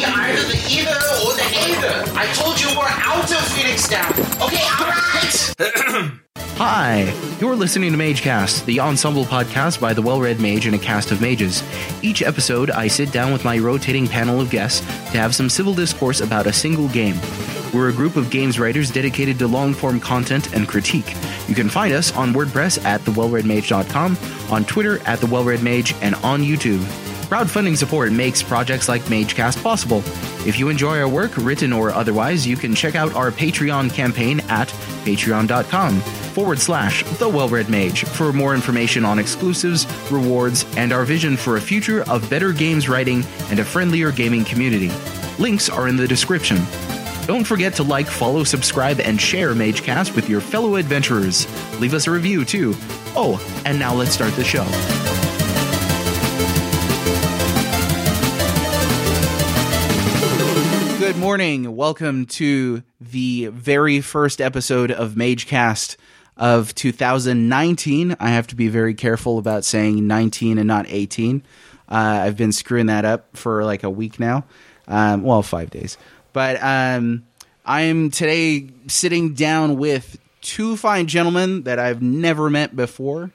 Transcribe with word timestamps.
either 0.00 0.42
the 0.48 0.60
either 0.70 0.96
or 1.22 1.32
the 1.34 1.48
either. 1.68 2.18
I 2.18 2.26
told 2.34 2.60
you 2.60 2.68
we're 2.76 2.86
out 2.88 3.30
of 3.30 3.48
Phoenix 3.52 3.88
Down. 3.88 4.12
Okay, 4.40 4.62
alright. 4.80 6.12
Hi, 6.56 7.12
you're 7.40 7.56
listening 7.56 7.92
to 7.92 7.98
MageCast, 7.98 8.66
the 8.66 8.80
ensemble 8.80 9.24
podcast 9.24 9.80
by 9.80 9.92
the 9.92 10.02
well-red 10.02 10.40
mage 10.40 10.66
and 10.66 10.74
a 10.74 10.78
cast 10.78 11.10
of 11.10 11.20
mages. 11.20 11.62
Each 12.02 12.22
episode, 12.22 12.70
I 12.70 12.86
sit 12.88 13.10
down 13.10 13.32
with 13.32 13.44
my 13.44 13.58
rotating 13.58 14.06
panel 14.06 14.40
of 14.40 14.50
guests 14.50 14.80
to 14.80 15.18
have 15.18 15.34
some 15.34 15.48
civil 15.48 15.74
discourse 15.74 16.20
about 16.20 16.46
a 16.46 16.52
single 16.52 16.88
game. 16.88 17.16
We're 17.74 17.88
a 17.88 17.92
group 17.92 18.16
of 18.16 18.30
games 18.30 18.60
writers 18.60 18.90
dedicated 18.90 19.38
to 19.40 19.48
long-form 19.48 20.00
content 20.00 20.54
and 20.54 20.68
critique. 20.68 21.16
You 21.48 21.54
can 21.54 21.68
find 21.68 21.92
us 21.94 22.14
on 22.14 22.32
WordPress 22.32 22.84
at 22.84 23.00
thewellredmage.com, 23.00 24.16
on 24.50 24.64
Twitter 24.64 24.98
at 25.06 25.18
thewellredmage, 25.18 25.96
and 26.02 26.14
on 26.16 26.42
YouTube. 26.42 26.86
Crowdfunding 27.32 27.78
support 27.78 28.12
makes 28.12 28.42
projects 28.42 28.90
like 28.90 29.00
MageCast 29.04 29.62
possible. 29.62 30.00
If 30.46 30.58
you 30.58 30.68
enjoy 30.68 31.00
our 31.00 31.08
work, 31.08 31.34
written 31.38 31.72
or 31.72 31.90
otherwise, 31.90 32.46
you 32.46 32.58
can 32.58 32.74
check 32.74 32.94
out 32.94 33.14
our 33.14 33.30
Patreon 33.30 33.90
campaign 33.90 34.40
at 34.50 34.68
patreon.com 35.06 35.98
forward 36.34 36.58
slash 36.58 37.02
The 37.04 37.26
Well 37.26 37.48
Red 37.48 37.70
Mage 37.70 38.04
for 38.04 38.34
more 38.34 38.54
information 38.54 39.06
on 39.06 39.18
exclusives, 39.18 39.86
rewards, 40.12 40.66
and 40.76 40.92
our 40.92 41.06
vision 41.06 41.38
for 41.38 41.56
a 41.56 41.60
future 41.62 42.02
of 42.02 42.28
better 42.28 42.52
games 42.52 42.86
writing 42.86 43.24
and 43.48 43.60
a 43.60 43.64
friendlier 43.64 44.12
gaming 44.12 44.44
community. 44.44 44.90
Links 45.38 45.70
are 45.70 45.88
in 45.88 45.96
the 45.96 46.06
description. 46.06 46.58
Don't 47.24 47.44
forget 47.44 47.72
to 47.76 47.82
like, 47.82 48.08
follow, 48.08 48.44
subscribe, 48.44 49.00
and 49.00 49.18
share 49.18 49.54
MageCast 49.54 50.14
with 50.14 50.28
your 50.28 50.42
fellow 50.42 50.76
adventurers. 50.76 51.46
Leave 51.80 51.94
us 51.94 52.06
a 52.06 52.10
review 52.10 52.44
too. 52.44 52.74
Oh, 53.16 53.40
and 53.64 53.78
now 53.78 53.94
let's 53.94 54.12
start 54.12 54.34
the 54.34 54.44
show. 54.44 54.66
Morning. 61.22 61.76
Welcome 61.76 62.26
to 62.26 62.82
the 63.00 63.46
very 63.46 64.00
first 64.00 64.40
episode 64.40 64.90
of 64.90 65.12
MageCast 65.12 65.96
of 66.36 66.74
2019. 66.74 68.16
I 68.18 68.30
have 68.30 68.48
to 68.48 68.56
be 68.56 68.66
very 68.66 68.94
careful 68.94 69.38
about 69.38 69.64
saying 69.64 70.04
19 70.04 70.58
and 70.58 70.66
not 70.66 70.86
18. 70.88 71.44
Uh, 71.88 71.94
I've 71.94 72.36
been 72.36 72.50
screwing 72.50 72.86
that 72.86 73.04
up 73.04 73.36
for 73.36 73.64
like 73.64 73.84
a 73.84 73.88
week 73.88 74.18
now. 74.18 74.42
Um, 74.88 75.22
well, 75.22 75.44
five 75.44 75.70
days. 75.70 75.96
But 76.32 76.60
um, 76.60 77.24
I'm 77.64 78.10
today 78.10 78.70
sitting 78.88 79.34
down 79.34 79.76
with 79.76 80.18
two 80.40 80.76
fine 80.76 81.06
gentlemen 81.06 81.62
that 81.62 81.78
I've 81.78 82.02
never 82.02 82.50
met 82.50 82.74
before, 82.74 83.30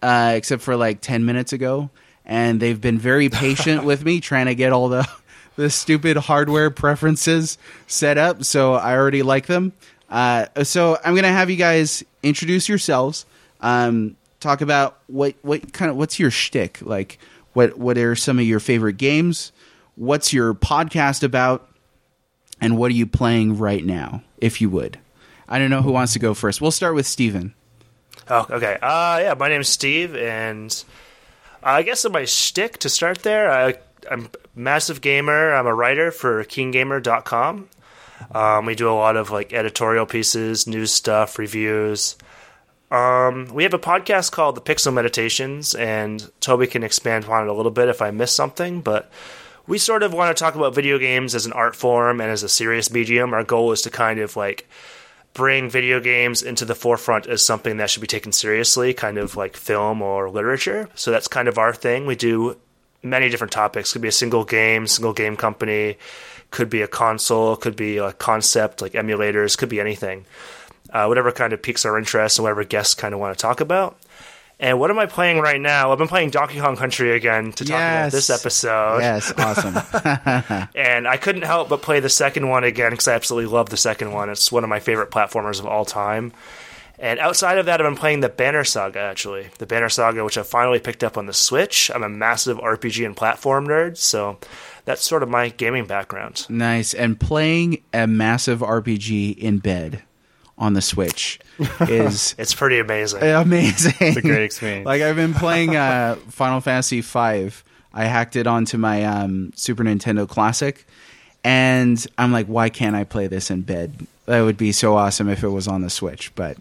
uh, 0.00 0.34
except 0.36 0.62
for 0.62 0.76
like 0.76 1.00
10 1.00 1.24
minutes 1.24 1.52
ago. 1.52 1.90
And 2.24 2.60
they've 2.60 2.80
been 2.80 2.98
very 2.98 3.30
patient 3.30 3.82
with 3.84 4.04
me 4.04 4.20
trying 4.20 4.46
to 4.46 4.54
get 4.54 4.72
all 4.72 4.88
the 4.88 5.08
the 5.56 5.70
stupid 5.70 6.16
hardware 6.16 6.70
preferences 6.70 7.58
set 7.86 8.18
up, 8.18 8.44
so 8.44 8.74
I 8.74 8.94
already 8.96 9.22
like 9.22 9.46
them. 9.46 9.72
Uh, 10.08 10.46
so 10.62 10.98
I'm 11.04 11.14
gonna 11.14 11.28
have 11.28 11.50
you 11.50 11.56
guys 11.56 12.04
introduce 12.22 12.68
yourselves, 12.68 13.26
um, 13.60 14.16
talk 14.40 14.60
about 14.60 14.98
what 15.08 15.34
what 15.42 15.72
kind 15.72 15.90
of 15.90 15.96
what's 15.96 16.18
your 16.18 16.30
shtick, 16.30 16.80
like 16.82 17.18
what 17.54 17.76
what 17.78 17.98
are 17.98 18.14
some 18.14 18.38
of 18.38 18.44
your 18.44 18.60
favorite 18.60 18.98
games, 18.98 19.50
what's 19.96 20.32
your 20.32 20.54
podcast 20.54 21.22
about, 21.22 21.68
and 22.60 22.78
what 22.78 22.90
are 22.90 22.94
you 22.94 23.06
playing 23.06 23.58
right 23.58 23.84
now, 23.84 24.22
if 24.38 24.60
you 24.60 24.70
would. 24.70 24.98
I 25.48 25.58
don't 25.58 25.70
know 25.70 25.82
who 25.82 25.92
wants 25.92 26.12
to 26.14 26.18
go 26.18 26.34
first. 26.34 26.60
We'll 26.60 26.70
start 26.70 26.94
with 26.94 27.06
Steven. 27.06 27.54
Oh, 28.28 28.46
okay. 28.50 28.78
Uh, 28.82 29.18
yeah, 29.22 29.34
my 29.38 29.48
name's 29.48 29.68
Steve, 29.68 30.16
and 30.16 30.84
I 31.62 31.82
guess 31.82 32.08
my 32.08 32.24
shtick 32.24 32.78
to 32.78 32.88
start 32.88 33.18
there. 33.18 33.50
I, 33.50 33.74
I'm 34.10 34.26
a 34.26 34.30
massive 34.54 35.00
gamer. 35.00 35.54
I'm 35.54 35.66
a 35.66 35.74
writer 35.74 36.10
for 36.10 36.44
KeenGamer.com. 36.44 37.68
Um, 38.32 38.66
we 38.66 38.74
do 38.74 38.88
a 38.88 38.92
lot 38.92 39.16
of 39.16 39.30
like 39.30 39.52
editorial 39.52 40.06
pieces, 40.06 40.66
news 40.66 40.92
stuff, 40.92 41.38
reviews. 41.38 42.16
Um, 42.90 43.46
we 43.52 43.64
have 43.64 43.74
a 43.74 43.78
podcast 43.78 44.32
called 44.32 44.54
The 44.54 44.60
Pixel 44.60 44.92
Meditations, 44.92 45.74
and 45.74 46.30
Toby 46.40 46.66
can 46.66 46.82
expand 46.82 47.24
on 47.24 47.46
it 47.46 47.50
a 47.50 47.52
little 47.52 47.72
bit 47.72 47.88
if 47.88 48.00
I 48.00 48.10
miss 48.12 48.32
something, 48.32 48.80
but 48.80 49.10
we 49.66 49.78
sort 49.78 50.04
of 50.04 50.12
want 50.12 50.34
to 50.34 50.40
talk 50.40 50.54
about 50.54 50.74
video 50.74 50.98
games 50.98 51.34
as 51.34 51.46
an 51.46 51.52
art 51.52 51.74
form 51.74 52.20
and 52.20 52.30
as 52.30 52.44
a 52.44 52.48
serious 52.48 52.90
medium. 52.90 53.34
Our 53.34 53.42
goal 53.42 53.72
is 53.72 53.82
to 53.82 53.90
kind 53.90 54.20
of 54.20 54.36
like 54.36 54.68
bring 55.34 55.68
video 55.68 56.00
games 56.00 56.42
into 56.42 56.64
the 56.64 56.74
forefront 56.74 57.26
as 57.26 57.44
something 57.44 57.76
that 57.76 57.90
should 57.90 58.00
be 58.00 58.06
taken 58.06 58.32
seriously, 58.32 58.94
kind 58.94 59.18
of 59.18 59.36
like 59.36 59.56
film 59.56 60.00
or 60.00 60.30
literature. 60.30 60.88
So 60.94 61.10
that's 61.10 61.28
kind 61.28 61.48
of 61.48 61.58
our 61.58 61.74
thing. 61.74 62.06
We 62.06 62.14
do 62.14 62.56
many 63.10 63.28
different 63.28 63.52
topics. 63.52 63.92
Could 63.92 64.02
be 64.02 64.08
a 64.08 64.12
single 64.12 64.44
game, 64.44 64.86
single 64.86 65.12
game 65.12 65.36
company, 65.36 65.98
could 66.50 66.70
be 66.70 66.82
a 66.82 66.88
console, 66.88 67.56
could 67.56 67.76
be 67.76 67.98
a 67.98 68.12
concept 68.12 68.82
like 68.82 68.92
emulators, 68.92 69.56
could 69.56 69.68
be 69.68 69.80
anything. 69.80 70.26
Uh, 70.90 71.06
whatever 71.06 71.32
kind 71.32 71.52
of 71.52 71.60
piques 71.62 71.84
our 71.84 71.98
interest 71.98 72.38
and 72.38 72.44
whatever 72.44 72.64
guests 72.64 72.94
kind 72.94 73.12
of 73.12 73.20
want 73.20 73.36
to 73.36 73.40
talk 73.40 73.60
about. 73.60 73.98
And 74.58 74.80
what 74.80 74.90
am 74.90 74.98
I 74.98 75.04
playing 75.04 75.40
right 75.40 75.60
now? 75.60 75.92
I've 75.92 75.98
been 75.98 76.08
playing 76.08 76.30
Donkey 76.30 76.60
Kong 76.60 76.76
Country 76.76 77.14
again 77.14 77.52
to 77.52 77.64
talk 77.64 77.76
about 77.76 78.12
this 78.12 78.30
episode. 78.30 79.00
Yes, 79.00 79.32
awesome. 79.36 79.74
And 80.74 81.06
I 81.06 81.18
couldn't 81.18 81.42
help 81.42 81.68
but 81.68 81.82
play 81.82 82.00
the 82.00 82.08
second 82.08 82.48
one 82.48 82.64
again 82.64 82.92
because 82.92 83.06
I 83.06 83.14
absolutely 83.14 83.52
love 83.52 83.68
the 83.68 83.76
second 83.76 84.12
one. 84.12 84.30
It's 84.30 84.50
one 84.50 84.64
of 84.64 84.70
my 84.70 84.80
favorite 84.80 85.10
platformers 85.10 85.60
of 85.60 85.66
all 85.66 85.84
time. 85.84 86.32
And 86.98 87.18
outside 87.20 87.58
of 87.58 87.66
that, 87.66 87.80
I've 87.80 87.86
been 87.86 87.96
playing 87.96 88.20
the 88.20 88.28
Banner 88.28 88.64
Saga, 88.64 89.00
actually. 89.00 89.48
The 89.58 89.66
Banner 89.66 89.88
Saga, 89.90 90.24
which 90.24 90.38
I 90.38 90.42
finally 90.42 90.78
picked 90.78 91.04
up 91.04 91.18
on 91.18 91.26
the 91.26 91.32
Switch. 91.34 91.90
I'm 91.94 92.02
a 92.02 92.08
massive 92.08 92.56
RPG 92.58 93.04
and 93.04 93.16
platform 93.16 93.66
nerd, 93.66 93.98
so 93.98 94.38
that's 94.86 95.02
sort 95.02 95.22
of 95.22 95.28
my 95.28 95.50
gaming 95.50 95.86
background. 95.86 96.46
nice. 96.48 96.94
And 96.94 97.18
playing 97.20 97.82
a 97.92 98.06
massive 98.06 98.60
RPG 98.60 99.36
in 99.36 99.58
bed 99.58 100.02
on 100.58 100.72
the 100.72 100.80
Switch 100.80 101.38
is 101.80 102.34
It's 102.38 102.54
pretty 102.54 102.78
amazing. 102.78 103.22
amazing. 103.22 103.92
It's 104.00 104.16
a 104.16 104.22
great 104.22 104.42
experience. 104.44 104.86
like 104.86 105.02
I've 105.02 105.16
been 105.16 105.34
playing 105.34 105.76
uh, 105.76 106.16
Final 106.28 106.60
Fantasy 106.62 107.02
V. 107.02 107.50
I 107.92 108.04
hacked 108.04 108.36
it 108.36 108.46
onto 108.46 108.78
my 108.78 109.04
um, 109.04 109.52
Super 109.54 109.84
Nintendo 109.84 110.26
Classic, 110.28 110.86
and 111.44 112.04
I'm 112.16 112.32
like, 112.32 112.46
why 112.46 112.68
can't 112.70 112.96
I 112.96 113.04
play 113.04 113.26
this 113.26 113.50
in 113.50 113.62
bed? 113.62 114.06
That 114.26 114.42
would 114.42 114.56
be 114.56 114.72
so 114.72 114.96
awesome 114.96 115.28
if 115.28 115.42
it 115.42 115.48
was 115.48 115.66
on 115.68 115.82
the 115.82 115.90
Switch. 115.90 116.34
But 116.34 116.56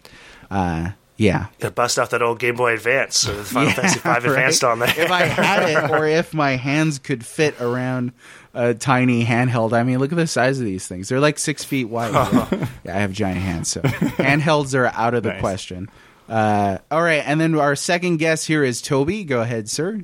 uh, 0.52 0.92
yeah, 1.18 1.48
Could 1.60 1.76
bust 1.76 1.98
out 2.00 2.10
that 2.12 2.22
old 2.22 2.40
Game 2.40 2.56
Boy 2.56 2.74
Advance, 2.74 3.18
so 3.18 3.34
the 3.38 3.44
Final 3.44 3.70
Yeah, 3.70 3.74
Fantasy 3.76 4.00
V 4.00 4.10
Advanced 4.30 4.64
on 4.64 4.80
there. 4.80 4.90
if 5.00 5.12
I 5.12 5.24
had 5.24 5.70
it, 5.70 5.90
or 5.92 6.06
if 6.08 6.34
my 6.34 6.52
hands 6.58 7.00
could 7.00 7.26
fit 7.26 7.60
around 7.62 8.12
a 8.54 8.74
tiny 8.74 9.26
handheld. 9.26 9.74
I 9.74 9.84
mean, 9.84 10.00
look 10.00 10.12
at 10.12 10.16
the 10.18 10.28
size 10.28 10.60
of 10.60 10.66
these 10.66 10.88
things. 10.88 11.10
They're 11.10 11.20
like 11.20 11.40
six 11.40 11.64
feet 11.64 11.86
wide. 11.86 12.12
yeah, 12.84 12.96
I 12.96 13.00
have 13.00 13.12
giant 13.12 13.40
hands, 13.40 13.70
so 13.70 13.82
handhelds 13.82 14.74
are 14.78 14.88
out 14.88 15.14
of 15.14 15.24
the 15.24 15.30
Nice. 15.30 15.42
question. 15.42 15.90
Uh, 16.30 16.78
all 16.92 17.02
right, 17.02 17.24
and 17.26 17.40
then 17.42 17.56
our 17.56 17.76
second 17.76 18.18
guest 18.18 18.48
here 18.48 18.64
is 18.64 18.82
Toby. 18.82 19.24
Go 19.24 19.42
ahead, 19.42 19.70
sir. 19.70 20.02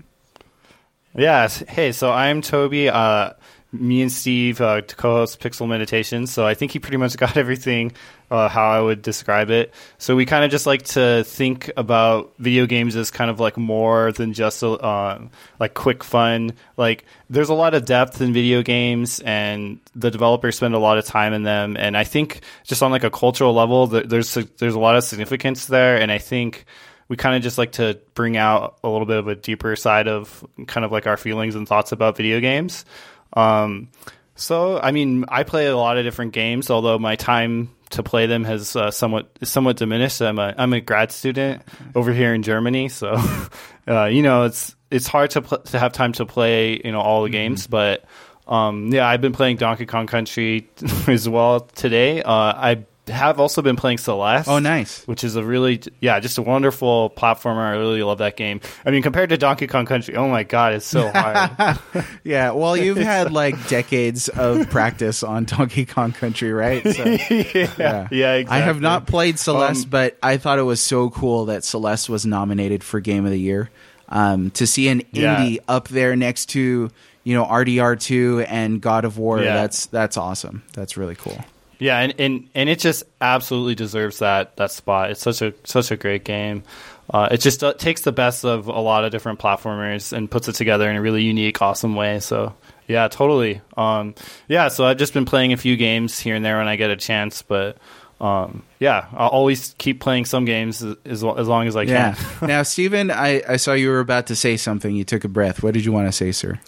Yes. 1.16 1.60
Hey, 1.68 1.92
so 1.92 2.12
I'm 2.12 2.42
Toby. 2.42 2.90
Uh, 2.90 3.32
me 3.72 4.02
and 4.02 4.12
Steve 4.12 4.60
uh, 4.60 4.82
co-host 4.82 5.40
Pixel 5.40 5.68
Meditation. 5.68 6.28
So 6.28 6.46
I 6.46 6.54
think 6.54 6.72
he 6.72 6.80
pretty 6.80 6.98
much 6.98 7.16
got 7.18 7.38
everything 7.38 7.94
uh, 8.30 8.48
how 8.48 8.70
I 8.70 8.80
would 8.80 9.02
describe 9.02 9.50
it. 9.50 9.74
So 9.98 10.16
we 10.16 10.26
kind 10.26 10.44
of 10.44 10.52
just 10.52 10.66
like 10.66 10.84
to 10.84 11.24
think 11.26 11.72
about 11.78 12.34
video 12.38 12.66
games 12.66 12.96
as 12.96 13.12
kind 13.12 13.30
of 13.30 13.40
like 13.40 13.58
more 13.58 14.12
than 14.12 14.34
just 14.34 14.64
a, 14.64 14.70
uh, 14.70 15.22
like 15.60 15.74
quick 15.74 16.04
fun. 16.04 16.54
Like 16.78 17.06
there's 17.30 17.50
a 17.50 17.54
lot 17.54 17.74
of 17.74 17.86
depth 17.86 18.22
in 18.22 18.34
video 18.34 18.62
games, 18.62 19.20
and 19.22 19.80
the 19.96 20.12
developers 20.12 20.58
spend 20.58 20.76
a 20.76 20.80
lot 20.80 20.98
of 20.98 21.06
time 21.06 21.34
in 21.34 21.44
them. 21.44 21.76
And 21.78 21.98
I 21.98 22.04
think 22.04 22.42
just 22.64 22.84
on 22.84 22.92
like 22.92 23.04
a 23.04 23.12
cultural 23.12 23.54
level, 23.54 23.88
there's 23.88 24.34
there's 24.34 24.76
a 24.76 24.80
lot 24.80 24.96
of 24.96 25.04
significance 25.04 25.66
there. 25.66 26.00
And 26.00 26.12
I 26.12 26.18
think 26.18 26.66
we 27.12 27.18
kind 27.18 27.36
of 27.36 27.42
just 27.42 27.58
like 27.58 27.74
to 27.74 28.00
bring 28.14 28.38
out 28.38 28.80
a 28.86 28.90
little 28.90 29.06
bit 29.06 29.18
of 29.18 29.28
a 29.28 29.36
deeper 29.36 29.76
side 29.76 30.08
of 30.08 30.46
kind 30.68 30.86
of 30.86 30.94
like 30.94 31.08
our 31.08 31.18
feelings 31.18 31.56
and 31.56 31.68
thoughts 31.68 31.92
about 31.92 32.16
video 32.16 32.40
games. 32.40 32.86
Um, 33.34 33.90
so, 34.36 34.80
I 34.80 34.92
mean, 34.92 35.26
I 35.28 35.44
play 35.44 35.68
a 35.68 35.78
lot 35.78 35.98
of 35.98 36.04
different 36.04 36.34
games, 36.34 36.70
although 36.70 36.98
my 36.98 37.16
time 37.16 37.70
to 37.92 38.04
play 38.04 38.26
them 38.26 38.44
has 38.44 38.76
uh, 38.76 38.90
somewhat 38.92 39.30
somewhat 39.44 39.78
diminished. 39.78 40.22
I'm 40.22 40.40
a 40.40 40.56
I'm 40.58 40.74
a 40.74 40.82
grad 40.82 41.12
student 41.12 41.62
over 41.94 42.12
here 42.12 42.34
in 42.34 42.42
Germany, 42.42 42.90
so 42.90 43.16
uh, 43.88 44.06
you 44.06 44.24
know 44.24 44.44
it's 44.44 44.76
it's 44.90 45.08
hard 45.08 45.32
to 45.32 45.42
pl- 45.42 45.60
to 45.60 45.80
have 45.80 45.94
time 45.94 46.14
to 46.14 46.26
play 46.26 46.82
you 46.84 46.92
know 46.92 47.02
all 47.02 47.24
the 47.24 47.30
games, 47.30 47.68
but. 47.68 48.06
Um, 48.48 48.92
yeah, 48.92 49.08
I've 49.08 49.22
been 49.22 49.32
playing 49.32 49.58
Donkey 49.58 49.86
Kong 49.86 50.08
Country 50.08 50.70
as 51.08 51.30
well 51.30 51.62
today. 51.62 52.22
Uh, 52.22 52.34
I 52.34 52.86
have 53.12 53.40
also 53.40 53.62
been 53.62 53.76
playing 53.76 53.98
Celeste. 54.00 54.48
Oh, 54.50 54.60
nice. 54.60 55.06
Which 55.08 55.24
is 55.24 55.36
a 55.36 55.44
really, 55.44 55.82
yeah, 56.00 56.20
just 56.20 56.38
a 56.38 56.42
wonderful 56.42 57.10
platformer. 57.12 57.62
I 57.62 57.72
really 57.78 58.04
love 58.04 58.18
that 58.20 58.38
game. 58.38 58.62
I 58.86 58.92
mean, 58.92 59.02
compared 59.04 59.30
to 59.30 59.38
Donkey 59.38 59.68
Kong 59.68 59.86
Country, 59.86 60.16
oh 60.16 60.28
my 60.30 60.44
god, 60.44 60.74
it's 60.74 60.86
so 60.86 61.10
hard. 61.14 61.80
Yeah, 62.24 62.52
well, 62.52 62.76
you've 62.76 62.98
had 63.16 63.32
like 63.32 63.68
decades 63.68 64.30
of 64.30 64.70
practice 64.70 65.24
on 65.24 65.46
Donkey 65.46 65.86
Kong 65.86 66.12
Country, 66.12 66.52
right? 66.54 66.84
So, 66.84 67.04
yeah, 67.78 68.08
yeah, 68.12 68.44
I 68.50 68.60
have 68.60 68.82
not 68.82 69.08
played 69.08 69.38
Celeste, 69.40 69.86
Um, 69.86 69.90
but 69.90 70.18
I 70.24 70.38
thought 70.38 70.60
it 70.60 70.64
was 70.64 70.82
so 70.82 71.10
cool 71.10 71.46
that 71.46 71.64
Celeste 71.64 72.10
was 72.10 72.26
nominated 72.26 72.84
for 72.84 73.00
Game 73.00 73.26
of 73.26 73.32
the 73.32 73.40
Year. 73.40 73.70
Um, 74.10 74.52
to 74.52 74.68
see 74.68 74.90
an 74.90 75.04
Yeah. 75.14 75.38
indie 75.38 75.60
up 75.70 75.88
there 75.88 76.16
next 76.18 76.48
to 76.48 76.90
you 77.24 77.36
know 77.36 77.46
RDR2 77.46 78.46
and 78.50 78.82
God 78.82 79.06
of 79.06 79.18
War. 79.18 79.40
Yeah. 79.40 79.54
That's 79.54 79.86
that's 79.86 80.18
awesome. 80.18 80.64
That's 80.74 80.98
really 80.98 81.16
cool. 81.16 81.38
Yeah, 81.82 81.98
and, 81.98 82.14
and, 82.20 82.50
and 82.54 82.70
it 82.70 82.78
just 82.78 83.04
absolutely 83.20 83.74
deserves 83.74 84.20
that 84.20 84.56
that 84.58 84.70
spot. 84.70 85.10
It's 85.10 85.22
such 85.22 85.42
a 85.42 85.52
such 85.64 85.90
a 85.90 85.98
great 85.98 86.24
game. 86.24 86.62
Uh, 87.10 87.30
it 87.32 87.38
just 87.38 87.64
uh, 87.64 87.74
takes 87.74 88.02
the 88.02 88.12
best 88.12 88.46
of 88.46 88.68
a 88.68 88.80
lot 88.80 89.04
of 89.04 89.12
different 89.12 89.40
platformers 89.40 90.14
and 90.14 90.30
puts 90.30 90.48
it 90.48 90.54
together 90.54 90.88
in 90.88 90.96
a 90.96 91.02
really 91.02 91.24
unique, 91.24 91.60
awesome 91.60 91.96
way. 91.96 92.20
So 92.20 92.54
yeah, 92.88 93.08
totally. 93.08 93.62
Um, 93.76 94.14
yeah, 94.48 94.68
so 94.68 94.86
I've 94.86 94.98
just 94.98 95.16
been 95.16 95.26
playing 95.26 95.54
a 95.54 95.58
few 95.58 95.76
games 95.76 96.20
here 96.20 96.36
and 96.36 96.46
there 96.46 96.60
when 96.60 96.68
I 96.68 96.76
get 96.76 96.92
a 96.92 96.96
chance, 96.96 97.42
but 97.42 97.78
um, 98.20 98.62
yeah, 98.78 99.08
I'll 99.14 99.30
always 99.30 99.74
keep 99.80 100.02
playing 100.02 100.26
some 100.26 100.46
games 100.46 100.84
as, 100.84 101.24
as 101.24 101.24
long 101.24 101.68
as 101.68 101.76
I 101.76 101.86
can. 101.86 102.16
Yeah. 102.16 102.16
now, 102.48 102.62
Steven, 102.62 103.10
I, 103.10 103.42
I 103.50 103.58
saw 103.58 103.74
you 103.74 103.90
were 103.90 104.02
about 104.02 104.28
to 104.28 104.36
say 104.36 104.56
something. 104.56 104.96
You 104.96 105.04
took 105.04 105.24
a 105.24 105.28
breath. 105.28 105.64
What 105.64 105.74
did 105.74 105.84
you 105.84 105.92
want 105.92 106.10
to 106.10 106.12
say, 106.12 106.32
sir? 106.32 106.60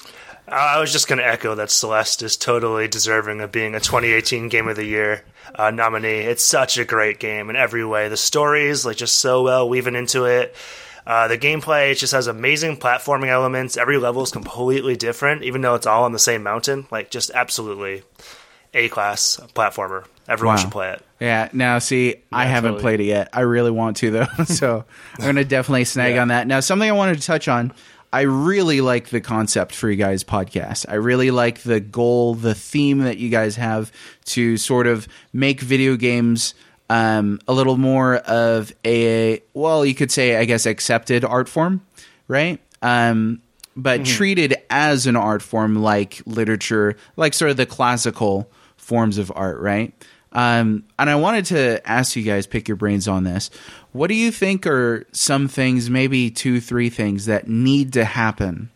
I 0.47 0.79
was 0.79 0.91
just 0.91 1.07
going 1.07 1.19
to 1.19 1.27
echo 1.27 1.55
that 1.55 1.71
Celeste 1.71 2.21
is 2.23 2.35
totally 2.37 2.87
deserving 2.87 3.39
of 3.41 3.51
being 3.51 3.75
a 3.75 3.79
2018 3.79 4.49
Game 4.49 4.67
of 4.67 4.75
the 4.75 4.83
Year 4.85 5.23
uh, 5.55 5.71
nominee. 5.71 6.19
It's 6.19 6.43
such 6.43 6.77
a 6.77 6.85
great 6.85 7.19
game 7.19 7.49
in 7.49 7.55
every 7.55 7.85
way. 7.85 8.09
The 8.09 8.17
story 8.17 8.65
is 8.65 8.85
like 8.85 8.97
just 8.97 9.17
so 9.19 9.43
well 9.43 9.67
weaving 9.69 9.95
into 9.95 10.25
it. 10.25 10.55
Uh, 11.05 11.27
the 11.27 11.37
gameplay 11.37 11.91
it 11.91 11.95
just 11.95 12.13
has 12.13 12.27
amazing 12.27 12.77
platforming 12.77 13.27
elements. 13.27 13.77
Every 13.77 13.97
level 13.97 14.21
is 14.23 14.31
completely 14.31 14.95
different, 14.95 15.43
even 15.43 15.61
though 15.61 15.75
it's 15.75 15.85
all 15.87 16.03
on 16.03 16.11
the 16.13 16.19
same 16.19 16.43
mountain. 16.43 16.87
Like 16.91 17.09
just 17.09 17.29
absolutely 17.31 18.03
a 18.73 18.89
class 18.89 19.39
platformer. 19.53 20.05
Everyone 20.27 20.55
Wow. 20.55 20.61
should 20.61 20.71
play 20.71 20.91
it. 20.91 21.01
Yeah. 21.19 21.49
Now, 21.53 21.79
see, 21.79 22.15
I 22.31 22.45
haven't 22.45 22.71
totally. 22.73 22.81
played 22.81 22.99
it 23.01 23.05
yet. 23.05 23.29
I 23.33 23.41
really 23.41 23.71
want 23.71 23.97
to 23.97 24.11
though, 24.11 24.27
so 24.45 24.85
I'm 25.19 25.25
gonna 25.25 25.43
definitely 25.45 25.85
snag 25.85 26.15
Yeah. 26.15 26.21
on 26.21 26.29
that. 26.29 26.47
Now, 26.47 26.59
something 26.61 26.87
I 26.89 26.93
wanted 26.93 27.19
to 27.19 27.25
touch 27.27 27.47
on. 27.47 27.73
I 28.13 28.21
really 28.21 28.79
like 28.79 29.09
the 29.09 29.19
concept 29.19 29.73
for 29.73 29.89
you 29.89 29.95
guys' 29.95 30.23
podcast. 30.23 30.85
I 30.87 30.95
really 30.95 31.31
like 31.31 31.61
the 31.61 31.79
goal, 31.79 32.35
the 32.35 32.53
theme 32.53 32.99
that 32.99 33.17
you 33.17 33.29
guys 33.29 33.55
have 33.55 33.91
to 34.25 34.55
sort 34.55 34.85
of 34.85 35.07
make 35.33 35.59
video 35.59 35.95
games 35.95 36.53
um, 36.91 37.39
a 37.47 37.53
little 37.53 37.75
more 37.75 38.17
of 38.17 38.71
a 38.85 39.41
well, 39.55 39.83
you 39.83 39.95
could 39.95 40.11
say, 40.11 40.37
I 40.37 40.45
guess, 40.45 40.67
accepted 40.67 41.25
art 41.25 41.49
form, 41.49 41.81
right? 42.27 42.61
Um, 42.83 43.41
but 43.75 44.05
treated 44.05 44.57
as 44.69 45.07
an 45.07 45.15
art 45.15 45.41
form 45.41 45.77
like 45.77 46.21
literature, 46.27 46.95
like 47.17 47.33
sort 47.33 47.49
of 47.49 47.57
the 47.57 47.65
classical 47.65 48.47
forms 48.77 49.17
of 49.17 49.31
art, 49.35 49.59
right? 49.59 49.91
Um, 50.33 50.83
and 50.97 51.09
I 51.09 51.15
wanted 51.15 51.45
to 51.45 51.87
ask 51.89 52.15
you 52.15 52.23
guys, 52.23 52.47
pick 52.47 52.67
your 52.67 52.75
brains 52.75 53.07
on 53.07 53.23
this. 53.23 53.51
What 53.91 54.07
do 54.07 54.15
you 54.15 54.31
think 54.31 54.65
are 54.65 55.05
some 55.11 55.47
things, 55.47 55.89
maybe 55.89 56.31
two, 56.31 56.59
three 56.59 56.89
things 56.89 57.27
that 57.27 57.47
need 57.47 57.93
to 57.93 58.03
happen 58.03 58.71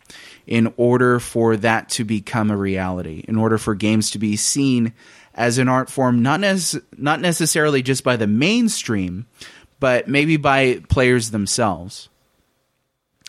in 0.46 0.72
order 0.76 1.18
for 1.18 1.56
that 1.56 1.88
to 1.90 2.04
become 2.04 2.50
a 2.50 2.56
reality, 2.56 3.24
in 3.26 3.36
order 3.36 3.58
for 3.58 3.74
games 3.74 4.12
to 4.12 4.18
be 4.18 4.36
seen 4.36 4.92
as 5.34 5.58
an 5.58 5.68
art 5.68 5.90
form, 5.90 6.22
not, 6.22 6.40
nec- 6.40 6.82
not 6.96 7.20
necessarily 7.20 7.82
just 7.82 8.04
by 8.04 8.16
the 8.16 8.26
mainstream, 8.26 9.26
but 9.80 10.06
maybe 10.08 10.36
by 10.36 10.80
players 10.88 11.32
themselves? 11.32 12.08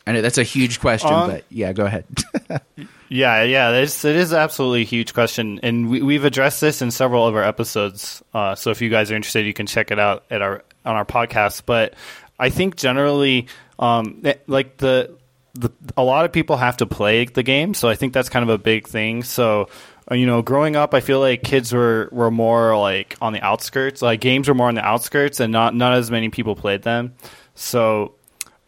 I 0.06 0.12
know 0.12 0.22
that's 0.22 0.38
a 0.38 0.44
huge 0.44 0.80
question, 0.80 1.12
Um, 1.12 1.30
but 1.32 1.46
yeah, 1.50 1.74
go 1.74 1.86
ahead. 1.86 2.06
Yeah, 3.12 3.42
yeah, 3.44 3.72
it's, 3.72 4.06
it 4.06 4.16
is 4.16 4.34
absolutely 4.34 4.82
a 4.82 4.86
huge 4.86 5.16
question, 5.16 5.60
and 5.64 5.90
we, 5.90 6.02
we've 6.04 6.26
addressed 6.26 6.62
this 6.62 6.82
in 6.84 6.92
several 6.92 7.26
of 7.28 7.36
our 7.36 7.44
episodes. 7.44 8.24
Uh, 8.34 8.54
so 8.54 8.70
if 8.70 8.82
you 8.82 8.90
guys 8.90 9.12
are 9.12 9.16
interested, 9.16 9.46
you 9.48 9.54
can 9.54 9.66
check 9.66 9.90
it 9.90 9.98
out 9.98 10.26
at 10.30 10.44
our 10.44 10.64
on 10.86 10.96
our 10.96 11.06
podcast. 11.06 11.64
But 11.66 11.96
I 12.38 12.50
think 12.52 12.76
generally, 12.76 13.48
um, 13.80 14.20
that- 14.22 14.48
like 14.48 14.78
the, 14.78 15.16
the 15.56 15.72
a 15.98 16.04
lot 16.04 16.26
of 16.26 16.32
people 16.32 16.56
have 16.58 16.78
to 16.78 16.86
play 16.86 17.26
the 17.26 17.42
game, 17.44 17.74
so 17.74 17.90
I 17.90 17.96
think 17.96 18.14
that's 18.14 18.30
kind 18.30 18.44
of 18.44 18.50
a 18.50 18.58
big 18.60 18.88
thing. 18.88 19.24
So. 19.24 19.70
uh, 20.12 20.16
You 20.16 20.28
know, 20.28 20.42
growing 20.44 20.76
up, 20.76 20.94
I 20.94 21.00
feel 21.02 21.20
like 21.20 21.42
kids 21.44 21.74
were, 21.74 22.10
were 22.12 22.32
more 22.32 22.78
like 22.78 23.16
on 23.22 23.34
the 23.34 23.42
outskirts. 23.42 24.02
Like 24.04 24.22
games 24.22 24.48
were 24.48 24.54
more 24.56 24.68
on 24.68 24.76
the 24.76 24.86
outskirts, 24.86 25.40
and 25.40 25.52
not 25.52 25.74
not 25.76 25.94
as 25.94 26.10
many 26.12 26.30
people 26.30 26.56
played 26.56 26.84
them. 26.84 27.14
So 27.56 28.14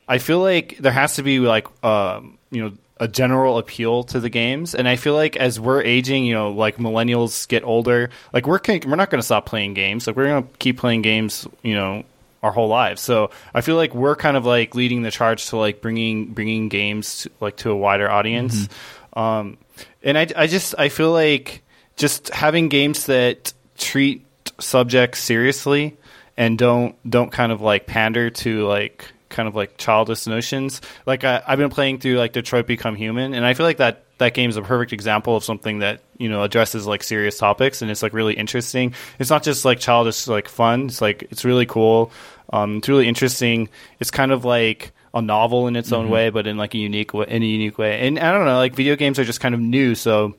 I 0.08 0.18
feel 0.18 0.40
like 0.40 0.78
there 0.80 0.92
has 0.92 1.16
to 1.16 1.24
be 1.24 1.38
like 1.40 1.68
um, 1.84 2.38
you 2.52 2.64
know 2.64 2.72
a 3.01 3.07
general 3.07 3.57
appeal 3.57 4.03
to 4.03 4.19
the 4.19 4.30
games, 4.30 4.75
and 4.75 4.88
I 4.88 4.95
feel 4.95 5.15
like 5.15 5.36
as 5.36 5.59
we're 5.59 5.81
aging, 5.81 6.24
you 6.24 6.36
know, 6.36 6.51
like 6.51 6.77
millennials 6.77 7.48
get 7.48 7.63
older, 7.63 8.12
like 8.31 8.45
we're 8.45 8.59
we're 8.68 8.95
not 8.95 9.09
going 9.09 9.19
to 9.19 9.25
stop 9.25 9.48
playing 9.48 9.74
games. 9.74 10.06
Like 10.06 10.15
we're 10.15 10.27
going 10.27 10.44
to 10.44 10.50
keep 10.59 10.77
playing 10.77 11.01
games, 11.01 11.48
you 11.63 11.74
know, 11.74 12.03
our 12.44 12.51
whole 12.51 12.68
lives. 12.68 13.01
So 13.01 13.31
I 13.56 13.62
feel 13.62 13.75
like 13.75 13.95
we're 13.95 14.15
kind 14.15 14.38
of 14.38 14.45
like 14.45 14.75
leading 14.75 15.01
the 15.01 15.09
charge 15.09 15.48
to 15.48 15.57
like 15.57 15.81
bringing 15.81 16.27
bringing 16.27 16.69
games 16.69 17.24
to, 17.24 17.31
like 17.39 17.57
to 17.57 17.71
a 17.71 17.75
wider 17.75 18.09
audience. 18.09 18.69
Um, 19.13 19.57
and 20.04 20.15
I 20.15 20.27
I 20.36 20.45
just 20.45 20.75
I 20.77 20.89
feel 20.89 21.12
like 21.12 21.63
just 21.97 22.30
having 22.30 22.69
games 22.69 23.07
that 23.07 23.51
treat 23.80 24.24
subjects 24.59 25.19
seriously 25.19 25.97
and 26.38 26.56
don't 26.56 26.95
don't 27.09 27.31
kind 27.31 27.51
of 27.51 27.62
like 27.62 27.88
pander 27.88 28.30
to 28.30 28.68
like 28.68 29.12
kind 29.31 29.48
of 29.48 29.56
like 29.56 29.78
childish 29.78 30.28
notions. 30.28 30.81
Like 31.06 31.24
I, 31.24 31.42
I've 31.45 31.57
been 31.57 31.69
playing 31.69 32.00
through 32.00 32.18
like 32.18 32.33
Detroit 32.33 32.68
Become 32.68 32.95
Human, 32.95 33.33
and 33.33 33.45
I 33.45 33.54
feel 33.54 33.66
like 33.66 33.78
that 33.78 34.04
that 34.19 34.33
game 34.36 34.50
is 34.50 34.57
a 34.57 34.62
perfect 34.62 34.94
example 34.94 35.36
of 35.36 35.44
something 35.44 35.80
that 35.80 36.01
you 36.18 36.30
know 36.30 36.44
addresses 36.44 36.86
like 36.86 37.04
serious 37.04 37.38
topics, 37.38 37.81
and 37.81 37.89
it's 37.89 38.04
like 38.04 38.13
really 38.13 38.36
interesting. 38.36 38.94
It's 39.18 39.30
not 39.30 39.44
just 39.44 39.66
like 39.66 39.80
childish 39.80 40.28
like 40.28 40.48
fun. 40.48 40.88
It's 40.88 41.01
like 41.01 41.24
it's 41.31 41.44
really 41.44 41.66
cool. 41.66 42.12
Um, 42.54 42.78
it's 42.78 42.89
really 42.89 43.07
interesting. 43.07 43.69
It's 44.00 44.12
kind 44.12 44.31
of 44.31 44.45
like 44.45 44.92
a 45.13 45.22
novel 45.22 45.68
in 45.68 45.75
its 45.75 45.92
own 45.92 46.10
way, 46.10 46.30
but 46.30 46.48
in 46.48 46.57
like 46.57 46.74
a 46.74 46.78
unique 46.78 47.13
way, 47.13 47.25
in 47.28 47.44
a 47.44 47.45
unique 47.45 47.78
way. 47.78 48.07
And 48.07 48.19
I 48.19 48.31
don't 48.31 48.45
know, 48.45 48.57
like 48.57 48.75
video 48.75 48.95
games 48.95 49.19
are 49.19 49.25
just 49.25 49.42
kind 49.42 49.56
of 49.56 49.62
new, 49.62 49.95
so 49.95 50.36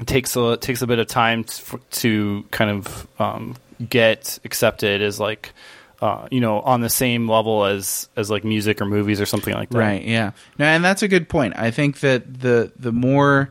it 0.00 0.06
takes 0.06 0.36
a 0.36 0.52
it 0.52 0.60
takes 0.60 0.82
a 0.82 0.86
bit 0.86 0.98
of 0.98 1.06
time 1.06 1.44
to, 1.44 1.80
to 1.90 2.44
kind 2.50 2.70
of 2.70 3.06
um, 3.18 3.56
get 3.88 4.38
accepted 4.44 5.02
as 5.02 5.20
like 5.20 5.52
uh, 6.00 6.28
you 6.30 6.40
know 6.40 6.60
on 6.60 6.80
the 6.80 6.88
same 6.90 7.28
level 7.28 7.64
as 7.64 8.08
as 8.16 8.30
like 8.30 8.44
music 8.44 8.80
or 8.80 8.86
movies 8.86 9.20
or 9.20 9.26
something 9.26 9.54
like 9.54 9.70
that. 9.70 9.78
Right. 9.78 10.02
Yeah. 10.04 10.32
No, 10.58 10.66
and 10.66 10.84
that's 10.84 11.02
a 11.02 11.08
good 11.08 11.28
point. 11.28 11.54
I 11.56 11.70
think 11.70 12.00
that 12.00 12.40
the 12.40 12.72
the 12.78 12.92
more 12.92 13.50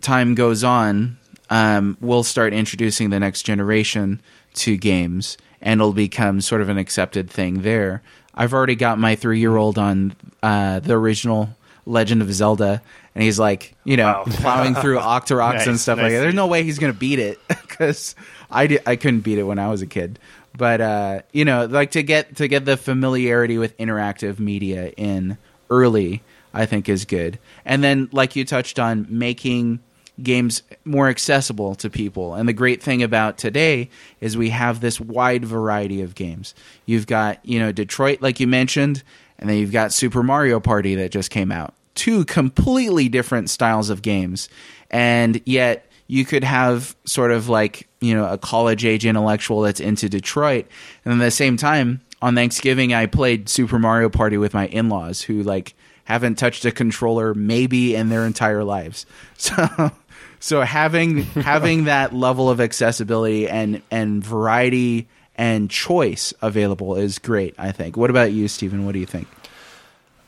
time 0.00 0.34
goes 0.34 0.64
on, 0.64 1.18
um, 1.50 1.96
we'll 2.00 2.22
start 2.22 2.52
introducing 2.52 3.10
the 3.10 3.20
next 3.20 3.42
generation 3.42 4.20
to 4.54 4.76
games, 4.76 5.36
and 5.60 5.80
it'll 5.80 5.92
become 5.92 6.40
sort 6.40 6.60
of 6.60 6.68
an 6.68 6.78
accepted 6.78 7.30
thing 7.30 7.62
there. 7.62 8.02
I've 8.34 8.54
already 8.54 8.76
got 8.76 8.98
my 8.98 9.16
three 9.16 9.40
year 9.40 9.56
old 9.56 9.78
on 9.78 10.14
uh, 10.42 10.80
the 10.80 10.94
original 10.94 11.50
Legend 11.86 12.22
of 12.22 12.32
Zelda, 12.32 12.82
and 13.14 13.24
he's 13.24 13.38
like, 13.38 13.74
you 13.84 13.96
know, 13.96 14.04
Wow. 14.04 14.24
plowing 14.28 14.74
through 14.76 14.98
Octoroks 14.98 15.62
and 15.62 15.72
Nice, 15.72 15.82
stuff 15.82 15.98
like 15.98 16.12
that. 16.12 16.20
There's 16.20 16.34
no 16.34 16.46
way 16.46 16.62
he's 16.62 16.78
gonna 16.78 16.92
beat 16.92 17.18
it 17.18 17.38
because 17.48 18.14
I 18.50 18.78
I 18.86 18.96
couldn't 18.96 19.20
beat 19.20 19.38
it 19.38 19.42
when 19.44 19.58
I 19.58 19.68
was 19.68 19.82
a 19.82 19.86
kid. 19.86 20.18
But 20.58 20.80
uh, 20.80 21.22
you 21.32 21.44
know, 21.44 21.64
like 21.64 21.92
to 21.92 22.02
get 22.02 22.36
to 22.36 22.48
get 22.48 22.66
the 22.66 22.76
familiarity 22.76 23.56
with 23.56 23.76
interactive 23.78 24.38
media 24.38 24.92
in 24.96 25.38
early, 25.70 26.22
I 26.52 26.66
think 26.66 26.88
is 26.88 27.04
good. 27.04 27.38
And 27.64 27.82
then, 27.82 28.08
like 28.12 28.36
you 28.36 28.44
touched 28.44 28.78
on, 28.78 29.06
making 29.08 29.78
games 30.20 30.64
more 30.84 31.08
accessible 31.08 31.76
to 31.76 31.88
people. 31.88 32.34
And 32.34 32.48
the 32.48 32.52
great 32.52 32.82
thing 32.82 33.04
about 33.04 33.38
today 33.38 33.88
is 34.20 34.36
we 34.36 34.50
have 34.50 34.80
this 34.80 35.00
wide 35.00 35.44
variety 35.44 36.02
of 36.02 36.16
games. 36.16 36.54
You've 36.86 37.06
got, 37.06 37.38
you 37.44 37.60
know, 37.60 37.70
Detroit, 37.70 38.20
like 38.20 38.40
you 38.40 38.48
mentioned, 38.48 39.04
and 39.38 39.48
then 39.48 39.58
you've 39.58 39.70
got 39.70 39.92
Super 39.92 40.24
Mario 40.24 40.58
Party 40.58 40.96
that 40.96 41.12
just 41.12 41.30
came 41.30 41.52
out. 41.52 41.72
Two 41.94 42.24
completely 42.24 43.08
different 43.08 43.48
styles 43.48 43.90
of 43.90 44.02
games. 44.02 44.48
And 44.90 45.40
yet, 45.44 45.87
you 46.08 46.24
could 46.24 46.42
have 46.42 46.96
sort 47.06 47.30
of 47.30 47.48
like, 47.48 47.86
you 48.00 48.14
know, 48.14 48.26
a 48.26 48.38
college 48.38 48.84
age 48.84 49.06
intellectual 49.06 49.60
that's 49.60 49.78
into 49.78 50.08
Detroit. 50.08 50.66
And 51.04 51.14
at 51.14 51.24
the 51.24 51.30
same 51.30 51.56
time, 51.56 52.00
on 52.20 52.34
Thanksgiving, 52.34 52.92
I 52.92 53.06
played 53.06 53.48
Super 53.48 53.78
Mario 53.78 54.08
Party 54.08 54.38
with 54.38 54.54
my 54.54 54.66
in 54.66 54.88
laws 54.88 55.22
who, 55.22 55.42
like, 55.42 55.74
haven't 56.04 56.36
touched 56.36 56.64
a 56.64 56.72
controller 56.72 57.34
maybe 57.34 57.94
in 57.94 58.08
their 58.08 58.26
entire 58.26 58.64
lives. 58.64 59.06
So 59.36 59.92
so 60.40 60.62
having 60.62 61.22
having 61.22 61.84
that 61.84 62.12
level 62.12 62.50
of 62.50 62.60
accessibility 62.60 63.48
and 63.48 63.82
and 63.90 64.24
variety 64.24 65.08
and 65.36 65.70
choice 65.70 66.34
available 66.42 66.96
is 66.96 67.18
great, 67.18 67.54
I 67.56 67.70
think. 67.70 67.96
What 67.96 68.10
about 68.10 68.32
you, 68.32 68.48
Stephen? 68.48 68.84
What 68.84 68.92
do 68.92 68.98
you 68.98 69.06
think? 69.06 69.28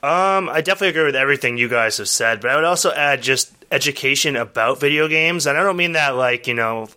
Um, 0.02 0.48
I 0.48 0.62
definitely 0.62 0.88
agree 0.88 1.04
with 1.04 1.16
everything 1.16 1.58
you 1.58 1.68
guys 1.68 1.98
have 1.98 2.08
said, 2.08 2.40
but 2.40 2.50
I 2.50 2.56
would 2.56 2.64
also 2.64 2.90
add 2.90 3.22
just 3.22 3.52
education 3.70 4.34
about 4.34 4.80
video 4.80 5.08
games, 5.08 5.46
and 5.46 5.58
I 5.58 5.62
don't 5.62 5.76
mean 5.76 5.92
that 5.92 6.16
like 6.16 6.46
you 6.46 6.54
know, 6.54 6.88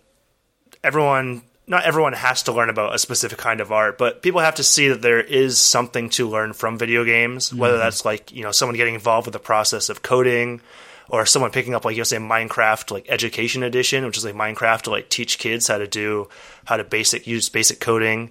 everyone. 0.82 1.42
Not 1.66 1.84
everyone 1.84 2.12
has 2.12 2.42
to 2.42 2.52
learn 2.52 2.68
about 2.68 2.94
a 2.94 2.98
specific 2.98 3.38
kind 3.38 3.62
of 3.62 3.72
art, 3.72 3.96
but 3.96 4.20
people 4.20 4.40
have 4.40 4.56
to 4.56 4.62
see 4.62 4.88
that 4.88 5.00
there 5.00 5.22
is 5.22 5.58
something 5.58 6.10
to 6.10 6.28
learn 6.28 6.52
from 6.52 6.76
video 6.76 7.04
games. 7.04 7.54
Whether 7.54 7.78
that's 7.78 8.04
like 8.04 8.32
you 8.32 8.42
know 8.42 8.52
someone 8.52 8.76
getting 8.76 8.94
involved 8.94 9.26
with 9.26 9.32
the 9.32 9.38
process 9.38 9.88
of 9.88 10.02
coding, 10.02 10.60
or 11.08 11.26
someone 11.26 11.50
picking 11.50 11.74
up 11.74 11.84
like 11.84 11.96
you 11.96 12.04
say 12.04 12.18
Minecraft 12.18 12.90
like 12.90 13.06
education 13.08 13.62
edition, 13.62 14.04
which 14.04 14.18
is 14.18 14.24
like 14.26 14.34
Minecraft 14.34 14.82
to 14.82 14.90
like 14.90 15.08
teach 15.08 15.38
kids 15.38 15.68
how 15.68 15.78
to 15.78 15.86
do 15.86 16.28
how 16.66 16.76
to 16.76 16.84
basic 16.84 17.26
use 17.26 17.48
basic 17.48 17.80
coding 17.80 18.30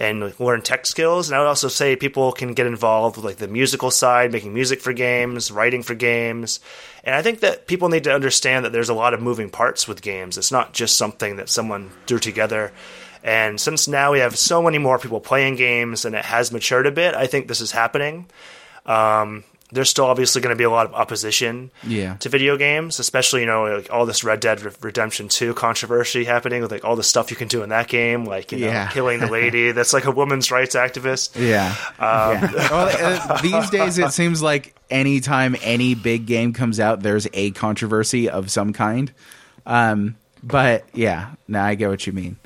and 0.00 0.40
learn 0.40 0.62
tech 0.62 0.86
skills. 0.86 1.28
And 1.28 1.36
I 1.36 1.40
would 1.40 1.48
also 1.48 1.68
say 1.68 1.94
people 1.94 2.32
can 2.32 2.54
get 2.54 2.66
involved 2.66 3.16
with 3.16 3.24
like 3.24 3.36
the 3.36 3.46
musical 3.46 3.90
side, 3.90 4.32
making 4.32 4.54
music 4.54 4.80
for 4.80 4.94
games, 4.94 5.50
writing 5.50 5.82
for 5.82 5.94
games. 5.94 6.58
And 7.04 7.14
I 7.14 7.20
think 7.20 7.40
that 7.40 7.66
people 7.66 7.90
need 7.90 8.04
to 8.04 8.14
understand 8.14 8.64
that 8.64 8.72
there's 8.72 8.88
a 8.88 8.94
lot 8.94 9.12
of 9.12 9.20
moving 9.20 9.50
parts 9.50 9.86
with 9.86 10.00
games. 10.00 10.38
It's 10.38 10.50
not 10.50 10.72
just 10.72 10.96
something 10.96 11.36
that 11.36 11.50
someone 11.50 11.90
threw 12.06 12.18
together. 12.18 12.72
And 13.22 13.60
since 13.60 13.86
now 13.86 14.12
we 14.12 14.20
have 14.20 14.38
so 14.38 14.62
many 14.62 14.78
more 14.78 14.98
people 14.98 15.20
playing 15.20 15.56
games 15.56 16.06
and 16.06 16.14
it 16.14 16.24
has 16.24 16.50
matured 16.50 16.86
a 16.86 16.90
bit, 16.90 17.14
I 17.14 17.26
think 17.26 17.46
this 17.46 17.60
is 17.60 17.70
happening. 17.70 18.24
Um, 18.86 19.44
there's 19.72 19.88
still 19.90 20.06
obviously 20.06 20.40
going 20.42 20.54
to 20.54 20.58
be 20.58 20.64
a 20.64 20.70
lot 20.70 20.86
of 20.86 20.94
opposition 20.94 21.70
Yeah. 21.84 22.14
to 22.16 22.28
video 22.28 22.56
games, 22.56 22.98
especially 22.98 23.40
you 23.40 23.46
know 23.46 23.64
like 23.64 23.92
all 23.92 24.06
this 24.06 24.24
Red 24.24 24.40
Dead 24.40 24.60
Redemption 24.84 25.28
2 25.28 25.54
controversy 25.54 26.24
happening 26.24 26.62
with 26.62 26.70
like 26.72 26.84
all 26.84 26.96
the 26.96 27.02
stuff 27.02 27.30
you 27.30 27.36
can 27.36 27.48
do 27.48 27.62
in 27.62 27.68
that 27.70 27.88
game, 27.88 28.24
like 28.24 28.52
you 28.52 28.58
know 28.58 28.66
Yeah. 28.66 28.88
killing 28.88 29.20
the 29.20 29.26
lady 29.28 29.72
that's 29.72 29.92
like 29.92 30.04
a 30.06 30.10
women's 30.10 30.50
rights 30.50 30.74
activist. 30.74 31.38
Yeah. 31.40 31.74
Um, 31.98 32.32
yeah. 32.54 32.68
Well, 32.70 33.30
uh, 33.32 33.40
these 33.42 33.70
days, 33.70 33.98
it 33.98 34.12
seems 34.12 34.42
like 34.42 34.74
anytime 34.90 35.56
any 35.62 35.94
big 35.94 36.26
game 36.26 36.52
comes 36.52 36.78
out, 36.80 37.02
there's 37.02 37.26
a 37.32 37.50
controversy 37.52 38.28
of 38.28 38.50
some 38.50 38.72
kind. 38.72 39.12
Um, 39.66 40.16
but 40.42 40.84
yeah, 40.94 41.34
now 41.48 41.64
I 41.64 41.74
get 41.74 41.88
what 41.90 42.06
you 42.06 42.12
mean. 42.12 42.36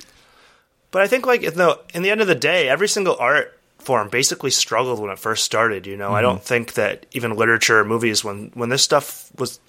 But 0.91 1.01
I 1.01 1.07
think 1.07 1.25
like 1.25 1.41
the 1.41 1.79
in 1.93 2.03
the 2.03 2.09
end 2.11 2.21
of 2.21 2.27
the 2.27 2.35
day, 2.35 2.69
every 2.69 2.87
single 2.87 3.15
art 3.19 3.54
form 3.85 4.09
basically 4.09 4.51
struggled 4.51 4.99
when 4.99 5.11
it 5.11 5.19
first 5.19 5.43
started. 5.43 5.87
You 5.87 5.97
know, 5.97 6.11
I 6.11 6.15
mm-hmm. 6.15 6.23
don't 6.23 6.43
think 6.43 6.73
that 6.73 7.05
even 7.11 7.35
literature, 7.35 7.79
or 7.79 7.85
movies, 7.85 8.23
when 8.23 8.51
when 8.53 8.69
this 8.69 8.83
stuff 8.83 9.31
was 9.37 9.59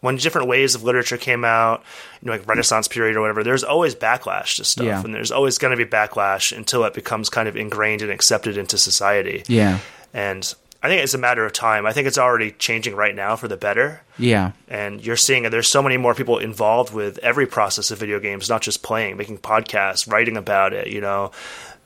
when 0.00 0.16
different 0.16 0.48
waves 0.48 0.74
of 0.74 0.84
literature 0.84 1.16
came 1.16 1.44
out, 1.44 1.82
you 2.20 2.26
know, 2.26 2.32
like 2.32 2.46
Renaissance 2.46 2.86
period 2.86 3.16
or 3.16 3.22
whatever, 3.22 3.42
there's 3.42 3.64
always 3.64 3.94
backlash 3.94 4.56
to 4.56 4.64
stuff, 4.64 4.86
Yeah. 4.86 5.02
and 5.02 5.14
there's 5.14 5.32
always 5.32 5.58
going 5.58 5.76
to 5.76 5.84
be 5.84 5.90
backlash 5.90 6.56
until 6.56 6.84
it 6.84 6.94
becomes 6.94 7.28
kind 7.28 7.48
of 7.48 7.56
ingrained 7.56 8.02
and 8.02 8.10
accepted 8.10 8.56
into 8.56 8.78
society. 8.78 9.42
Yeah. 9.48 9.78
And 10.12 10.54
I 10.82 10.88
think 10.88 11.02
it's 11.02 11.14
a 11.14 11.18
matter 11.18 11.44
of 11.44 11.52
time. 11.52 11.86
I 11.86 11.92
think 11.92 12.06
it's 12.06 12.18
already 12.18 12.52
changing 12.52 12.94
right 12.94 13.14
now 13.14 13.36
for 13.36 13.48
the 13.48 13.56
better. 13.56 14.02
Yeah. 14.18 14.52
And 14.68 15.04
you're 15.04 15.16
seeing 15.16 15.42
there's 15.44 15.66
so 15.66 15.82
many 15.82 15.96
more 15.96 16.14
people 16.14 16.38
involved 16.38 16.92
with 16.92 17.18
every 17.18 17.46
process 17.46 17.90
of 17.90 17.98
video 17.98 18.20
games, 18.20 18.48
not 18.48 18.62
just 18.62 18.82
playing, 18.82 19.16
making 19.16 19.38
podcasts, 19.38 20.10
writing 20.10 20.36
about 20.36 20.72
it, 20.72 20.88
you 20.88 21.00
know, 21.00 21.32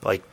like 0.03 0.23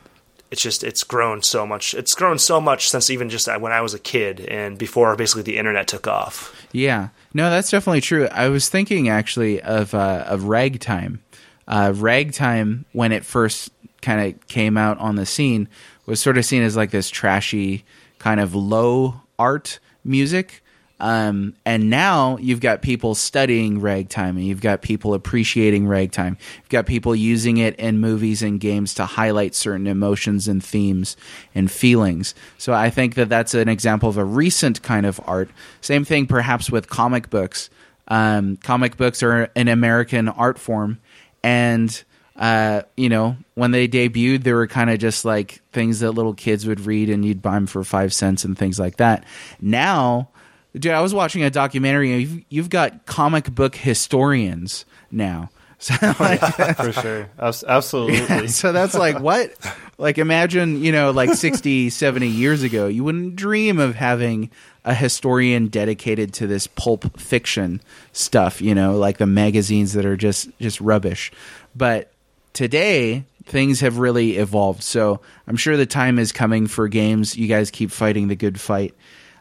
it's 0.51 0.61
just 0.61 0.83
it's 0.83 1.03
grown 1.03 1.41
so 1.41 1.65
much. 1.65 1.93
It's 1.93 2.15
grown 2.15 2.39
so 2.39 2.59
much 2.59 2.89
since 2.89 3.09
even 3.09 3.29
just 3.29 3.47
when 3.59 3.71
I 3.71 3.81
was 3.81 3.93
a 3.93 3.99
kid 3.99 4.39
and 4.41 4.77
before 4.77 5.15
basically 5.15 5.43
the 5.43 5.57
internet 5.57 5.87
took 5.87 6.07
off. 6.07 6.55
Yeah, 6.71 7.09
no, 7.33 7.49
that's 7.49 7.69
definitely 7.69 8.01
true. 8.01 8.27
I 8.31 8.49
was 8.49 8.69
thinking 8.69 9.09
actually 9.09 9.61
of 9.61 9.93
uh, 9.93 10.25
of 10.27 10.45
ragtime. 10.45 11.21
Uh, 11.67 11.93
ragtime, 11.95 12.85
when 12.93 13.11
it 13.11 13.23
first 13.23 13.69
kind 14.01 14.33
of 14.33 14.47
came 14.47 14.75
out 14.75 14.97
on 14.97 15.15
the 15.15 15.25
scene, 15.25 15.67
was 16.07 16.19
sort 16.19 16.37
of 16.37 16.45
seen 16.45 16.63
as 16.63 16.75
like 16.75 16.89
this 16.91 17.09
trashy 17.09 17.85
kind 18.17 18.39
of 18.39 18.55
low 18.55 19.21
art 19.37 19.79
music. 20.03 20.63
Um, 20.99 21.55
and 21.65 21.89
now 21.89 22.37
you've 22.37 22.59
got 22.59 22.81
people 22.81 23.15
studying 23.15 23.79
ragtime, 23.79 24.35
and 24.37 24.45
you've 24.45 24.61
got 24.61 24.81
people 24.81 25.13
appreciating 25.13 25.87
ragtime. 25.87 26.37
You've 26.57 26.69
got 26.69 26.85
people 26.85 27.15
using 27.15 27.57
it 27.57 27.75
in 27.77 27.99
movies 27.99 28.41
and 28.41 28.59
games 28.59 28.93
to 28.95 29.05
highlight 29.05 29.55
certain 29.55 29.87
emotions 29.87 30.47
and 30.47 30.63
themes 30.63 31.15
and 31.55 31.71
feelings. 31.71 32.35
So 32.57 32.73
I 32.73 32.89
think 32.89 33.15
that 33.15 33.29
that's 33.29 33.53
an 33.53 33.69
example 33.69 34.09
of 34.09 34.17
a 34.17 34.25
recent 34.25 34.81
kind 34.81 35.05
of 35.05 35.21
art. 35.25 35.49
Same 35.81 36.03
thing, 36.03 36.27
perhaps, 36.27 36.69
with 36.69 36.89
comic 36.89 37.29
books. 37.29 37.69
Um, 38.09 38.57
comic 38.57 38.97
books 38.97 39.23
are 39.23 39.49
an 39.55 39.67
American 39.67 40.27
art 40.27 40.59
form, 40.59 40.99
and 41.43 42.03
uh, 42.35 42.83
you 42.95 43.09
know, 43.09 43.35
when 43.55 43.71
they 43.71 43.87
debuted, 43.87 44.43
they 44.43 44.53
were 44.53 44.65
kind 44.67 44.89
of 44.89 44.97
just 44.97 45.25
like 45.25 45.61
things 45.73 45.99
that 45.99 46.11
little 46.11 46.33
kids 46.33 46.65
would 46.65 46.79
read, 46.81 47.09
and 47.09 47.23
you'd 47.23 47.41
buy 47.41 47.53
them 47.53 47.67
for 47.67 47.83
five 47.83 48.13
cents 48.13 48.43
and 48.45 48.57
things 48.57 48.79
like 48.79 48.97
that. 48.97 49.25
Now, 49.61 50.29
dude, 50.73 50.91
I 50.91 51.01
was 51.01 51.13
watching 51.13 51.43
a 51.43 51.49
documentary. 51.49 52.11
And 52.11 52.21
you've, 52.21 52.43
you've 52.49 52.69
got 52.69 53.05
comic 53.05 53.53
book 53.53 53.75
historians 53.75 54.85
now. 55.11 55.49
So, 55.81 55.93
like, 56.19 56.41
for 56.75 56.91
sure. 57.01 57.29
Abs- 57.39 57.63
Absolutely. 57.65 58.49
so 58.49 58.73
that's 58.73 58.95
like 58.95 59.17
what? 59.21 59.53
Like 59.97 60.17
imagine, 60.17 60.83
you 60.83 60.91
know, 60.91 61.11
like 61.11 61.33
60, 61.33 61.89
70 61.89 62.27
years 62.27 62.63
ago, 62.63 62.87
you 62.87 63.05
wouldn't 63.05 63.37
dream 63.37 63.79
of 63.79 63.95
having 63.95 64.51
a 64.83 64.93
historian 64.93 65.67
dedicated 65.67 66.33
to 66.33 66.47
this 66.47 66.67
pulp 66.67 67.17
fiction 67.17 67.79
stuff, 68.11 68.61
you 68.61 68.75
know, 68.75 68.97
like 68.97 69.19
the 69.19 69.25
magazines 69.25 69.93
that 69.93 70.05
are 70.05 70.17
just 70.17 70.49
just 70.59 70.81
rubbish. 70.81 71.31
But 71.73 72.11
today 72.51 73.23
things 73.45 73.79
have 73.79 73.99
really 73.99 74.35
evolved. 74.35 74.83
So 74.83 75.21
I'm 75.47 75.55
sure 75.55 75.77
the 75.77 75.85
time 75.85 76.19
is 76.19 76.33
coming 76.33 76.67
for 76.67 76.89
games. 76.89 77.37
You 77.37 77.47
guys 77.47 77.71
keep 77.71 77.89
fighting 77.89 78.27
the 78.27 78.35
good 78.35 78.59
fight. 78.59 78.93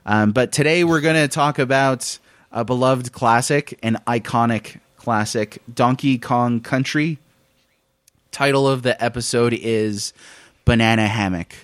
Um, 0.09 0.33
but 0.33 0.53
today 0.53 0.85
we're 0.85 1.03
going 1.03 1.17
to 1.17 1.29
talk 1.29 1.59
about 1.59 2.19
a 2.51 2.65
beloved 2.65 3.13
classic, 3.13 3.79
an 3.83 3.99
iconic 4.07 4.81
classic, 4.97 5.61
Donkey 5.73 6.17
Kong 6.17 6.61
Country. 6.61 7.19
Title 8.33 8.67
of 8.67 8.83
the 8.83 9.05
episode 9.05 9.53
is 9.53 10.15
Banana 10.65 11.07
Hammock. 11.07 11.55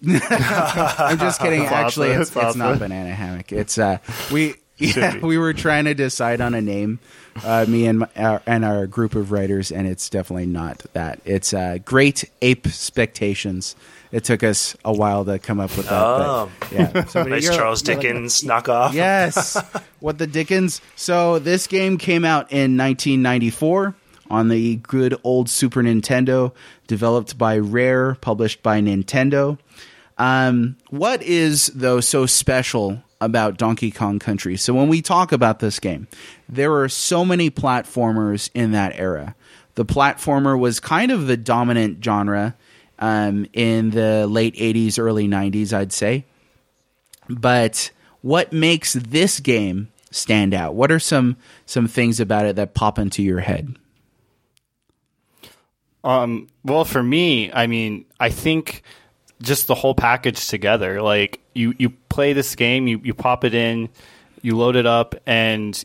I'm 0.08 1.18
just 1.18 1.40
kidding. 1.40 1.64
Actually, 1.64 2.10
it's, 2.10 2.34
it's 2.36 2.54
not. 2.54 2.78
Banana 2.78 3.12
Hammock. 3.12 3.50
It's 3.50 3.76
uh, 3.76 3.98
we 4.30 4.54
yeah, 4.78 5.18
we 5.22 5.36
were 5.36 5.52
trying 5.52 5.86
to 5.86 5.94
decide 5.94 6.40
on 6.40 6.54
a 6.54 6.60
name, 6.60 7.00
uh, 7.44 7.66
me 7.68 7.86
and 7.86 8.00
my, 8.00 8.08
our, 8.14 8.42
and 8.46 8.64
our 8.64 8.86
group 8.86 9.16
of 9.16 9.32
writers, 9.32 9.72
and 9.72 9.88
it's 9.88 10.08
definitely 10.08 10.46
not 10.46 10.78
that. 10.92 11.20
It's 11.24 11.52
uh, 11.52 11.78
Great 11.84 12.30
Apespectations. 12.40 13.74
It 14.12 14.24
took 14.24 14.42
us 14.44 14.76
a 14.84 14.92
while 14.92 15.24
to 15.24 15.38
come 15.38 15.58
up 15.58 15.74
with 15.76 15.86
that. 15.88 16.02
Oh. 16.02 16.50
but, 16.60 16.72
yeah, 16.72 17.04
so 17.06 17.22
Nice 17.24 17.44
you're- 17.44 17.56
Charles 17.56 17.86
you're 17.88 17.96
like- 17.96 18.06
knockoff. 18.44 18.92
Yes. 18.92 19.56
what 20.00 20.18
the 20.18 20.26
Dickens? 20.26 20.80
So 20.96 21.38
this 21.38 21.66
game 21.66 21.96
came 21.98 22.24
out 22.24 22.52
in 22.52 22.76
1994 22.76 23.94
on 24.30 24.48
the 24.48 24.76
good 24.76 25.18
old 25.24 25.48
Super 25.48 25.82
Nintendo, 25.82 26.52
developed 26.86 27.36
by 27.38 27.58
Rare, 27.58 28.14
published 28.16 28.62
by 28.62 28.80
Nintendo. 28.80 29.58
Um, 30.18 30.76
what 30.90 31.22
is 31.22 31.68
though 31.74 32.00
so 32.00 32.26
special 32.26 33.02
about 33.20 33.56
Donkey 33.56 33.90
Kong 33.90 34.18
Country? 34.18 34.56
So 34.56 34.74
when 34.74 34.88
we 34.88 35.00
talk 35.02 35.32
about 35.32 35.58
this 35.60 35.80
game, 35.80 36.06
there 36.48 36.72
are 36.74 36.88
so 36.88 37.24
many 37.24 37.50
platformers 37.50 38.50
in 38.54 38.72
that 38.72 38.92
era. 38.96 39.34
The 39.74 39.86
platformer 39.86 40.58
was 40.58 40.80
kind 40.80 41.10
of 41.10 41.26
the 41.26 41.36
dominant 41.38 42.04
genre 42.04 42.54
um, 43.02 43.46
in 43.52 43.90
the 43.90 44.26
late 44.26 44.54
80s, 44.54 44.98
early 44.98 45.28
90s, 45.28 45.74
I'd 45.74 45.92
say 45.92 46.24
but 47.28 47.90
what 48.20 48.52
makes 48.52 48.94
this 48.94 49.40
game 49.40 49.88
stand 50.10 50.54
out? 50.54 50.74
What 50.74 50.92
are 50.92 50.98
some 50.98 51.36
some 51.66 51.88
things 51.88 52.20
about 52.20 52.46
it 52.46 52.56
that 52.56 52.74
pop 52.74 52.98
into 52.98 53.22
your 53.22 53.40
head? 53.40 53.76
Um, 56.04 56.48
well, 56.64 56.84
for 56.84 57.02
me, 57.02 57.52
I 57.52 57.66
mean, 57.66 58.06
I 58.18 58.30
think 58.30 58.82
just 59.40 59.66
the 59.68 59.74
whole 59.74 59.94
package 59.94 60.48
together. 60.48 61.00
Like 61.00 61.40
you, 61.54 61.74
you 61.78 61.90
play 61.90 62.32
this 62.32 62.56
game, 62.56 62.88
you, 62.88 63.00
you 63.04 63.14
pop 63.14 63.44
it 63.44 63.54
in, 63.54 63.88
you 64.42 64.56
load 64.56 64.74
it 64.74 64.86
up, 64.86 65.14
and 65.26 65.82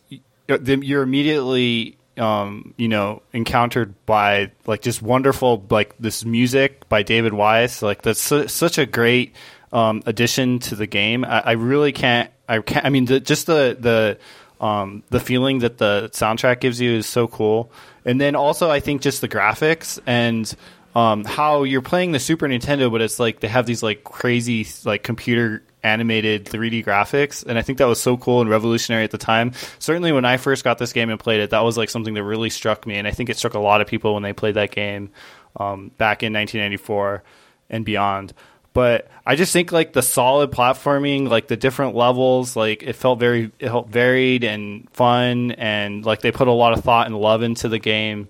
you're 0.47 0.83
you're 0.83 1.03
immediately, 1.03 1.96
um, 2.17 2.73
you 2.77 2.87
know, 2.87 3.21
encountered 3.33 3.93
by 4.05 4.51
like 4.65 4.81
just 4.81 5.01
wonderful 5.01 5.65
like 5.69 5.97
this 5.97 6.25
music 6.25 6.87
by 6.89 7.03
David 7.03 7.33
Wise. 7.33 7.81
Like 7.81 8.01
that's 8.01 8.21
su- 8.21 8.47
such 8.47 8.77
a 8.77 8.85
great 8.85 9.33
um, 9.71 10.01
addition 10.05 10.59
to 10.59 10.75
the 10.75 10.87
game. 10.87 11.25
I, 11.25 11.39
I 11.39 11.51
really 11.53 11.91
can't. 11.91 12.31
I 12.47 12.59
can't. 12.59 12.85
I 12.85 12.89
mean, 12.89 13.05
the, 13.05 13.19
just 13.19 13.47
the 13.47 13.77
the 13.79 14.65
um, 14.65 15.03
the 15.09 15.19
feeling 15.19 15.59
that 15.59 15.77
the 15.77 16.09
soundtrack 16.13 16.59
gives 16.59 16.81
you 16.81 16.97
is 16.97 17.05
so 17.05 17.27
cool. 17.27 17.71
And 18.05 18.19
then 18.19 18.35
also, 18.35 18.69
I 18.69 18.79
think 18.79 19.01
just 19.01 19.21
the 19.21 19.27
graphics 19.27 19.99
and 20.05 20.53
um, 20.95 21.25
how 21.25 21.63
you're 21.63 21.81
playing 21.81 22.11
the 22.11 22.19
Super 22.19 22.47
Nintendo, 22.47 22.91
but 22.91 23.01
it's 23.01 23.19
like 23.19 23.39
they 23.39 23.47
have 23.47 23.65
these 23.65 23.83
like 23.83 24.03
crazy 24.03 24.65
like 24.85 25.03
computer 25.03 25.63
animated 25.87 26.45
3D 26.45 26.85
graphics, 26.85 27.45
and 27.45 27.57
I 27.57 27.61
think 27.61 27.77
that 27.77 27.87
was 27.87 28.01
so 28.01 28.17
cool 28.17 28.41
and 28.41 28.49
revolutionary 28.49 29.03
at 29.03 29.11
the 29.11 29.17
time. 29.17 29.53
Certainly, 29.79 30.11
when 30.11 30.25
I 30.25 30.37
first 30.37 30.63
got 30.63 30.77
this 30.77 30.93
game 30.93 31.09
and 31.09 31.19
played 31.19 31.39
it, 31.39 31.51
that 31.51 31.63
was 31.63 31.77
like 31.77 31.89
something 31.89 32.13
that 32.13 32.23
really 32.23 32.49
struck 32.49 32.85
me, 32.85 32.95
and 32.95 33.07
I 33.07 33.11
think 33.11 33.29
it 33.29 33.37
struck 33.37 33.53
a 33.53 33.59
lot 33.59 33.81
of 33.81 33.87
people 33.87 34.13
when 34.13 34.23
they 34.23 34.33
played 34.33 34.55
that 34.55 34.71
game 34.71 35.11
um, 35.55 35.91
back 35.97 36.23
in 36.23 36.33
1994 36.33 37.23
and 37.69 37.83
beyond 37.85 38.33
but 38.77 39.07
I 39.25 39.35
just 39.35 39.53
think 39.53 39.71
like 39.71 39.93
the 39.93 40.03
solid 40.03 40.51
platforming, 40.51 41.27
like 41.27 41.47
the 41.47 41.57
different 41.57 41.95
levels, 41.95 42.55
like 42.55 42.83
it 42.83 42.93
felt 42.93 43.17
very 43.17 43.51
it 43.57 43.69
felt 43.69 43.89
varied 43.89 44.43
and 44.43 44.87
fun, 44.91 45.49
and 45.53 46.05
like 46.05 46.21
they 46.21 46.31
put 46.31 46.47
a 46.47 46.51
lot 46.51 46.77
of 46.77 46.83
thought 46.83 47.07
and 47.07 47.17
love 47.17 47.41
into 47.41 47.69
the 47.69 47.79
game. 47.79 48.27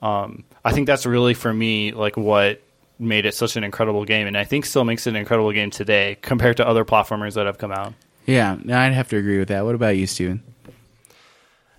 Um, 0.00 0.44
I 0.64 0.70
think 0.70 0.86
that's 0.86 1.04
really 1.04 1.34
for 1.34 1.52
me 1.52 1.90
like 1.90 2.16
what 2.16 2.62
made 2.98 3.26
it 3.26 3.34
such 3.34 3.56
an 3.56 3.64
incredible 3.64 4.04
game, 4.04 4.26
and 4.26 4.36
I 4.36 4.44
think 4.44 4.66
still 4.66 4.84
makes 4.84 5.06
it 5.06 5.10
an 5.10 5.16
incredible 5.16 5.52
game 5.52 5.70
today 5.70 6.18
compared 6.20 6.56
to 6.58 6.66
other 6.66 6.84
platformers 6.84 7.34
that 7.34 7.46
have 7.46 7.58
come 7.58 7.72
out. 7.72 7.94
Yeah, 8.26 8.56
I'd 8.68 8.92
have 8.92 9.08
to 9.08 9.16
agree 9.16 9.38
with 9.38 9.48
that. 9.48 9.64
What 9.64 9.74
about 9.74 9.96
you, 9.96 10.06
Steven? 10.06 10.42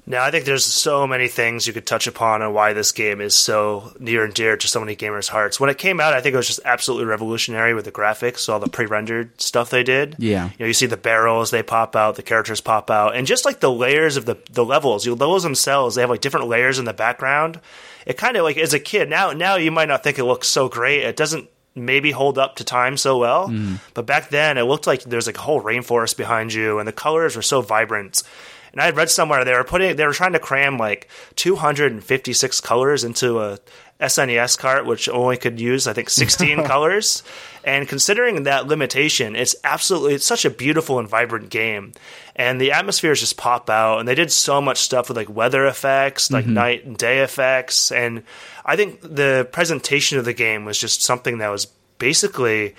Now, 0.09 0.23
I 0.23 0.31
think 0.31 0.45
there's 0.45 0.65
so 0.65 1.05
many 1.05 1.27
things 1.27 1.67
you 1.67 1.73
could 1.73 1.85
touch 1.85 2.07
upon 2.07 2.41
on 2.41 2.51
why 2.51 2.73
this 2.73 2.91
game 2.91 3.21
is 3.21 3.35
so 3.35 3.93
near 3.99 4.25
and 4.25 4.33
dear 4.33 4.57
to 4.57 4.67
so 4.67 4.79
many 4.79 4.95
gamers' 4.95 5.27
hearts. 5.27 5.59
When 5.59 5.69
it 5.69 5.77
came 5.77 5.99
out, 5.99 6.15
I 6.15 6.21
think 6.21 6.33
it 6.33 6.37
was 6.37 6.47
just 6.47 6.61
absolutely 6.65 7.05
revolutionary 7.05 7.75
with 7.75 7.85
the 7.85 7.91
graphics, 7.91 8.49
all 8.49 8.59
the 8.59 8.67
pre-rendered 8.67 9.39
stuff 9.39 9.69
they 9.69 9.83
did. 9.83 10.15
Yeah. 10.17 10.45
you 10.45 10.55
know, 10.61 10.65
you 10.65 10.73
see 10.73 10.87
the 10.87 10.97
barrels 10.97 11.51
they 11.51 11.61
pop 11.61 11.95
out, 11.95 12.15
the 12.15 12.23
characters 12.23 12.59
pop 12.59 12.89
out, 12.89 13.15
and 13.15 13.27
just 13.27 13.45
like 13.45 13.59
the 13.59 13.71
layers 13.71 14.17
of 14.17 14.25
the 14.25 14.39
the 14.49 14.65
levels, 14.65 15.03
the 15.03 15.13
levels 15.13 15.43
themselves, 15.43 15.93
they 15.93 16.01
have 16.01 16.09
like 16.09 16.21
different 16.21 16.47
layers 16.47 16.79
in 16.79 16.85
the 16.85 16.93
background. 16.93 17.59
It 18.05 18.17
kind 18.17 18.37
of 18.37 18.43
like 18.43 18.57
as 18.57 18.73
a 18.73 18.79
kid 18.79 19.09
now, 19.09 19.31
now 19.31 19.55
you 19.55 19.71
might 19.71 19.87
not 19.87 20.03
think 20.03 20.17
it 20.17 20.25
looks 20.25 20.47
so 20.47 20.69
great. 20.69 21.03
It 21.03 21.15
doesn't 21.15 21.49
maybe 21.75 22.11
hold 22.11 22.37
up 22.37 22.55
to 22.57 22.63
time 22.63 22.97
so 22.97 23.17
well, 23.17 23.49
mm. 23.49 23.79
but 23.93 24.05
back 24.05 24.29
then 24.29 24.57
it 24.57 24.63
looked 24.63 24.87
like 24.87 25.03
there's 25.03 25.27
like 25.27 25.37
a 25.37 25.41
whole 25.41 25.61
rainforest 25.61 26.17
behind 26.17 26.53
you, 26.53 26.79
and 26.79 26.87
the 26.87 26.93
colors 26.93 27.35
were 27.35 27.41
so 27.41 27.61
vibrant. 27.61 28.23
And 28.71 28.81
I 28.81 28.85
had 28.85 28.97
read 28.97 29.09
somewhere 29.09 29.43
they 29.43 29.53
were 29.53 29.63
putting 29.63 29.95
they 29.95 30.05
were 30.05 30.13
trying 30.13 30.33
to 30.33 30.39
cram 30.39 30.77
like 30.77 31.09
256 31.35 32.61
colors 32.61 33.03
into 33.03 33.39
a 33.39 33.59
SNES 33.99 34.57
cart, 34.57 34.85
which 34.85 35.09
only 35.09 35.37
could 35.37 35.59
use 35.59 35.87
I 35.87 35.93
think 35.93 36.09
16 36.09 36.63
colors. 36.65 37.23
And 37.63 37.87
considering 37.87 38.43
that 38.43 38.67
limitation, 38.67 39.35
it's 39.35 39.55
absolutely 39.63 40.13
it's 40.13 40.25
such 40.25 40.45
a 40.45 40.49
beautiful 40.49 40.99
and 40.99 41.07
vibrant 41.07 41.49
game. 41.49 41.91
And 42.35 42.59
the 42.61 42.71
atmospheres 42.71 43.19
just 43.19 43.35
pop 43.35 43.69
out, 43.69 43.99
and 43.99 44.07
they 44.07 44.15
did 44.15 44.31
so 44.31 44.61
much 44.61 44.77
stuff 44.77 45.09
with 45.09 45.17
like 45.17 45.29
weather 45.29 45.67
effects, 45.67 46.31
like 46.31 46.45
night 46.45 46.85
and 46.85 46.97
day 46.97 47.19
effects, 47.19 47.91
and 47.91 48.23
I 48.63 48.77
think 48.77 49.01
the 49.01 49.47
presentation 49.51 50.17
of 50.19 50.25
the 50.25 50.33
game 50.33 50.63
was 50.63 50.79
just 50.79 51.01
something 51.01 51.39
that 51.39 51.49
was 51.49 51.65
basically 51.97 52.75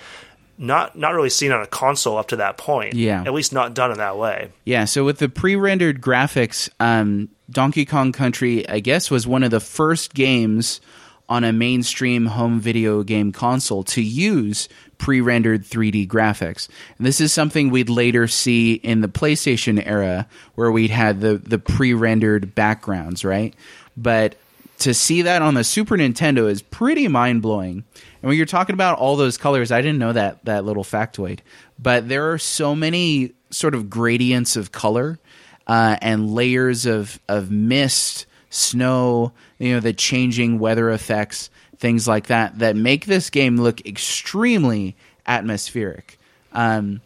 not 0.57 0.97
not 0.97 1.13
really 1.13 1.29
seen 1.29 1.51
on 1.51 1.61
a 1.61 1.67
console 1.67 2.17
up 2.17 2.29
to 2.29 2.37
that 2.37 2.57
point. 2.57 2.93
Yeah. 2.95 3.21
at 3.21 3.33
least 3.33 3.53
not 3.53 3.73
done 3.73 3.91
in 3.91 3.97
that 3.97 4.17
way. 4.17 4.49
Yeah, 4.65 4.85
so 4.85 5.03
with 5.03 5.19
the 5.19 5.29
pre-rendered 5.29 6.01
graphics, 6.01 6.69
um, 6.79 7.29
Donkey 7.49 7.85
Kong 7.85 8.11
Country, 8.11 8.67
I 8.67 8.79
guess, 8.79 9.11
was 9.11 9.27
one 9.27 9.43
of 9.43 9.51
the 9.51 9.59
first 9.59 10.13
games 10.13 10.81
on 11.31 11.45
a 11.45 11.53
mainstream 11.53 12.25
home 12.25 12.59
video 12.59 13.03
game 13.03 13.31
console 13.31 13.83
to 13.83 14.01
use 14.01 14.67
pre-rendered 14.97 15.63
3D 15.63 16.05
graphics. 16.05 16.67
And 16.97 17.07
this 17.07 17.21
is 17.21 17.31
something 17.31 17.69
we'd 17.69 17.87
later 17.87 18.27
see 18.27 18.73
in 18.73 18.99
the 18.99 19.07
PlayStation 19.07 19.81
era 19.83 20.27
where 20.55 20.69
we'd 20.73 20.91
had 20.91 21.21
the 21.21 21.37
the 21.37 21.57
pre-rendered 21.57 22.53
backgrounds, 22.53 23.23
right? 23.23 23.55
But 23.95 24.35
to 24.79 24.93
see 24.93 25.21
that 25.21 25.41
on 25.41 25.53
the 25.53 25.63
Super 25.63 25.95
Nintendo 25.95 26.49
is 26.49 26.61
pretty 26.61 27.07
mind-blowing. 27.07 27.75
And 27.75 28.27
when 28.27 28.35
you're 28.35 28.45
talking 28.45 28.73
about 28.73 28.99
all 28.99 29.15
those 29.15 29.37
colors, 29.37 29.71
I 29.71 29.81
didn't 29.81 29.99
know 29.99 30.11
that 30.11 30.43
that 30.43 30.65
little 30.65 30.83
factoid. 30.83 31.39
But 31.79 32.09
there 32.09 32.29
are 32.33 32.37
so 32.37 32.75
many 32.75 33.31
sort 33.51 33.73
of 33.73 33.89
gradients 33.89 34.57
of 34.57 34.73
color 34.73 35.17
uh, 35.65 35.95
and 36.01 36.29
layers 36.35 36.85
of 36.85 37.21
of 37.29 37.49
mist, 37.49 38.25
snow, 38.49 39.31
you 39.61 39.75
know, 39.75 39.79
the 39.79 39.93
changing 39.93 40.57
weather 40.57 40.89
effects, 40.89 41.51
things 41.77 42.07
like 42.07 42.27
that, 42.27 42.57
that 42.59 42.75
make 42.75 43.05
this 43.05 43.29
game 43.29 43.57
look 43.57 43.85
extremely 43.85 44.95
atmospheric. 45.27 46.17
Um, 46.51 47.01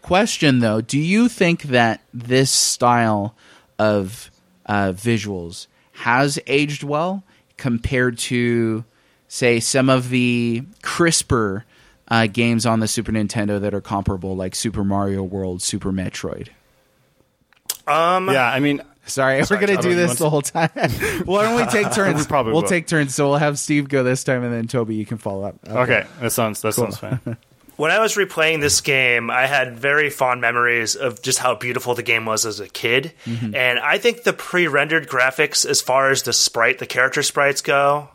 question 0.00 0.60
though, 0.60 0.80
do 0.80 0.98
you 0.98 1.28
think 1.28 1.64
that 1.64 2.00
this 2.14 2.50
style 2.50 3.34
of 3.78 4.30
uh, 4.64 4.92
visuals 4.92 5.66
has 5.92 6.38
aged 6.46 6.82
well 6.82 7.22
compared 7.58 8.16
to, 8.18 8.84
say, 9.28 9.60
some 9.60 9.90
of 9.90 10.08
the 10.08 10.62
crisper 10.82 11.66
uh, 12.08 12.26
games 12.26 12.64
on 12.64 12.80
the 12.80 12.88
Super 12.88 13.12
Nintendo 13.12 13.60
that 13.60 13.74
are 13.74 13.82
comparable, 13.82 14.34
like 14.34 14.54
Super 14.54 14.82
Mario 14.82 15.22
World, 15.22 15.60
Super 15.60 15.92
Metroid? 15.92 16.48
yeah, 18.32 18.50
I 18.50 18.60
mean, 18.60 18.82
Sorry, 19.06 19.42
we're 19.48 19.60
gonna 19.60 19.80
do 19.80 19.94
this 19.94 20.18
the 20.18 20.28
whole 20.28 20.42
time. 20.42 20.70
Why 21.24 21.44
don't 21.44 21.56
we 21.56 21.66
take 21.66 21.92
turns? 21.92 22.20
We 22.20 22.26
probably 22.26 22.52
we'll 22.52 22.62
will. 22.62 22.68
take 22.68 22.86
turns. 22.86 23.14
So 23.14 23.28
we'll 23.28 23.38
have 23.38 23.58
Steve 23.58 23.88
go 23.88 24.02
this 24.02 24.24
time, 24.24 24.42
and 24.42 24.52
then 24.52 24.66
Toby, 24.66 24.96
you 24.96 25.06
can 25.06 25.18
follow 25.18 25.44
up. 25.44 25.56
okay, 25.68 26.06
that 26.20 26.32
sounds 26.32 26.60
that 26.62 26.74
sounds 26.74 26.98
fine. 26.98 27.20
When 27.76 27.90
I 27.90 27.98
was 27.98 28.14
replaying 28.14 28.62
this 28.62 28.80
game, 28.80 29.30
I 29.30 29.46
had 29.46 29.78
very 29.78 30.08
fond 30.08 30.40
memories 30.40 30.96
of 30.96 31.20
just 31.20 31.38
how 31.38 31.54
beautiful 31.54 31.94
the 31.94 32.02
game 32.02 32.24
was 32.24 32.46
as 32.46 32.58
a 32.58 32.68
kid. 32.68 33.12
Mm-hmm. 33.26 33.54
And 33.54 33.78
I 33.78 33.98
think 33.98 34.22
the 34.22 34.32
pre 34.32 34.66
rendered 34.66 35.08
graphics, 35.08 35.66
as 35.66 35.82
far 35.82 36.10
as 36.10 36.22
the 36.22 36.32
sprite, 36.32 36.78
the 36.78 36.86
character 36.86 37.22
sprites 37.22 37.60
go, 37.60 38.08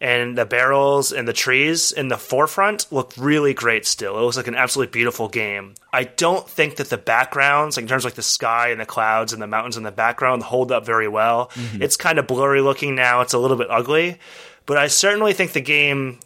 and 0.00 0.36
the 0.36 0.44
barrels 0.44 1.12
and 1.12 1.26
the 1.26 1.32
trees 1.32 1.92
in 1.92 2.08
the 2.08 2.16
forefront 2.16 2.86
look 2.90 3.12
really 3.16 3.54
great 3.54 3.86
still. 3.86 4.18
It 4.18 4.22
looks 4.22 4.36
like 4.36 4.46
an 4.46 4.54
absolutely 4.54 4.92
beautiful 4.92 5.28
game. 5.28 5.74
I 5.92 6.04
don't 6.04 6.48
think 6.48 6.76
that 6.76 6.90
the 6.90 6.98
backgrounds, 6.98 7.76
like 7.76 7.84
in 7.84 7.88
terms 7.88 8.04
of 8.04 8.10
like 8.10 8.16
the 8.16 8.22
sky 8.22 8.68
and 8.68 8.80
the 8.80 8.86
clouds 8.86 9.32
and 9.32 9.40
the 9.40 9.46
mountains 9.46 9.76
in 9.76 9.82
the 9.82 9.92
background, 9.92 10.42
hold 10.42 10.70
up 10.70 10.84
very 10.84 11.08
well. 11.08 11.50
Mm-hmm. 11.54 11.82
It's 11.82 11.96
kind 11.96 12.18
of 12.18 12.26
blurry 12.26 12.60
looking 12.60 12.94
now, 12.94 13.20
it's 13.20 13.34
a 13.34 13.38
little 13.38 13.56
bit 13.56 13.70
ugly. 13.70 14.18
But 14.66 14.78
I 14.78 14.88
certainly 14.88 15.32
think 15.32 15.52
the 15.52 15.60
game 15.60 16.18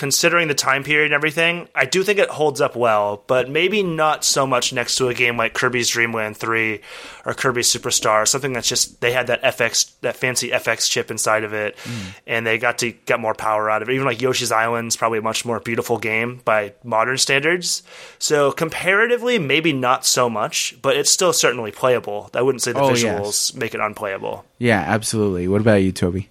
considering 0.00 0.48
the 0.48 0.54
time 0.54 0.82
period 0.82 1.04
and 1.04 1.14
everything, 1.14 1.68
I 1.74 1.84
do 1.84 2.02
think 2.02 2.18
it 2.18 2.30
holds 2.30 2.62
up 2.62 2.74
well, 2.74 3.22
but 3.26 3.50
maybe 3.50 3.82
not 3.82 4.24
so 4.24 4.46
much 4.46 4.72
next 4.72 4.96
to 4.96 5.08
a 5.08 5.14
game 5.14 5.36
like 5.36 5.52
Kirby's 5.52 5.90
Dream 5.90 6.14
Land 6.14 6.38
3 6.38 6.80
or 7.26 7.34
Kirby 7.34 7.60
Superstar, 7.60 8.26
something 8.26 8.54
that's 8.54 8.66
just 8.66 9.02
they 9.02 9.12
had 9.12 9.26
that 9.26 9.42
FX 9.42 9.92
that 10.00 10.16
fancy 10.16 10.52
FX 10.52 10.88
chip 10.88 11.10
inside 11.10 11.44
of 11.44 11.52
it 11.52 11.76
mm. 11.84 12.14
and 12.26 12.46
they 12.46 12.56
got 12.56 12.78
to 12.78 12.92
get 12.92 13.20
more 13.20 13.34
power 13.34 13.68
out 13.68 13.82
of 13.82 13.90
it. 13.90 13.92
Even 13.92 14.06
like 14.06 14.22
Yoshi's 14.22 14.50
Island's 14.50 14.96
probably 14.96 15.18
a 15.18 15.22
much 15.22 15.44
more 15.44 15.60
beautiful 15.60 15.98
game 15.98 16.40
by 16.46 16.72
modern 16.82 17.18
standards. 17.18 17.82
So 18.18 18.52
comparatively 18.52 19.38
maybe 19.38 19.74
not 19.74 20.06
so 20.06 20.30
much, 20.30 20.78
but 20.80 20.96
it's 20.96 21.10
still 21.10 21.34
certainly 21.34 21.72
playable. 21.72 22.30
I 22.32 22.40
wouldn't 22.40 22.62
say 22.62 22.72
the 22.72 22.80
Oh, 22.80 22.92
visuals 22.92 23.52
yes. 23.52 23.54
make 23.54 23.74
it 23.74 23.80
unplayable. 23.80 24.46
Yeah, 24.56 24.82
absolutely. 24.86 25.46
What 25.46 25.60
about 25.60 25.82
you, 25.82 25.92
Toby? 25.92 26.30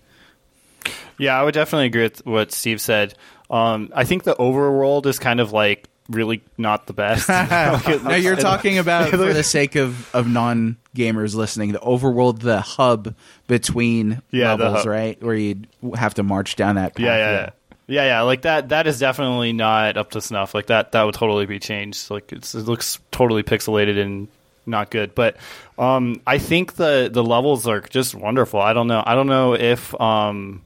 Yeah, 1.20 1.40
I 1.40 1.44
would 1.44 1.54
definitely 1.54 1.86
agree 1.86 2.04
with 2.04 2.26
what 2.26 2.52
Steve 2.52 2.82
said. 2.82 3.14
Um, 3.50 3.92
I 3.96 4.04
think 4.06 4.24
the 4.24 4.36
overworld 4.36 5.06
is 5.06 5.20
kind 5.20 5.40
of 5.40 5.52
like 5.52 5.88
really 6.10 6.42
not 6.58 6.88
the 6.88 6.94
best. 6.94 7.30
Like, 7.30 7.88
it 7.88 8.04
No, 8.04 8.16
you're 8.16 8.36
talking 8.52 8.78
about 8.78 9.10
for 9.12 9.18
the 9.34 9.44
sake 9.44 9.76
of, 9.76 10.14
of 10.16 10.28
non 10.28 10.78
gamers 10.96 11.36
listening, 11.36 11.72
the 11.72 11.80
overworld, 11.80 12.40
the 12.40 12.62
hub 12.62 13.16
between 13.48 14.22
Yeah, 14.32 14.54
levels, 14.54 14.86
right, 14.86 15.22
where 15.24 15.36
you'd 15.36 15.68
have 15.96 16.14
to 16.16 16.24
march 16.24 16.56
down 16.56 16.76
that 16.76 16.96
path. 16.96 17.06
yeah, 17.06 17.18
yeah, 17.18 17.32
yeah. 17.32 17.50
Yeah, 17.92 18.04
yeah, 18.06 18.22
like 18.22 18.44
that. 18.44 18.70
That 18.70 18.86
is 18.86 19.00
definitely 19.00 19.52
not 19.52 19.98
up 19.98 20.12
to 20.12 20.22
snuff. 20.22 20.54
Like 20.54 20.68
that. 20.68 20.92
That 20.92 21.04
would 21.06 21.16
totally 21.16 21.48
be 21.48 21.58
changed. 21.58 22.12
Like 22.12 22.32
it's, 22.32 22.54
it 22.54 22.66
looks 22.68 23.00
totally 23.10 23.42
pixelated 23.42 24.00
and 24.00 24.28
not 24.68 24.92
good. 24.92 25.16
But 25.16 25.38
um, 25.80 26.22
I 26.28 26.38
think 26.38 26.74
the 26.76 27.10
the 27.12 27.24
levels 27.24 27.66
are 27.66 27.82
just 27.82 28.14
wonderful. 28.14 28.62
I 28.62 28.74
don't 28.74 28.86
know. 28.86 29.02
I 29.04 29.16
don't 29.16 29.26
know 29.26 29.56
if 29.56 30.00
um, 30.00 30.64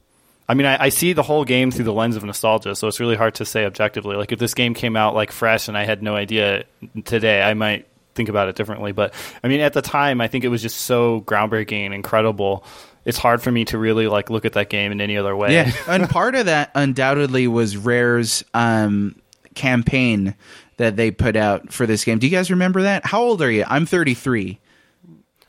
I 0.48 0.54
mean, 0.54 0.66
I, 0.66 0.84
I 0.84 0.88
see 0.90 1.12
the 1.12 1.22
whole 1.22 1.44
game 1.44 1.70
through 1.70 1.86
the 1.86 1.92
lens 1.92 2.16
of 2.16 2.24
nostalgia, 2.24 2.74
so 2.74 2.86
it's 2.88 3.00
really 3.00 3.16
hard 3.16 3.36
to 3.36 3.44
say 3.44 3.64
objectively. 3.64 4.16
Like 4.16 4.32
if 4.32 4.38
this 4.38 4.54
game 4.54 4.74
came 4.74 4.96
out 4.96 5.14
like 5.14 5.32
fresh 5.32 5.68
and 5.68 5.76
I 5.76 5.84
had 5.84 6.02
no 6.02 6.14
idea 6.14 6.64
today, 7.04 7.42
I 7.42 7.54
might 7.54 7.86
think 8.14 8.28
about 8.28 8.48
it 8.48 8.56
differently. 8.56 8.92
But 8.92 9.14
I 9.42 9.48
mean, 9.48 9.60
at 9.60 9.72
the 9.72 9.82
time, 9.82 10.20
I 10.20 10.28
think 10.28 10.44
it 10.44 10.48
was 10.48 10.62
just 10.62 10.82
so 10.82 11.22
groundbreaking 11.22 11.86
and 11.86 11.94
incredible. 11.94 12.64
It's 13.04 13.18
hard 13.18 13.42
for 13.42 13.50
me 13.50 13.64
to 13.66 13.78
really 13.78 14.06
like 14.06 14.30
look 14.30 14.44
at 14.44 14.54
that 14.54 14.68
game 14.68 14.92
in 14.92 15.00
any 15.00 15.16
other 15.16 15.34
way. 15.34 15.54
Yeah, 15.54 15.72
and 15.88 16.08
part 16.08 16.34
of 16.34 16.46
that 16.46 16.70
undoubtedly 16.74 17.48
was 17.48 17.76
Rare's 17.76 18.44
um, 18.52 19.20
campaign 19.54 20.34
that 20.76 20.96
they 20.96 21.10
put 21.10 21.36
out 21.36 21.72
for 21.72 21.86
this 21.86 22.04
game. 22.04 22.18
Do 22.18 22.26
you 22.26 22.30
guys 22.30 22.50
remember 22.50 22.82
that? 22.82 23.06
How 23.06 23.22
old 23.22 23.42
are 23.42 23.50
you? 23.50 23.64
I'm 23.66 23.86
33. 23.86 24.58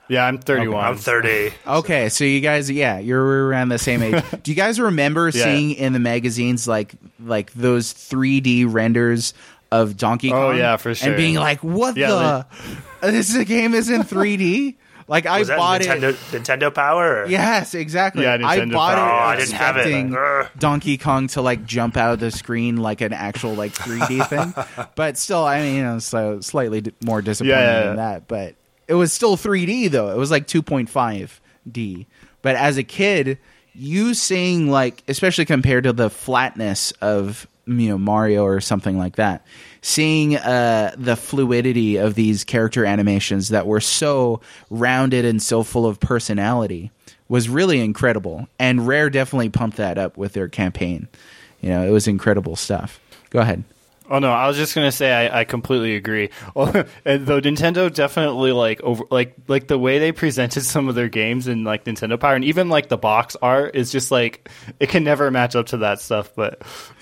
Yeah. 0.08 0.26
I'm 0.26 0.38
31. 0.38 0.84
I'm 0.86 0.98
30. 0.98 1.52
Okay, 1.68 2.10
so 2.10 2.24
you 2.24 2.42
guys, 2.42 2.70
yeah, 2.70 3.00
you're 3.00 3.48
around 3.48 3.70
the 3.70 3.80
same 3.80 4.02
age. 4.04 4.24
Do 4.44 4.52
you 4.52 4.56
guys 4.56 4.80
remember 4.80 5.30
Yeah. 5.30 5.44
seeing 5.44 5.72
in 5.72 5.94
the 5.94 6.00
magazines 6.00 6.68
like 6.68 6.94
like 7.24 7.52
those 7.54 7.94
3D 7.94 8.66
renders 8.72 9.34
of 9.72 9.98
Donkey 9.98 10.30
oh, 10.30 10.34
Kong? 10.34 10.44
Oh, 10.44 10.52
yeah, 10.58 10.78
for 10.78 10.94
sure. 10.96 11.10
And 11.10 11.18
being 11.18 11.36
like, 11.36 11.60
"What 11.64 11.98
Yeah, 11.98 12.44
the? 13.02 13.12
This 13.12 13.36
game 13.44 13.74
is 13.74 13.90
in 13.90 14.02
3D." 14.04 14.76
Like 15.08 15.28
I 15.28 15.38
Was 15.38 15.50
that 15.50 15.58
bought 15.58 15.82
Nintendo, 15.82 16.10
it. 16.10 16.16
Nintendo 16.32 16.74
Power? 16.74 17.22
Or? 17.22 17.28
Yes, 17.28 17.76
exactly. 17.76 18.24
Yeah, 18.24 18.34
I 18.44 18.58
Nintendo 18.58 18.74
bought 18.74 18.96
Power. 18.96 19.08
it 19.08 19.12
Oh, 19.12 19.26
I 19.28 19.36
didn't 19.36 19.52
have 19.52 19.78
it. 19.78 19.80
expecting 19.82 20.16
Ugh. 20.18 20.48
Donkey 20.58 20.98
Kong 20.98 21.28
to 21.28 21.44
like 21.44 21.64
jump 21.64 21.96
out 21.96 22.14
of 22.14 22.20
the 22.20 22.32
screen 22.32 22.78
like 22.78 23.02
an 23.02 23.14
actual 23.14 23.54
like 23.54 23.74
3D 23.74 24.28
thing. 24.28 24.86
But 24.96 25.20
still, 25.20 25.44
I 25.46 25.60
mean, 25.62 25.76
you 25.76 25.84
know, 25.84 26.00
so 26.00 26.42
slightly 26.42 26.82
d- 26.82 26.94
more 27.06 27.22
disappointing 27.22 27.56
Yeah, 27.56 27.66
yeah, 27.66 27.80
than 27.84 27.98
yeah. 27.98 28.10
that. 28.14 28.28
But 28.28 28.56
it 28.88 28.94
was 28.94 29.14
still 29.14 29.38
3D 29.38 29.90
though. 29.92 30.10
It 30.10 30.18
was 30.18 30.32
like 30.32 30.48
2.5D. 30.48 32.06
But 32.42 32.56
as 32.56 32.78
a 32.78 32.84
kid, 32.84 33.40
you 33.74 34.14
seeing 34.14 34.70
like, 34.70 35.04
especially 35.08 35.46
compared 35.46 35.84
to 35.86 35.94
the 35.94 36.10
flatness 36.10 36.92
of 37.02 37.48
you 37.68 37.90
know 37.90 37.98
Mario 37.98 38.44
or 38.44 38.62
something 38.62 38.98
like 38.98 39.16
that, 39.16 39.46
seeing 39.82 40.36
uh, 40.38 40.94
the 40.98 41.16
fluidity 41.16 41.98
of 41.98 42.16
these 42.16 42.44
character 42.44 42.86
animations 42.86 43.50
that 43.50 43.68
were 43.68 43.82
so 43.82 44.42
rounded 44.70 45.26
and 45.26 45.42
so 45.42 45.64
full 45.64 45.86
of 45.86 46.00
personality 46.00 46.92
was 47.28 47.50
really 47.50 47.80
incredible. 47.80 48.48
And 48.60 48.88
Rare 48.88 49.10
definitely 49.10 49.50
pumped 49.50 49.78
that 49.78 49.98
up 49.98 50.18
with 50.18 50.34
their 50.34 50.48
campaign. 50.48 51.08
You 51.62 51.70
know, 51.70 51.86
it 51.86 51.90
was 51.90 52.08
incredible 52.08 52.56
stuff. 52.56 53.00
Go 53.32 53.40
ahead. 53.40 53.64
Oh 54.10 54.20
no, 54.20 54.32
I 54.32 54.48
was 54.48 54.58
just 54.58 54.76
gonna 54.76 54.92
say 54.92 55.12
I, 55.12 55.42
I 55.42 55.44
completely 55.46 55.96
agree. 55.96 56.30
and 56.56 57.26
though 57.26 57.42
Nintendo 57.42 57.94
definitely 57.94 58.52
like 58.52 58.82
over 58.82 59.04
like 59.10 59.36
like 59.48 59.68
the 59.68 59.80
way 59.80 60.00
they 60.00 60.12
presented 60.12 60.62
some 60.64 60.88
of 60.90 60.96
their 60.96 61.10
games 61.10 61.48
in 61.48 61.64
like 61.64 61.86
Nintendo 61.86 62.20
Power 62.20 62.36
and 62.36 62.46
even 62.46 62.70
like 62.70 62.90
the 62.90 62.98
box 62.98 63.36
art 63.42 63.76
is 63.76 63.92
just 63.92 64.12
like 64.12 64.50
it 64.80 64.90
can 64.90 65.04
never 65.04 65.32
match 65.32 65.56
up 65.56 65.68
to 65.68 65.78
that 65.78 66.00
stuff. 66.00 66.32
But 66.36 66.62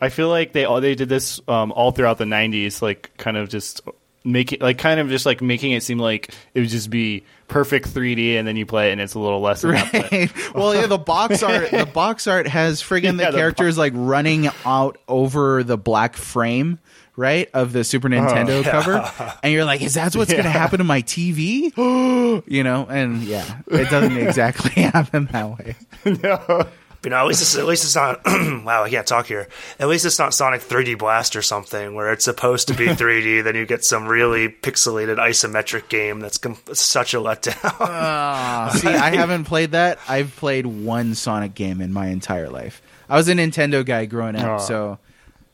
I 0.00 0.10
feel 0.10 0.28
like 0.28 0.52
they 0.52 0.64
all 0.64 0.80
they 0.80 0.94
did 0.94 1.08
this 1.08 1.40
um, 1.48 1.72
all 1.72 1.92
throughout 1.92 2.18
the 2.18 2.24
'90s, 2.24 2.82
like 2.82 3.16
kind 3.16 3.36
of 3.36 3.48
just 3.48 3.80
making 4.24 4.60
like 4.60 4.76
kind 4.78 5.00
of 5.00 5.08
just 5.08 5.24
like 5.24 5.40
making 5.40 5.72
it 5.72 5.82
seem 5.82 5.98
like 5.98 6.34
it 6.52 6.60
would 6.60 6.68
just 6.68 6.90
be 6.90 7.24
perfect 7.48 7.92
3D, 7.92 8.36
and 8.38 8.46
then 8.46 8.56
you 8.56 8.66
play 8.66 8.90
it 8.90 8.92
and 8.92 9.00
it's 9.00 9.14
a 9.14 9.18
little 9.18 9.40
less. 9.40 9.62
Than 9.62 9.72
that, 9.72 9.92
but- 9.92 10.12
Right. 10.12 10.32
well, 10.54 10.74
yeah, 10.74 10.86
the 10.86 10.98
box 10.98 11.42
art 11.42 11.70
the 11.70 11.86
box 11.86 12.26
art 12.26 12.46
has 12.46 12.82
friggin' 12.82 13.18
Yeah, 13.18 13.26
the 13.26 13.32
the 13.32 13.38
characters 13.38 13.78
like 13.78 13.92
running 13.94 14.48
out 14.64 14.98
over 15.08 15.62
the 15.62 15.76
black 15.78 16.16
frame, 16.16 16.78
right, 17.16 17.48
of 17.54 17.72
the 17.72 17.84
Super 17.84 18.08
oh, 18.08 18.10
Nintendo 18.10 18.62
cover, 18.64 19.34
and 19.42 19.52
you're 19.52 19.64
like, 19.64 19.82
is 19.82 19.94
that 19.94 20.14
what's 20.16 20.32
gonna 20.32 20.50
happen 20.50 20.78
to 20.78 20.84
my 20.84 21.02
TV? 21.02 21.72
you 22.46 22.62
know, 22.62 22.86
and 22.86 23.22
yeah, 23.22 23.60
it 23.68 23.90
doesn't 23.90 24.16
exactly 24.16 24.82
happen 24.82 25.28
that 25.32 25.58
way. 25.58 26.66
You 27.06 27.10
know, 27.10 27.18
at 27.18 27.26
least 27.26 27.40
it's, 27.40 27.56
at 27.56 27.66
least 27.66 27.84
it's 27.84 27.94
not. 27.94 28.20
wow, 28.64 28.82
I 28.82 28.90
can't 28.90 29.06
talk 29.06 29.26
here. 29.26 29.46
At 29.78 29.86
least 29.86 30.04
it's 30.04 30.18
not 30.18 30.34
Sonic 30.34 30.60
3D 30.60 30.98
Blast 30.98 31.36
or 31.36 31.42
something 31.42 31.94
where 31.94 32.12
it's 32.12 32.24
supposed 32.24 32.66
to 32.66 32.74
be 32.74 32.86
3D. 32.88 33.44
then 33.44 33.54
you 33.54 33.64
get 33.64 33.84
some 33.84 34.08
really 34.08 34.48
pixelated 34.48 35.16
isometric 35.18 35.88
game 35.88 36.18
that's 36.18 36.36
com- 36.36 36.58
such 36.72 37.14
a 37.14 37.18
letdown. 37.18 37.54
Ah, 37.80 38.70
see, 38.74 38.88
I 38.88 39.14
haven't 39.14 39.44
played 39.44 39.70
that. 39.70 40.00
I've 40.08 40.34
played 40.34 40.66
one 40.66 41.14
Sonic 41.14 41.54
game 41.54 41.80
in 41.80 41.92
my 41.92 42.08
entire 42.08 42.48
life. 42.48 42.82
I 43.08 43.16
was 43.16 43.28
a 43.28 43.34
Nintendo 43.34 43.86
guy 43.86 44.06
growing 44.06 44.34
up, 44.34 44.60
Oh. 44.60 44.64
so 44.64 44.98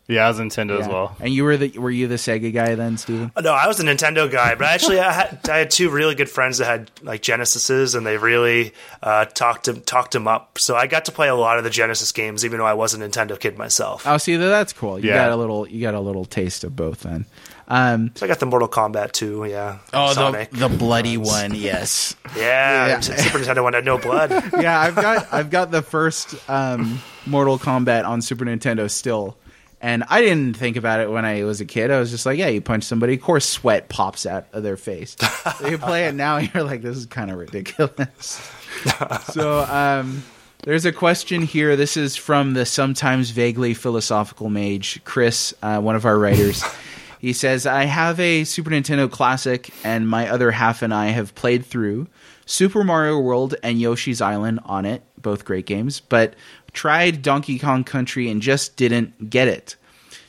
yeah, 0.09 0.25
I 0.27 0.29
was 0.29 0.38
Nintendo 0.38 0.75
yeah. 0.79 0.85
as 0.85 0.88
well. 0.88 1.17
And 1.21 1.33
you 1.33 1.45
were 1.45 1.57
the 1.57 1.79
were 1.79 1.91
you 1.91 2.09
the 2.09 2.17
Sega 2.17 2.53
guy 2.53 2.75
then, 2.75 2.99
Steven? 2.99 3.33
no, 3.41 3.53
I 3.53 3.67
was 3.67 3.81
a 3.81 3.85
Nintendo 3.85 4.31
guy, 4.31 4.55
but 4.55 4.67
actually, 4.67 5.01
I 5.01 5.12
had 5.12 5.49
I 5.49 5.59
had 5.59 5.71
two 5.71 5.91
really 5.91 6.15
good 6.15 6.29
friends 6.31 6.59
that 6.59 6.67
had 6.67 6.91
like 7.03 7.23
Genesises, 7.23 7.95
and 7.97 8.07
they 8.07 8.17
really 8.17 8.73
uh, 9.03 9.25
talked 9.27 9.69
him 9.69 9.81
talked 9.83 10.15
him 10.15 10.27
up. 10.29 10.59
So 10.59 10.75
I 10.77 10.87
got 10.87 11.07
to 11.07 11.12
play 11.12 11.29
a 11.29 11.35
lot 11.35 11.59
of 11.59 11.65
the 11.65 11.71
Genesis 11.71 12.12
games, 12.12 12.45
even 12.45 12.59
though 12.59 12.67
I 12.67 12.75
was 12.75 12.95
a 12.95 12.99
Nintendo 12.99 13.38
kid 13.38 13.57
myself. 13.59 14.07
Oh, 14.07 14.19
see, 14.19 14.37
that's 14.37 14.73
cool. 14.73 14.99
You 14.99 15.11
Yeah. 15.11 15.17
got 15.27 15.33
a 15.33 15.37
little 15.37 15.67
you 15.69 15.81
got 15.81 15.95
a 15.95 16.01
little 16.01 16.25
taste 16.25 16.65
of 16.65 16.75
both 16.77 17.01
then. 17.01 17.27
Um, 17.69 18.11
So 18.17 18.27
I 18.27 18.29
got 18.29 18.38
the 18.41 18.45
Mortal 18.47 18.69
Kombat 18.69 19.12
too. 19.12 19.47
Yeah. 19.49 19.79
oh, 19.95 20.12
Sonic. 20.12 20.51
the 20.51 20.69
the 20.69 20.77
bloody 20.77 21.17
one, 21.17 21.55
yes. 21.55 22.15
yeah, 22.37 22.88
Yeah. 22.88 23.01
Super 23.01 23.38
Nintendo 23.38 23.62
one 23.62 23.73
had 23.73 23.85
no 23.85 23.97
blood. 23.99 24.31
yeah, 24.61 24.79
I've 24.79 24.95
got 24.97 25.33
I've 25.33 25.49
got 25.51 25.71
the 25.71 25.81
first 25.81 26.35
um, 26.51 27.01
Mortal 27.25 27.59
Kombat 27.59 28.05
on 28.07 28.21
Super 28.21 28.45
Nintendo 28.45 28.91
still, 28.91 29.37
and 29.83 30.05
I 30.09 30.23
didn't 30.23 30.57
think 30.57 30.77
about 30.77 31.01
it 31.01 31.11
when 31.11 31.25
I 31.25 31.42
was 31.42 31.61
a 31.61 31.64
kid. 31.64 31.90
I 31.90 31.99
was 31.99 32.12
just 32.12 32.25
like, 32.25 32.38
yeah, 32.38 32.47
you 32.47 32.61
punch 32.61 32.85
somebody, 32.85 33.14
of 33.14 33.21
course, 33.21 33.45
sweat 33.45 33.88
pops 33.88 34.25
out 34.25 34.47
of 34.53 34.62
their 34.62 34.77
face. 34.77 35.16
So 35.59 35.66
you 35.66 35.77
play 35.77 36.07
it 36.07 36.14
now, 36.14 36.37
and 36.37 36.49
you're 36.55 36.62
like, 36.62 36.83
this 36.83 36.97
is 36.97 37.07
kind 37.07 37.33
of 37.33 37.37
ridiculous. 37.37 38.51
so 39.33 39.61
um, 39.64 40.23
there's 40.62 40.85
a 40.85 40.92
question 40.92 41.42
here. 41.42 41.75
This 41.75 41.97
is 41.97 42.14
from 42.14 42.55
the 42.55 42.64
sometimes 42.64 43.31
vaguely 43.31 43.75
philosophical 43.75 44.49
mage 44.49 45.03
Chris, 45.03 45.53
uh, 45.62 45.81
one 45.81 45.97
of 45.97 46.07
our 46.07 46.18
writers. 46.18 46.64
He 47.23 47.33
says, 47.33 47.66
I 47.66 47.85
have 47.85 48.18
a 48.18 48.42
Super 48.42 48.71
Nintendo 48.71 49.09
Classic, 49.09 49.73
and 49.85 50.09
my 50.09 50.29
other 50.29 50.51
half 50.51 50.83
and 50.83 50.92
I 50.92 51.11
have 51.11 51.37
played 51.37 51.64
through 51.64 52.09
Super 52.47 52.83
Mario 52.83 53.21
World 53.21 53.55
and 53.62 53.81
Yoshi's 53.81 54.21
Island 54.21 54.59
on 54.64 54.85
it, 54.85 55.05
both 55.18 55.45
great 55.45 55.64
games, 55.64 56.01
but 56.01 56.35
tried 56.73 57.23
Donkey 57.23 57.59
Kong 57.59 57.85
Country 57.85 58.29
and 58.29 58.43
just 58.43 58.77
didn't 58.77 59.31
get 59.31 59.49
it. 59.49 59.77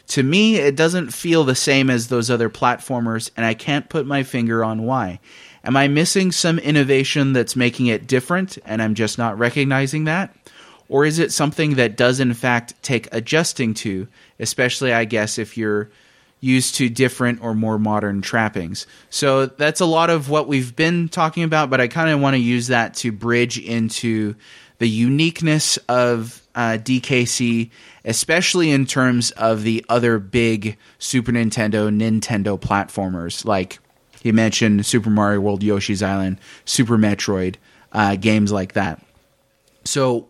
To 0.07 0.23
me, 0.23 0.57
it 0.57 0.75
doesn't 0.75 1.13
feel 1.13 1.43
the 1.43 1.55
same 1.55 1.89
as 1.89 2.07
those 2.07 2.29
other 2.29 2.49
platformers, 2.49 3.31
and 3.37 3.45
I 3.45 3.53
can't 3.53 3.89
put 3.89 4.05
my 4.05 4.23
finger 4.23 4.63
on 4.63 4.83
why. 4.83 5.19
Am 5.63 5.77
I 5.77 5.87
missing 5.87 6.31
some 6.31 6.59
innovation 6.59 7.33
that's 7.33 7.55
making 7.55 7.87
it 7.87 8.05
different, 8.05 8.57
and 8.65 8.81
I'm 8.81 8.95
just 8.95 9.17
not 9.17 9.39
recognizing 9.39 10.03
that? 10.03 10.35
Or 10.89 11.05
is 11.05 11.19
it 11.19 11.31
something 11.31 11.75
that 11.75 11.95
does, 11.95 12.19
in 12.19 12.33
fact, 12.33 12.73
take 12.83 13.07
adjusting 13.13 13.73
to, 13.75 14.07
especially, 14.39 14.91
I 14.91 15.05
guess, 15.05 15.37
if 15.37 15.57
you're 15.57 15.89
used 16.43 16.75
to 16.75 16.89
different 16.89 17.41
or 17.41 17.55
more 17.55 17.79
modern 17.79 18.21
trappings. 18.21 18.85
So 19.09 19.45
that's 19.45 19.79
a 19.79 19.85
lot 19.85 20.09
of 20.09 20.29
what 20.29 20.45
we've 20.45 20.75
been 20.75 21.07
talking 21.07 21.43
about, 21.43 21.69
but 21.69 21.79
I 21.79 21.87
kind 21.87 22.09
of 22.09 22.19
want 22.19 22.33
to 22.33 22.39
use 22.39 22.67
that 22.67 22.95
to 22.95 23.13
bridge 23.13 23.57
into 23.57 24.35
the 24.83 24.89
uniqueness 24.89 25.77
of 25.87 26.45
uh, 26.55 26.77
DKC, 26.77 27.69
especially 28.03 28.69
in 28.69 28.85
terms 28.85 29.31
of 29.31 29.63
the 29.63 29.85
other 29.87 30.19
big 30.19 30.77
Super 30.99 31.31
Nintendo, 31.31 31.89
Nintendo 31.89 32.59
platformers. 32.59 33.45
Like 33.45 33.79
you 34.23 34.33
mentioned, 34.33 34.85
Super 34.85 35.09
Mario 35.09 35.39
World, 35.39 35.63
Yoshi's 35.63 36.03
Island, 36.03 36.37
Super 36.65 36.97
Metroid, 36.97 37.55
uh, 37.93 38.17
games 38.17 38.51
like 38.51 38.73
that. 38.73 39.01
So, 39.85 40.27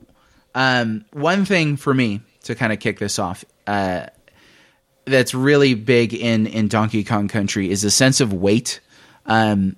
um, 0.54 1.04
one 1.14 1.46
thing 1.46 1.76
for 1.76 1.92
me 1.92 2.22
to 2.44 2.54
kind 2.54 2.72
of 2.72 2.80
kick 2.80 3.00
this 3.00 3.18
off, 3.18 3.44
uh, 3.66 4.06
that's 5.06 5.34
really 5.34 5.74
big 5.74 6.14
in 6.14 6.46
in 6.46 6.68
Donkey 6.68 7.04
Kong 7.04 7.28
Country 7.28 7.72
is 7.72 7.84
a 7.84 7.90
sense 7.90 8.22
of 8.22 8.34
weight. 8.34 8.82
Um, 9.26 9.78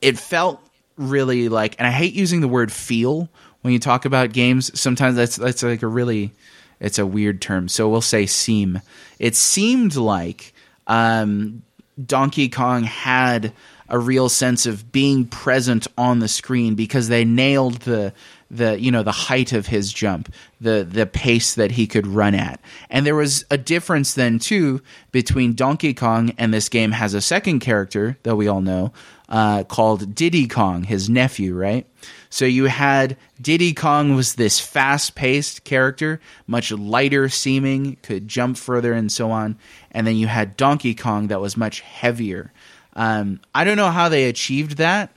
it 0.00 0.16
felt 0.16 0.60
really 0.96 1.48
like, 1.48 1.74
and 1.80 1.88
I 1.88 1.90
hate 1.90 2.14
using 2.14 2.40
the 2.40 2.46
word 2.46 2.70
"feel" 2.70 3.28
when 3.66 3.72
you 3.72 3.80
talk 3.80 4.04
about 4.04 4.32
games. 4.32 4.70
Sometimes 4.78 5.16
that's 5.16 5.34
that's 5.34 5.64
like 5.64 5.82
a 5.82 5.88
really, 5.88 6.30
it's 6.78 7.00
a 7.00 7.04
weird 7.04 7.42
term. 7.42 7.66
So 7.68 7.88
we'll 7.88 8.00
say 8.00 8.24
"seem." 8.24 8.80
It 9.18 9.34
seemed 9.34 9.96
like 9.96 10.54
um, 10.86 11.62
Donkey 12.02 12.48
Kong 12.48 12.84
had 12.84 13.52
a 13.88 13.98
real 13.98 14.28
sense 14.28 14.66
of 14.66 14.92
being 14.92 15.26
present 15.26 15.88
on 15.98 16.20
the 16.20 16.28
screen 16.28 16.76
because 16.76 17.08
they 17.08 17.24
nailed 17.24 17.80
the 17.80 18.12
the 18.52 18.80
you 18.80 18.92
know 18.92 19.02
the 19.02 19.10
height 19.10 19.52
of 19.52 19.66
his 19.66 19.92
jump, 19.92 20.32
the 20.60 20.86
the 20.88 21.04
pace 21.04 21.56
that 21.56 21.72
he 21.72 21.88
could 21.88 22.06
run 22.06 22.36
at. 22.36 22.60
And 22.88 23.04
there 23.04 23.16
was 23.16 23.44
a 23.50 23.58
difference 23.58 24.14
then 24.14 24.38
too 24.38 24.80
between 25.10 25.54
Donkey 25.54 25.92
Kong 25.92 26.32
and 26.38 26.54
this 26.54 26.68
game 26.68 26.92
has 26.92 27.14
a 27.14 27.20
second 27.20 27.58
character 27.58 28.16
that 28.22 28.36
we 28.36 28.46
all 28.46 28.60
know 28.60 28.92
uh, 29.28 29.64
called 29.64 30.14
Diddy 30.14 30.46
Kong, 30.46 30.84
his 30.84 31.08
nephew, 31.08 31.54
right? 31.54 31.86
So 32.30 32.44
you 32.44 32.66
had 32.66 33.16
Diddy 33.40 33.72
Kong 33.72 34.14
was 34.14 34.34
this 34.34 34.60
fast-paced 34.60 35.64
character, 35.64 36.20
much 36.46 36.70
lighter 36.70 37.28
seeming, 37.28 37.96
could 38.02 38.28
jump 38.28 38.56
further 38.56 38.92
and 38.92 39.10
so 39.10 39.30
on. 39.30 39.58
And 39.90 40.06
then 40.06 40.16
you 40.16 40.26
had 40.26 40.56
Donkey 40.56 40.94
Kong 40.94 41.28
that 41.28 41.40
was 41.40 41.56
much 41.56 41.80
heavier. 41.80 42.52
Um, 42.94 43.40
I 43.54 43.64
don't 43.64 43.76
know 43.76 43.90
how 43.90 44.08
they 44.08 44.28
achieved 44.28 44.78
that, 44.78 45.10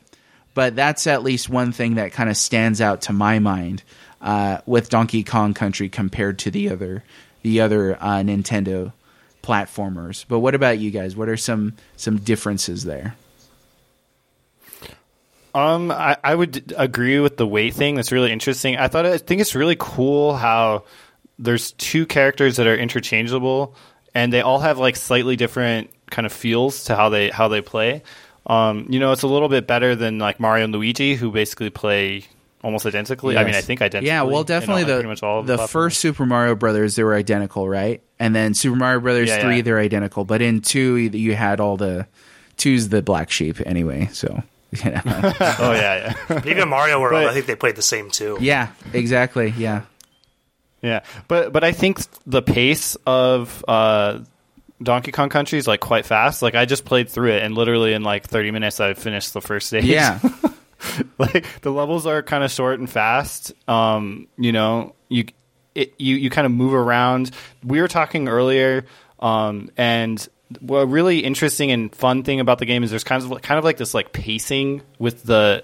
but 0.54 0.76
that's 0.76 1.08
at 1.08 1.24
least 1.24 1.50
one 1.50 1.72
thing 1.72 1.96
that 1.96 2.12
kind 2.12 2.30
of 2.30 2.38
stands 2.38 2.82
out 2.82 3.02
to 3.04 3.14
my 3.14 3.40
mind 3.40 3.84
uh, 4.22 4.60
with 4.66 4.90
Donkey 4.90 5.24
Kong 5.24 5.54
Country 5.54 5.90
compared 5.90 6.40
to 6.40 6.52
the 6.52 6.70
other 6.70 7.04
the 7.42 7.62
other 7.62 7.96
uh, 8.02 8.18
Nintendo 8.18 8.92
platformers. 9.42 10.26
But 10.28 10.40
what 10.40 10.56
about 10.56 10.80
you 10.80 10.92
guys? 10.92 11.16
What 11.16 11.30
are 11.30 11.38
some 11.38 11.74
some 11.96 12.18
differences 12.18 12.84
there? 12.84 13.16
Um, 15.60 15.92
I, 15.92 16.18
I 16.24 16.36
would 16.36 16.74
agree 16.78 17.20
with 17.20 17.38
the 17.38 17.48
weight 17.48 17.74
thing. 17.74 17.96
That's 17.96 18.12
really 18.12 18.32
interesting. 18.32 18.78
I 18.78 18.88
thought 18.88 19.06
I 19.06 19.18
think 19.18 19.42
it's 19.42 19.56
really 19.56 19.76
cool 19.80 20.36
how 20.36 20.86
there's 21.38 21.72
two 21.74 22.06
characters 22.06 22.58
that 22.58 22.68
are 22.68 22.76
interchangeable, 22.76 23.76
and 24.14 24.32
they 24.32 24.42
all 24.42 24.60
have 24.60 24.78
like 24.78 24.96
slightly 24.96 25.36
different 25.36 25.90
kind 26.10 26.26
of 26.26 26.34
feels 26.34 26.86
to 26.86 26.96
how 26.96 27.10
they 27.10 27.30
how 27.30 27.48
they 27.48 27.62
play. 27.62 28.04
Um, 28.48 28.88
you 28.90 29.00
know, 29.00 29.12
it's 29.12 29.22
a 29.22 29.28
little 29.28 29.50
bit 29.50 29.68
better 29.68 29.96
than 29.96 30.18
like 30.20 30.40
Mario 30.40 30.64
and 30.66 30.74
Luigi, 30.74 31.16
who 31.16 31.32
basically 31.32 31.70
play 31.70 32.26
almost 32.64 32.86
identically. 32.86 33.38
I 33.38 33.44
mean, 33.44 33.54
I 33.56 33.62
think 33.62 33.82
identically. 33.82 34.08
Yeah, 34.08 34.24
well, 34.24 34.42
in 34.42 34.46
definitely 34.48 34.84
the 34.86 34.94
pretty 34.96 35.08
much 35.10 35.24
all 35.24 35.40
of 35.42 35.48
the 35.48 35.58
first 35.68 36.00
Super 36.00 36.26
Mario 36.26 36.56
Brothers 36.56 36.96
they 36.96 37.04
were 37.04 37.16
identical, 37.16 37.70
right? 37.70 38.02
And 38.18 38.36
then 38.36 38.54
Super 38.54 38.76
Mario 38.76 39.00
Brothers 39.00 39.30
Yeah, 39.30 39.42
three 39.42 39.58
yeah. 39.58 39.62
they're 39.62 39.80
identical, 39.80 40.26
but 40.26 40.42
in 40.42 40.62
two 40.62 40.96
you- 40.96 41.10
you 41.12 41.36
had 41.36 41.60
all 41.60 41.78
the 41.78 42.08
two's 42.58 42.90
the 42.90 43.02
black 43.02 43.32
sheep 43.32 43.58
anyway. 43.66 44.10
So 44.12 44.42
you 44.72 44.92
know. 44.92 45.02
Oh 45.06 45.72
yeah, 45.74 46.14
yeah. 46.30 46.42
Even 46.46 46.70
Mario 46.76 47.00
World, 47.00 47.14
But- 47.24 47.28
I 47.28 47.34
think 47.34 47.46
they 47.46 47.56
played 47.56 47.76
the 47.76 47.82
same 47.82 48.10
too. 48.12 48.38
yeah, 48.40 48.70
exactly. 48.94 49.54
Yeah, 49.58 49.82
Yeah, 50.82 51.02
but 51.28 51.52
but 51.54 51.64
I 51.64 51.72
think 51.72 52.00
the 52.26 52.42
pace 52.42 52.96
of 53.06 53.64
uh, 53.68 54.20
Donkey 54.82 55.12
Kong 55.12 55.30
Country 55.30 55.60
is 55.60 55.68
like 55.68 55.80
quite 55.82 56.06
fast. 56.06 56.42
Like 56.42 56.56
I 56.56 56.66
just 56.66 56.86
played 56.86 57.10
through 57.10 57.32
it, 57.32 57.44
and 57.44 57.56
literally 57.56 57.94
in 57.94 58.04
like 58.04 58.28
thirty 58.28 58.52
minutes, 58.52 58.80
I 58.80 58.94
finished 58.94 59.34
the 59.34 59.42
first 59.42 59.68
stage. 59.68 59.86
yeah, 59.86 60.20
like 61.18 61.46
the 61.62 61.72
levels 61.72 62.06
are 62.06 62.22
kind 62.24 62.44
of 62.44 62.52
short 62.52 62.80
and 62.80 62.90
fast. 62.90 63.52
Um, 63.68 64.28
you 64.38 64.52
know, 64.52 64.96
you 65.10 65.26
it, 65.76 65.94
you 65.98 66.16
you 66.16 66.30
kind 66.30 66.46
of 66.46 66.52
move 66.52 66.74
around. 66.74 67.32
We 67.64 67.82
were 67.82 67.88
talking 67.90 68.28
earlier, 68.30 68.86
um, 69.20 69.70
and 69.78 70.20
what 70.20 70.30
a 70.70 70.86
really 70.86 71.20
interesting 71.20 71.72
and 71.72 71.94
fun 71.94 72.24
thing 72.24 72.40
about 72.40 72.60
the 72.60 72.66
game 72.66 72.84
is 72.84 72.90
there's 72.90 73.04
kind 73.04 73.24
of 73.24 73.42
kind 73.42 73.58
of 73.58 73.64
like 73.64 73.78
this 73.78 73.94
like 73.94 74.12
pacing 74.14 74.82
with 74.98 75.24
the 75.24 75.64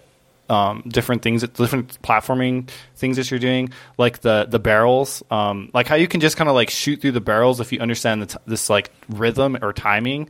um, 0.50 0.84
different 0.88 1.21
things, 1.21 1.41
different 1.41 2.02
platforming 2.02 2.69
things 2.95 3.17
that 3.17 3.32
you're 3.32 3.39
doing, 3.39 3.71
like 3.98 4.21
the 4.21 4.45
the 4.48 4.60
barrels, 4.60 5.24
um, 5.32 5.71
like 5.74 5.88
how 5.88 5.95
you 5.95 6.08
can 6.08 6.19
just 6.19 6.38
kind 6.38 6.50
of 6.50 6.56
like 6.56 6.69
shoot 6.69 7.02
through 7.02 7.13
the 7.13 7.21
barrels 7.21 7.60
if 7.60 7.71
you 7.71 7.80
understand 7.80 8.21
the 8.21 8.26
t- 8.28 8.38
this 8.45 8.69
like 8.69 8.91
rhythm 9.10 9.58
or 9.62 9.74
timing 9.74 10.30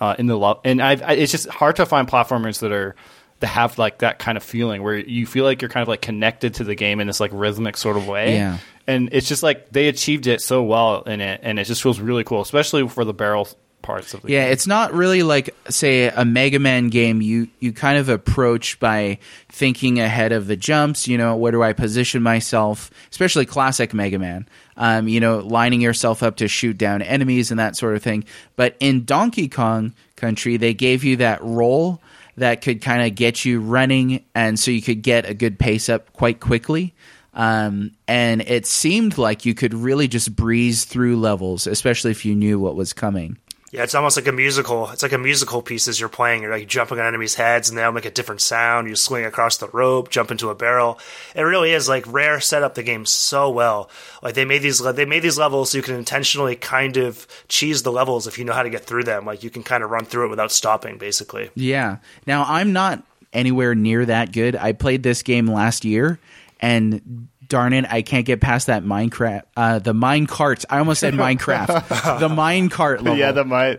uh, 0.00 0.16
in 0.18 0.26
the 0.26 0.36
love. 0.36 0.60
and 0.64 0.82
I've, 0.82 1.02
I, 1.02 1.12
it's 1.12 1.30
just 1.30 1.48
hard 1.48 1.76
to 1.76 1.86
find 1.86 2.08
platformers 2.08 2.58
that 2.60 2.72
are 2.72 2.96
that 3.38 3.46
have 3.48 3.78
like 3.78 3.98
that 3.98 4.18
kind 4.18 4.36
of 4.36 4.42
feeling 4.42 4.82
where 4.82 4.96
you 4.96 5.26
feel 5.26 5.44
like 5.44 5.62
you're 5.62 5.68
kind 5.68 5.82
of 5.82 5.88
like 5.88 6.00
connected 6.00 6.54
to 6.54 6.64
the 6.64 6.74
game 6.74 7.00
in 7.00 7.06
this 7.06 7.20
like 7.20 7.30
rhythmic 7.32 7.76
sort 7.76 7.96
of 7.96 8.06
way. 8.08 8.34
Yeah. 8.34 8.58
And 8.86 9.10
it's 9.12 9.28
just 9.28 9.44
like 9.44 9.70
they 9.70 9.86
achieved 9.86 10.26
it 10.26 10.40
so 10.40 10.64
well 10.64 11.02
in 11.02 11.20
it, 11.20 11.40
and 11.44 11.58
it 11.60 11.64
just 11.64 11.82
feels 11.82 12.00
really 12.00 12.24
cool, 12.24 12.40
especially 12.40 12.88
for 12.88 13.04
the 13.04 13.14
barrel 13.14 13.48
parts 13.82 14.14
of 14.14 14.22
the 14.22 14.30
Yeah, 14.30 14.44
game. 14.44 14.52
it's 14.52 14.66
not 14.66 14.92
really 14.94 15.22
like 15.22 15.54
say 15.68 16.08
a 16.08 16.24
Mega 16.24 16.58
Man 16.58 16.88
game. 16.88 17.20
You 17.20 17.48
you 17.60 17.72
kind 17.72 17.98
of 17.98 18.08
approach 18.08 18.78
by 18.80 19.18
thinking 19.48 19.98
ahead 20.00 20.32
of 20.32 20.46
the 20.46 20.56
jumps. 20.56 21.06
You 21.08 21.18
know, 21.18 21.36
where 21.36 21.52
do 21.52 21.62
I 21.62 21.72
position 21.72 22.22
myself? 22.22 22.90
Especially 23.10 23.44
classic 23.46 23.92
Mega 23.92 24.18
Man. 24.18 24.48
Um, 24.76 25.06
you 25.08 25.20
know, 25.20 25.38
lining 25.38 25.80
yourself 25.80 26.22
up 26.22 26.36
to 26.36 26.48
shoot 26.48 26.78
down 26.78 27.02
enemies 27.02 27.50
and 27.50 27.60
that 27.60 27.76
sort 27.76 27.94
of 27.94 28.02
thing. 28.02 28.24
But 28.56 28.76
in 28.80 29.04
Donkey 29.04 29.48
Kong 29.48 29.94
Country, 30.16 30.56
they 30.56 30.72
gave 30.72 31.04
you 31.04 31.16
that 31.16 31.42
roll 31.42 32.00
that 32.38 32.62
could 32.62 32.80
kind 32.80 33.02
of 33.06 33.14
get 33.14 33.44
you 33.44 33.60
running, 33.60 34.24
and 34.34 34.58
so 34.58 34.70
you 34.70 34.80
could 34.80 35.02
get 35.02 35.28
a 35.28 35.34
good 35.34 35.58
pace 35.58 35.90
up 35.90 36.10
quite 36.14 36.40
quickly. 36.40 36.94
Um, 37.34 37.92
and 38.06 38.42
it 38.42 38.66
seemed 38.66 39.16
like 39.18 39.44
you 39.46 39.54
could 39.54 39.72
really 39.74 40.06
just 40.08 40.34
breeze 40.36 40.84
through 40.84 41.18
levels, 41.18 41.66
especially 41.66 42.10
if 42.10 42.24
you 42.24 42.34
knew 42.34 42.58
what 42.58 42.74
was 42.76 42.92
coming. 42.92 43.38
Yeah, 43.72 43.84
it's 43.84 43.94
almost 43.94 44.18
like 44.18 44.28
a 44.28 44.32
musical. 44.32 44.90
It's 44.90 45.02
like 45.02 45.12
a 45.12 45.18
musical 45.18 45.62
piece 45.62 45.88
as 45.88 45.98
you're 45.98 46.10
playing. 46.10 46.42
You're 46.42 46.52
like 46.52 46.68
jumping 46.68 47.00
on 47.00 47.06
enemies' 47.06 47.36
heads, 47.36 47.70
and 47.70 47.78
they'll 47.78 47.90
make 47.90 48.04
a 48.04 48.10
different 48.10 48.42
sound. 48.42 48.86
You 48.86 48.94
swing 48.94 49.24
across 49.24 49.56
the 49.56 49.68
rope, 49.68 50.10
jump 50.10 50.30
into 50.30 50.50
a 50.50 50.54
barrel. 50.54 50.98
It 51.34 51.40
really 51.40 51.72
is 51.72 51.88
like 51.88 52.04
Rare 52.06 52.38
set 52.38 52.62
up 52.62 52.74
the 52.74 52.82
game 52.82 53.06
so 53.06 53.48
well. 53.48 53.88
Like 54.22 54.34
they 54.34 54.44
made 54.44 54.60
these 54.60 54.80
they 54.80 55.06
made 55.06 55.22
these 55.22 55.38
levels 55.38 55.70
so 55.70 55.78
you 55.78 55.82
can 55.82 55.94
intentionally 55.94 56.54
kind 56.54 56.98
of 56.98 57.26
cheese 57.48 57.82
the 57.82 57.90
levels 57.90 58.26
if 58.26 58.38
you 58.38 58.44
know 58.44 58.52
how 58.52 58.62
to 58.62 58.68
get 58.68 58.84
through 58.84 59.04
them. 59.04 59.24
Like 59.24 59.42
you 59.42 59.48
can 59.48 59.62
kind 59.62 59.82
of 59.82 59.88
run 59.88 60.04
through 60.04 60.26
it 60.26 60.30
without 60.30 60.52
stopping, 60.52 60.98
basically. 60.98 61.48
Yeah. 61.54 61.96
Now 62.26 62.44
I'm 62.46 62.74
not 62.74 63.02
anywhere 63.32 63.74
near 63.74 64.04
that 64.04 64.32
good. 64.32 64.54
I 64.54 64.72
played 64.72 65.02
this 65.02 65.22
game 65.22 65.46
last 65.46 65.86
year, 65.86 66.18
and 66.60 67.28
darn 67.52 67.74
it, 67.74 67.84
I 67.86 68.00
can't 68.00 68.24
get 68.24 68.40
past 68.40 68.68
that 68.68 68.82
Minecraft. 68.82 69.42
Uh, 69.54 69.78
the 69.78 69.92
mine 69.92 70.26
cart. 70.26 70.64
I 70.70 70.78
almost 70.78 71.00
said 71.00 71.12
Minecraft. 71.12 72.18
the 72.18 72.30
mine 72.30 72.70
cart 72.70 73.02
level. 73.02 73.18
yeah, 73.18 73.32
the 73.32 73.44
mine, 73.44 73.78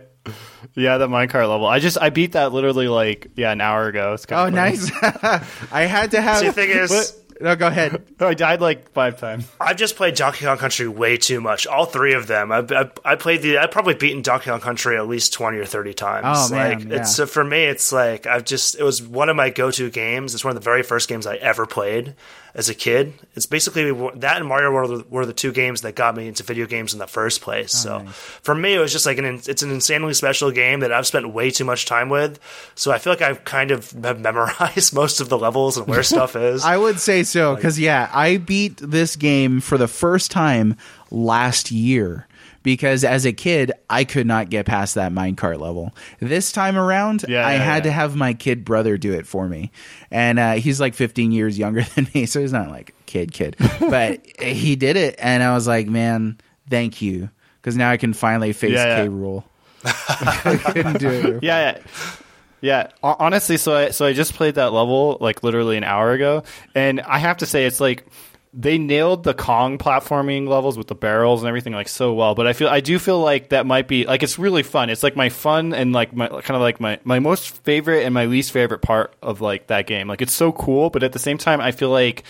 yeah, 0.74 0.96
the 0.98 1.08
minecart 1.08 1.48
level. 1.48 1.66
I 1.66 1.80
just 1.80 1.98
I 2.00 2.10
beat 2.10 2.32
that 2.32 2.52
literally 2.52 2.86
like 2.86 3.32
yeah 3.34 3.50
an 3.50 3.60
hour 3.60 3.88
ago. 3.88 4.14
It's 4.14 4.24
oh, 4.26 4.28
kind 4.28 4.48
of 4.48 4.54
nice. 4.54 4.90
I 5.72 5.82
had 5.82 6.12
to 6.12 6.22
have. 6.22 6.38
See, 6.38 6.46
the 6.46 6.52
thing 6.52 6.70
is, 6.70 7.20
no, 7.40 7.56
go 7.56 7.66
ahead. 7.66 8.00
I 8.20 8.34
died 8.34 8.60
like 8.60 8.92
five 8.92 9.18
times. 9.18 9.50
I've 9.60 9.76
just 9.76 9.96
played 9.96 10.14
Donkey 10.14 10.44
Kong 10.44 10.56
Country 10.56 10.86
way 10.86 11.16
too 11.16 11.40
much. 11.40 11.66
All 11.66 11.84
three 11.84 12.14
of 12.14 12.28
them. 12.28 12.52
I, 12.52 12.58
I, 12.70 12.90
I 13.04 13.16
played 13.16 13.42
the. 13.42 13.58
I've 13.58 13.72
probably 13.72 13.94
beaten 13.94 14.22
Donkey 14.22 14.50
Kong 14.50 14.60
Country 14.60 14.96
at 14.96 15.08
least 15.08 15.32
twenty 15.32 15.58
or 15.58 15.66
thirty 15.66 15.94
times. 15.94 16.50
Oh, 16.50 16.54
man, 16.54 16.78
like 16.78 16.88
yeah. 16.88 17.00
it's 17.00 17.16
so 17.16 17.26
for 17.26 17.42
me. 17.42 17.64
It's 17.64 17.92
like 17.92 18.26
I've 18.26 18.44
just. 18.44 18.76
It 18.76 18.84
was 18.84 19.02
one 19.02 19.28
of 19.28 19.36
my 19.36 19.50
go-to 19.50 19.90
games. 19.90 20.34
It's 20.34 20.44
one 20.44 20.56
of 20.56 20.62
the 20.62 20.64
very 20.64 20.82
first 20.82 21.08
games 21.08 21.26
I 21.26 21.36
ever 21.36 21.66
played 21.66 22.14
as 22.54 22.68
a 22.68 22.74
kid. 22.74 23.12
It's 23.34 23.46
basically 23.46 23.92
that 24.20 24.36
and 24.36 24.46
Mario 24.46 24.70
were 24.70 24.86
the, 24.86 25.04
were 25.08 25.26
the 25.26 25.32
two 25.32 25.52
games 25.52 25.82
that 25.82 25.94
got 25.94 26.16
me 26.16 26.28
into 26.28 26.42
video 26.42 26.66
games 26.66 26.92
in 26.92 26.98
the 26.98 27.06
first 27.06 27.40
place. 27.40 27.84
Oh, 27.86 28.04
so 28.04 28.06
for 28.10 28.54
me, 28.54 28.74
it 28.74 28.78
was 28.78 28.92
just 28.92 29.06
like 29.06 29.18
an. 29.18 29.24
It's 29.24 29.62
an 29.62 29.70
insanely 29.70 30.14
special 30.14 30.50
game 30.50 30.80
that 30.80 30.92
I've 30.92 31.06
spent 31.06 31.32
way 31.32 31.50
too 31.50 31.64
much 31.64 31.86
time 31.86 32.08
with. 32.08 32.38
So 32.74 32.92
I 32.92 32.98
feel 32.98 33.12
like 33.12 33.22
I've 33.22 33.44
kind 33.44 33.70
of 33.70 33.90
have 34.04 34.20
memorized 34.20 34.94
most 34.94 35.20
of 35.20 35.28
the 35.28 35.38
levels 35.38 35.76
and 35.76 35.86
where 35.86 36.02
stuff 36.02 36.36
is. 36.36 36.64
I 36.64 36.76
would 36.76 37.00
say 37.00 37.22
so 37.24 37.56
because 37.56 37.78
yeah, 37.78 38.08
I 38.12 38.36
beat 38.36 38.76
this 38.76 39.16
game 39.16 39.60
for 39.60 39.76
the 39.76 39.88
first 39.88 40.30
time 40.30 40.76
last 41.10 41.70
year 41.70 42.26
because 42.62 43.04
as 43.04 43.24
a 43.24 43.32
kid 43.32 43.72
I 43.88 44.04
could 44.04 44.26
not 44.26 44.50
get 44.50 44.66
past 44.66 44.94
that 44.96 45.12
minecart 45.12 45.60
level. 45.60 45.94
This 46.20 46.52
time 46.52 46.76
around, 46.76 47.24
Yeah, 47.28 47.46
I 47.46 47.54
yeah, 47.54 47.58
had 47.58 47.76
yeah. 47.76 47.82
to 47.82 47.92
have 47.92 48.16
my 48.16 48.34
kid 48.34 48.64
brother 48.64 48.96
do 48.96 49.12
it 49.12 49.26
for 49.26 49.48
me, 49.48 49.70
and 50.10 50.38
uh, 50.38 50.52
he's 50.54 50.80
like 50.80 50.94
15 50.94 51.32
years 51.32 51.58
younger 51.58 51.82
than 51.94 52.08
me, 52.14 52.26
so 52.26 52.40
he's 52.40 52.52
not 52.52 52.70
like 52.70 52.94
kid 53.06 53.32
kid, 53.32 53.56
but 53.80 54.20
he 54.40 54.76
did 54.76 54.96
it, 54.96 55.16
and 55.18 55.42
I 55.42 55.54
was 55.54 55.66
like, 55.66 55.86
man, 55.88 56.38
thank 56.68 57.02
you, 57.02 57.30
because 57.60 57.76
now 57.76 57.90
I 57.90 57.96
can 57.96 58.12
finally 58.12 58.52
face. 58.52 58.74
K. 58.74 59.06
Rool. 59.08 59.44
I 59.84 60.58
couldn't 60.72 60.98
do 60.98 61.08
it. 61.10 61.42
Yeah, 61.42 61.76
yeah. 61.76 61.78
Yeah, 62.60 62.88
honestly, 63.02 63.58
so 63.58 63.74
I 63.76 63.90
so 63.90 64.06
I 64.06 64.14
just 64.14 64.32
played 64.32 64.54
that 64.54 64.72
level 64.72 65.18
like 65.20 65.42
literally 65.42 65.76
an 65.76 65.84
hour 65.84 66.12
ago, 66.12 66.44
and 66.74 67.02
I 67.02 67.18
have 67.18 67.36
to 67.38 67.46
say 67.46 67.66
it's 67.66 67.78
like 67.78 68.06
they 68.56 68.78
nailed 68.78 69.24
the 69.24 69.34
Kong 69.34 69.78
platforming 69.78 70.46
levels 70.46 70.78
with 70.78 70.86
the 70.86 70.94
barrels 70.94 71.42
and 71.42 71.48
everything 71.48 71.72
like 71.72 71.88
so 71.88 72.14
well. 72.14 72.34
But 72.34 72.46
I 72.46 72.52
feel 72.52 72.68
I 72.68 72.80
do 72.80 72.98
feel 72.98 73.20
like 73.20 73.48
that 73.48 73.66
might 73.66 73.88
be 73.88 74.06
like 74.06 74.22
it's 74.22 74.38
really 74.38 74.62
fun. 74.62 74.90
It's 74.90 75.02
like 75.02 75.16
my 75.16 75.28
fun 75.28 75.74
and 75.74 75.92
like 75.92 76.14
my 76.14 76.28
kind 76.28 76.50
of 76.54 76.60
like 76.60 76.80
my 76.80 77.00
my 77.02 77.18
most 77.18 77.62
favorite 77.64 78.04
and 78.04 78.14
my 78.14 78.26
least 78.26 78.52
favorite 78.52 78.80
part 78.80 79.14
of 79.22 79.40
like 79.40 79.66
that 79.66 79.86
game. 79.86 80.06
Like 80.06 80.22
it's 80.22 80.32
so 80.32 80.52
cool, 80.52 80.90
but 80.90 81.02
at 81.02 81.12
the 81.12 81.18
same 81.18 81.36
time, 81.36 81.60
I 81.60 81.72
feel 81.72 81.90
like 81.90 82.22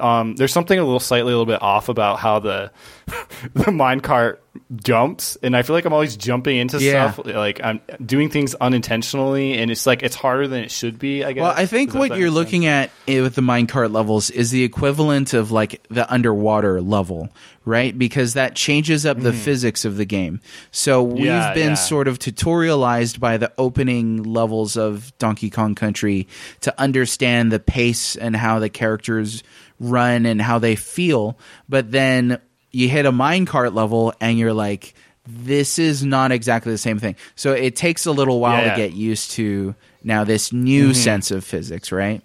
um, 0.00 0.36
there's 0.36 0.52
something 0.52 0.78
a 0.78 0.82
little 0.84 1.00
slightly 1.00 1.32
a 1.32 1.36
little 1.36 1.46
bit 1.46 1.62
off 1.62 1.88
about 1.88 2.18
how 2.18 2.38
the 2.38 2.70
the 3.54 3.64
minecart 3.70 4.38
jumps, 4.74 5.36
and 5.42 5.56
I 5.56 5.62
feel 5.62 5.74
like 5.76 5.84
I'm 5.84 5.92
always 5.92 6.16
jumping 6.16 6.56
into 6.56 6.78
Yeah. 6.78 7.12
stuff. 7.12 7.26
Like 7.26 7.60
I'm 7.62 7.80
doing 8.04 8.30
things 8.30 8.54
unintentionally, 8.56 9.58
and 9.58 9.70
it's 9.70 9.86
like 9.86 10.02
it's 10.02 10.16
harder 10.16 10.48
than 10.48 10.64
it 10.64 10.70
should 10.70 10.98
be. 10.98 11.24
I 11.24 11.32
guess. 11.32 11.42
Well, 11.42 11.54
I 11.56 11.66
think 11.66 11.88
Does 11.90 11.94
that- 11.94 11.98
what 12.00 12.08
that 12.10 12.18
you're 12.18 12.28
make 12.30 12.36
sense? 12.36 12.44
looking 12.46 12.66
at 12.66 12.90
i- 13.08 13.20
with 13.20 13.34
the 13.34 13.42
minecart 13.42 13.92
levels 13.92 14.30
is 14.30 14.50
the 14.50 14.64
equivalent 14.64 15.34
of 15.34 15.50
like 15.52 15.82
the 15.88 16.10
underwater 16.12 16.80
level, 16.80 17.28
right? 17.64 17.96
Because 17.96 18.34
that 18.34 18.54
changes 18.56 19.06
up 19.06 19.20
the 19.20 19.32
physics 19.32 19.84
of 19.84 19.96
the 19.96 20.04
game. 20.04 20.40
So 20.70 21.02
we've 21.02 21.16
Mm-hmm. 21.16 21.24
Yeah, 21.26 21.54
been 21.54 21.68
yeah. 21.70 21.74
sort 21.74 22.08
of 22.08 22.18
tutorialized 22.18 23.20
by 23.20 23.36
the 23.36 23.52
opening 23.58 24.22
levels 24.22 24.76
of 24.76 25.16
Donkey 25.18 25.50
Kong 25.50 25.74
Country 25.74 26.26
to 26.62 26.74
understand 26.80 27.52
the 27.52 27.58
pace 27.60 28.16
and 28.16 28.34
how 28.36 28.58
the 28.58 28.68
characters 28.68 29.42
run 29.80 30.26
and 30.26 30.40
how 30.40 30.58
they 30.58 30.76
feel. 30.76 31.38
But 31.68 31.90
then 31.92 32.40
you 32.70 32.88
hit 32.88 33.06
a 33.06 33.12
minecart 33.12 33.74
level 33.74 34.12
and 34.20 34.38
you're 34.38 34.52
like, 34.52 34.94
this 35.26 35.78
is 35.78 36.04
not 36.04 36.30
exactly 36.32 36.72
the 36.72 36.78
same 36.78 36.98
thing. 36.98 37.16
So 37.34 37.52
it 37.52 37.74
takes 37.76 38.06
a 38.06 38.12
little 38.12 38.38
while 38.40 38.58
Yeah, 38.62 38.64
to. 38.64 38.68
Mm-hmm. 38.70 38.76
get 38.80 38.92
used 38.92 39.30
to 39.32 39.74
now 40.04 40.22
this 40.24 40.52
new 40.52 40.94
sense 40.94 41.30
of 41.30 41.44
physics, 41.44 41.90
right? 41.90 42.22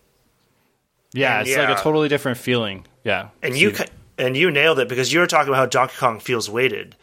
Yeah, 1.13 1.39
And 1.39 1.47
it's 1.47 1.57
like 1.57 1.69
a 1.77 1.81
totally 1.81 2.09
different 2.09 2.37
feeling. 2.37 2.85
Yeah, 3.03 3.29
and 3.41 3.57
you 3.57 3.71
ca- 3.71 3.87
and 4.17 4.37
you 4.37 4.51
nailed 4.51 4.79
it 4.79 4.87
because 4.87 5.11
you 5.11 5.19
were 5.19 5.27
talking 5.27 5.49
about 5.49 5.57
how 5.57 5.65
Donkey 5.65 5.95
Kong 5.97 6.19
feels 6.19 6.49
weighted, 6.49 6.95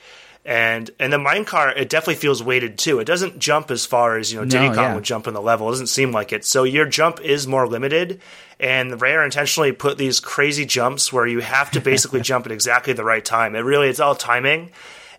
and 0.48 0.90
and 0.98 1.12
the 1.12 1.18
minecart 1.18 1.76
it 1.76 1.90
definitely 1.90 2.14
feels 2.14 2.42
weighted 2.42 2.78
too. 2.78 3.00
It 3.00 3.04
doesn't 3.04 3.38
jump 3.38 3.70
as 3.70 3.84
far 3.84 4.16
as 4.16 4.32
you 4.32 4.38
know 4.40 4.46
Diddy 4.46 4.70
No, 4.70 4.74
Kong 4.74 4.84
yeah. 4.84 4.94
would 4.94 5.04
jump 5.04 5.26
in 5.26 5.34
the 5.34 5.42
level. 5.42 5.68
It 5.68 5.72
doesn't 5.72 5.88
seem 5.88 6.10
like 6.10 6.32
it. 6.32 6.44
So 6.46 6.64
your 6.64 6.86
jump 6.86 7.20
is 7.20 7.46
more 7.46 7.68
limited, 7.68 8.22
and 8.58 8.90
the 8.90 8.96
Rare 8.96 9.22
intentionally 9.22 9.72
put 9.72 9.98
these 9.98 10.20
crazy 10.20 10.64
jumps 10.64 11.12
where 11.12 11.26
you 11.26 11.40
have 11.40 11.70
to 11.72 11.80
basically 11.80 12.20
jump 12.30 12.46
at 12.46 12.52
exactly 12.52 12.94
the 12.94 13.04
right 13.04 13.22
time. 13.24 13.54
It 13.54 13.60
really 13.60 13.88
it's 13.90 14.00
all 14.00 14.14
timing. 14.14 14.70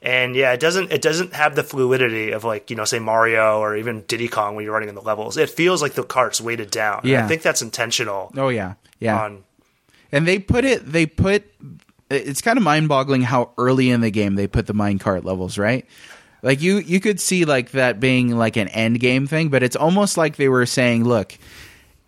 And 0.02 0.34
yeah, 0.36 0.54
it 0.54 0.60
doesn't 0.60 0.92
it 0.92 1.02
doesn't 1.04 1.34
have 1.34 1.56
the 1.56 1.64
fluidity 1.64 2.32
of 2.32 2.44
like 2.44 2.70
you 2.72 2.76
know 2.76 2.86
say 2.86 2.98
Mario 3.00 3.60
or 3.60 3.76
even 3.78 4.02
Diddy 4.08 4.30
Kong 4.30 4.56
when 4.56 4.64
you're 4.66 4.74
running 4.74 4.90
in 4.90 4.96
the 4.96 5.02
levels. 5.02 5.38
It 5.38 5.50
feels 5.52 5.82
like 5.82 5.94
the 5.94 6.04
cart's 6.04 6.42
weighted 6.42 6.72
down. 6.72 7.02
And 7.02 7.10
Yeah. 7.10 7.24
I 7.26 7.28
think 7.28 7.44
that's 7.44 7.62
intentional. 7.62 8.32
Oh 8.36 8.50
yeah, 8.50 8.74
yeah. 9.00 9.22
On 9.22 9.44
and 10.12 10.28
they 10.28 10.40
put 10.40 10.66
it. 10.66 10.92
They 10.92 11.06
put. 11.06 11.44
It's 12.10 12.42
kind 12.42 12.58
of 12.58 12.64
mind-boggling 12.64 13.22
how 13.22 13.52
early 13.58 13.90
in 13.90 14.02
the 14.02 14.12
game 14.12 14.36
they 14.36 14.48
put 14.48 14.68
the 14.68 14.74
minecart 14.74 15.24
levels, 15.24 15.58
right? 15.58 15.86
Like 16.42 16.62
you, 16.62 16.78
you 16.78 17.00
could 17.00 17.20
see 17.20 17.46
like 17.46 17.72
that 17.72 18.00
being 18.00 18.38
like 18.38 18.58
an 18.58 18.68
end 18.70 19.00
game 19.00 19.28
thing, 19.28 19.50
but 19.50 19.62
it's 19.62 19.76
almost 19.76 20.18
like 20.18 20.38
they 20.38 20.50
were 20.50 20.66
saying, 20.66 21.04
"Look, 21.04 21.38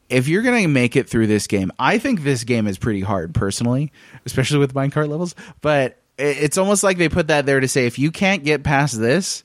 if 0.10 0.28
you're 0.28 0.42
gonna 0.42 0.68
make 0.68 0.96
it 0.96 1.10
through 1.10 1.28
this 1.28 1.48
game, 1.48 1.72
I 1.78 1.98
think 1.98 2.24
this 2.24 2.44
game 2.44 2.68
is 2.68 2.78
pretty 2.78 3.02
hard, 3.02 3.34
personally, 3.34 3.92
especially 4.26 4.60
with 4.60 4.74
minecart 4.74 5.10
levels. 5.10 5.36
But 5.62 5.98
it's 6.18 6.58
almost 6.58 6.84
like 6.84 6.98
they 6.98 7.10
put 7.10 7.28
that 7.28 7.46
there 7.46 7.60
to 7.60 7.68
say, 7.68 7.88
if 7.88 7.98
you 7.98 8.12
can't 8.12 8.44
get 8.44 8.64
past 8.64 9.00
this, 9.00 9.44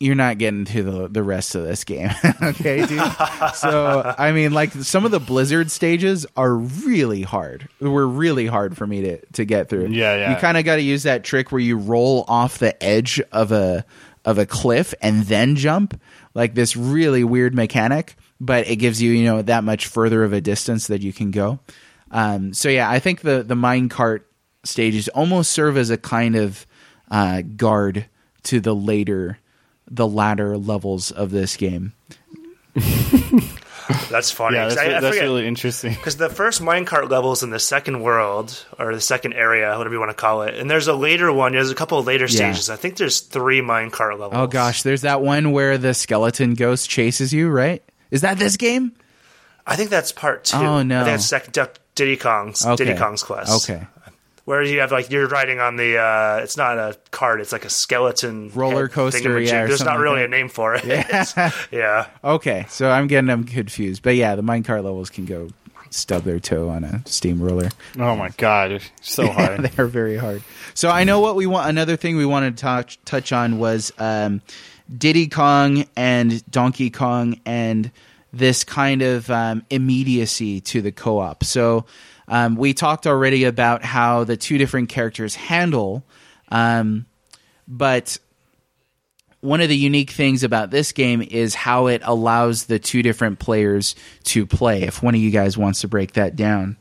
you're 0.00 0.14
not 0.14 0.38
getting 0.38 0.64
to 0.64 0.82
the 0.82 1.08
the 1.08 1.22
rest 1.22 1.54
of 1.54 1.62
this 1.62 1.84
game. 1.84 2.10
okay, 2.42 2.86
dude. 2.86 3.12
so 3.54 4.14
I 4.18 4.32
mean, 4.32 4.52
like 4.52 4.72
some 4.72 5.04
of 5.04 5.10
the 5.10 5.20
Blizzard 5.20 5.70
stages 5.70 6.26
are 6.36 6.54
really 6.54 7.22
hard. 7.22 7.68
Were 7.80 8.08
really 8.08 8.46
hard 8.46 8.76
for 8.76 8.86
me 8.86 9.02
to 9.02 9.26
to 9.32 9.44
get 9.44 9.68
through. 9.68 9.88
Yeah, 9.88 10.16
yeah. 10.16 10.30
You 10.30 10.36
kind 10.36 10.56
of 10.56 10.64
got 10.64 10.76
to 10.76 10.82
use 10.82 11.02
that 11.02 11.22
trick 11.22 11.52
where 11.52 11.60
you 11.60 11.76
roll 11.76 12.24
off 12.26 12.58
the 12.58 12.82
edge 12.82 13.20
of 13.30 13.52
a 13.52 13.84
of 14.24 14.38
a 14.38 14.46
cliff 14.46 14.94
and 15.02 15.24
then 15.24 15.54
jump. 15.54 16.00
Like 16.32 16.54
this 16.54 16.76
really 16.76 17.22
weird 17.22 17.54
mechanic, 17.54 18.16
but 18.40 18.68
it 18.68 18.76
gives 18.76 19.02
you 19.02 19.12
you 19.12 19.24
know 19.24 19.42
that 19.42 19.64
much 19.64 19.86
further 19.86 20.24
of 20.24 20.32
a 20.32 20.40
distance 20.40 20.86
that 20.86 21.02
you 21.02 21.12
can 21.12 21.30
go. 21.30 21.60
Um, 22.10 22.54
so 22.54 22.70
yeah, 22.70 22.88
I 22.90 23.00
think 23.00 23.20
the 23.20 23.42
the 23.42 23.54
minecart 23.54 24.22
stages 24.64 25.08
almost 25.08 25.50
serve 25.50 25.76
as 25.76 25.90
a 25.90 25.98
kind 25.98 26.36
of 26.36 26.66
uh, 27.10 27.42
guard 27.42 28.06
to 28.44 28.60
the 28.60 28.74
later 28.74 29.38
the 29.90 30.06
latter 30.06 30.56
levels 30.56 31.10
of 31.10 31.30
this 31.30 31.56
game. 31.56 31.92
That's 34.08 34.30
funny. 34.30 34.56
Yeah, 34.56 34.64
'cause 34.66 34.76
that's, 34.76 34.86
I, 34.86 34.96
I 34.96 35.00
that's 35.00 35.06
forget- 35.16 35.22
really 35.24 35.46
interesting. 35.48 35.92
Because 35.94 36.16
the 36.16 36.28
first 36.28 36.62
minecart 36.62 37.10
level 37.10 37.32
is 37.32 37.42
in 37.42 37.50
the 37.50 37.58
second 37.58 38.02
world, 38.02 38.64
or 38.78 38.94
the 38.94 39.00
second 39.00 39.32
area, 39.32 39.76
whatever 39.76 39.94
you 39.94 39.98
want 39.98 40.10
to 40.10 40.14
call 40.16 40.42
it. 40.42 40.54
And 40.54 40.70
there's 40.70 40.86
a 40.86 40.94
later 40.94 41.32
one. 41.32 41.52
There's 41.52 41.70
a 41.70 41.74
couple 41.74 41.98
of 41.98 42.06
later 42.06 42.26
Yeah. 42.26 42.52
stages. 42.52 42.70
I 42.70 42.76
think 42.76 42.96
there's 42.96 43.20
three 43.20 43.60
minecart 43.60 44.12
levels. 44.12 44.34
Oh 44.34 44.46
gosh, 44.46 44.82
there's 44.84 45.00
that 45.02 45.22
one 45.22 45.50
where 45.50 45.76
the 45.76 45.92
skeleton 45.94 46.54
ghost 46.54 46.88
chases 46.88 47.32
you, 47.32 47.48
right? 47.48 47.82
Is 48.12 48.20
that 48.20 48.38
this 48.38 48.56
game? 48.56 48.92
I 49.66 49.74
think 49.76 49.90
that's 49.90 50.12
part 50.12 50.44
two. 50.44 50.56
Oh, 50.58 50.82
no. 50.82 51.00
I 51.00 51.04
think 51.04 51.14
that's 51.14 51.26
second 51.26 51.52
Duck- 51.52 51.78
Diddy 51.96 52.16
Kong's 52.16 52.64
Okay. 52.64 52.84
Diddy 52.84 52.98
Kong's 52.98 53.22
quest. 53.24 53.68
Okay. 53.70 53.84
Where 54.44 54.62
you 54.62 54.80
have 54.80 54.90
like 54.90 55.10
you're 55.10 55.28
riding 55.28 55.60
on 55.60 55.76
the. 55.76 55.98
uh 55.98 56.40
It's 56.42 56.56
not 56.56 56.78
a 56.78 56.96
cart. 57.10 57.40
It's 57.40 57.52
like 57.52 57.64
a 57.64 57.70
skeleton 57.70 58.50
Roller 58.54 58.88
coaster, 58.88 59.20
thingamajig. 59.28 59.46
yeah, 59.48 59.62
or 59.62 59.68
There's 59.68 59.84
not 59.84 59.98
really 59.98 60.20
like 60.20 60.26
a 60.26 60.30
name 60.30 60.48
for 60.48 60.74
it. 60.74 60.84
Yeah. 60.84 61.50
yeah. 61.70 62.06
Okay, 62.24 62.66
so 62.68 62.90
I'm 62.90 63.06
getting 63.06 63.26
them 63.28 63.44
confused. 63.44 64.02
But 64.02 64.16
yeah, 64.16 64.34
the 64.34 64.42
minecart 64.42 64.82
levels 64.84 65.10
can 65.10 65.24
go 65.26 65.50
stub 65.90 66.22
their 66.22 66.38
toe 66.40 66.68
on 66.68 66.84
a 66.84 67.02
steamroller. 67.06 67.68
Oh 67.98 68.14
my 68.16 68.30
god, 68.36 68.70
it's 68.72 68.90
so 69.02 69.28
hard. 69.32 69.60
They're 69.62 69.86
very 69.86 70.16
hard. 70.16 70.42
So 70.74 70.88
I 70.88 71.04
know 71.04 71.20
what 71.20 71.36
we 71.36 71.46
want. 71.46 71.68
Another 71.68 71.96
thing 71.96 72.16
we 72.16 72.26
wanted 72.26 72.56
to 72.56 72.60
touch 72.62 72.98
touch 73.04 73.32
on 73.32 73.58
was 73.58 73.92
um, 73.98 74.40
Diddy 74.96 75.28
Kong 75.28 75.84
and 75.96 76.48
Donkey 76.50 76.90
Kong 76.90 77.40
and 77.44 77.90
this 78.32 78.62
kind 78.64 79.02
of 79.02 79.28
um, 79.30 79.64
immediacy 79.70 80.60
to 80.60 80.80
the 80.80 80.92
co-op. 80.92 81.42
So 81.44 81.84
um, 82.30 82.54
we 82.54 82.72
talked 82.72 83.06
already 83.06 83.44
about 83.44 83.84
how 83.84 84.24
the 84.24 84.36
two 84.36 84.56
different 84.56 84.88
characters 84.88 85.34
handle, 85.34 86.04
um, 86.48 87.04
but 87.68 88.18
one 89.40 89.60
of 89.60 89.68
the 89.68 89.76
unique 89.76 90.10
things 90.10 90.44
about 90.44 90.70
this 90.70 90.92
game 90.92 91.22
is 91.22 91.54
how 91.54 91.88
it 91.88 92.02
allows 92.04 92.66
the 92.66 92.78
two 92.78 93.02
different 93.02 93.38
players 93.38 93.96
to 94.24 94.46
play. 94.46 94.82
If 94.82 95.02
one 95.02 95.14
of 95.14 95.20
you 95.20 95.30
guys 95.30 95.58
wants 95.58 95.80
to 95.80 95.88
break 95.88 96.12
that 96.12 96.36
down. 96.36 96.76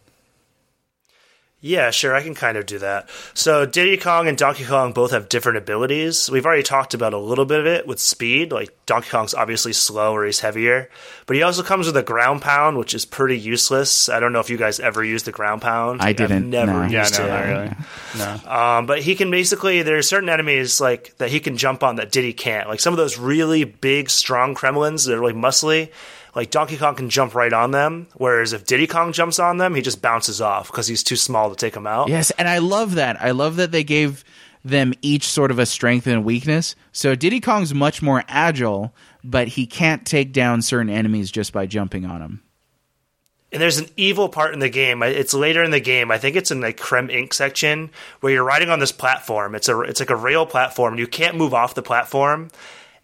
Yeah, 1.62 1.92
sure, 1.92 2.16
I 2.16 2.24
can 2.24 2.36
kind 2.36 2.58
of 2.58 2.66
do 2.66 2.80
that. 2.80 3.10
So 3.34 3.66
Diddy 3.66 3.98
Kong 3.98 4.30
and 4.30 4.38
Donkey 4.38 4.64
Kong 4.64 4.94
both 4.94 5.12
have 5.12 5.28
different 5.28 5.58
abilities. 5.58 6.30
We've 6.30 6.46
already 6.46 6.64
talked 6.64 6.94
about 6.94 7.14
a 7.14 7.18
little 7.18 7.44
bit 7.44 7.60
of 7.60 7.66
it 7.66 7.86
with 7.86 8.00
speed. 8.00 8.54
Like 8.54 8.70
Donkey 8.86 9.10
Kong's 9.10 9.34
obviously 9.34 9.74
slow 9.74 10.14
or 10.16 10.26
he's 10.26 10.40
heavier, 10.40 10.90
but 11.26 11.36
he 11.36 11.44
also 11.44 11.62
comes 11.62 11.86
with 11.86 11.98
a 11.98 12.04
ground 12.04 12.42
pound, 12.42 12.78
which 12.78 12.94
is 12.94 13.04
pretty 13.06 13.38
useless. 13.38 14.08
I 14.08 14.22
don't 14.22 14.32
know 14.32 14.40
if 14.40 14.50
you 14.50 14.56
guys 14.56 14.80
ever 14.80 15.04
used 15.04 15.26
the 15.26 15.34
ground 15.34 15.62
pound. 15.62 16.02
I 16.02 16.10
I've 16.10 16.16
didn't, 16.16 16.50
never 16.50 16.72
no. 16.72 16.88
yeah, 16.88 17.00
used 17.02 17.20
no, 17.20 17.26
it. 17.26 17.30
not 17.30 17.44
really. 17.46 17.72
No. 18.18 18.50
Um, 18.50 18.86
but 18.86 19.02
he 19.02 19.16
can 19.16 19.30
basically 19.30 19.82
there's 19.82 20.08
certain 20.08 20.30
enemies 20.30 20.80
like 20.80 21.18
that 21.18 21.30
he 21.30 21.42
can 21.42 21.58
jump 21.58 21.84
on 21.84 21.98
that 21.98 22.10
Diddy 22.10 22.32
can't. 22.32 22.70
Like 22.70 22.80
some 22.80 22.94
of 22.94 22.98
those 22.98 23.18
really 23.18 23.66
big, 23.66 24.10
strong 24.10 24.56
Kremlins 24.56 25.04
that 25.06 25.16
are 25.16 25.20
really 25.20 25.34
muscly. 25.34 25.92
Like 26.36 26.52
Donkey 26.52 26.78
Kong 26.78 26.96
can 26.96 27.10
jump 27.10 27.34
right 27.36 27.52
on 27.52 27.72
them, 27.72 28.08
whereas 28.16 28.54
if 28.54 28.66
Diddy 28.66 28.88
Kong 28.88 29.14
jumps 29.14 29.40
on 29.40 29.58
them, 29.58 29.76
he 29.76 29.82
just 29.82 30.02
bounces 30.02 30.42
off 30.42 30.68
because 30.68 30.88
he's 30.88 31.04
too 31.04 31.16
small 31.16 31.50
to 31.50 31.56
take 31.56 31.74
them 31.74 31.88
out. 31.88 32.10
Yes, 32.10 32.32
and 32.32 32.48
I 32.48 32.60
love 32.60 32.96
that. 32.96 33.22
I 33.22 33.32
love 33.32 33.56
that 33.58 33.72
they 33.72 33.84
gave 33.84 34.24
them 34.64 34.94
each 35.02 35.26
sort 35.28 35.52
of 35.52 35.60
a 35.60 35.66
strength 35.66 36.06
and 36.06 36.18
a 36.18 36.22
weakness. 36.22 36.76
So 36.92 37.16
Diddy 37.16 37.40
Kong's 37.40 37.74
much 37.74 38.02
more 38.02 38.24
agile, 38.28 38.94
but 39.24 39.48
he 39.50 39.66
can't 39.66 40.06
take 40.06 40.34
down 40.34 40.62
certain 40.62 40.90
enemies 40.90 41.32
just 41.32 41.54
by 41.54 41.66
jumping 41.66 42.06
on 42.06 42.20
them. 42.20 42.44
And 43.52 43.60
there's 43.60 43.80
an 43.80 43.90
evil 43.98 44.30
part 44.30 44.54
in 44.54 44.60
the 44.60 44.70
game. 44.70 45.02
It's 45.02 45.34
later 45.34 45.64
in 45.64 45.72
the 45.72 45.80
game. 45.80 46.12
I 46.12 46.20
think 46.20 46.36
it's 46.36 46.52
in 46.52 46.60
the 46.60 46.72
Creme 46.72 47.10
Ink 47.10 47.34
section 47.34 47.90
where 48.20 48.32
you're 48.32 48.44
riding 48.44 48.70
on 48.70 48.80
this 48.80 48.92
platform. 48.92 49.56
It's 49.56 49.68
a 49.68 49.80
it's 49.82 50.00
like 50.00 50.12
a 50.12 50.16
rail 50.16 50.46
platform. 50.46 50.94
and 50.94 51.00
You 51.00 51.08
can't 51.08 51.36
move 51.36 51.54
off 51.54 51.74
the 51.74 51.82
platform, 51.82 52.50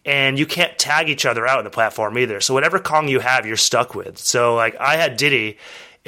and 0.05 0.37
you 0.37 0.45
can't 0.45 0.77
tag 0.77 1.09
each 1.09 1.25
other 1.25 1.47
out 1.47 1.59
in 1.59 1.65
the 1.65 1.71
platform 1.71 2.17
either. 2.17 2.39
So 2.39 2.53
whatever 2.53 2.79
Kong 2.79 3.07
you 3.07 3.19
have, 3.19 3.45
you're 3.45 3.57
stuck 3.57 3.95
with. 3.95 4.17
So 4.19 4.55
like 4.55 4.75
I 4.79 4.95
had 4.97 5.17
Diddy. 5.17 5.57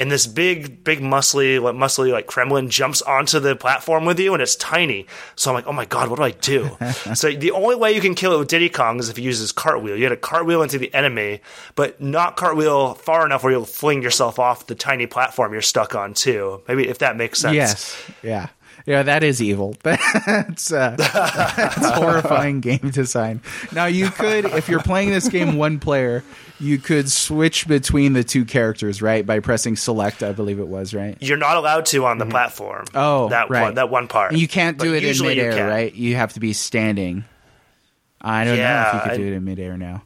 And 0.00 0.12
this 0.12 0.28
big, 0.28 0.84
big, 0.84 1.00
muscly, 1.00 1.60
like 1.60 1.74
muscly, 1.74 2.12
like 2.12 2.28
Kremlin 2.28 2.70
jumps 2.70 3.02
onto 3.02 3.40
the 3.40 3.56
platform 3.56 4.04
with 4.04 4.20
you, 4.20 4.32
and 4.32 4.40
it's 4.40 4.54
tiny. 4.54 5.08
So 5.34 5.50
I'm 5.50 5.56
like, 5.56 5.66
oh 5.66 5.72
my 5.72 5.86
god, 5.86 6.08
what 6.08 6.18
do 6.18 6.22
I 6.22 6.30
do? 6.30 6.76
so 7.16 7.32
the 7.32 7.50
only 7.50 7.74
way 7.74 7.92
you 7.92 8.00
can 8.00 8.14
kill 8.14 8.32
it 8.32 8.38
with 8.38 8.46
Diddy 8.46 8.68
Kong 8.68 9.00
is 9.00 9.08
if 9.08 9.18
you 9.18 9.24
use 9.24 9.40
his 9.40 9.50
cartwheel. 9.50 9.96
You 9.96 10.04
had 10.04 10.10
to 10.10 10.16
cartwheel 10.16 10.62
into 10.62 10.78
the 10.78 10.94
enemy, 10.94 11.40
but 11.74 12.00
not 12.00 12.36
cartwheel 12.36 12.94
far 12.94 13.26
enough 13.26 13.42
where 13.42 13.52
you'll 13.52 13.64
fling 13.64 14.00
yourself 14.00 14.38
off 14.38 14.68
the 14.68 14.76
tiny 14.76 15.08
platform 15.08 15.52
you're 15.52 15.62
stuck 15.62 15.96
on 15.96 16.14
too. 16.14 16.62
Maybe 16.68 16.86
if 16.86 16.98
that 16.98 17.16
makes 17.16 17.40
sense. 17.40 17.56
Yes. 17.56 18.10
Yeah. 18.22 18.50
Yeah, 18.86 19.02
that 19.02 19.22
is 19.22 19.42
evil. 19.42 19.76
That's 19.82 20.72
uh, 20.72 20.94
that's 20.98 21.90
horrifying 21.90 22.60
game 22.60 22.90
design. 22.90 23.42
Now 23.72 23.86
you 23.86 24.08
could, 24.10 24.46
if 24.46 24.68
you're 24.68 24.82
playing 24.82 25.10
this 25.10 25.28
game 25.28 25.56
one 25.56 25.78
player, 25.78 26.24
you 26.58 26.78
could 26.78 27.10
switch 27.10 27.68
between 27.68 28.14
the 28.14 28.24
two 28.24 28.44
characters, 28.44 29.02
right? 29.02 29.24
By 29.26 29.40
pressing 29.40 29.76
select, 29.76 30.22
I 30.22 30.32
believe 30.32 30.58
it 30.58 30.68
was, 30.68 30.94
right? 30.94 31.16
You're 31.20 31.36
not 31.36 31.56
allowed 31.56 31.86
to 31.86 32.06
on 32.06 32.18
the 32.18 32.26
platform. 32.26 32.86
Oh, 32.94 33.28
that 33.28 33.50
right. 33.50 33.62
one, 33.62 33.74
that 33.74 33.90
one 33.90 34.08
part. 34.08 34.32
And 34.32 34.40
you 34.40 34.48
can't 34.48 34.78
But 34.78 34.84
do 34.84 34.94
it 34.94 35.02
in 35.02 35.08
usually 35.08 35.36
you 35.36 35.42
midair, 35.44 35.68
right? 35.68 35.92
You 35.94 36.16
have 36.16 36.32
to 36.34 36.40
be 36.40 36.52
standing. 36.52 37.24
I 38.20 38.44
don't 38.44 38.56
know 38.56 38.84
if 38.88 38.94
you 38.94 39.00
could 39.00 39.12
I- 39.12 39.16
do 39.16 39.26
it 39.26 39.32
in 39.34 39.44
midair 39.44 39.76
now. 39.76 40.02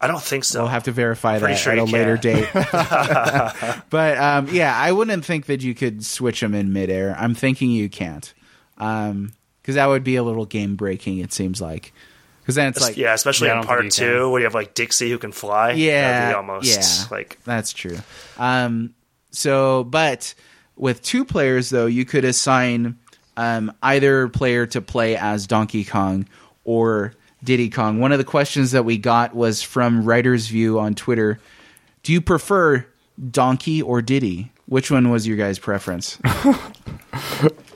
I 0.00 0.06
don't 0.06 0.22
think 0.22 0.44
so. 0.44 0.60
We'll 0.62 0.70
have 0.70 0.84
to 0.84 0.92
verify 0.92 1.38
Pretty 1.38 1.54
that 1.54 1.60
sure 1.60 1.72
at 1.72 1.78
a 1.78 1.84
you 1.84 1.92
later 1.92 2.16
date. 2.16 2.48
but 3.90 4.18
um, 4.18 4.48
yeah, 4.50 4.74
I 4.76 4.92
wouldn't 4.92 5.24
think 5.24 5.46
that 5.46 5.62
you 5.62 5.74
could 5.74 6.04
switch 6.04 6.40
them 6.40 6.54
in 6.54 6.72
midair. 6.72 7.14
I'm 7.18 7.34
thinking 7.34 7.70
you 7.70 7.88
can't, 7.90 8.32
because 8.76 9.74
that 9.74 9.86
would 9.86 10.02
be 10.04 10.16
a 10.16 10.22
little 10.22 10.46
game 10.46 10.76
breaking. 10.76 11.18
It 11.18 11.32
seems 11.34 11.60
like, 11.60 11.92
because 12.40 12.54
then 12.54 12.68
it's 12.68 12.80
like, 12.80 12.96
yeah, 12.96 13.12
especially 13.12 13.48
Yeah, 13.48 13.60
in 13.60 13.66
part 13.66 13.80
think 13.80 13.98
you 13.98 14.06
two, 14.06 14.30
where 14.30 14.40
you 14.40 14.44
have 14.46 14.54
like 14.54 14.72
Dixie 14.74 15.10
who 15.10 15.18
can 15.18 15.32
fly. 15.32 15.72
yeah, 15.72 16.12
That'd 16.12 16.30
be 16.30 16.36
almost 16.36 17.10
yeah, 17.10 17.16
like 17.16 17.38
that's 17.44 17.72
true. 17.74 17.98
Um, 18.38 18.94
so, 19.32 19.84
but 19.84 20.34
with 20.76 21.02
two 21.02 21.26
players 21.26 21.68
though, 21.68 21.86
you 21.86 22.06
could 22.06 22.24
assign 22.24 22.98
um, 23.36 23.72
either 23.82 24.28
player 24.28 24.66
to 24.68 24.80
play 24.80 25.16
as 25.16 25.46
Donkey 25.46 25.84
Kong 25.84 26.26
or 26.64 27.12
Diddy 27.44 27.70
Kong. 27.70 27.98
One 28.00 28.12
of 28.12 28.18
the 28.18 28.24
questions 28.24 28.72
that 28.72 28.84
we 28.84 28.98
got 28.98 29.34
was 29.34 29.62
from 29.62 30.04
Writer's 30.04 30.48
View 30.48 30.78
on 30.78 30.94
Twitter. 30.94 31.38
Do 32.02 32.12
you 32.12 32.20
prefer 32.20 32.86
Donkey 33.30 33.80
or 33.82 34.02
Diddy? 34.02 34.52
Which 34.66 34.90
one 34.90 35.10
was 35.10 35.26
your 35.26 35.36
guys' 35.36 35.58
preference? 35.58 36.18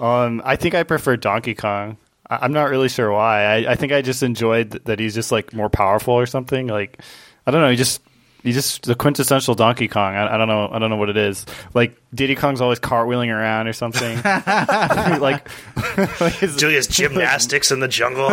Um, 0.00 0.42
I 0.44 0.56
think 0.56 0.74
I 0.74 0.82
prefer 0.82 1.16
Donkey 1.16 1.54
Kong. 1.54 1.96
I- 2.28 2.38
I'm 2.42 2.52
not 2.52 2.70
really 2.70 2.88
sure 2.88 3.10
why. 3.12 3.44
I, 3.44 3.72
I 3.72 3.74
think 3.74 3.92
I 3.92 4.02
just 4.02 4.22
enjoyed 4.22 4.72
th- 4.72 4.84
that 4.84 4.98
he's 4.98 5.14
just 5.14 5.32
like 5.32 5.52
more 5.52 5.68
powerful 5.68 6.14
or 6.14 6.26
something. 6.26 6.66
Like 6.66 7.00
I 7.46 7.50
don't 7.50 7.60
know. 7.60 7.70
He 7.70 7.76
just 7.76 8.00
he's 8.44 8.54
just 8.54 8.84
the 8.84 8.94
quintessential 8.94 9.56
Donkey 9.56 9.88
Kong. 9.88 10.14
I, 10.14 10.34
I 10.34 10.38
don't 10.38 10.46
know. 10.46 10.68
I 10.70 10.78
don't 10.78 10.90
know 10.90 10.96
what 10.96 11.08
it 11.10 11.16
is. 11.16 11.44
Like 11.74 12.00
Diddy 12.14 12.36
Kong's 12.36 12.60
always 12.60 12.78
cartwheeling 12.78 13.34
around 13.34 13.66
or 13.66 13.72
something. 13.72 14.16
like, 15.20 15.48
like 16.20 16.32
his- 16.34 16.54
Julia's 16.56 16.86
gymnastics 16.86 17.72
in 17.72 17.80
the 17.80 17.88
jungle. 17.88 18.30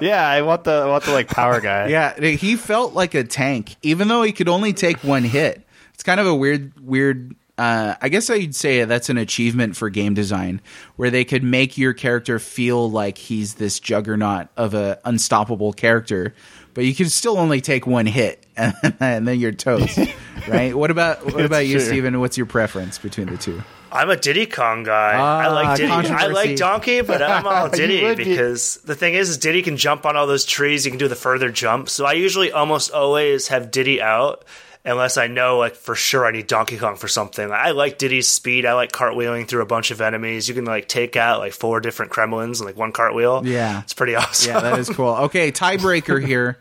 yeah. 0.00 0.26
I 0.28 0.42
want 0.42 0.64
the 0.64 0.70
I 0.72 0.86
want 0.86 1.04
the 1.04 1.12
like 1.12 1.26
power 1.28 1.60
guy. 1.60 1.88
yeah, 1.88 2.18
he 2.20 2.54
felt 2.54 2.94
like 2.94 3.14
a 3.14 3.24
tank, 3.24 3.74
even 3.82 4.06
though 4.08 4.22
he 4.22 4.30
could 4.32 4.48
only 4.48 4.72
take 4.72 5.02
one 5.02 5.24
hit. 5.24 5.66
It's 5.94 6.02
kind 6.02 6.20
of 6.20 6.26
a 6.26 6.34
weird, 6.34 6.72
weird. 6.80 7.34
Uh, 7.58 7.94
I 8.00 8.08
guess 8.08 8.30
I'd 8.30 8.54
say 8.54 8.84
that's 8.86 9.10
an 9.10 9.18
achievement 9.18 9.76
for 9.76 9.90
game 9.90 10.14
design, 10.14 10.62
where 10.96 11.10
they 11.10 11.26
could 11.26 11.42
make 11.44 11.76
your 11.76 11.92
character 11.92 12.38
feel 12.38 12.90
like 12.90 13.18
he's 13.18 13.56
this 13.56 13.78
juggernaut 13.78 14.48
of 14.56 14.72
a 14.72 14.98
unstoppable 15.04 15.74
character, 15.74 16.34
but 16.72 16.84
you 16.86 16.94
can 16.94 17.10
still 17.10 17.36
only 17.36 17.60
take 17.60 17.86
one 17.86 18.06
hit, 18.06 18.39
and 19.00 19.26
then 19.26 19.38
you're 19.38 19.52
toast, 19.52 19.98
right? 20.48 20.74
What 20.76 20.90
about 20.90 21.24
what 21.26 21.44
about 21.44 21.66
you, 21.66 21.78
true. 21.78 21.86
Steven? 21.86 22.20
What's 22.20 22.36
your 22.36 22.46
preference 22.46 22.98
between 22.98 23.28
the 23.28 23.36
two? 23.36 23.62
I'm 23.92 24.08
a 24.08 24.16
Diddy 24.16 24.46
Kong 24.46 24.84
guy. 24.84 25.12
I 25.14 25.46
Ah, 25.46 25.52
like 25.52 25.76
Diddy. 25.76 25.90
I 25.90 26.26
like 26.28 26.56
Donkey, 26.56 27.00
but 27.02 27.20
I'm 27.22 27.44
all 27.46 27.68
Diddy 27.70 28.04
would 28.04 28.18
be- 28.18 28.24
because 28.24 28.76
the 28.84 28.94
thing 28.94 29.14
is, 29.14 29.30
is 29.30 29.38
Diddy 29.38 29.62
can 29.62 29.76
jump 29.76 30.06
on 30.06 30.16
all 30.16 30.26
those 30.28 30.44
trees. 30.44 30.84
He 30.84 30.90
can 30.90 30.98
do 30.98 31.08
the 31.08 31.16
further 31.16 31.50
jump. 31.50 31.88
So 31.88 32.06
I 32.06 32.12
usually 32.12 32.52
almost 32.52 32.92
always 32.92 33.48
have 33.48 33.70
Diddy 33.70 34.00
out. 34.00 34.44
Unless 34.82 35.18
I 35.18 35.26
know, 35.26 35.58
like 35.58 35.74
for 35.74 35.94
sure, 35.94 36.24
I 36.24 36.30
need 36.30 36.46
Donkey 36.46 36.78
Kong 36.78 36.96
for 36.96 37.06
something. 37.06 37.52
I 37.52 37.72
like 37.72 37.98
Diddy's 37.98 38.28
speed. 38.28 38.64
I 38.64 38.72
like 38.72 38.92
cartwheeling 38.92 39.46
through 39.46 39.60
a 39.60 39.66
bunch 39.66 39.90
of 39.90 40.00
enemies. 40.00 40.48
You 40.48 40.54
can 40.54 40.64
like 40.64 40.88
take 40.88 41.16
out 41.16 41.38
like 41.40 41.52
four 41.52 41.80
different 41.80 42.12
Kremlins 42.12 42.60
in 42.60 42.66
like 42.66 42.78
one 42.78 42.90
cartwheel. 42.92 43.42
Yeah. 43.44 43.82
it's 43.82 43.92
pretty 43.92 44.14
awesome. 44.14 44.54
Yeah, 44.54 44.60
that 44.60 44.78
is 44.78 44.88
cool. 44.88 45.14
Okay, 45.24 45.52
tiebreaker 45.52 46.24
here. 46.24 46.56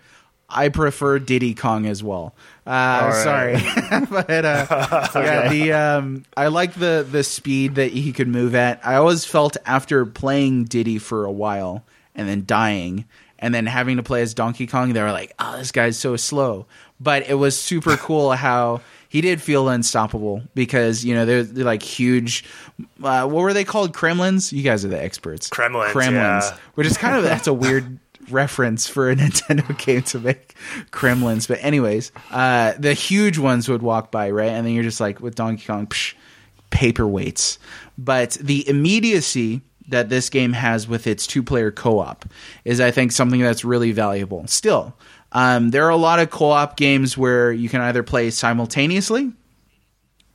I 0.50 0.70
prefer 0.70 1.20
Diddy 1.20 1.54
Kong 1.54 1.86
as 1.86 2.04
well. 2.04 2.34
Uh, 2.66 3.12
right. 3.12 3.24
Sorry, 3.24 4.06
but 4.10 4.46
uh, 4.46 5.08
yeah, 5.16 5.50
the 5.50 5.74
um, 5.74 6.26
I 6.36 6.48
like 6.48 6.74
the 6.74 7.06
the 7.10 7.24
speed 7.24 7.76
that 7.76 7.92
he 7.92 8.12
could 8.12 8.28
move 8.28 8.56
at. 8.56 8.86
I 8.86 8.96
always 8.96 9.26
felt 9.26 9.58
after 9.66 10.06
playing 10.06 10.66
Diddy 10.66 10.98
for 10.98 11.26
a 11.26 11.32
while 11.32 11.84
and 12.16 12.28
then 12.28 12.46
dying 12.46 13.06
and 13.40 13.56
then 13.56 13.66
having 13.66 13.98
to 13.98 14.04
play 14.04 14.22
as 14.22 14.34
Donkey 14.34 14.68
Kong, 14.68 14.94
they 14.94 15.02
were 15.02 15.12
like, 15.12 15.34
"Oh, 15.40 15.58
this 15.58 15.72
guy's 15.72 15.98
so 15.98 16.16
slow." 16.16 16.66
But 17.00 17.30
it 17.30 17.36
was 17.36 17.60
super 17.60 17.96
cool 17.98 18.32
how 18.34 18.82
he 19.08 19.22
did 19.22 19.42
feel 19.42 19.70
unstoppable 19.70 20.44
because 20.54 21.04
you 21.04 21.16
know 21.16 21.26
they're, 21.26 21.44
they're 21.44 21.66
like 21.66 21.82
huge. 21.82 22.44
Uh, 23.02 23.28
what 23.28 23.42
were 23.42 23.54
they 23.54 23.64
called? 23.64 23.94
Kremlins. 23.94 24.52
You 24.52 24.64
guys 24.64 24.84
are 24.84 24.90
the 24.90 25.02
experts. 25.02 25.50
Kremlins, 25.50 25.92
Kremlins, 25.92 26.46
yeah. 26.46 26.58
which 26.76 26.86
is 26.86 26.98
kind 26.98 27.16
of 27.16 27.24
that's 27.24 27.48
a 27.48 27.54
weird 27.54 28.00
reference 28.32 28.88
for 28.88 29.10
a 29.10 29.16
Nintendo 29.18 29.78
game 29.78 30.04
to 30.04 30.20
make 30.20 30.56
Kremlins. 30.92 31.48
But 31.48 31.64
anyways, 31.64 32.12
uh, 32.32 32.74
the 32.78 32.94
huge 32.94 33.38
ones 33.38 33.70
would 33.70 33.82
walk 33.82 34.12
by, 34.12 34.32
right? 34.32 34.50
And 34.50 34.66
then 34.66 34.74
you're 34.74 34.84
just 34.84 35.00
like 35.00 35.20
with 35.20 35.36
Donkey 35.36 35.66
Kong, 35.66 35.88
psh, 35.88 36.14
paperweights. 36.72 37.58
But 37.98 38.32
the 38.42 38.68
immediacy 38.68 39.62
that 39.90 40.10
this 40.10 40.30
game 40.30 40.54
has 40.54 40.88
with 40.88 41.08
its 41.08 41.28
two 41.28 41.44
player 41.44 41.72
co 41.72 42.00
op 42.00 42.26
is, 42.64 42.80
I 42.80 42.92
think, 42.92 43.12
something 43.12 43.42
that's 43.42 43.66
really 43.66 43.92
valuable. 43.92 44.46
Still, 44.48 44.96
um, 45.32 45.72
there 45.72 45.86
are 45.86 45.90
a 45.90 45.98
lot 45.98 46.20
of 46.20 46.30
co 46.30 46.52
op 46.52 46.78
games 46.78 47.18
where 47.18 47.52
you 47.52 47.70
can 47.70 47.82
either 47.82 48.04
play 48.04 48.30
simultaneously 48.30 49.32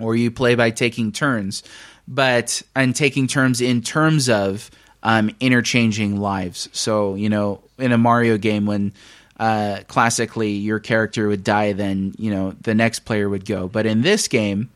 or 0.01 0.17
you 0.17 0.31
play 0.31 0.55
by 0.55 0.71
taking 0.71 1.13
turns, 1.13 1.63
but 2.07 2.63
and 2.75 2.95
taking 2.95 3.27
turns 3.27 3.61
in 3.61 3.81
terms 3.81 4.29
of 4.29 4.71
um, 5.05 5.31
interchanging 5.39 6.19
lives. 6.19 6.69
So, 6.73 7.15
you 7.15 7.29
know, 7.29 7.61
in 7.79 7.93
a 7.93 7.99
Mario 7.99 8.39
game, 8.39 8.67
when 8.67 8.93
uh, 9.39 9.81
classically 9.87 10.53
your 10.53 10.81
character 10.81 11.29
would 11.29 11.45
die, 11.45 11.75
then, 11.75 12.15
you 12.19 12.31
know, 12.31 12.53
the 12.63 12.75
next 12.75 13.01
player 13.01 13.29
would 13.29 13.45
go. 13.45 13.69
But 13.69 13.87
in 13.87 14.03
this 14.03 14.27
game, 14.29 14.71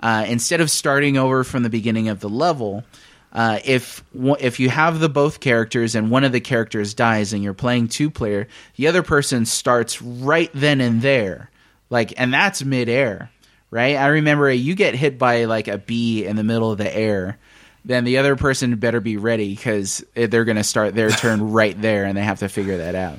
uh, 0.00 0.24
instead 0.26 0.60
of 0.60 0.70
starting 0.70 1.16
over 1.16 1.44
from 1.44 1.62
the 1.62 1.70
beginning 1.70 2.08
of 2.08 2.20
the 2.20 2.28
level, 2.28 2.84
uh, 3.32 3.60
if 3.64 4.02
if 4.40 4.58
you 4.58 4.68
have 4.70 4.98
the 4.98 5.08
both 5.08 5.38
characters 5.38 5.94
and 5.94 6.10
one 6.10 6.24
of 6.24 6.32
the 6.32 6.40
characters 6.40 6.94
dies 6.94 7.32
and 7.32 7.44
you're 7.44 7.54
playing 7.54 7.86
two 7.86 8.10
player, 8.10 8.48
the 8.74 8.88
other 8.88 9.04
person 9.04 9.46
starts 9.46 10.02
right 10.02 10.50
then 10.52 10.80
and 10.80 11.00
there, 11.00 11.48
like, 11.90 12.12
and 12.16 12.34
that's 12.34 12.64
midair, 12.64 13.30
right? 13.70 13.94
I 13.94 14.06
remember 14.08 14.50
you 14.50 14.74
get 14.74 14.96
hit 14.96 15.16
by 15.16 15.44
like 15.44 15.68
a 15.68 15.78
bee 15.78 16.24
in 16.24 16.34
the 16.34 16.42
middle 16.42 16.72
of 16.72 16.78
the 16.78 16.92
air, 16.92 17.38
then 17.84 18.04
the 18.04 18.18
other 18.18 18.36
person 18.36 18.76
better 18.76 19.00
be 19.00 19.16
ready 19.16 19.54
because 19.54 20.04
they're 20.14 20.44
going 20.44 20.56
to 20.56 20.64
start 20.64 20.94
their 20.94 21.10
turn 21.10 21.52
right 21.52 21.80
there, 21.80 22.04
and 22.04 22.16
they 22.16 22.22
have 22.22 22.40
to 22.40 22.48
figure 22.48 22.78
that 22.78 22.94
out. 22.94 23.18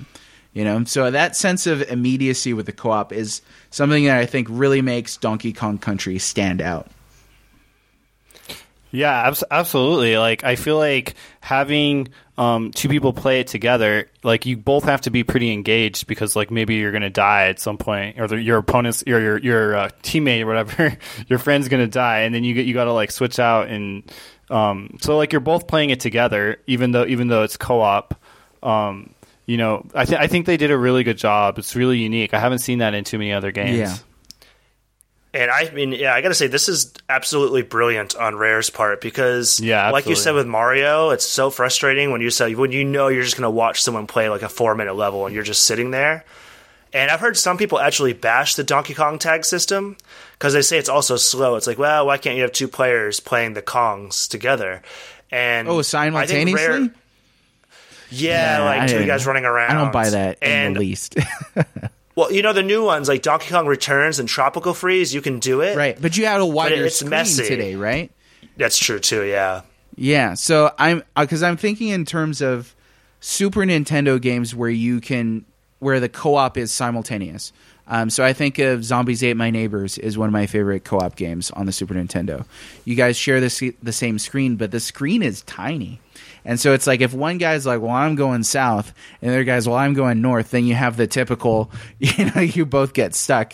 You 0.54 0.66
know, 0.66 0.84
so 0.84 1.10
that 1.10 1.38
sense 1.38 1.66
of 1.66 1.82
immediacy 1.84 2.54
with 2.54 2.66
the 2.66 2.74
co-op 2.74 3.14
is 3.14 3.42
something 3.70 4.06
that 4.06 4.18
I 4.18 4.26
think 4.26 4.48
really 4.50 4.82
makes 4.82 5.16
Donkey 5.16 5.54
Kong 5.54 5.78
Country 5.78 6.20
stand 6.20 6.62
out. 6.62 6.88
Yeah, 8.92 9.28
abs- 9.28 9.44
absolutely. 9.50 10.18
Like 10.18 10.44
I 10.44 10.56
feel 10.56 10.78
like 10.78 11.16
having 11.40 12.10
um, 12.38 12.72
two 12.72 12.90
people 12.90 13.14
play 13.14 13.40
it 13.40 13.48
together, 13.48 14.10
like 14.24 14.46
you 14.46 14.58
both 14.58 14.84
have 14.84 15.02
to 15.02 15.12
be 15.12 15.24
pretty 15.24 15.52
engaged 15.54 16.08
because 16.08 16.36
like 16.36 16.52
maybe 16.52 16.76
you're 16.76 16.92
gonna 16.92 17.10
die 17.10 17.48
at 17.48 17.60
some 17.60 17.78
point, 17.78 18.20
or 18.20 18.28
the, 18.28 18.42
your 18.42 18.58
opponent's 18.58 19.04
or 19.04 19.20
your 19.20 19.38
your 19.38 19.76
uh, 19.76 19.90
teammate 20.04 20.42
or 20.42 20.48
whatever, 20.48 20.98
your 21.28 21.40
friend's 21.40 21.68
gonna 21.68 21.88
die, 21.88 22.20
and 22.22 22.36
then 22.36 22.44
you 22.44 22.54
get 22.54 22.66
you 22.66 22.74
got 22.74 22.86
to 22.86 22.94
like 22.94 23.12
switch 23.12 23.40
out 23.40 23.70
and 23.70 24.12
um, 24.50 24.98
so 25.02 25.16
like 25.18 25.32
you're 25.32 25.40
both 25.40 25.68
playing 25.68 25.92
it 25.92 26.00
together, 26.02 26.58
even 26.68 26.92
though 26.92 27.06
even 27.06 27.28
though 27.28 27.44
it's 27.44 27.58
co-op. 27.58 28.16
Um, 28.62 29.14
you 29.48 29.58
know, 29.58 29.86
I, 29.96 30.06
th- 30.06 30.20
I 30.20 30.28
think 30.28 30.46
they 30.46 30.56
did 30.56 30.72
a 30.72 30.78
really 30.78 31.04
good 31.04 31.18
job. 31.18 31.58
It's 31.58 31.76
really 31.76 31.98
unique. 31.98 32.34
I 32.34 32.40
haven't 32.40 32.60
seen 32.60 32.80
that 32.80 32.94
in 32.94 33.04
too 33.04 33.18
many 33.18 33.34
other 33.34 33.52
games. 33.52 33.78
Yeah. 33.78 33.96
And 35.34 35.50
I 35.50 35.70
mean, 35.72 35.94
yeah, 35.94 36.14
I 36.14 36.22
got 36.22 36.28
to 36.28 36.34
say, 36.36 36.48
this 36.48 36.68
is 36.68 36.92
absolutely 37.08 37.62
brilliant 37.62 38.16
on 38.18 38.36
Rare's 38.36 38.70
part 38.70 39.00
because, 39.00 39.62
Yeah, 39.62 39.90
like 39.92 40.06
you 40.06 40.16
said 40.16 40.36
with 40.36 40.46
Mario, 40.46 41.12
it's 41.12 41.26
so 41.26 41.50
frustrating 41.50 42.12
when 42.12 42.20
you 42.20 42.30
say 42.30 42.54
when 42.54 42.74
you 42.74 42.84
know 42.84 43.08
you're 43.08 43.24
just 43.24 43.38
going 43.38 43.44
to 43.44 43.50
watch 43.50 43.82
someone 43.82 44.08
play 44.08 44.28
like 44.28 44.42
a 44.42 44.50
four 44.50 44.76
minute 44.76 44.96
level 44.96 45.26
and 45.26 45.34
you're 45.34 45.44
just 45.46 45.64
sitting 45.64 45.92
there. 45.92 46.26
And 46.94 47.10
I've 47.10 47.22
heard 47.22 47.38
some 47.38 47.58
people 47.58 47.80
actually 47.80 48.12
bash 48.12 48.56
the 48.56 48.66
Donkey 48.66 48.94
Kong 48.94 49.18
tag 49.18 49.46
system 49.46 49.96
because 50.34 50.52
they 50.52 50.62
say 50.62 50.78
it's 50.78 50.90
also 50.90 51.16
slow. 51.16 51.56
It's 51.56 51.66
like, 51.66 51.78
well, 51.78 52.06
why 52.08 52.18
can't 52.18 52.36
you 52.36 52.42
have 52.42 52.52
two 52.52 52.68
players 52.68 53.22
playing 53.22 53.54
the 53.54 53.62
Kongs 53.62 54.28
together? 54.28 54.82
And 55.32 55.70
Oh, 55.70 55.82
simultaneously? 55.82 56.68
Rare- 56.68 56.94
yeah, 58.10 58.58
Nah, 58.58 58.66
like 58.66 58.82
I 58.82 58.88
two 58.88 59.06
guys 59.06 59.26
running 59.26 59.46
around. 59.46 59.72
I 59.72 59.82
don't 59.82 59.94
buy 59.94 60.10
that 60.10 60.44
in 60.44 60.74
the 60.74 60.80
least. 60.82 61.16
well, 62.16 62.32
you 62.32 62.42
know 62.42 62.54
the 62.54 62.64
new 62.64 62.84
ones 62.84 63.08
like 63.08 63.22
Donkey 63.22 63.50
Kong 63.50 63.68
Returns 63.68 64.20
and 64.20 64.28
Tropical 64.28 64.74
Freeze, 64.74 65.14
you 65.14 65.22
can 65.22 65.40
do 65.40 65.62
it. 65.62 65.76
right, 65.78 66.00
but 66.02 66.18
you 66.18 66.26
had 66.26 66.42
a 66.42 66.46
wider 66.46 66.90
screen 66.90 67.10
messy. 67.10 67.48
today, 67.48 67.76
right? 67.76 68.12
That's 68.58 68.78
true 68.78 69.00
too. 69.00 69.24
Yeah. 69.24 69.62
Yeah, 69.96 70.36
so 70.36 70.74
I'm 70.78 71.04
because 71.18 71.44
I'm 71.44 71.58
thinking 71.58 71.90
in 71.90 72.06
terms 72.06 72.42
of 72.42 72.76
Super 73.20 73.62
Nintendo 73.62 74.20
games 74.20 74.56
where 74.56 74.70
you 74.70 75.02
can 75.02 75.46
where 75.80 76.00
the 76.00 76.10
co-op 76.10 76.58
is 76.58 76.72
simultaneous. 76.72 77.52
Um, 77.88 78.10
so 78.10 78.24
I 78.24 78.32
think 78.32 78.58
of 78.60 78.86
Zombies 78.86 79.22
Ate 79.24 79.36
My 79.36 79.50
Neighbors 79.50 79.98
is 79.98 80.18
one 80.18 80.28
of 80.28 80.34
my 80.34 80.46
favorite 80.46 80.86
co-op 80.86 81.16
games 81.16 81.52
on 81.52 81.66
the 81.66 81.72
Super 81.74 81.94
Nintendo. 81.94 82.46
You 82.86 82.96
guys 82.96 83.18
share 83.18 83.42
the 83.42 83.76
the 83.84 83.92
same 83.92 84.18
screen, 84.18 84.56
but 84.56 84.72
the 84.72 84.80
screen 84.80 85.22
is 85.22 85.42
tiny, 85.44 86.00
and 86.46 86.60
so 86.60 86.74
it's 86.74 86.88
like 86.88 87.02
if 87.02 87.14
one 87.14 87.38
guy's 87.38 87.66
like, 87.66 87.82
"Well, 87.82 87.92
I'm 87.92 88.16
going 88.16 88.44
south," 88.44 88.94
and 89.22 89.32
the 89.32 89.36
other 89.36 89.44
guy's, 89.44 89.68
"Well, 89.68 89.78
I'm 89.78 89.94
going 89.94 90.22
north," 90.22 90.52
then 90.52 90.66
you 90.66 90.76
have 90.76 90.98
the 90.98 91.08
typical, 91.08 91.72
you 92.00 92.26
know, 92.32 92.42
you 92.42 92.66
both 92.66 92.94
get 92.94 93.16
stuck. 93.16 93.54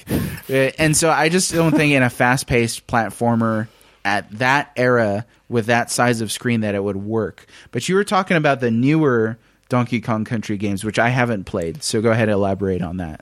Uh, 0.50 0.72
And 0.78 0.96
so 0.96 1.10
I 1.10 1.30
just 1.30 1.54
don't 1.54 1.76
think 1.76 1.94
in 1.94 2.04
a 2.04 2.10
fast-paced 2.10 2.88
platformer 2.88 3.68
at 4.06 4.30
that 4.40 4.72
era 4.76 5.26
with 5.50 5.66
that 5.68 5.92
size 5.92 6.22
of 6.22 6.32
screen 6.32 6.62
that 6.62 6.76
it 6.76 6.84
would 6.84 6.96
work. 6.98 7.46
But 7.72 7.88
you 7.90 7.96
were 7.96 8.04
talking 8.04 8.38
about 8.38 8.60
the 8.62 8.72
newer 8.72 9.38
Donkey 9.70 10.00
Kong 10.00 10.24
Country 10.24 10.58
games, 10.58 10.84
which 10.84 10.98
I 11.00 11.10
haven't 11.10 11.44
played. 11.44 11.84
So 11.84 12.02
go 12.02 12.12
ahead 12.12 12.30
and 12.30 12.34
elaborate 12.36 12.82
on 12.82 12.98
that. 12.98 13.22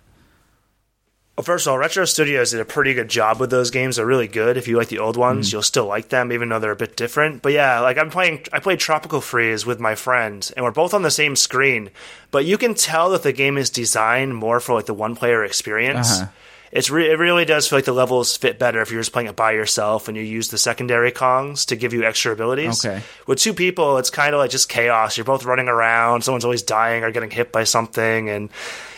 Well, 1.37 1.43
first 1.43 1.67
of 1.67 1.71
all, 1.71 1.77
Retro 1.77 2.05
Studios 2.05 2.51
did 2.51 2.61
a 2.61 2.65
pretty 2.65 2.93
good 2.93 3.09
job 3.09 3.41
with 3.41 3.49
those 3.49 3.69
games. 3.69 3.97
They're 3.97 4.05
really 4.05 4.29
good. 4.29 4.55
If 4.55 4.69
you 4.69 4.77
like 4.77 4.87
the 4.87 4.99
old 4.99 5.17
ones, 5.17 5.51
you'll 5.51 5.63
still 5.63 5.85
like 5.85 6.07
them, 6.07 6.31
even 6.31 6.47
though 6.47 6.59
they're 6.59 6.71
a 6.71 6.77
bit 6.77 6.95
different. 6.95 7.41
But 7.41 7.51
yeah, 7.51 7.81
like 7.81 7.97
I'm 7.97 8.09
playing, 8.09 8.45
I 8.53 8.59
played 8.59 8.79
Tropical 8.79 9.19
Freeze 9.19 9.65
with 9.65 9.77
my 9.77 9.95
friend, 9.95 10.49
and 10.55 10.63
we're 10.63 10.71
both 10.71 10.93
on 10.93 11.01
the 11.01 11.11
same 11.11 11.35
screen. 11.35 11.89
But 12.31 12.45
you 12.45 12.57
can 12.57 12.73
tell 12.73 13.09
that 13.09 13.23
the 13.23 13.33
game 13.33 13.57
is 13.57 13.69
designed 13.69 14.37
more 14.37 14.61
for 14.61 14.75
like 14.75 14.85
the 14.85 14.93
one 14.93 15.13
player 15.13 15.43
experience. 15.43 16.21
Uh-huh. 16.21 16.31
It's 16.71 16.89
re- 16.89 17.09
it 17.09 17.19
really 17.19 17.45
does 17.45 17.67
feel 17.67 17.77
like 17.77 17.85
the 17.85 17.93
levels 17.93 18.35
fit 18.35 18.57
better 18.57 18.81
if 18.81 18.89
you're 18.89 18.99
just 18.99 19.13
playing 19.13 19.27
it 19.29 19.35
by 19.35 19.51
yourself 19.51 20.07
and 20.07 20.17
you 20.17 20.23
use 20.23 20.49
the 20.49 20.57
secondary 20.57 21.11
Kongs 21.11 21.65
to 21.67 21.75
give 21.75 21.93
you 21.93 22.03
extra 22.03 22.33
abilities. 22.33 22.85
Okay. 22.85 23.01
With 23.27 23.39
two 23.39 23.53
people, 23.53 23.97
it's 23.97 24.09
kind 24.09 24.33
of 24.33 24.39
like 24.39 24.51
just 24.51 24.67
chaos. 24.67 25.17
You're 25.17 25.25
both 25.25 25.45
running 25.45 25.67
around. 25.67 26.23
Someone's 26.23 26.43
always 26.43 26.63
dying 26.63 27.03
or 27.03 27.11
getting 27.11 27.31
hit 27.31 27.51
by 27.51 27.65
something, 27.65 28.29
and 28.29 28.49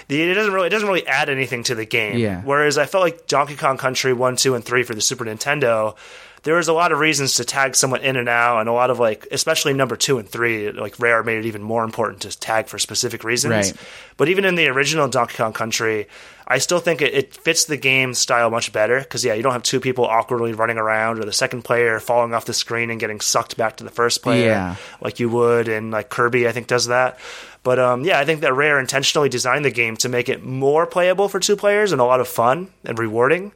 the, 0.08 0.22
it 0.22 0.34
doesn't 0.34 0.54
really 0.54 0.68
it 0.68 0.72
doesn't 0.72 0.88
really 0.88 1.06
add 1.08 1.30
anything 1.30 1.64
to 1.64 1.76
the 1.76 1.86
game. 1.86 2.18
Yeah. 2.18 2.42
Whereas 2.44 2.78
I 2.78 2.86
felt 2.86 3.04
like 3.04 3.28
Donkey 3.28 3.56
Kong 3.56 3.78
Country 3.78 4.14
one, 4.14 4.36
two, 4.36 4.56
and 4.56 4.64
three 4.64 4.84
for 4.84 4.96
the 4.96 5.02
Super 5.02 5.26
Nintendo. 5.26 5.96
There 6.44 6.56
was 6.56 6.70
a 6.70 6.74
lot 6.74 6.94
of 6.94 7.00
reasons 7.00 7.34
to 7.36 7.46
tag 7.46 7.76
someone 7.76 8.02
in 8.02 8.16
and 8.16 8.30
out, 8.30 8.60
and 8.62 8.70
a 8.70 8.72
lot 8.72 8.90
of 8.90 9.00
like, 9.00 9.28
especially 9.32 9.74
number 9.74 9.98
two 9.98 10.18
and 10.18 10.30
three, 10.30 10.72
like 10.72 10.98
Rare 10.98 11.22
made 11.24 11.40
it 11.40 11.46
even 11.46 11.62
more 11.62 11.84
important 11.84 12.22
to 12.22 12.40
tag 12.40 12.68
for 12.68 12.80
specific 12.80 13.26
reasons. 13.26 13.52
Right. 13.52 13.74
But 14.16 14.30
even 14.30 14.46
in 14.46 14.56
the 14.56 14.68
original 14.70 15.10
Donkey 15.10 15.36
Kong 15.36 15.52
Country, 15.52 16.08
I 16.48 16.60
still 16.60 16.80
think 16.80 17.02
it, 17.02 17.14
it 17.14 17.36
fits 17.36 17.66
the 17.66 17.76
game 17.76 18.14
style 18.14 18.50
much 18.50 18.72
better 18.72 19.00
because 19.00 19.26
yeah, 19.26 19.34
you 19.34 19.44
don't 19.44 19.52
have 19.52 19.64
two 19.64 19.82
people 19.82 20.06
awkwardly 20.06 20.54
running 20.54 20.78
around 20.78 21.20
or 21.20 21.26
the 21.26 21.34
second 21.34 21.64
player 21.64 22.00
falling 22.00 22.34
off 22.34 22.46
the 22.46 22.54
screen 22.54 22.92
and 22.92 23.00
getting 23.00 23.20
sucked 23.20 23.58
back 23.58 23.78
to 23.78 23.84
the 23.84 23.90
first 23.92 24.22
player 24.24 24.48
Yeah. 24.52 24.76
like 25.02 25.20
you 25.20 25.28
would, 25.30 25.68
and 25.68 25.92
like 25.92 26.08
Kirby, 26.10 26.48
I 26.48 26.54
think 26.54 26.68
does 26.68 26.86
that. 26.88 27.20
But 27.68 27.80
um, 27.80 28.06
yeah, 28.06 28.18
I 28.18 28.24
think 28.24 28.40
that 28.40 28.54
Rare 28.54 28.80
intentionally 28.80 29.28
designed 29.28 29.66
the 29.66 29.72
game 29.72 29.98
to 29.98 30.08
make 30.08 30.30
it 30.30 30.42
more 30.42 30.86
playable 30.86 31.28
for 31.28 31.38
two 31.38 31.58
players 31.58 31.92
and 31.92 32.00
a 32.00 32.06
lot 32.06 32.22
of 32.22 32.28
fun 32.30 32.72
and 32.86 32.98
rewarding. 32.98 33.52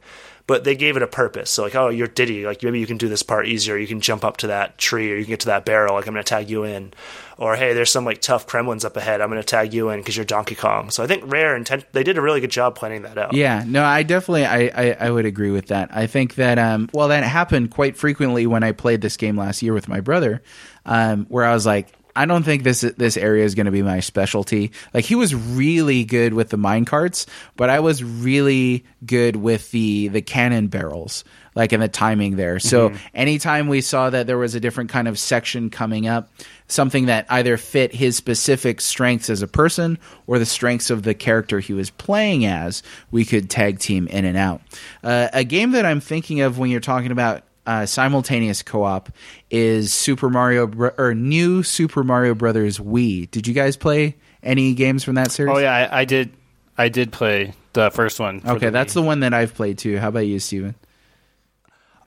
But 0.46 0.64
they 0.64 0.76
gave 0.76 0.98
it 0.98 1.02
a 1.02 1.06
purpose. 1.06 1.50
So 1.50 1.62
like, 1.62 1.74
oh, 1.74 1.88
you're 1.88 2.08
Diddy. 2.08 2.44
Like 2.44 2.62
maybe 2.62 2.78
you 2.78 2.86
can 2.86 2.98
do 2.98 3.08
this 3.08 3.22
part 3.22 3.46
easier. 3.46 3.78
You 3.78 3.86
can 3.86 4.02
jump 4.02 4.22
up 4.22 4.36
to 4.38 4.48
that 4.48 4.76
tree, 4.76 5.10
or 5.10 5.16
you 5.16 5.24
can 5.24 5.30
get 5.30 5.40
to 5.40 5.46
that 5.46 5.64
barrel. 5.64 5.94
Like 5.94 6.06
I'm 6.06 6.12
going 6.12 6.22
to 6.22 6.28
tag 6.28 6.50
you 6.50 6.64
in. 6.64 6.92
Or 7.38 7.56
hey, 7.56 7.72
there's 7.72 7.90
some 7.90 8.04
like 8.04 8.20
tough 8.20 8.46
Kremlins 8.46 8.84
up 8.84 8.98
ahead. 8.98 9.22
I'm 9.22 9.30
going 9.30 9.40
to 9.40 9.46
tag 9.46 9.72
you 9.72 9.88
in 9.88 10.00
because 10.00 10.14
you're 10.14 10.26
Donkey 10.26 10.56
Kong. 10.56 10.90
So 10.90 11.02
I 11.02 11.06
think 11.06 11.32
Rare 11.32 11.56
intent 11.56 11.86
they 11.92 12.02
did 12.02 12.18
a 12.18 12.20
really 12.20 12.42
good 12.42 12.50
job 12.50 12.74
planning 12.74 13.02
that 13.02 13.16
out. 13.16 13.32
Yeah, 13.32 13.64
no, 13.66 13.82
I 13.82 14.02
definitely 14.02 14.44
I, 14.44 14.58
I, 14.74 14.96
I 15.06 15.10
would 15.10 15.24
agree 15.24 15.52
with 15.52 15.68
that. 15.68 15.88
I 15.90 16.06
think 16.06 16.34
that 16.34 16.58
um 16.58 16.90
well 16.92 17.08
that 17.08 17.24
happened 17.24 17.70
quite 17.70 17.96
frequently 17.96 18.46
when 18.46 18.62
I 18.62 18.72
played 18.72 19.00
this 19.00 19.16
game 19.16 19.38
last 19.38 19.62
year 19.62 19.72
with 19.72 19.88
my 19.88 20.00
brother, 20.00 20.42
um, 20.84 21.24
where 21.30 21.46
I 21.46 21.54
was 21.54 21.64
like, 21.64 21.88
I 22.14 22.26
don't 22.26 22.42
think 22.42 22.62
this 22.62 22.80
this 22.80 23.16
area 23.16 23.44
is 23.44 23.54
going 23.54 23.66
to 23.66 23.72
be 23.72 23.82
my 23.82 24.00
specialty. 24.00 24.72
Like 24.92 25.04
he 25.04 25.14
was 25.14 25.34
really 25.34 26.04
good 26.04 26.34
with 26.34 26.50
the 26.50 26.56
mine 26.56 26.84
carts, 26.84 27.26
but 27.56 27.70
I 27.70 27.80
was 27.80 28.04
really 28.04 28.84
good 29.04 29.36
with 29.36 29.70
the 29.70 30.08
the 30.08 30.22
cannon 30.22 30.68
barrels, 30.68 31.24
like 31.54 31.72
in 31.72 31.80
the 31.80 31.88
timing 31.88 32.36
there. 32.36 32.58
So 32.58 32.92
anytime 33.14 33.68
we 33.68 33.80
saw 33.80 34.10
that 34.10 34.26
there 34.26 34.38
was 34.38 34.54
a 34.54 34.60
different 34.60 34.90
kind 34.90 35.08
of 35.08 35.18
section 35.18 35.70
coming 35.70 36.06
up, 36.06 36.30
something 36.68 37.06
that 37.06 37.26
either 37.30 37.56
fit 37.56 37.94
his 37.94 38.16
specific 38.16 38.80
strengths 38.80 39.30
as 39.30 39.42
a 39.42 39.48
person 39.48 39.98
or 40.26 40.38
the 40.38 40.46
strengths 40.46 40.90
of 40.90 41.02
the 41.02 41.14
character 41.14 41.60
he 41.60 41.72
was 41.72 41.90
playing 41.90 42.44
as, 42.44 42.82
we 43.10 43.24
could 43.24 43.48
tag 43.48 43.78
team 43.78 44.06
in 44.08 44.24
and 44.24 44.36
out. 44.36 44.60
Uh, 45.02 45.28
a 45.32 45.44
game 45.44 45.72
that 45.72 45.86
I'm 45.86 46.00
thinking 46.00 46.42
of 46.42 46.58
when 46.58 46.70
you're 46.70 46.80
talking 46.80 47.10
about 47.10 47.42
uh, 47.66 47.86
simultaneous 47.86 48.62
co-op 48.62 49.10
is 49.50 49.92
Super 49.92 50.28
Mario 50.30 50.66
Bro- 50.66 50.94
or 50.98 51.14
New 51.14 51.62
Super 51.62 52.02
Mario 52.04 52.34
Brothers 52.34 52.78
Wii. 52.78 53.30
Did 53.30 53.46
you 53.46 53.54
guys 53.54 53.76
play 53.76 54.16
any 54.42 54.74
games 54.74 55.04
from 55.04 55.14
that 55.16 55.30
series? 55.30 55.54
Oh 55.54 55.58
yeah, 55.58 55.72
I, 55.92 56.00
I 56.00 56.04
did. 56.04 56.30
I 56.76 56.88
did 56.88 57.12
play 57.12 57.52
the 57.74 57.90
first 57.90 58.18
one. 58.18 58.42
Okay, 58.44 58.66
the 58.66 58.70
that's 58.72 58.92
Wii. 58.92 58.94
the 58.94 59.02
one 59.02 59.20
that 59.20 59.32
I've 59.34 59.54
played 59.54 59.78
too. 59.78 59.98
How 59.98 60.08
about 60.08 60.20
you, 60.26 60.38
Steven? 60.40 60.74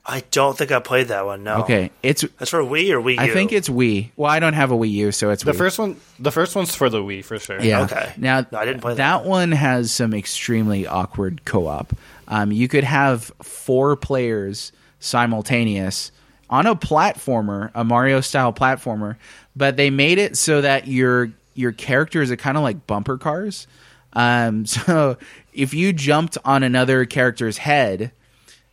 I 0.08 0.22
don't 0.30 0.56
think 0.56 0.70
I 0.70 0.78
played 0.78 1.08
that 1.08 1.26
one. 1.26 1.42
No. 1.42 1.62
Okay, 1.62 1.90
it's 2.00 2.24
That's 2.38 2.50
for 2.52 2.60
Wii 2.60 2.90
or 2.92 3.00
Wii 3.02 3.14
U. 3.14 3.18
I 3.20 3.28
think 3.30 3.50
it's 3.52 3.68
Wii. 3.68 4.10
Well, 4.16 4.30
I 4.30 4.38
don't 4.38 4.52
have 4.52 4.70
a 4.70 4.76
Wii 4.76 4.90
U, 4.92 5.10
so 5.10 5.30
it's 5.30 5.42
The 5.42 5.50
Wii. 5.50 5.58
first 5.58 5.78
one, 5.80 5.96
the 6.20 6.30
first 6.30 6.54
one's 6.54 6.76
for 6.76 6.88
the 6.88 6.98
Wii 7.02 7.24
for 7.24 7.40
sure. 7.40 7.60
Yeah. 7.60 7.82
Okay. 7.82 8.12
Now 8.16 8.46
No, 8.52 8.58
I 8.58 8.64
didn't 8.66 8.82
play 8.82 8.94
that. 8.94 9.22
that. 9.22 9.28
one 9.28 9.50
has 9.50 9.90
some 9.90 10.14
extremely 10.14 10.86
awkward 10.86 11.44
co-op. 11.44 11.92
Um, 12.28 12.52
you 12.52 12.68
could 12.68 12.84
have 12.84 13.32
four 13.42 13.96
players 13.96 14.70
simultaneous 14.98 16.12
on 16.48 16.66
a 16.66 16.76
platformer, 16.76 17.70
a 17.74 17.84
Mario 17.84 18.20
style 18.20 18.52
platformer, 18.52 19.16
but 19.54 19.76
they 19.76 19.90
made 19.90 20.18
it 20.18 20.36
so 20.36 20.60
that 20.60 20.86
your 20.86 21.32
your 21.54 21.72
characters 21.72 22.30
are 22.30 22.36
kind 22.36 22.56
of 22.56 22.62
like 22.62 22.86
bumper 22.86 23.18
cars. 23.18 23.66
Um, 24.12 24.66
so 24.66 25.16
if 25.52 25.74
you 25.74 25.92
jumped 25.92 26.38
on 26.44 26.62
another 26.62 27.04
character's 27.04 27.58
head, 27.58 28.12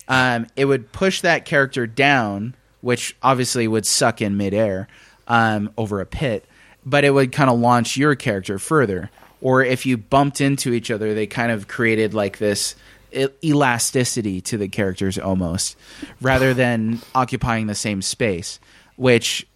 um, 0.08 0.48
it 0.56 0.66
would 0.66 0.92
push 0.92 1.22
that 1.22 1.46
character 1.46 1.88
down, 1.88 2.56
which 2.82 3.16
obviously 3.24 3.68
would 3.68 3.86
suck 3.86 4.22
in 4.22 4.38
midair 4.38 4.88
um, 5.28 5.72
over 5.78 6.02
a 6.02 6.06
pit, 6.06 6.46
but 6.86 7.06
it 7.06 7.12
would 7.12 7.32
kind 7.32 7.50
of 7.50 7.60
launch 7.60 7.96
your 7.98 8.16
character 8.16 8.60
further. 8.60 9.10
Or 9.42 9.64
if 9.64 9.86
you 9.86 9.98
bumped 9.98 10.40
into 10.40 10.74
each 10.74 10.90
other, 10.90 11.14
they 11.14 11.28
kind 11.28 11.52
of 11.52 11.68
created 11.68 12.14
like 12.14 12.38
this 12.38 12.76
elasticity 13.44 14.42
to 14.42 14.58
the 14.58 14.68
characters 14.68 15.18
almost, 15.18 15.76
rather 16.22 16.54
than 16.64 17.02
occupying 17.16 17.68
the 17.68 17.76
same 17.76 18.02
space. 18.02 18.60
Which 18.96 19.48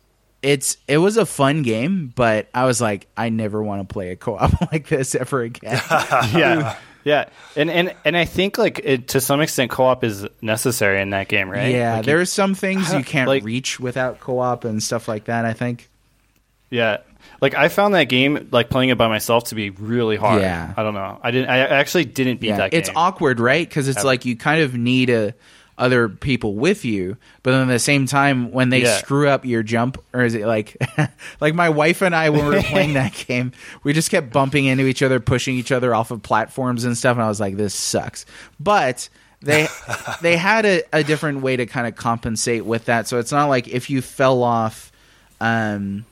it's 0.42 0.78
it 0.88 0.98
was 0.98 1.18
a 1.18 1.26
fun 1.26 1.62
game, 1.64 2.12
but 2.16 2.48
I 2.54 2.66
was 2.66 2.80
like, 2.82 3.08
I 3.18 3.30
never 3.30 3.62
want 3.62 3.88
to 3.88 3.92
play 3.94 4.12
a 4.12 4.16
co-op 4.16 4.72
like 4.72 4.88
this 4.88 5.16
ever 5.16 5.42
again. 5.42 5.82
yeah, 5.92 6.78
yeah, 7.04 7.26
and 7.56 7.70
and 7.70 7.96
and 8.06 8.16
I 8.18 8.26
think 8.26 8.58
like 8.58 8.80
it, 8.84 9.10
to 9.10 9.22
some 9.22 9.42
extent, 9.42 9.72
co-op 9.72 10.04
is 10.04 10.26
necessary 10.42 11.02
in 11.02 11.12
that 11.12 11.28
game, 11.28 11.50
right? 11.50 11.72
Yeah, 11.74 11.98
Like, 11.98 12.06
you- 12.06 12.14
there's 12.14 12.32
some 12.32 12.56
things 12.56 12.92
you 12.94 13.04
can't 13.04 13.28
like- 13.28 13.44
reach 13.44 13.80
without 13.80 14.20
co-op 14.20 14.64
and 14.64 14.82
stuff 14.82 15.08
like 15.08 15.26
that. 15.26 15.46
I 15.46 15.54
think. 15.54 15.90
yeah. 16.70 16.98
Like 17.42 17.54
I 17.56 17.68
found 17.70 17.94
that 17.94 18.06
game, 18.06 18.50
like 18.52 18.70
playing 18.70 18.90
it 18.90 18.98
by 18.98 19.08
myself, 19.08 19.46
to 19.46 19.56
be 19.56 19.70
really 19.70 20.16
hard. 20.18 20.42
Yeah. 20.42 20.74
I 20.76 20.84
don't 20.84 20.94
know. 20.94 21.20
I 21.22 21.32
didn't. 21.32 21.50
I 21.50 21.60
actually 21.60 22.06
didn't 22.06 22.40
beat 22.40 22.48
Yeah, 22.48 22.58
that 22.58 22.72
game. 22.72 22.80
it's 22.80 22.90
awkward, 22.96 23.40
right? 23.40 23.68
Because 23.68 23.88
it's 23.88 24.00
Ever. 24.00 24.08
like 24.08 24.26
you 24.26 24.36
kind 24.36 24.62
of 24.62 24.74
need 24.76 25.10
a, 25.10 25.34
other 25.78 26.10
people 26.10 26.56
with 26.56 26.84
you, 26.86 27.16
but 27.44 27.52
then 27.52 27.62
at 27.70 27.72
the 27.72 27.78
same 27.78 28.08
time, 28.08 28.52
when 28.52 28.70
they 28.70 28.82
Yeah. 28.82 28.98
screw 28.98 29.28
up 29.30 29.46
your 29.46 29.62
jump, 29.62 30.04
or 30.12 30.24
is 30.24 30.34
it 30.34 30.48
like, 30.48 30.76
like 31.40 31.54
my 31.54 31.70
wife 31.70 32.02
and 32.02 32.16
I 32.16 32.32
when 32.32 32.48
we 32.48 32.56
were 32.56 32.62
playing 32.64 32.94
that 32.96 33.14
game, 33.28 33.52
we 33.84 33.94
just 33.94 34.10
kept 34.10 34.32
bumping 34.34 34.66
into 34.66 34.86
each 34.86 35.04
other, 35.04 35.20
pushing 35.20 35.56
each 35.56 35.72
other 35.72 35.94
off 35.94 36.10
of 36.10 36.24
platforms 36.24 36.84
and 36.84 36.98
stuff, 36.98 37.16
and 37.18 37.24
I 37.24 37.28
was 37.28 37.40
like, 37.40 37.58
this 37.58 37.76
sucks. 37.76 38.26
But 38.60 39.08
they 39.44 39.68
they 40.24 40.36
had 40.36 40.66
a, 40.66 40.82
a 40.92 41.04
different 41.04 41.42
way 41.42 41.56
to 41.58 41.68
kind 41.68 41.86
of 41.86 41.96
compensate 41.96 42.66
with 42.66 42.86
that, 42.86 43.08
so 43.08 43.20
it's 43.20 43.32
not 43.32 43.46
like 43.46 43.68
if 43.68 43.92
you 43.92 44.02
fell 44.02 44.42
off. 44.42 44.92
Um, 45.40 46.06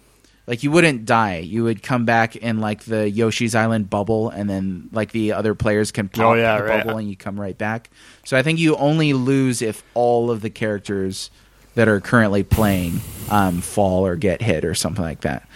like 0.48 0.64
you 0.64 0.72
wouldn't 0.72 1.06
die. 1.06 1.38
You 1.40 1.64
would 1.64 1.82
come 1.82 2.06
back 2.06 2.36
in 2.36 2.60
like 2.60 2.84
the 2.84 3.10
Yoshi's 3.10 3.56
Island 3.56 3.90
bubble, 3.90 4.30
and 4.30 4.50
then 4.50 4.90
like 4.92 5.12
the 5.12 5.34
other 5.34 5.56
players 5.56 5.92
can 5.92 6.08
pop 6.10 6.26
Oh, 6.26 6.34
yeah, 6.34 6.58
the 6.58 6.64
right. 6.64 6.84
bubble, 6.86 6.98
and 7.00 7.10
you 7.10 7.16
come 7.18 7.40
right 7.40 7.58
back. 7.58 7.90
So 8.26 8.38
I 8.38 8.44
think 8.44 8.60
you 8.60 8.76
only 8.76 9.14
lose 9.14 9.62
if 9.62 9.84
all 9.94 10.30
of 10.32 10.42
the 10.42 10.50
characters 10.50 11.32
that 11.76 11.88
are 11.88 12.00
currently 12.00 12.44
playing 12.44 13.02
um, 13.30 13.62
fall 13.62 14.06
or 14.06 14.16
get 14.16 14.42
hit 14.42 14.64
or 14.66 14.76
something 14.76 15.04
like 15.04 15.22
that. 15.22 15.48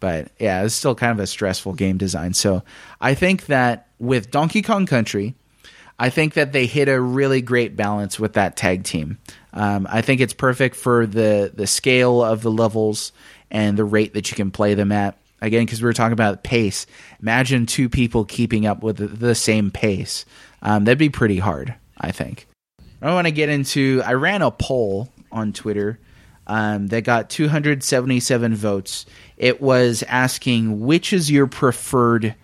But 0.00 0.30
yeah, 0.38 0.62
it's 0.64 0.74
still 0.74 0.94
kind 0.94 1.12
of 1.12 1.18
a 1.18 1.26
stressful 1.26 1.72
game 1.74 1.96
design. 1.96 2.34
So 2.34 2.62
I 3.00 3.14
think 3.14 3.46
that 3.46 3.88
with 3.98 4.30
Donkey 4.30 4.60
Kong 4.60 4.84
Country, 4.86 5.34
I 5.98 6.10
think 6.10 6.34
that 6.34 6.52
they 6.52 6.66
hit 6.66 6.88
a 6.88 7.00
really 7.00 7.40
great 7.40 7.74
balance 7.76 8.20
with 8.20 8.34
that 8.34 8.56
tag 8.56 8.84
team. 8.84 9.18
Um, 9.52 9.86
I 9.90 10.02
think 10.02 10.20
it's 10.20 10.34
perfect 10.34 10.76
for 10.76 11.06
the 11.06 11.50
the 11.54 11.66
scale 11.66 12.22
of 12.22 12.42
the 12.42 12.50
levels 12.50 13.12
and 13.54 13.78
the 13.78 13.84
rate 13.84 14.12
that 14.12 14.30
you 14.30 14.36
can 14.36 14.50
play 14.50 14.74
them 14.74 14.92
at. 14.92 15.16
Again, 15.40 15.64
because 15.64 15.80
we 15.80 15.86
were 15.86 15.92
talking 15.92 16.12
about 16.12 16.42
pace. 16.42 16.86
Imagine 17.22 17.66
two 17.66 17.88
people 17.88 18.24
keeping 18.24 18.66
up 18.66 18.82
with 18.82 19.18
the, 19.18 19.34
same 19.34 19.70
pace. 19.70 20.24
Um, 20.62 20.84
that'd 20.84 20.98
be 20.98 21.10
pretty 21.10 21.38
hard. 21.38 21.74
I 21.98 22.12
think. 22.12 22.46
I 23.00 23.12
want 23.12 23.26
to 23.26 23.30
get 23.30 23.48
into. 23.48 24.02
I 24.04 24.14
ran 24.14 24.42
a 24.42 24.50
poll 24.50 25.08
on 25.30 25.52
Twitter 25.52 26.00
um, 26.46 26.88
that 26.88 27.04
got 27.04 27.30
277 27.30 28.54
votes. 28.54 29.06
It 29.36 29.60
was 29.60 30.02
asking 30.08 30.80
which 30.80 31.12
is 31.12 31.30
your 31.30 31.46
preferred 31.46 32.34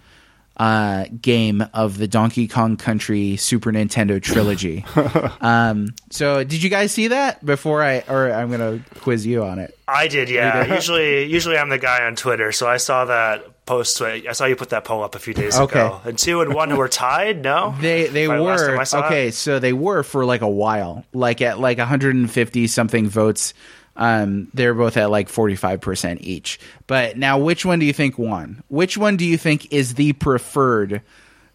uh, 0.61 1.07
game 1.23 1.65
of 1.73 1.97
the 1.97 2.07
Donkey 2.07 2.47
Kong 2.47 2.77
Country 2.77 3.37
Super 3.37 3.73
Nintendo 3.73 4.21
trilogy. 4.23 4.85
um, 5.41 5.95
so, 6.11 6.45
did 6.45 6.63
you 6.63 6.69
guys 6.69 6.93
see 6.93 7.09
that 7.09 7.43
before 7.45 7.83
I, 7.83 8.05
or 8.07 8.31
I'm 8.31 8.51
gonna 8.51 8.81
quiz 9.01 9.25
you 9.25 9.43
on 9.43 9.59
it? 9.59 9.77
I 9.89 10.07
did, 10.07 10.29
yeah. 10.29 10.75
usually, 10.75 11.25
usually 11.25 11.57
I'm 11.57 11.71
the 11.71 11.79
guy 11.79 12.05
on 12.05 12.15
Twitter, 12.15 12.53
so 12.53 12.69
I 12.69 12.77
saw 12.77 13.07
that 13.07 13.65
post. 13.65 14.03
I 14.03 14.33
saw 14.33 14.45
you 14.45 14.55
put 14.55 14.69
that 14.71 14.85
poll 14.85 15.03
up 15.03 15.15
a 15.15 15.19
few 15.19 15.33
days 15.33 15.59
Okay. 15.59 15.81
ago. 15.81 16.01
And 16.05 16.19
two 16.19 16.43
and 16.43 16.53
one 16.55 16.69
who 16.71 16.77
were 16.77 16.89
tied. 16.89 17.41
No, 17.43 17.75
They 17.81 18.09
they 18.09 18.29
Right, 18.29 18.39
last 18.41 18.61
were 18.69 18.85
time 18.85 19.05
okay. 19.05 19.29
it? 19.29 19.35
So 19.35 19.61
they 19.61 19.73
were 19.73 20.03
for 20.03 20.25
like 20.27 20.43
a 20.43 20.49
while, 20.49 21.05
like 21.15 21.41
at 21.41 21.59
like 21.59 21.79
150 21.79 22.67
something 22.67 23.09
votes. 23.09 23.55
Um, 23.97 24.49
they're 24.55 24.75
both 24.75 24.97
at 24.97 25.11
like 25.11 25.29
45 25.29 25.81
percent 25.81 26.21
each. 26.23 26.59
But 26.87 27.17
now, 27.19 27.39
which 27.39 27.65
one 27.65 27.79
do 27.79 27.87
you 27.87 27.93
think 27.93 28.19
won? 28.19 28.63
Which 28.69 28.97
one 28.97 29.17
do 29.17 29.25
you 29.25 29.37
think 29.37 29.73
is 29.73 29.95
the 29.95 30.13
preferred 30.15 31.03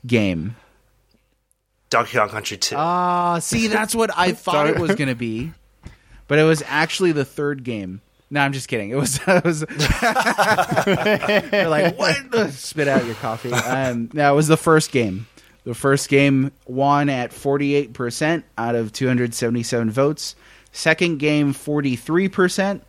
game? 0.06 0.56
Donkey 1.90 2.18
Kong 2.18 2.30
Country 2.30 2.58
two. 2.58 2.76
Ah, 2.78 3.40
see, 3.40 3.68
that's 3.68 3.96
what 3.96 4.12
I 4.16 4.32
thought 4.34 4.68
it 4.68 4.78
was 4.80 4.96
going 4.96 5.08
to 5.08 5.16
be, 5.16 5.54
but 6.28 6.40
it 6.40 6.44
was 6.44 6.64
actually 6.68 7.12
the 7.14 7.26
third 7.26 7.64
game. 7.64 8.02
No, 8.30 8.42
I'm 8.42 8.54
just 8.54 8.68
kidding. 8.68 8.90
It 8.90 8.96
was. 8.96 9.20
It 9.28 9.44
was 9.44 9.60
They're 11.52 11.70
like, 11.70 11.98
what? 11.98 12.52
Spit 12.52 12.88
out 12.88 13.06
your 13.06 13.16
coffee. 13.16 13.54
Um, 13.54 14.10
no, 14.14 14.34
it 14.34 14.36
was 14.36 14.48
the 14.48 14.58
first 14.58 14.92
game. 14.92 15.28
The 15.64 15.74
first 15.74 16.10
game 16.10 16.52
won 16.68 17.10
at 17.10 17.32
48% 17.32 18.44
out 18.58 18.76
of 18.76 18.92
277 18.94 19.90
votes. 19.90 20.36
Second 20.76 21.20
game, 21.20 21.54
43%. 21.54 22.82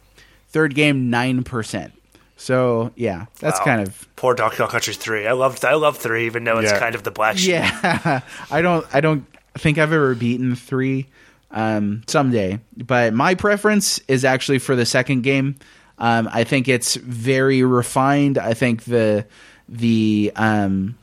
Third 0.48 0.74
game, 0.74 1.10
9%. 1.10 1.92
So, 2.36 2.90
yeah, 2.96 3.26
that's 3.38 3.58
Wow. 3.60 3.64
kind 3.64 3.80
of 3.86 4.08
Poor 4.16 4.34
Donkey 4.34 4.56
Kong 4.56 4.68
Country 4.68 4.92
three. 4.92 5.26
I 5.26 5.32
loved, 5.32 5.64
I 5.64 5.74
love 5.74 5.96
three, 5.96 6.26
even 6.26 6.44
though 6.44 6.58
it's 6.58 6.72
kind 6.72 6.94
of 6.94 7.02
the 7.04 7.10
black 7.10 7.38
sheep. 7.38 7.50
Yeah, 7.52 8.20
I 8.50 8.60
don't. 8.60 8.84
I 8.94 9.00
don't 9.00 9.24
think 9.56 9.78
I've 9.78 9.92
ever 9.92 10.14
beaten 10.14 10.54
three. 10.54 11.06
Um, 11.50 12.02
someday, 12.08 12.58
but 12.76 13.14
my 13.14 13.34
preference 13.36 14.00
is 14.08 14.24
actually 14.24 14.58
for 14.58 14.76
the 14.76 14.84
second 14.84 15.22
game. 15.22 15.56
Um, 15.98 16.28
I 16.30 16.44
think 16.44 16.68
it's 16.68 16.96
very 16.96 17.62
refined. 17.62 18.36
I 18.36 18.52
think 18.52 18.84
the 18.84 19.24
the 19.68 20.32
um, 20.36 20.98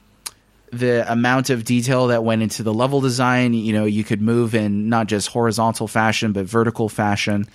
the 0.73 1.09
amount 1.11 1.49
of 1.49 1.63
detail 1.63 2.07
that 2.07 2.23
went 2.23 2.41
into 2.41 2.63
the 2.63 2.73
level 2.73 3.01
design. 3.01 3.53
You 3.53 3.73
know, 3.73 3.85
you 3.85 4.03
could 4.03 4.21
move 4.21 4.55
in 4.55 4.89
not 4.89 5.07
just 5.07 5.29
horizontal 5.29 5.87
fashion 5.87 6.31
but 6.33 6.45
vertical 6.45 6.89
fashion. 6.89 7.45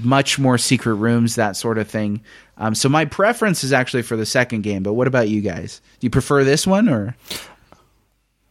Much 0.00 0.38
more 0.38 0.58
secret 0.58 0.94
rooms, 0.94 1.34
that 1.34 1.56
sort 1.56 1.78
of 1.78 1.88
thing. 1.88 2.22
Um, 2.56 2.74
so 2.74 2.88
my 2.88 3.04
preference 3.04 3.64
is 3.64 3.72
actually 3.72 4.02
for 4.02 4.16
the 4.16 4.26
second 4.26 4.62
game. 4.62 4.82
But 4.82 4.94
what 4.94 5.06
about 5.06 5.28
you 5.28 5.40
guys? 5.40 5.80
Do 6.00 6.06
you 6.06 6.10
prefer 6.10 6.44
this 6.44 6.66
one 6.66 6.88
or? 6.88 7.16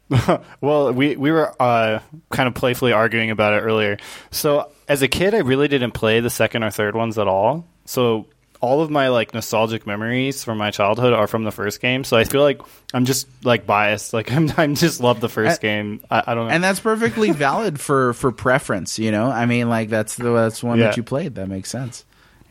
Well, 0.61 0.93
we 0.93 1.17
we 1.17 1.31
were 1.31 1.53
uh, 1.61 1.99
kind 2.29 2.47
of 2.47 2.55
playfully 2.55 2.93
arguing 2.93 3.29
about 3.29 3.53
it 3.53 3.57
earlier. 3.61 3.97
So, 4.31 4.71
as 4.87 5.01
a 5.01 5.07
kid, 5.09 5.33
I 5.35 5.39
really 5.39 5.67
didn't 5.67 5.91
play 5.91 6.21
the 6.21 6.29
second 6.29 6.63
or 6.63 6.71
third 6.71 6.95
ones 6.95 7.17
at 7.17 7.27
all. 7.27 7.65
So, 7.83 8.27
all 8.67 8.81
of 8.81 8.89
my 8.91 9.07
like 9.09 9.33
nostalgic 9.33 9.87
memories 9.87 10.43
from 10.43 10.57
my 10.57 10.71
childhood 10.71 11.13
are 11.13 11.27
from 11.27 11.43
the 11.45 11.51
first 11.51 11.79
game. 11.81 12.03
So, 12.03 12.17
I 12.17 12.23
feel 12.25 12.41
like 12.41 12.61
I'm 12.93 13.05
just 13.05 13.27
like 13.43 13.65
biased. 13.65 14.13
Like 14.13 14.31
I'm, 14.35 14.51
I'm 14.57 14.75
just 14.75 14.99
love 14.99 15.19
the 15.21 15.29
first 15.29 15.59
Uh, 15.59 15.61
game. 15.61 16.01
I, 16.11 16.23
I 16.27 16.35
don't 16.35 16.47
know. 16.47 16.53
and 16.53 16.63
that's 16.63 16.79
perfectly 16.79 17.31
valid 17.47 17.79
for 17.79 18.13
for 18.13 18.31
preference 18.31 18.99
you 18.99 19.11
know 19.11 19.31
i 19.31 19.45
mean 19.45 19.69
like 19.69 19.89
that's 19.89 20.15
the 20.15 20.31
that's 20.33 20.61
one 20.63 20.79
Yeah. 20.79 20.87
that 20.87 20.97
you 20.97 21.03
played 21.03 21.35
that 21.35 21.47
makes 21.47 21.69
sense 21.69 22.03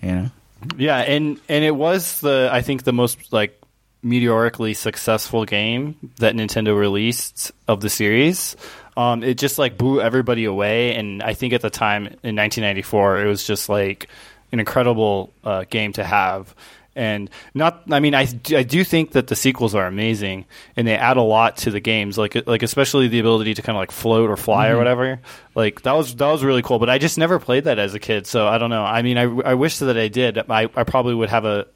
you 0.02 0.10
know 0.12 0.30
Yeah, 0.78 0.98
and 0.98 1.38
and 1.48 1.64
it 1.64 1.76
was 1.76 2.20
the 2.20 2.48
I 2.50 2.62
think 2.62 2.84
the 2.84 2.92
most 2.92 3.32
like 3.32 3.60
meteorically 4.02 4.72
successful 4.74 5.44
game 5.44 5.96
that 6.18 6.34
Nintendo 6.34 6.78
released 6.78 7.52
of 7.68 7.80
the 7.80 7.90
series. 7.90 8.56
Um, 8.96 9.22
it 9.22 9.36
just 9.36 9.58
like 9.58 9.76
blew 9.76 10.00
everybody 10.00 10.44
away, 10.46 10.94
and 10.94 11.22
I 11.22 11.34
think 11.34 11.52
at 11.52 11.60
the 11.60 11.70
time 11.70 12.06
in 12.24 12.34
1994, 12.36 13.20
it 13.20 13.26
was 13.26 13.44
just 13.46 13.68
like 13.68 14.08
an 14.52 14.60
incredible 14.60 15.32
uh, 15.44 15.64
game 15.68 15.92
to 15.94 16.04
have. 16.04 16.54
And 16.94 17.28
not, 17.52 17.82
I 17.90 18.00
mean, 18.00 18.14
I, 18.14 18.24
do- 18.24 18.56
I 18.56 18.62
do 18.62 18.82
think 18.82 19.12
that 19.12 19.26
the 19.26 19.36
sequels 19.36 19.74
are 19.74 19.86
amazing, 19.86 20.46
and 20.76 20.88
they 20.88 20.96
add 20.96 21.18
a 21.18 21.22
lot 21.22 21.58
to 21.58 21.70
the 21.70 21.78
games, 21.80 22.16
like 22.16 22.46
like 22.46 22.62
especially 22.62 23.08
the 23.08 23.18
ability 23.18 23.52
to 23.52 23.60
kind 23.62 23.76
of 23.76 23.80
like 23.82 23.90
float 23.90 24.30
or 24.30 24.36
fly 24.38 24.68
or 24.68 24.78
whatever. 24.78 25.20
Like 25.54 25.82
that 25.82 25.92
was 25.92 26.14
that 26.16 26.26
was 26.32 26.42
really 26.42 26.62
cool. 26.62 26.78
But 26.78 26.88
I 26.88 26.96
just 26.96 27.18
never 27.18 27.38
played 27.38 27.64
that 27.64 27.78
as 27.78 27.92
a 27.92 27.98
kid, 27.98 28.26
so 28.26 28.46
I 28.46 28.56
don't 28.56 28.70
know. 28.70 28.82
I 28.82 29.02
mean, 29.02 29.18
I, 29.18 29.24
I 29.24 29.54
wish 29.54 29.76
that 29.80 29.98
I 29.98 30.08
did. 30.08 30.38
I, 30.38 30.70
I 30.74 30.84
probably 30.84 31.14
would 31.14 31.28
have 31.28 31.44
a 31.44 31.66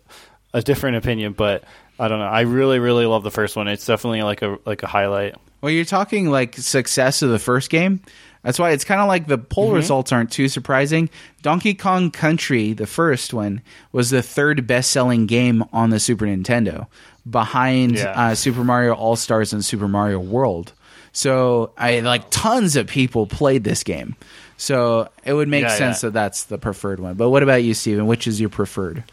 a 0.55 0.62
different 0.62 0.97
opinion, 0.97 1.35
but 1.35 1.64
I 1.99 2.09
don't 2.09 2.18
know. 2.18 2.25
I 2.25 2.41
really 2.41 2.79
really 2.79 3.05
love 3.05 3.23
the 3.23 3.31
first 3.31 3.57
one. 3.57 3.68
It's 3.68 3.85
definitely 3.85 4.23
like 4.23 4.41
a 4.41 4.59
like 4.64 4.83
a 4.83 4.87
highlight. 4.87 5.35
well 5.61 5.71
you're 5.71 5.85
talking 5.85 6.31
like 6.31 6.57
success 6.57 7.21
of 7.21 7.29
the 7.29 7.39
first 7.39 7.68
game 7.68 8.01
That's 8.43 8.59
why 8.59 8.70
it's 8.70 8.84
kind 8.84 9.01
of 9.03 9.09
like 9.09 9.26
the 9.26 9.36
poll 9.36 9.72
results 9.72 10.12
aren't 10.12 10.30
too 10.32 10.49
surprising. 10.49 11.11
Donkey 11.43 11.74
Kong 11.74 12.11
Country, 12.11 12.72
the 12.72 12.86
first 12.86 13.34
one, 13.34 13.61
was 13.93 14.09
the 14.11 14.22
third 14.22 14.66
best-selling 14.66 15.26
game 15.26 15.62
on 15.72 15.91
the 15.91 16.01
Super 16.01 16.24
Nintendo, 16.24 16.86
behind 17.28 17.97
Yeah. 17.97 18.12
uh, 18.30 18.34
Super 18.34 18.64
Mario 18.64 18.95
All 18.95 19.16
Stars 19.16 19.53
and 19.53 19.62
Super 19.64 19.88
Mario 19.88 20.18
World. 20.18 20.72
So 21.12 21.72
I 21.76 22.01
like 22.01 22.30
tons 22.30 22.76
of 22.76 22.86
people 22.86 23.26
played 23.26 23.62
this 23.64 23.82
game. 23.82 24.16
So 24.57 25.09
it 25.24 25.32
would 25.34 25.49
make 25.49 25.62
Yeah, 25.64 25.76
sense 25.76 26.03
yeah. 26.03 26.09
that 26.09 26.14
that's 26.14 26.45
the 26.45 26.57
preferred 26.59 27.01
one. 27.01 27.14
But 27.14 27.30
what 27.30 27.43
about 27.43 27.62
you, 27.62 27.74
Steven? 27.74 28.07
Which 28.07 28.26
is 28.26 28.41
your 28.41 28.49
preferred? 28.51 29.05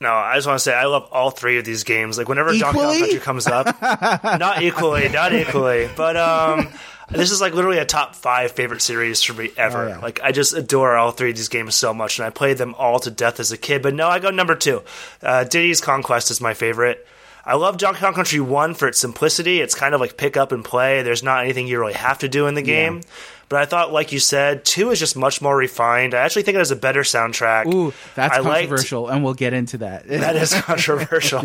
No, 0.00 0.12
I 0.12 0.34
just 0.36 0.46
want 0.46 0.58
to 0.58 0.62
say 0.62 0.74
I 0.74 0.84
love 0.84 1.08
all 1.12 1.30
three 1.30 1.58
of 1.58 1.64
these 1.64 1.84
games. 1.84 2.18
Like 2.18 2.28
whenever 2.28 2.50
Donkey 2.56 2.78
Kong 2.78 2.98
Country 2.98 3.18
comes 3.20 3.46
up, 3.46 3.80
not 4.38 4.62
equally, 4.62 5.08
not 5.08 5.32
equally, 5.32 5.88
but 5.96 6.16
um, 6.16 6.68
this 7.10 7.30
is 7.30 7.40
like 7.40 7.54
literally 7.54 7.78
a 7.78 7.84
top 7.84 8.14
five 8.14 8.52
favorite 8.52 8.82
series 8.82 9.22
for 9.22 9.34
me 9.34 9.50
ever. 9.56 9.84
Oh, 9.84 9.88
yeah. 9.88 9.98
Like 9.98 10.20
I 10.22 10.32
just 10.32 10.54
adore 10.54 10.96
all 10.96 11.10
three 11.10 11.30
of 11.30 11.36
these 11.36 11.48
games 11.48 11.74
so 11.74 11.92
much, 11.94 12.18
and 12.18 12.26
I 12.26 12.30
played 12.30 12.58
them 12.58 12.74
all 12.76 12.98
to 13.00 13.10
death 13.10 13.40
as 13.40 13.52
a 13.52 13.58
kid. 13.58 13.82
But 13.82 13.94
no, 13.94 14.08
I 14.08 14.18
go 14.18 14.30
number 14.30 14.54
two. 14.54 14.82
Uh, 15.22 15.44
Diddy's 15.44 15.80
Kong 15.80 16.02
Quest 16.02 16.30
is 16.30 16.40
my 16.40 16.54
favorite. 16.54 17.06
I 17.46 17.56
love 17.56 17.76
Donkey 17.76 18.00
Kong 18.00 18.14
Country 18.14 18.40
1 18.40 18.72
for 18.72 18.88
its 18.88 18.98
simplicity. 18.98 19.60
It's 19.60 19.74
kind 19.74 19.94
of 19.94 20.00
like 20.00 20.16
pick 20.16 20.38
up 20.38 20.50
and 20.50 20.64
play. 20.64 21.02
There's 21.02 21.22
not 21.22 21.44
anything 21.44 21.66
you 21.66 21.78
really 21.78 21.92
have 21.92 22.20
to 22.20 22.28
do 22.28 22.46
in 22.46 22.54
the 22.54 22.62
game. 22.62 23.02
But 23.50 23.60
I 23.60 23.66
thought, 23.66 23.92
like 23.92 24.12
you 24.12 24.18
said, 24.18 24.64
2 24.64 24.90
is 24.92 24.98
just 24.98 25.14
much 25.14 25.42
more 25.42 25.54
refined. 25.54 26.14
I 26.14 26.20
actually 26.22 26.44
think 26.44 26.54
it 26.54 26.60
has 26.60 26.70
a 26.70 26.76
better 26.76 27.02
soundtrack. 27.02 27.66
Ooh, 27.72 27.92
that's 28.14 28.34
I 28.34 28.38
liked- 28.40 28.68
controversial, 28.70 29.08
and 29.10 29.22
we'll 29.22 29.34
get 29.34 29.52
into 29.52 29.76
that. 29.78 30.08
that 30.08 30.36
is 30.36 30.54
controversial. 30.62 31.40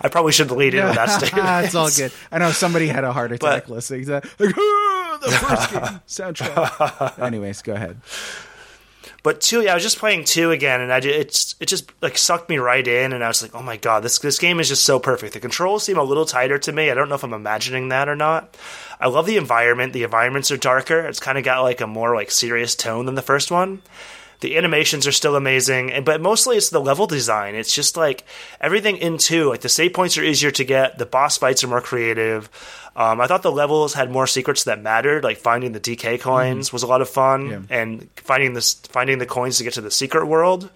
I 0.00 0.08
probably 0.08 0.32
should 0.32 0.50
lead 0.50 0.74
into 0.74 0.92
that 0.94 1.06
statement. 1.10 1.46
Ah, 1.46 1.60
it's 1.60 1.74
all 1.74 1.90
good. 1.90 2.12
I 2.32 2.38
know 2.38 2.50
somebody 2.50 2.86
had 2.88 3.04
a 3.04 3.12
heart 3.12 3.32
attack 3.32 3.64
But- 3.66 3.72
listening 3.74 4.04
to 4.06 4.10
that. 4.12 4.24
Like, 4.40 4.54
"Ah, 4.58 5.18
the 5.22 5.30
first 5.30 5.70
game 5.72 5.82
soundtrack. 6.08 7.18
Anyways, 7.22 7.62
go 7.62 7.74
ahead. 7.74 8.00
But 9.24 9.40
two, 9.40 9.62
yeah, 9.62 9.72
I 9.72 9.74
was 9.74 9.82
just 9.82 9.98
playing 9.98 10.24
two 10.24 10.52
again, 10.52 10.80
and 10.80 10.92
I 10.92 11.00
ju- 11.00 11.10
it's 11.10 11.56
it 11.60 11.66
just 11.66 11.90
like 12.00 12.16
sucked 12.16 12.48
me 12.48 12.58
right 12.58 12.86
in, 12.86 13.12
and 13.12 13.24
I 13.24 13.28
was 13.28 13.42
like, 13.42 13.54
oh 13.54 13.62
my 13.62 13.76
god, 13.76 14.02
this 14.04 14.18
this 14.20 14.38
game 14.38 14.60
is 14.60 14.68
just 14.68 14.84
so 14.84 14.98
perfect. 15.00 15.34
The 15.34 15.40
controls 15.40 15.82
seem 15.82 15.98
a 15.98 16.02
little 16.04 16.24
tighter 16.24 16.56
to 16.58 16.72
me. 16.72 16.90
I 16.90 16.94
don't 16.94 17.08
know 17.08 17.16
if 17.16 17.24
I'm 17.24 17.32
imagining 17.32 17.88
that 17.88 18.08
or 18.08 18.14
not. 18.16 18.56
I 19.00 19.08
love 19.08 19.26
the 19.26 19.36
environment. 19.36 19.92
The 19.92 20.04
environments 20.04 20.50
are 20.52 20.56
darker. 20.56 21.00
It's 21.00 21.20
kind 21.20 21.36
of 21.36 21.42
got 21.44 21.62
like 21.62 21.80
a 21.80 21.86
more 21.86 22.14
like 22.14 22.30
serious 22.30 22.76
tone 22.76 23.06
than 23.06 23.16
the 23.16 23.22
first 23.22 23.50
one. 23.50 23.82
The 24.40 24.56
animations 24.56 25.06
are 25.06 25.12
still 25.12 25.34
amazing, 25.34 25.90
and- 25.92 26.04
but 26.04 26.20
mostly 26.20 26.56
it's 26.56 26.70
the 26.70 26.80
level 26.80 27.06
design. 27.06 27.54
It's 27.56 27.74
just 27.74 27.96
like 27.96 28.24
everything 28.60 28.96
in 28.98 29.18
two. 29.18 29.48
Like 29.48 29.62
the 29.62 29.68
save 29.68 29.92
points 29.94 30.16
are 30.16 30.22
easier 30.24 30.50
to 30.52 30.64
get. 30.64 30.98
The 30.98 31.06
boss 31.06 31.36
fights 31.38 31.64
are 31.64 31.68
more 31.68 31.80
creative. 31.80 32.48
Um, 32.94 33.20
I 33.20 33.26
thought 33.26 33.42
the 33.42 33.52
levels 33.52 33.94
had 33.94 34.10
more 34.10 34.26
secrets 34.26 34.64
that 34.64 34.82
mattered. 34.82 35.24
Like 35.24 35.38
finding 35.38 35.72
the 35.72 35.80
DK 35.80 36.20
coins 36.20 36.68
mm-hmm. 36.68 36.74
was 36.74 36.82
a 36.82 36.86
lot 36.86 37.00
of 37.02 37.08
fun, 37.08 37.48
Yeah. 37.50 37.60
and 37.70 38.08
finding 38.16 38.52
this 38.54 38.74
finding 38.74 39.18
the 39.18 39.26
coins 39.26 39.58
to 39.58 39.64
get 39.64 39.74
to 39.74 39.80
the 39.80 39.90
secret 39.90 40.26
world. 40.26 40.70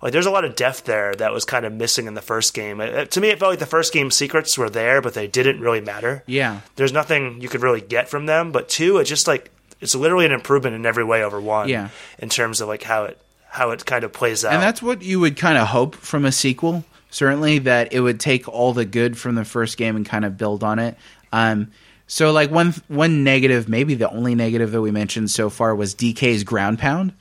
Like 0.00 0.12
there's 0.12 0.26
a 0.26 0.30
lot 0.30 0.44
of 0.44 0.54
depth 0.54 0.84
there 0.84 1.12
that 1.16 1.32
was 1.32 1.44
kind 1.44 1.66
of 1.66 1.72
missing 1.72 2.06
in 2.06 2.14
the 2.14 2.22
first 2.22 2.54
game. 2.54 2.80
It- 2.80 2.94
it- 2.94 3.10
to 3.12 3.20
me, 3.20 3.30
it 3.30 3.40
felt 3.40 3.50
like 3.50 3.58
the 3.58 3.66
first 3.66 3.92
game 3.92 4.12
secrets 4.12 4.56
were 4.56 4.70
there, 4.70 5.00
but 5.00 5.14
they 5.14 5.26
didn't 5.26 5.58
really 5.60 5.80
matter 5.80 6.22
Yeah. 6.26 6.60
there's 6.76 6.92
nothing 6.92 7.40
you 7.40 7.48
could 7.48 7.62
really 7.62 7.80
get 7.80 8.08
from 8.08 8.26
them. 8.26 8.52
But 8.52 8.68
two, 8.68 8.98
it 8.98 9.04
just 9.04 9.26
like 9.26 9.50
it's 9.80 9.94
literally 9.94 10.26
an 10.26 10.32
improvement 10.32 10.74
in 10.74 10.84
every 10.86 11.04
way 11.04 11.22
over 11.22 11.40
one. 11.40 11.68
Yeah. 11.68 11.88
in 12.18 12.28
terms 12.28 12.60
of 12.60 12.68
like 12.68 12.82
how 12.82 13.04
it 13.04 13.18
how 13.48 13.70
it 13.70 13.84
kind 13.86 14.04
of 14.04 14.12
plays 14.12 14.44
out. 14.44 14.52
And 14.52 14.62
that's 14.62 14.82
what 14.82 15.02
you 15.02 15.20
would 15.20 15.36
kind 15.36 15.58
of 15.58 15.68
hope 15.68 15.94
from 15.94 16.24
a 16.24 16.32
sequel. 16.32 16.84
Certainly, 17.10 17.60
that 17.60 17.92
it 17.94 18.00
would 18.00 18.20
take 18.20 18.46
all 18.48 18.74
the 18.74 18.84
good 18.84 19.16
from 19.16 19.34
the 19.34 19.44
first 19.44 19.78
game 19.78 19.96
and 19.96 20.04
kind 20.04 20.24
of 20.26 20.36
build 20.36 20.62
on 20.62 20.78
it. 20.78 20.96
Um, 21.32 21.72
so, 22.06 22.32
like 22.32 22.50
one 22.50 22.74
one 22.88 23.24
negative, 23.24 23.68
maybe 23.68 23.94
the 23.94 24.10
only 24.10 24.34
negative 24.34 24.72
that 24.72 24.80
we 24.82 24.90
mentioned 24.90 25.30
so 25.30 25.48
far 25.48 25.74
was 25.74 25.94
DK's 25.94 26.44
ground 26.44 26.78
pound. 26.78 27.14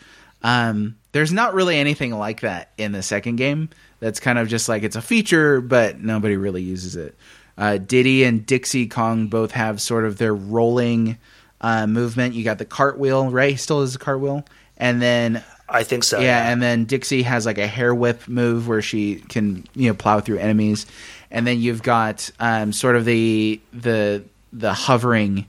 Um, 0.43 0.97
there's 1.13 1.31
not 1.31 1.53
really 1.53 1.77
anything 1.77 2.11
like 2.11 2.41
that 2.41 2.71
in 2.77 2.91
the 2.91 3.01
second 3.01 3.37
game. 3.37 3.69
That's 3.99 4.19
kind 4.19 4.37
of 4.37 4.47
just 4.47 4.69
like 4.69 4.83
it's 4.83 4.95
a 4.95 5.01
feature, 5.01 5.61
but 5.61 5.99
nobody 5.99 6.37
really 6.37 6.61
uses 6.61 6.95
it. 6.95 7.15
Uh, 7.57 7.77
Diddy 7.77 8.23
and 8.23 8.45
Dixie 8.45 8.87
Kong 8.87 9.27
both 9.27 9.51
have 9.51 9.81
sort 9.81 10.05
of 10.05 10.17
their 10.17 10.35
rolling 10.35 11.17
uh, 11.61 11.87
movement. 11.87 12.33
You 12.33 12.43
got 12.43 12.57
the 12.57 12.65
cartwheel, 12.65 13.29
right? 13.29 13.51
He 13.51 13.57
still 13.57 13.81
has 13.81 13.95
a 13.95 13.99
cartwheel, 13.99 14.45
and 14.77 15.01
then 15.01 15.43
I 15.69 15.83
think 15.83 16.03
so. 16.03 16.19
yeah, 16.19 16.49
and 16.49 16.61
then 16.61 16.85
Dixie 16.85 17.23
has 17.23 17.45
like 17.45 17.57
a 17.57 17.67
hair 17.67 17.93
whip 17.93 18.27
move 18.27 18.67
where 18.67 18.81
she 18.81 19.15
can 19.15 19.65
you 19.75 19.89
know 19.89 19.93
plow 19.93 20.19
through 20.19 20.37
enemies, 20.37 20.85
and 21.31 21.45
then 21.45 21.59
you've 21.59 21.83
got 21.83 22.29
um, 22.39 22.71
sort 22.73 22.95
of 22.95 23.05
the 23.05 23.59
the 23.73 24.23
the 24.53 24.73
hovering 24.73 25.45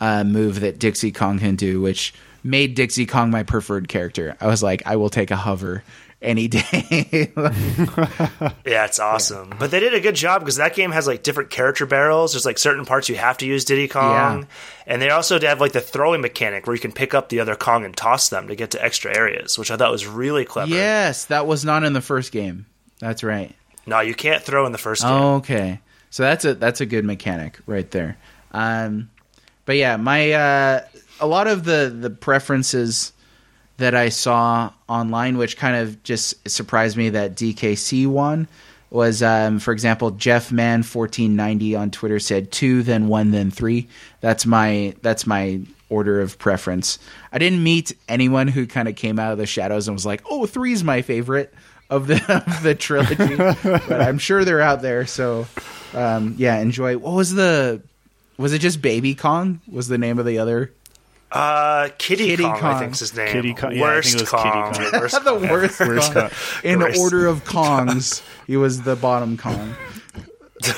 uh, 0.00 0.24
move 0.24 0.60
that 0.60 0.78
Dixie 0.78 1.12
Kong 1.12 1.38
can 1.38 1.56
do, 1.56 1.80
which 1.80 2.12
made 2.44 2.74
Dixie 2.74 3.06
Kong 3.06 3.30
my 3.30 3.42
preferred 3.42 3.88
character. 3.88 4.36
I 4.40 4.46
was 4.48 4.62
like, 4.62 4.82
I 4.86 4.96
will 4.96 5.10
take 5.10 5.30
a 5.30 5.36
hover 5.36 5.84
any 6.22 6.48
day. 6.48 7.32
yeah, 7.36 8.84
it's 8.84 8.98
awesome. 9.00 9.52
But 9.58 9.70
they 9.70 9.80
did 9.80 9.94
a 9.94 10.00
good 10.00 10.14
job 10.14 10.40
because 10.40 10.56
that 10.56 10.74
game 10.74 10.90
has 10.92 11.06
like 11.06 11.22
different 11.22 11.50
character 11.50 11.86
barrels. 11.86 12.32
There's 12.32 12.46
like 12.46 12.58
certain 12.58 12.84
parts 12.84 13.08
you 13.08 13.16
have 13.16 13.38
to 13.38 13.46
use 13.46 13.64
Diddy 13.64 13.88
Kong, 13.88 14.40
Yeah. 14.40 14.44
and 14.86 15.02
they 15.02 15.10
also 15.10 15.40
have 15.40 15.60
like 15.60 15.72
the 15.72 15.80
throwing 15.80 16.20
mechanic 16.20 16.66
where 16.66 16.74
you 16.74 16.80
can 16.80 16.92
pick 16.92 17.14
up 17.14 17.28
the 17.28 17.40
other 17.40 17.54
Kong 17.56 17.84
and 17.84 17.96
toss 17.96 18.28
them 18.28 18.48
to 18.48 18.54
get 18.56 18.70
to 18.72 18.84
extra 18.84 19.14
areas, 19.16 19.58
which 19.58 19.70
I 19.70 19.76
thought 19.76 19.90
was 19.92 20.06
really 20.06 20.44
clever. 20.44 20.70
yes, 20.70 21.26
that 21.26 21.46
was 21.46 21.64
not 21.64 21.84
in 21.84 21.92
the 21.92 22.00
first 22.00 22.32
game. 22.32 22.66
That's 22.98 23.22
right. 23.22 23.54
No, 23.86 24.00
you 24.00 24.14
can't 24.14 24.42
throw 24.42 24.64
in 24.66 24.72
the 24.72 24.78
first 24.78 25.02
game. 25.02 25.10
Okay, 25.12 25.80
so 26.10 26.22
that's 26.22 26.44
a 26.44 26.54
that's 26.54 26.80
a 26.80 26.86
good 26.86 27.04
mechanic 27.04 27.58
right 27.66 27.90
there. 27.90 28.16
Um, 28.52 29.10
but 29.64 29.76
yeah, 29.76 29.96
my 29.96 30.32
uh, 30.32 30.84
a 31.20 31.26
lot 31.26 31.46
of 31.48 31.64
the 31.64 31.92
the 31.98 32.10
preferences 32.10 33.12
that 33.82 33.96
I 33.96 34.10
saw 34.10 34.72
online, 34.88 35.38
which 35.38 35.56
kind 35.56 35.76
of 35.76 36.02
just 36.04 36.48
surprised 36.48 36.96
me 36.96 37.10
that 37.10 37.34
DKC 37.34 38.06
won, 38.06 38.46
was 38.90 39.22
um, 39.22 39.58
for 39.58 39.72
example 39.72 40.12
Jeff 40.12 40.52
Man 40.52 40.82
fourteen 40.82 41.34
ninety 41.34 41.74
on 41.74 41.90
Twitter 41.90 42.20
said 42.20 42.52
two, 42.52 42.82
then 42.82 43.08
one, 43.08 43.32
then 43.32 43.50
three. 43.50 43.88
That's 44.20 44.46
my 44.46 44.94
that's 45.02 45.26
my 45.26 45.60
order 45.88 46.20
of 46.20 46.38
preference. 46.38 46.98
I 47.32 47.38
didn't 47.38 47.62
meet 47.62 47.96
anyone 48.08 48.48
who 48.48 48.66
kind 48.66 48.86
of 48.86 48.94
came 48.94 49.18
out 49.18 49.32
of 49.32 49.38
the 49.38 49.46
shadows 49.46 49.88
and 49.88 49.94
was 49.94 50.06
like, 50.06 50.22
"Oh, 50.30 50.46
three's 50.46 50.84
my 50.84 51.02
favorite." 51.02 51.52
Of 51.90 52.06
the 52.06 52.14
of 52.48 52.62
the 52.62 52.74
trilogy, 52.74 53.36
but 53.36 54.00
I'm 54.00 54.16
sure 54.16 54.46
they're 54.46 54.62
out 54.62 54.80
there. 54.80 55.04
So, 55.04 55.46
um, 55.92 56.36
yeah, 56.38 56.58
enjoy. 56.58 56.96
What 56.96 57.12
was 57.12 57.34
the? 57.34 57.82
Was 58.38 58.54
it 58.54 58.60
just 58.60 58.80
Baby 58.80 59.14
Kong? 59.14 59.60
Was 59.70 59.88
the 59.88 59.98
name 59.98 60.18
of 60.18 60.24
the 60.24 60.38
other? 60.38 60.72
Uh, 61.32 61.88
Kiddy, 61.98 62.26
Kiddy 62.26 62.42
Kong, 62.44 62.58
Kong. 62.58 62.74
I 62.74 62.78
think's 62.78 62.98
his 63.00 63.14
name. 63.16 63.28
Kiddy 63.32 63.54
Kong- 63.54 63.72
yeah, 63.74 63.84
I 63.84 63.88
Worst 63.94 64.18
think 64.18 64.28
it 64.28 64.32
was 64.32 64.42
Kiddy 64.42 64.52
Kong. 64.52 64.72
Kong. 64.74 65.00
Worst 65.00 65.14
the 65.24 65.30
Kong. 65.30 65.48
worst, 65.48 65.80
Worst 65.80 66.12
Kong. 66.12 66.22
Kong. 66.28 66.30
In 66.64 66.78
Worst. 66.80 67.00
order 67.00 67.26
of 67.26 67.44
Kongs, 67.44 68.22
he 68.46 68.56
was 68.56 68.82
the 68.82 68.96
bottom 68.96 69.36
Kong. 69.38 69.74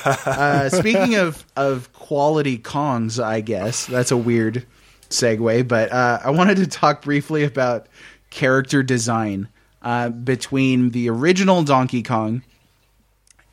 Uh, 0.04 0.68
speaking 0.70 1.16
of 1.16 1.44
of 1.56 1.92
quality 1.92 2.56
Kongs, 2.58 3.22
I 3.22 3.40
guess 3.40 3.84
that's 3.86 4.10
a 4.10 4.16
weird 4.16 4.64
segue, 5.10 5.68
but 5.68 5.92
uh, 5.92 6.20
I 6.24 6.30
wanted 6.30 6.56
to 6.58 6.66
talk 6.66 7.02
briefly 7.02 7.44
about 7.44 7.86
character 8.30 8.82
design 8.82 9.48
uh, 9.82 10.08
between 10.08 10.90
the 10.90 11.10
original 11.10 11.62
Donkey 11.62 12.02
Kong 12.02 12.42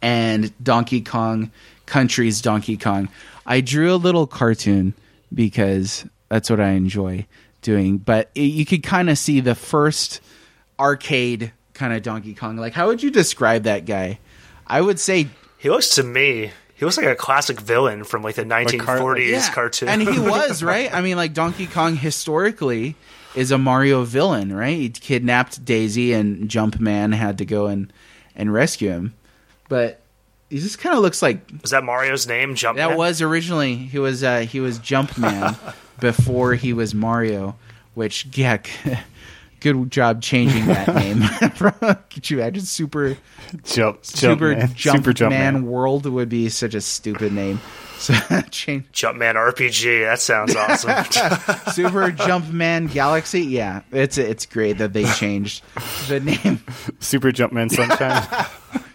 and 0.01 0.53
Donkey 0.63 1.01
Kong 1.01 1.51
Country's 1.85 2.41
Donkey 2.41 2.77
Kong. 2.77 3.09
I 3.45 3.59
drew 3.59 3.93
a 3.93 3.97
little 3.97 4.25
cartoon 4.27 4.93
because 5.33 6.05
that's 6.31 6.49
what 6.49 6.61
I 6.61 6.69
enjoy 6.69 7.27
doing, 7.61 7.97
but 7.97 8.31
it, 8.35 8.43
you 8.43 8.65
could 8.65 8.83
kind 8.83 9.09
of 9.09 9.17
see 9.17 9.41
the 9.41 9.53
first 9.53 10.21
arcade 10.79 11.51
kind 11.73 11.91
of 11.91 12.03
Donkey 12.03 12.33
Kong. 12.33 12.55
Like, 12.55 12.71
how 12.71 12.87
would 12.87 13.03
you 13.03 13.11
describe 13.11 13.63
that 13.63 13.85
guy? 13.85 14.17
I 14.65 14.79
would 14.79 14.97
say 14.97 15.27
He 15.57 15.69
looks 15.69 15.95
to 15.95 16.03
me. 16.03 16.51
He 16.73 16.85
looks 16.85 16.95
like 16.95 17.05
a 17.05 17.15
classic 17.15 17.59
villain 17.59 18.05
from 18.05 18.23
like 18.23 18.35
the 18.35 18.45
1940s 18.45 19.29
yeah, 19.29 19.53
cartoon. 19.53 19.89
and 19.89 20.01
he 20.01 20.19
was 20.19 20.63
right. 20.63 20.91
I 20.93 21.01
mean, 21.01 21.17
like 21.17 21.33
Donkey 21.33 21.67
Kong 21.67 21.97
historically 21.97 22.95
is 23.35 23.51
a 23.51 23.57
Mario 23.57 24.05
villain, 24.05 24.53
right? 24.53 24.77
He 24.77 24.89
kidnapped 24.89 25.65
Daisy, 25.65 26.13
and 26.13 26.47
Jumpman 26.47 27.13
had 27.13 27.39
to 27.39 27.45
go 27.45 27.67
and 27.67 27.91
and 28.37 28.53
rescue 28.53 28.89
him. 28.89 29.13
But 29.67 30.00
he 30.51 30.59
just 30.59 30.79
kind 30.79 30.95
of 30.95 31.01
looks 31.01 31.21
like 31.21 31.39
was 31.61 31.71
that 31.71 31.83
Mario's 31.85 32.27
name? 32.27 32.55
Jumpman. 32.55 32.75
that 32.75 32.97
was 32.97 33.21
originally 33.21 33.75
he 33.75 33.99
was 33.99 34.21
uh, 34.21 34.39
he 34.41 34.59
was 34.59 34.79
Jumpman 34.79 35.57
before 36.01 36.55
he 36.55 36.73
was 36.73 36.93
Mario, 36.93 37.55
which 37.93 38.27
yeah, 38.33 38.57
good 39.61 39.89
job 39.89 40.21
changing 40.21 40.65
that 40.65 40.93
name. 40.95 41.21
Could 42.09 42.29
you 42.29 42.39
imagine 42.39 42.63
super 42.63 43.17
Jump, 43.63 44.01
jump 44.03 44.05
super 44.05 44.55
man. 44.55 44.73
Jump 44.75 44.97
Super 44.97 45.13
jump 45.13 45.29
Man 45.31 45.53
man. 45.53 45.65
World 45.65 46.05
would 46.05 46.27
be 46.29 46.49
such 46.49 46.73
a 46.73 46.81
stupid 46.81 47.31
name. 47.31 47.61
So 47.97 48.13
change 48.49 48.85
Jumpman 48.91 49.35
RPG. 49.35 50.03
That 50.05 50.19
sounds 50.19 50.55
awesome. 50.55 51.05
Super 51.73 52.11
Jumpman 52.11 52.91
Galaxy. 52.91 53.41
Yeah, 53.41 53.83
it's 53.91 54.17
it's 54.17 54.45
great 54.45 54.79
that 54.79 54.91
they 54.91 55.05
changed 55.13 55.63
the 56.09 56.19
name. 56.19 56.61
Super 56.99 57.31
jump 57.31 57.53
man 57.53 57.69
sunshine. 57.69 58.47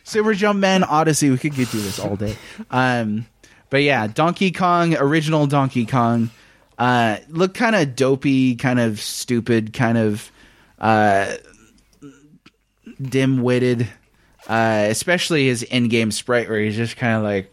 Super 0.06 0.34
Jump 0.34 0.60
Man 0.60 0.84
Odyssey. 0.84 1.30
We 1.30 1.36
could 1.38 1.54
get 1.54 1.68
through 1.68 1.82
this 1.82 1.98
all 1.98 2.14
day. 2.16 2.36
Um, 2.70 3.26
but 3.70 3.82
yeah, 3.82 4.06
Donkey 4.06 4.52
Kong, 4.52 4.96
original 4.96 5.46
Donkey 5.46 5.84
Kong, 5.84 6.30
Uh, 6.78 7.16
looked 7.28 7.56
kind 7.56 7.74
of 7.74 7.96
dopey, 7.96 8.54
kind 8.54 8.78
of 8.78 9.00
stupid, 9.00 9.72
kind 9.72 9.96
of 9.98 10.30
uh, 10.78 11.34
dim-witted. 13.00 13.88
Uh, 14.48 14.86
especially 14.90 15.46
his 15.46 15.64
in-game 15.64 16.12
sprite, 16.12 16.48
where 16.48 16.60
he's 16.60 16.76
just 16.76 16.96
kind 16.96 17.16
of 17.16 17.24
like, 17.24 17.50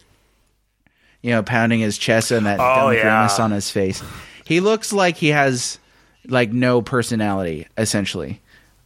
you 1.24 1.32
know, 1.32 1.42
pounding 1.42 1.80
his 1.80 1.98
chest 1.98 2.30
and 2.30 2.46
that 2.46 2.60
Oh, 2.60 2.76
dumb 2.92 2.94
yeah. 2.94 3.02
grimace 3.02 3.40
on 3.40 3.50
his 3.50 3.72
face. 3.72 4.04
He 4.46 4.60
looks 4.60 4.94
like 4.94 5.18
he 5.18 5.30
has 5.30 5.80
like 6.28 6.54
no 6.54 6.84
personality, 6.84 7.66
essentially. 7.80 8.42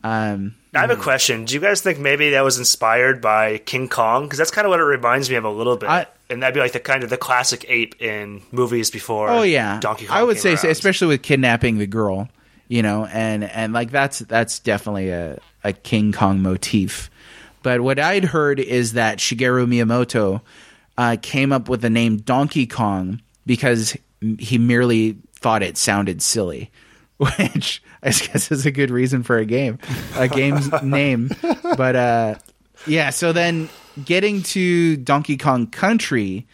Um, 0.05 0.55
I 0.77 0.81
have 0.81 0.89
a 0.91 0.95
question. 1.01 1.45
Do 1.45 1.53
you 1.55 1.59
guys 1.59 1.81
think 1.81 1.99
maybe 1.99 2.31
that 2.31 2.43
was 2.43 2.57
inspired 2.57 3.21
by 3.21 3.57
King 3.59 3.87
Kong? 3.89 4.23
Because 4.25 4.37
that's 4.37 4.51
kind 4.51 4.65
of 4.65 4.69
what 4.69 4.79
it 4.79 4.83
reminds 4.83 5.29
me 5.29 5.35
of 5.35 5.43
a 5.43 5.49
little 5.49 5.77
bit. 5.77 5.89
I- 5.89 6.07
and 6.29 6.43
that'd 6.43 6.53
be 6.53 6.59
like 6.59 6.73
the 6.73 6.79
kind 6.81 7.03
of 7.05 7.09
the 7.09 7.15
classic 7.17 7.65
ape 7.69 8.01
in 8.01 8.41
movies 8.51 8.91
before. 8.91 9.29
Oh 9.29 9.43
yeah, 9.43 9.79
Donkey 9.79 10.07
Kong. 10.07 10.17
I 10.17 10.23
would 10.23 10.37
say, 10.37 10.57
so, 10.57 10.67
especially 10.69 11.07
with 11.07 11.21
kidnapping 11.21 11.77
the 11.77 11.87
girl, 11.87 12.27
you 12.67 12.81
know, 12.81 13.05
and 13.05 13.45
and 13.45 13.71
like 13.71 13.91
that's 13.91 14.19
that's 14.19 14.59
definitely 14.59 15.09
a 15.09 15.39
a 15.63 15.71
King 15.71 16.11
Kong 16.11 16.41
motif. 16.41 17.09
But 17.63 17.79
what 17.79 17.97
I'd 17.97 18.25
heard 18.25 18.59
is 18.59 18.93
that 18.93 19.19
Shigeru 19.19 19.65
Miyamoto 19.67 20.41
uh, 20.97 21.15
came 21.21 21.53
up 21.53 21.69
with 21.69 21.81
the 21.81 21.89
name 21.89 22.17
Donkey 22.17 22.67
Kong 22.67 23.21
because 23.45 23.95
he 24.37 24.57
merely 24.57 25.15
thought 25.35 25.63
it 25.63 25.77
sounded 25.77 26.21
silly, 26.21 26.71
which 27.37 27.81
I 28.03 28.11
guess 28.11 28.51
is 28.51 28.65
a 28.65 28.71
good 28.71 28.91
reason 28.91 29.23
for 29.23 29.37
a 29.37 29.45
game, 29.45 29.79
a 30.15 30.27
game's 30.27 30.71
name. 30.83 31.31
But 31.63 31.95
uh, 31.95 32.35
yeah, 32.85 33.09
so 33.09 33.33
then 33.33 33.69
getting 34.05 34.43
to 34.43 34.97
Donkey 34.97 35.37
Kong 35.37 35.67
Country, 35.67 36.47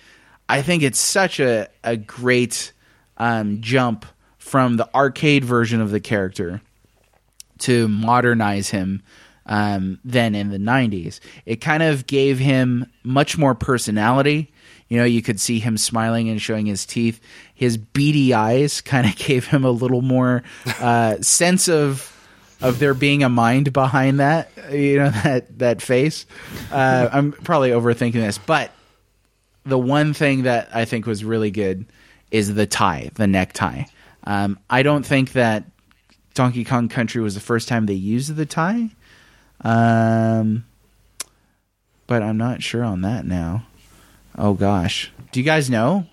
I 0.47 0.61
think 0.61 0.83
it's 0.83 0.99
such 0.99 1.39
a, 1.39 1.67
a 1.83 1.97
great 1.97 2.71
um, 3.17 3.61
jump 3.61 4.05
from 4.37 4.77
the 4.77 4.93
arcade 4.95 5.43
version 5.43 5.81
of 5.81 5.91
the 5.91 5.99
character 5.99 6.61
to 7.59 7.87
modernize 7.87 8.69
him 8.69 9.03
um, 9.45 9.99
then 10.03 10.35
in 10.35 10.49
the 10.49 10.57
90s. 10.57 11.19
It 11.45 11.57
kind 11.57 11.83
of 11.83 12.07
gave 12.07 12.39
him 12.39 12.85
much 13.03 13.37
more 13.37 13.55
personality. 13.55 14.51
You 14.87 14.97
know, 14.97 15.05
you 15.05 15.21
could 15.21 15.39
see 15.39 15.59
him 15.59 15.77
smiling 15.77 16.29
and 16.29 16.41
showing 16.41 16.65
his 16.65 16.85
teeth. 16.85 17.19
His 17.53 17.77
beady 17.77 18.33
eyes 18.33 18.81
kind 18.81 19.07
of 19.07 19.15
gave 19.15 19.47
him 19.47 19.65
a 19.65 19.71
little 19.71 20.01
more 20.01 20.43
uh, 20.79 21.17
sense 21.21 21.67
of 21.67 22.09
of 22.61 22.79
there 22.79 22.93
being 22.93 23.23
a 23.23 23.29
mind 23.29 23.73
behind 23.73 24.21
that. 24.21 24.49
You 24.71 24.99
know 24.99 25.09
that 25.23 25.59
that 25.59 25.81
face. 25.81 26.25
Uh, 26.71 27.09
I'm 27.11 27.31
probably 27.31 27.71
overthinking 27.71 28.13
this, 28.13 28.37
but 28.37 28.71
the 29.65 29.79
one 29.79 30.13
thing 30.13 30.43
that 30.43 30.69
I 30.73 30.85
think 30.85 31.05
was 31.05 31.23
really 31.25 31.51
good 31.51 31.85
is 32.31 32.53
the 32.53 32.65
tie, 32.65 33.11
the 33.15 33.27
necktie. 33.27 33.83
Um, 34.25 34.59
I 34.69 34.83
don't 34.83 35.05
think 35.05 35.33
that 35.33 35.65
Donkey 36.33 36.63
Kong 36.63 36.89
Country 36.89 37.21
was 37.21 37.35
the 37.35 37.41
first 37.41 37.67
time 37.67 37.85
they 37.85 37.93
used 37.93 38.35
the 38.35 38.45
tie. 38.45 38.89
Um, 39.63 40.65
but 42.07 42.21
I'm 42.21 42.37
not 42.37 42.61
sure 42.63 42.83
on 42.83 43.01
that 43.01 43.25
now. 43.25 43.65
Oh 44.37 44.53
gosh. 44.53 45.11
Do 45.31 45.39
you 45.39 45.45
guys 45.45 45.69
know? 45.69 46.05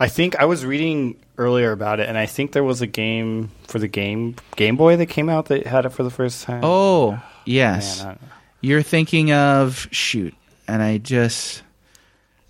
I 0.00 0.08
think 0.08 0.36
I 0.40 0.46
was 0.46 0.64
reading 0.64 1.16
earlier 1.38 1.70
about 1.70 2.00
it, 2.00 2.08
and 2.08 2.18
I 2.18 2.26
think 2.26 2.52
there 2.52 2.64
was 2.64 2.80
a 2.80 2.86
game 2.88 3.50
for 3.68 3.78
the 3.78 3.86
game 3.88 4.34
Game 4.56 4.76
Boy 4.76 4.96
that 4.96 5.06
came 5.06 5.28
out 5.28 5.46
that 5.46 5.66
had 5.66 5.86
it 5.86 5.90
for 5.90 6.02
the 6.02 6.10
first 6.10 6.42
time. 6.44 6.60
Oh, 6.64 7.22
yes. 7.44 8.02
Man, 8.02 8.18
I- 8.20 8.26
You're 8.60 8.82
thinking 8.82 9.32
of 9.32 9.86
shoot, 9.92 10.34
and 10.66 10.82
I 10.82 10.98
just 10.98 11.62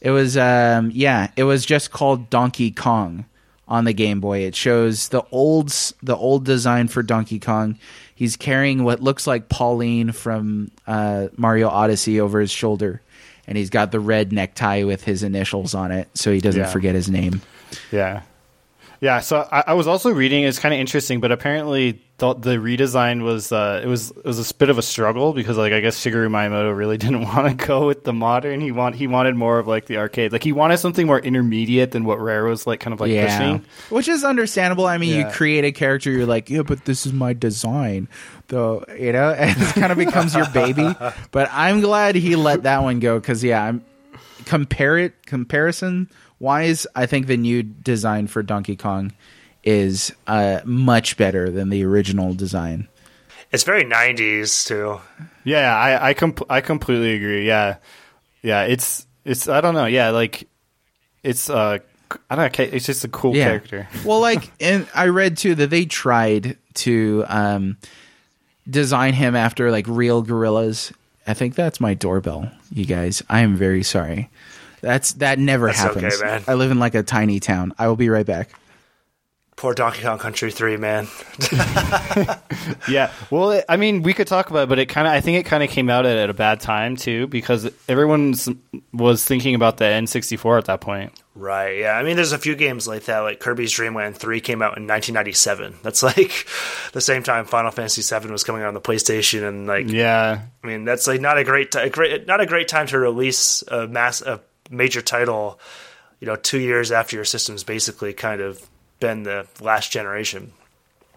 it 0.00 0.10
was 0.10 0.36
um 0.38 0.90
yeah, 0.94 1.30
it 1.36 1.44
was 1.44 1.66
just 1.66 1.90
called 1.90 2.30
Donkey 2.30 2.70
Kong 2.70 3.26
on 3.68 3.84
the 3.84 3.92
Game 3.92 4.20
Boy. 4.20 4.40
It 4.40 4.54
shows 4.54 5.08
the 5.08 5.22
old 5.30 5.68
the 6.02 6.16
old 6.16 6.44
design 6.44 6.88
for 6.88 7.02
Donkey 7.02 7.38
Kong. 7.38 7.78
He's 8.14 8.36
carrying 8.36 8.84
what 8.84 9.00
looks 9.00 9.26
like 9.26 9.48
Pauline 9.48 10.12
from 10.12 10.70
uh, 10.86 11.28
Mario 11.36 11.68
Odyssey 11.68 12.20
over 12.20 12.40
his 12.40 12.50
shoulder, 12.50 13.00
and 13.46 13.56
he's 13.58 13.70
got 13.70 13.90
the 13.92 14.00
red 14.00 14.32
necktie 14.32 14.84
with 14.84 15.02
his 15.04 15.22
initials 15.22 15.74
on 15.74 15.90
it, 15.90 16.08
so 16.14 16.32
he 16.32 16.40
doesn't 16.40 16.60
Yeah. 16.62 16.70
forget 16.70 16.94
his 16.94 17.08
name. 17.10 17.40
Yeah. 17.90 18.22
Yeah, 19.02 19.18
so 19.18 19.48
I, 19.50 19.64
I 19.66 19.74
was 19.74 19.88
also 19.88 20.10
reading. 20.10 20.44
It's 20.44 20.60
kind 20.60 20.72
of 20.72 20.78
interesting, 20.78 21.18
but 21.18 21.32
apparently 21.32 22.00
the, 22.18 22.34
the 22.34 22.50
redesign 22.50 23.24
was 23.24 23.50
uh, 23.50 23.80
it 23.82 23.88
was 23.88 24.12
it 24.12 24.24
was 24.24 24.48
a 24.48 24.54
bit 24.54 24.70
of 24.70 24.78
a 24.78 24.82
struggle 24.82 25.32
because 25.32 25.56
like 25.56 25.72
I 25.72 25.80
guess 25.80 25.98
Shigeru 25.98 26.28
Miyamoto 26.28 26.72
really 26.74 26.98
didn't 26.98 27.22
want 27.22 27.48
to 27.48 27.66
go 27.66 27.88
with 27.88 28.04
the 28.04 28.12
modern. 28.12 28.60
He 28.60 28.70
want 28.70 28.94
he 28.94 29.08
wanted 29.08 29.34
more 29.34 29.58
of 29.58 29.66
like 29.66 29.86
the 29.86 29.96
arcade. 29.96 30.30
Like 30.30 30.44
he 30.44 30.52
wanted 30.52 30.76
something 30.78 31.04
more 31.04 31.18
intermediate 31.18 31.90
than 31.90 32.04
what 32.04 32.20
Rare 32.20 32.44
was 32.44 32.64
like 32.64 32.78
kind 32.78 32.94
of 32.94 33.00
like 33.00 33.10
pushing. 33.10 33.64
Which 33.90 34.06
is 34.06 34.22
understandable. 34.22 34.86
I 34.86 34.98
mean, 34.98 35.16
Yeah. 35.18 35.26
you 35.26 35.34
create 35.34 35.64
a 35.64 35.72
character, 35.72 36.08
you're 36.12 36.24
like, 36.24 36.48
yeah, 36.48 36.62
but 36.62 36.84
this 36.84 37.04
is 37.04 37.12
my 37.12 37.32
design, 37.32 38.08
though, 38.46 38.84
you 38.96 39.12
know, 39.12 39.30
and 39.36 39.60
it 39.60 39.74
kind 39.74 39.90
of 39.90 39.98
becomes 39.98 40.32
your 40.32 40.48
baby. 40.50 40.94
But 41.32 41.48
I'm 41.50 41.80
glad 41.80 42.14
he 42.14 42.36
let 42.36 42.62
that 42.62 42.84
one 42.84 43.00
go 43.00 43.18
because, 43.18 43.42
yeah, 43.42 43.64
I'm 43.64 43.84
compare 44.44 44.98
it 44.98 45.26
comparison 45.26 46.08
wise. 46.42 46.86
I 46.94 47.06
think 47.06 47.26
the 47.28 47.36
new 47.38 47.62
design 47.62 48.26
for 48.26 48.42
Donkey 48.42 48.76
Kong 48.76 49.12
is 49.64 50.12
uh, 50.26 50.60
much 50.64 51.16
better 51.16 51.48
than 51.50 51.70
the 51.70 51.84
original 51.84 52.34
design. 52.34 52.88
It's 53.52 53.62
very 53.64 53.84
90s, 53.84 54.66
too. 54.66 55.00
Yeah, 55.44 55.74
I 55.74 56.08
I, 56.10 56.14
com- 56.14 56.34
I 56.50 56.60
completely 56.60 57.14
agree. 57.14 57.46
Yeah, 57.46 57.76
yeah. 58.42 58.62
It's 58.64 59.06
it's 59.24 59.48
I 59.48 59.60
don't 59.60 59.74
know. 59.74 59.86
Yeah, 59.86 60.10
like 60.10 60.48
it's 61.22 61.48
uh 61.50 61.78
I 62.30 62.36
don't 62.36 62.58
know. 62.58 62.64
It's 62.64 62.86
just 62.86 63.04
a 63.04 63.08
cool 63.08 63.34
Yeah. 63.36 63.44
character. 63.46 63.88
well, 64.04 64.20
like, 64.20 64.50
and 64.60 64.86
I 64.94 65.06
read 65.08 65.36
too 65.36 65.54
that 65.56 65.70
they 65.70 65.84
tried 65.86 66.56
to 66.74 67.24
um, 67.28 67.76
design 68.68 69.14
him 69.14 69.34
after 69.36 69.70
like 69.70 69.86
real 69.88 70.22
gorillas. 70.22 70.92
I 71.26 71.34
think 71.34 71.54
that's 71.54 71.80
my 71.80 71.94
doorbell, 71.94 72.50
you 72.72 72.84
guys. 72.84 73.22
I 73.28 73.40
am 73.40 73.54
very 73.56 73.82
sorry. 73.82 74.30
That's 74.82 75.14
that 75.14 75.38
never 75.38 75.68
That's 75.68 75.78
happens. 75.78 76.14
okay, 76.16 76.22
man. 76.24 76.44
I 76.46 76.54
live 76.54 76.70
in 76.70 76.78
like 76.78 76.94
a 76.94 77.02
tiny 77.02 77.40
town. 77.40 77.72
I 77.78 77.88
will 77.88 77.96
be 77.96 78.10
right 78.10 78.26
back. 78.26 78.50
Poor 79.56 79.74
Donkey 79.74 80.02
Kong 80.02 80.18
Country 80.18 80.50
3, 80.50 80.76
man. 80.76 81.06
Yeah. 82.88 83.12
Well, 83.30 83.52
it, 83.52 83.64
I 83.68 83.76
mean, 83.76 84.02
we 84.02 84.12
could 84.12 84.26
talk 84.26 84.50
about 84.50 84.64
it, 84.64 84.68
but 84.68 84.78
it 84.78 84.86
kind 84.86 85.06
of 85.06 85.12
I 85.12 85.20
think 85.20 85.38
it 85.38 85.44
kind 85.48 85.62
of 85.62 85.70
came 85.70 85.88
out 85.88 86.04
at, 86.06 86.16
at 86.16 86.30
a 86.30 86.34
bad 86.34 86.60
time 86.60 86.96
too 86.96 87.26
because 87.28 87.70
everyone 87.88 88.34
was 88.92 89.24
thinking 89.24 89.54
about 89.54 89.76
the 89.78 89.84
N64 89.84 90.58
at 90.58 90.64
that 90.66 90.80
point. 90.80 91.12
Right, 91.34 91.78
yeah. 91.78 91.92
I 91.92 92.02
mean, 92.02 92.16
there's 92.16 92.32
a 92.32 92.38
few 92.38 92.54
games 92.56 92.86
like 92.86 93.04
that. 93.04 93.20
Like 93.20 93.40
Kirby's 93.40 93.72
Dream 93.72 93.94
Land 93.94 94.16
3 94.16 94.40
came 94.40 94.62
out 94.62 94.76
in 94.76 94.86
1997. 94.86 95.76
That's 95.82 96.02
like 96.02 96.46
the 96.92 97.00
same 97.00 97.22
time 97.22 97.44
Final 97.46 97.70
Fantasy 97.70 98.02
7 98.02 98.30
was 98.32 98.44
coming 98.44 98.62
out 98.62 98.68
on 98.68 98.74
the 98.74 98.80
PlayStation. 98.80 99.46
And, 99.48 99.66
like, 99.66 99.88
Yeah. 99.88 100.42
I 100.62 100.66
mean, 100.66 100.84
that's 100.84 101.06
like 101.06 101.20
not 101.20 101.38
a 101.38 101.44
great, 101.44 101.70
ti- 101.72 101.78
a 101.80 101.90
great, 101.90 102.26
not 102.26 102.40
a 102.40 102.46
great 102.46 102.68
time 102.68 102.86
to 102.88 102.98
release 102.98 103.62
a 103.68 103.86
mass, 103.86 104.20
a 104.22 104.40
major 104.72 105.02
title. 105.02 105.60
You 106.20 106.26
know, 106.26 106.36
two 106.36 106.60
years 106.60 106.92
after 106.92 107.16
your 107.16 107.24
system's 107.24 107.64
basically 107.64 108.12
kind 108.12 108.40
of 108.40 108.64
been 109.00 109.24
the 109.24 109.46
last 109.60 109.90
generation. 109.90 110.52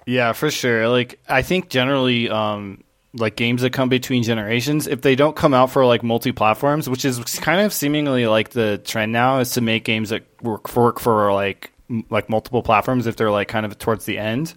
Yeah, 0.06 0.34
for 0.34 0.51
sure. 0.51 0.89
Like 0.89 1.20
I 1.28 1.41
think 1.41 1.70
generally 1.70 2.30
um 2.30 2.84
like 3.14 3.36
games 3.36 3.62
that 3.62 3.72
come 3.72 3.89
between 3.89 4.24
generations, 4.24 4.88
if 4.88 5.01
they 5.01 5.16
don't 5.16 5.36
come 5.36 5.53
out 5.53 5.72
for 5.72 5.86
like 5.86 6.03
multi 6.03 6.32
platforms, 6.32 6.89
which 6.89 7.06
is 7.06 7.20
kind 7.39 7.62
of 7.62 7.74
seemingly 7.74 8.28
like 8.28 8.49
the 8.49 8.80
trend 8.80 9.12
now 9.12 9.39
is 9.39 9.51
to 9.51 9.62
make 9.62 9.84
games 9.86 10.10
that 10.10 10.24
work 10.41 10.76
work 10.76 10.99
for 10.99 11.32
like 11.34 11.72
m- 11.89 12.06
like 12.10 12.30
multiple 12.30 12.62
platforms 12.62 13.08
if 13.08 13.16
they're 13.16 13.32
like 13.32 13.47
kind 13.47 13.66
of 13.66 13.78
towards 13.80 14.06
the 14.06 14.18
end. 14.18 14.53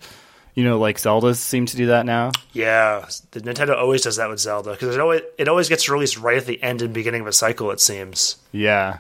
You 0.58 0.64
know, 0.64 0.80
like 0.80 0.98
Zelda 0.98 1.36
seem 1.36 1.66
to 1.66 1.76
do 1.76 1.86
that 1.86 2.04
now. 2.04 2.32
Yeah, 2.52 3.06
the 3.30 3.40
Nintendo 3.42 3.76
always 3.76 4.02
does 4.02 4.16
that 4.16 4.28
with 4.28 4.40
Zelda 4.40 4.72
because 4.72 4.92
it 4.92 5.00
always 5.00 5.22
it 5.38 5.46
always 5.46 5.68
gets 5.68 5.88
released 5.88 6.18
right 6.18 6.36
at 6.36 6.46
the 6.46 6.60
end 6.60 6.82
and 6.82 6.92
beginning 6.92 7.20
of 7.20 7.28
a 7.28 7.32
cycle. 7.32 7.70
It 7.70 7.80
seems. 7.80 8.38
Yeah. 8.50 8.98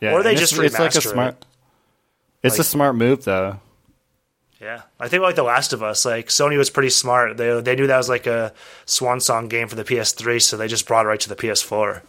Yeah. 0.00 0.14
Or 0.14 0.22
they 0.22 0.30
and 0.30 0.38
just 0.38 0.54
it's, 0.54 0.62
it's 0.62 0.78
like 0.78 0.94
a 0.94 0.98
remaster 1.00 1.12
smart 1.12 1.34
it. 1.34 1.46
It's 2.44 2.58
a 2.58 2.64
smart 2.64 2.96
move 2.96 3.22
though. 3.22 3.60
Yeah, 4.62 4.80
I 4.98 5.08
think 5.08 5.22
like 5.22 5.34
The 5.34 5.42
Last 5.42 5.74
of 5.74 5.82
Us, 5.82 6.06
like 6.06 6.28
Sony 6.28 6.56
was 6.56 6.70
pretty 6.70 6.88
smart. 6.88 7.36
They 7.36 7.60
they 7.60 7.76
knew 7.76 7.86
that 7.88 7.98
was 7.98 8.08
like 8.08 8.26
a 8.26 8.54
swan 8.86 9.20
song 9.20 9.48
game 9.48 9.68
for 9.68 9.76
the 9.76 9.84
PS3, 9.84 10.40
so 10.40 10.56
they 10.56 10.68
just 10.68 10.86
brought 10.86 11.04
it 11.04 11.08
right 11.10 11.20
to 11.20 11.28
the 11.28 11.36
PS4. 11.36 12.00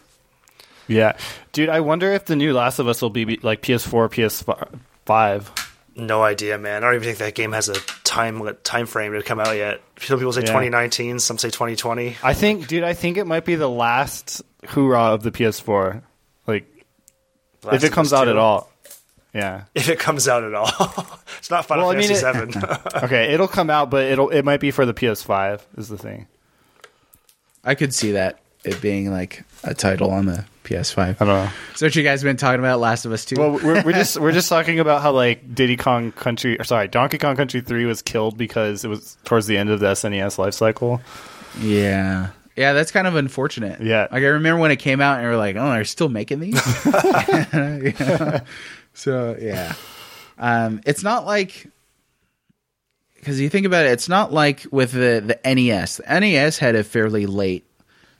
Yeah. 0.88 1.18
Dude, 1.52 1.68
I 1.68 1.82
wonder 1.82 2.14
if 2.14 2.24
the 2.28 2.38
new 2.38 2.54
Last 2.54 2.80
of 2.80 2.88
Us 2.88 3.02
will 3.02 3.10
be 3.10 3.26
like 3.43 3.62
PS4, 3.62 4.64
PS5. 5.06 5.72
No 5.98 6.24
idea, 6.24 6.58
man. 6.58 6.84
I 6.84 6.88
don't 6.88 6.96
even 6.96 7.06
think 7.06 7.20
that 7.20 7.36
game 7.36 7.54
has 7.54 7.70
a 7.70 7.76
time 8.04 8.41
time 8.64 8.86
frame 8.86 9.14
to 9.14 9.24
come 9.24 9.39
out 9.39 9.56
yet. 9.56 9.82
Some 10.02 10.18
people 10.20 10.34
say 10.34 10.41
Yeah. 10.41 10.48
2019, 10.48 11.20
some 11.20 11.38
say 11.38 11.50
2020. 11.50 12.18
I 12.22 12.34
think, 12.34 12.68
dude, 12.68 12.84
I 12.84 12.93
think 12.93 13.16
it 13.18 13.26
might 13.26 13.46
be 13.46 13.56
the 13.56 13.70
last 13.70 14.41
hoorah 14.68 15.14
of 15.14 15.24
the 15.24 15.32
PS4. 15.32 16.02
Like, 16.48 16.66
Last 17.64 17.76
if 17.76 17.84
it 17.86 17.93
comes 17.93 18.12
out 18.12 18.26
2. 18.26 18.32
at 18.32 18.38
all. 18.38 18.70
Yeah. 19.34 19.64
If 19.76 19.88
it 19.89 19.98
comes 20.00 20.28
out 20.28 20.43
at 20.43 20.54
all, 20.54 20.68
it's 21.38 21.50
not 21.50 21.66
Final 21.66 21.88
Well, 21.88 21.96
I 21.96 22.00
mean, 22.00 22.12
it- 22.12 22.16
Seven. 22.18 22.52
Okay, 23.04 23.34
it'll 23.34 23.48
come 23.48 23.70
out, 23.70 23.89
but 23.89 24.04
it'll 24.06 24.30
it 24.30 24.43
might 24.43 24.60
be 24.60 24.72
for 24.72 24.86
the 24.86 24.93
PS5 24.93 25.62
is 25.78 25.88
the 25.89 25.98
thing. 25.98 26.28
I 27.64 27.74
could 27.76 27.93
see 27.93 28.12
that. 28.12 28.39
It 28.66 28.82
being 28.82 29.11
like 29.11 29.43
a 29.63 29.74
title 29.74 30.11
on 30.11 30.26
the 30.26 30.45
PS5. 30.63 30.97
I 30.99 31.13
don't 31.13 31.28
know. 31.28 31.49
So 31.76 31.86
what 31.86 31.95
you 31.95 32.03
guys 32.03 32.24
been 32.24 32.38
talking 32.38 32.59
about? 32.59 32.80
Last 32.80 33.05
of 33.05 33.11
Us 33.11 33.24
Two. 33.26 33.36
Well, 33.38 33.51
we're, 33.51 33.84
we're 33.84 33.91
just 33.93 34.20
we're 34.20 34.32
just 34.32 34.49
talking 34.55 34.80
about 34.80 35.01
how 35.01 35.11
like 35.11 35.53
Diddy 35.53 35.78
Kong 35.78 36.11
Country, 36.11 36.59
or 36.59 36.63
sorry, 36.63 36.88
Donkey 36.88 37.18
Kong 37.18 37.36
Country 37.36 37.61
Three 37.61 37.86
was 37.86 38.01
killed 38.01 38.38
because 38.38 38.84
it 38.84 38.88
was 38.88 39.18
towards 39.26 39.47
the 39.47 39.57
end 39.57 39.70
of 39.70 39.80
the 39.80 39.88
SNES 39.91 40.38
life 40.38 40.53
cycle. 40.55 41.01
yeah, 41.59 42.30
yeah, 42.55 42.74
that's 42.74 42.91
kind 42.91 43.05
of 43.07 43.16
unfortunate. 43.16 43.82
Yeah. 43.82 44.07
like 44.11 44.24
I 44.24 44.28
remember 44.28 44.59
when 44.61 44.72
it 44.72 44.78
came 44.78 45.01
out, 45.01 45.20
and 45.20 45.28
we 45.28 45.34
are 45.34 45.38
like, 45.38 45.55
"Oh, 45.55 45.72
they're 45.72 45.86
still 45.86 46.09
making 46.09 46.39
these." 46.39 46.61
Yeah. 47.55 48.39
So 48.93 49.38
yeah, 49.39 49.74
um, 50.39 50.82
it's 50.86 51.03
not 51.03 51.26
like 51.26 51.68
because 53.18 53.39
you 53.41 53.49
think 53.49 53.66
about 53.66 53.86
it, 53.86 53.91
it's 53.91 54.07
not 54.09 54.32
like 54.32 54.66
with 54.72 54.93
the 54.93 55.38
the 55.43 55.53
NES. 55.55 55.97
The 55.97 56.20
NES 56.20 56.57
had 56.57 56.76
a 56.76 56.84
fairly 56.84 57.26
late 57.26 57.66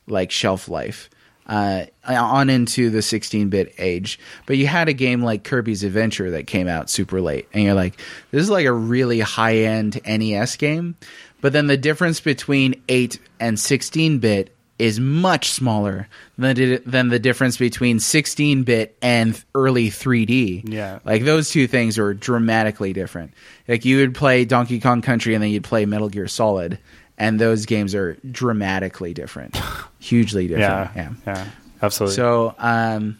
like 0.06 0.30
shelf 0.30 0.68
life 0.68 1.10
uh, 1.48 1.84
on 2.04 2.50
into 2.50 2.90
the 2.90 2.98
16-bit 2.98 3.74
age, 3.78 4.18
but 4.46 4.56
you 4.56 4.66
had 4.66 4.88
a 4.88 4.92
game 4.92 5.22
like 5.22 5.44
Kirby's 5.44 5.84
Adventure 5.84 6.30
that 6.32 6.46
came 6.46 6.68
out 6.68 6.90
super 6.90 7.20
late, 7.20 7.48
and 7.52 7.64
you're 7.64 7.74
like, 7.74 8.00
this 8.30 8.42
is 8.42 8.50
like 8.50 8.66
a 8.66 8.72
really 8.72 9.20
high-end 9.20 10.00
NES 10.06 10.56
game. 10.56 10.96
But 11.40 11.52
then 11.52 11.66
the 11.66 11.76
difference 11.76 12.20
between 12.20 12.82
8 12.88 13.20
and 13.38 13.56
16-bit 13.56 14.52
is 14.78 15.00
much 15.00 15.50
smaller 15.50 16.06
than 16.36 16.80
than 16.84 17.08
the 17.08 17.18
difference 17.18 17.56
between 17.56 17.98
16-bit 17.98 18.96
and 19.00 19.42
early 19.54 19.88
3D. 19.88 20.70
Yeah. 20.70 20.98
Like 21.04 21.24
those 21.24 21.50
two 21.50 21.66
things 21.66 21.98
are 21.98 22.12
dramatically 22.12 22.92
different. 22.92 23.32
Like 23.68 23.84
you 23.84 23.98
would 23.98 24.14
play 24.14 24.44
Donkey 24.44 24.80
Kong 24.80 25.00
Country 25.00 25.34
and 25.34 25.42
then 25.42 25.50
you'd 25.50 25.64
play 25.64 25.86
Metal 25.86 26.10
Gear 26.10 26.28
Solid, 26.28 26.78
and 27.18 27.38
those 27.38 27.66
games 27.66 27.94
are 27.94 28.14
dramatically 28.30 29.14
different, 29.14 29.58
hugely 29.98 30.46
different. 30.48 30.90
Yeah, 30.96 31.12
yeah, 31.26 31.46
absolutely. 31.82 32.16
So, 32.16 32.54
um, 32.58 33.18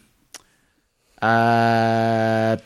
uh, 1.21 2.57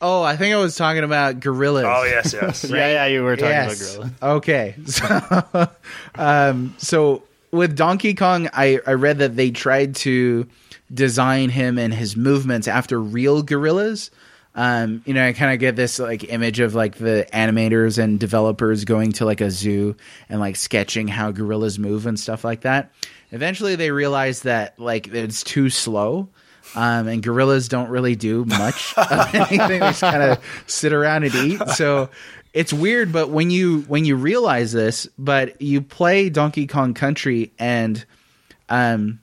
oh, 0.00 0.22
I 0.22 0.36
think 0.36 0.54
I 0.54 0.58
was 0.58 0.76
talking 0.76 1.04
about 1.04 1.40
gorillas. 1.40 1.84
Oh 1.86 2.04
yes, 2.04 2.32
yes. 2.32 2.64
yeah, 2.70 2.88
yeah, 2.88 3.06
you 3.06 3.22
were 3.22 3.36
talking 3.36 3.50
Yes. 3.50 3.94
about 3.96 4.12
Gorilla. 4.20 4.36
Okay. 4.36 4.74
So, 4.86 5.68
um, 6.16 6.74
so 6.78 7.22
with 7.50 7.76
Donkey 7.76 8.14
Kong, 8.14 8.48
I, 8.52 8.80
I 8.86 8.92
read 8.94 9.18
that 9.18 9.36
they 9.36 9.50
tried 9.50 9.94
to 9.96 10.46
design 10.92 11.50
him 11.50 11.78
and 11.78 11.92
his 11.92 12.16
movements 12.16 12.68
after 12.68 13.00
real 13.00 13.42
gorillas. 13.42 14.10
Um, 14.54 15.02
you 15.04 15.14
know, 15.14 15.26
I 15.26 15.32
kind 15.32 15.52
of 15.52 15.58
get 15.58 15.74
this 15.74 15.98
like 15.98 16.24
image 16.24 16.60
of 16.60 16.74
like 16.74 16.96
the 16.96 17.26
animators 17.32 17.98
and 17.98 18.20
developers 18.20 18.84
going 18.84 19.12
to 19.12 19.24
like 19.24 19.40
a 19.40 19.50
zoo 19.50 19.96
and 20.28 20.38
like 20.38 20.56
sketching 20.56 21.08
how 21.08 21.32
gorillas 21.32 21.78
move 21.78 22.06
and 22.06 22.18
stuff 22.18 22.44
like 22.44 22.60
that. 22.60 22.92
Eventually, 23.32 23.74
they 23.74 23.90
realize 23.90 24.42
that 24.42 24.78
like 24.78 25.08
it's 25.08 25.42
too 25.42 25.70
slow. 25.70 26.28
Um, 26.76 27.08
and 27.08 27.22
gorillas 27.22 27.68
don't 27.68 27.90
really 27.90 28.16
do 28.16 28.44
much 28.44 28.94
of 28.96 29.34
anything. 29.34 29.58
They 29.58 29.78
just 29.78 30.00
kind 30.00 30.22
of 30.22 30.42
sit 30.66 30.92
around 30.92 31.24
and 31.24 31.34
eat. 31.34 31.68
So 31.70 32.08
it's 32.52 32.72
weird, 32.72 33.12
but 33.12 33.28
when 33.30 33.50
you 33.50 33.82
when 33.82 34.04
you 34.04 34.16
realize 34.16 34.72
this, 34.72 35.06
but 35.18 35.60
you 35.60 35.82
play 35.82 36.30
Donkey 36.30 36.66
Kong 36.66 36.94
Country 36.94 37.52
and 37.58 38.04
um, 38.68 39.20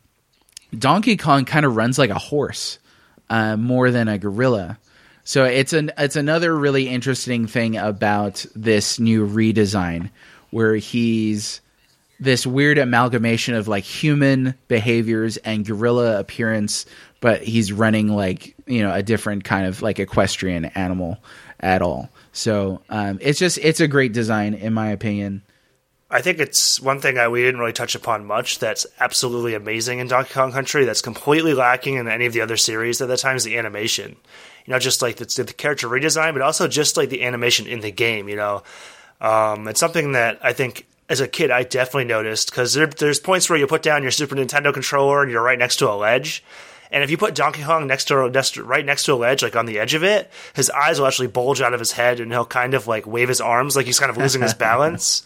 Donkey 0.78 1.18
Kong 1.18 1.46
kind 1.46 1.66
of 1.66 1.76
runs 1.76 1.98
like 1.98 2.10
a 2.10 2.20
horse 2.20 2.80
uh, 3.30 3.58
more 3.58 3.92
than 3.92 4.08
a 4.08 4.18
gorilla. 4.18 4.78
So 5.32 5.46
it's 5.46 5.72
an 5.72 5.94
it's 5.98 6.18
another 6.18 6.54
really 6.54 6.90
interesting 6.90 7.48
thing 7.48 7.78
about 7.78 8.46
this 8.54 9.00
new 9.00 9.26
redesign 9.26 10.10
where 10.50 10.76
he's 10.76 11.62
this 12.20 12.46
weird 12.46 12.78
amalgamation 12.78 13.54
of 13.54 13.70
like 13.70 13.86
human 13.86 14.56
behaviors 14.68 15.38
and 15.38 15.66
gorilla 15.66 16.20
appearance, 16.20 16.86
but 17.22 17.42
he's 17.44 17.72
running 17.72 18.10
like 18.10 18.58
you 18.68 18.84
know 18.84 18.94
a 18.94 19.02
different 19.02 19.46
kind 19.46 19.66
of 19.66 19.82
like 19.82 20.00
equestrian 20.00 20.66
animal 20.66 21.18
at 21.62 21.82
all. 21.82 22.10
So 22.34 22.82
um, 22.90 23.18
it's 23.22 23.40
just 23.40 23.58
it's 23.60 23.80
a 23.80 23.88
great 23.88 24.12
design 24.12 24.54
in 24.54 24.74
my 24.74 24.90
opinion. 24.90 25.44
I 26.10 26.22
think 26.22 26.40
it's 26.40 26.82
one 26.82 27.00
thing 27.00 27.16
that 27.16 27.32
we 27.32 27.42
didn't 27.42 27.62
really 27.62 27.72
touch 27.72 27.96
upon 27.96 28.26
much 28.26 28.60
that's 28.60 28.86
absolutely 29.00 29.54
amazing 29.54 30.00
in 30.00 30.10
Donkey 30.10 30.34
Kong 30.34 30.52
Country 30.52 30.84
that's 30.84 31.02
completely 31.02 31.54
lacking 31.54 31.96
in 31.96 32.10
any 32.10 32.26
of 32.26 32.34
the 32.34 32.42
other 32.42 32.58
series 32.58 33.00
at 33.00 33.08
the 33.08 33.16
time 33.16 33.38
is 33.38 33.46
the 33.46 33.58
animation. 33.58 34.18
You 34.66 34.74
know, 34.74 34.80
just 34.80 35.02
like 35.02 35.18
the, 35.18 35.26
the 35.44 35.54
character 35.54 35.88
redesign, 35.88 36.34
but 36.34 36.42
also 36.42 36.68
just 36.68 36.98
like 36.98 37.10
the 37.10 37.24
animation 37.24 37.68
in 37.68 37.82
the 37.82 37.92
game, 37.92 38.30
you 38.30 38.36
know. 38.36 38.64
Um, 39.20 39.68
it's 39.68 39.80
something 39.80 40.14
that 40.14 40.40
I 40.42 40.54
think 40.54 40.86
as 41.10 41.20
a 41.20 41.28
kid 41.28 41.52
I 41.52 41.64
definitely 41.64 42.06
noticed 42.06 42.50
because 42.50 42.74
there, 42.74 42.88
there's 42.88 43.20
points 43.20 43.50
where 43.50 43.60
you 43.60 43.68
put 43.68 43.84
down 43.84 44.02
your 44.02 44.12
Super 44.12 44.36
Nintendo 44.36 44.74
controller 44.74 45.22
and 45.22 45.32
you're 45.32 45.44
right 45.44 45.60
next 45.60 45.78
to 45.78 45.90
a 45.90 45.94
ledge. 45.94 46.44
And 46.92 47.04
if 47.04 47.10
you 47.10 47.18
put 47.18 47.36
Donkey 47.36 47.64
Kong 47.64 47.88
next 47.88 48.06
to, 48.06 48.30
next 48.30 48.56
to 48.56 48.64
right 48.64 48.86
next 48.86 49.06
to 49.06 49.14
a 49.14 49.16
ledge, 49.16 49.44
like 49.44 49.56
on 49.56 49.66
the 49.66 49.80
edge 49.80 49.94
of 49.94 50.04
it, 50.04 50.30
his 50.54 50.70
eyes 50.70 51.00
will 51.00 51.08
actually 51.08 51.28
bulge 51.28 51.62
out 51.62 51.74
of 51.74 51.80
his 51.80 51.94
head, 51.94 52.20
and 52.20 52.32
he'll 52.32 52.46
kind 52.46 52.74
of 52.74 52.88
like 52.88 53.08
wave 53.08 53.30
his 53.30 53.40
arms 53.40 53.76
like 53.76 53.86
he's 53.86 54.00
kind 54.00 54.10
of 54.10 54.18
losing 54.18 54.42
his 54.42 54.54
balance. 54.70 55.24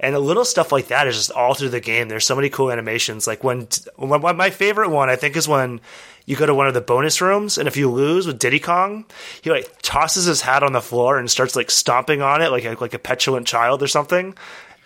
And 0.00 0.14
the 0.14 0.20
little 0.20 0.44
stuff 0.44 0.70
like 0.70 0.88
that 0.88 1.08
is 1.08 1.16
just 1.16 1.30
all 1.32 1.54
through 1.54 1.70
the 1.70 1.80
game. 1.80 2.08
There's 2.08 2.24
so 2.26 2.36
many 2.36 2.48
cool 2.50 2.70
animations. 2.70 3.26
Like 3.26 3.42
when, 3.42 3.66
when, 3.96 4.20
when 4.20 4.36
my 4.36 4.50
favorite 4.50 4.90
one, 4.90 5.10
I 5.10 5.16
think, 5.16 5.36
is 5.36 5.48
when 5.48 5.80
you 6.24 6.36
go 6.36 6.46
to 6.46 6.54
one 6.54 6.68
of 6.68 6.74
the 6.74 6.80
bonus 6.80 7.20
rooms, 7.20 7.58
and 7.58 7.66
if 7.66 7.76
you 7.76 7.90
lose 7.90 8.26
with 8.26 8.38
Diddy 8.38 8.60
Kong, 8.60 9.06
he 9.42 9.50
like 9.50 9.68
tosses 9.82 10.26
his 10.26 10.40
hat 10.42 10.62
on 10.62 10.72
the 10.72 10.80
floor 10.80 11.18
and 11.18 11.28
starts 11.28 11.56
like 11.56 11.70
stomping 11.70 12.22
on 12.22 12.42
it 12.42 12.50
like 12.50 12.64
a, 12.64 12.76
like 12.80 12.94
a 12.94 12.98
petulant 12.98 13.46
child 13.46 13.82
or 13.82 13.88
something. 13.88 14.34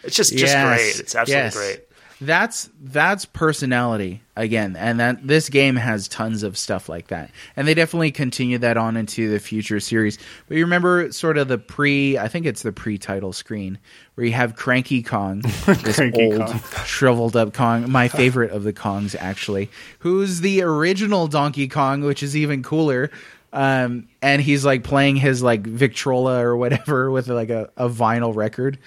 It's 0.02 0.16
just 0.16 0.34
just 0.36 0.54
great. 0.54 0.98
It's 1.00 1.14
absolutely 1.14 1.44
Yes. 1.44 1.54
great. 1.56 1.80
That's 2.22 2.70
that's 2.80 3.24
personality 3.24 4.22
again, 4.36 4.76
and 4.76 5.00
that 5.00 5.26
this 5.26 5.48
game 5.48 5.74
has 5.74 6.06
tons 6.06 6.44
of 6.44 6.56
stuff 6.56 6.88
like 6.88 7.08
that, 7.08 7.32
and 7.56 7.66
they 7.66 7.74
definitely 7.74 8.12
continue 8.12 8.58
that 8.58 8.76
on 8.76 8.96
into 8.96 9.28
the 9.28 9.40
future 9.40 9.80
series. 9.80 10.18
But 10.46 10.56
you 10.56 10.64
remember 10.64 11.10
sort 11.10 11.36
of 11.36 11.48
the 11.48 11.58
pre, 11.58 12.18
I 12.18 12.28
think 12.28 12.46
it's 12.46 12.62
the 12.62 12.70
pre-title 12.70 13.32
screen 13.32 13.78
where 14.14 14.24
you 14.24 14.32
have 14.34 14.54
Cranky 14.54 15.02
Kong, 15.02 15.40
this 15.66 15.96
Cranky 15.96 16.32
old 16.32 16.46
Kong. 16.46 16.60
shriveled 16.84 17.34
up 17.34 17.54
Kong, 17.54 17.90
my 17.90 18.06
favorite 18.06 18.52
of 18.52 18.62
the 18.62 18.72
Kongs 18.72 19.16
actually, 19.18 19.68
who's 19.98 20.42
the 20.42 20.62
original 20.62 21.26
Donkey 21.26 21.66
Kong, 21.66 22.02
which 22.02 22.22
is 22.22 22.36
even 22.36 22.62
cooler. 22.62 23.10
Um, 23.52 24.08
and 24.22 24.40
he's 24.40 24.64
like 24.64 24.82
playing 24.82 25.16
his 25.16 25.42
like 25.42 25.66
Victrola 25.66 26.42
or 26.42 26.56
whatever 26.56 27.10
with 27.10 27.28
like 27.28 27.50
a, 27.50 27.70
a 27.76 27.88
vinyl 27.88 28.34
record. 28.34 28.78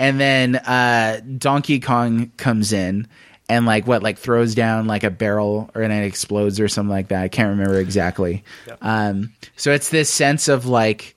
And 0.00 0.18
then 0.18 0.56
uh, 0.56 1.20
Donkey 1.36 1.78
Kong 1.78 2.32
comes 2.38 2.72
in 2.72 3.06
and 3.50 3.66
like 3.66 3.86
what 3.86 4.02
like 4.02 4.16
throws 4.16 4.54
down 4.54 4.86
like 4.86 5.04
a 5.04 5.10
barrel 5.10 5.70
or 5.74 5.82
and 5.82 5.92
it 5.92 6.06
explodes 6.06 6.58
or 6.58 6.68
something 6.68 6.90
like 6.90 7.08
that. 7.08 7.22
I 7.22 7.28
can't 7.28 7.50
remember 7.50 7.78
exactly. 7.78 8.42
Um, 8.80 9.34
so 9.56 9.72
it's 9.72 9.90
this 9.90 10.08
sense 10.08 10.48
of 10.48 10.64
like 10.64 11.16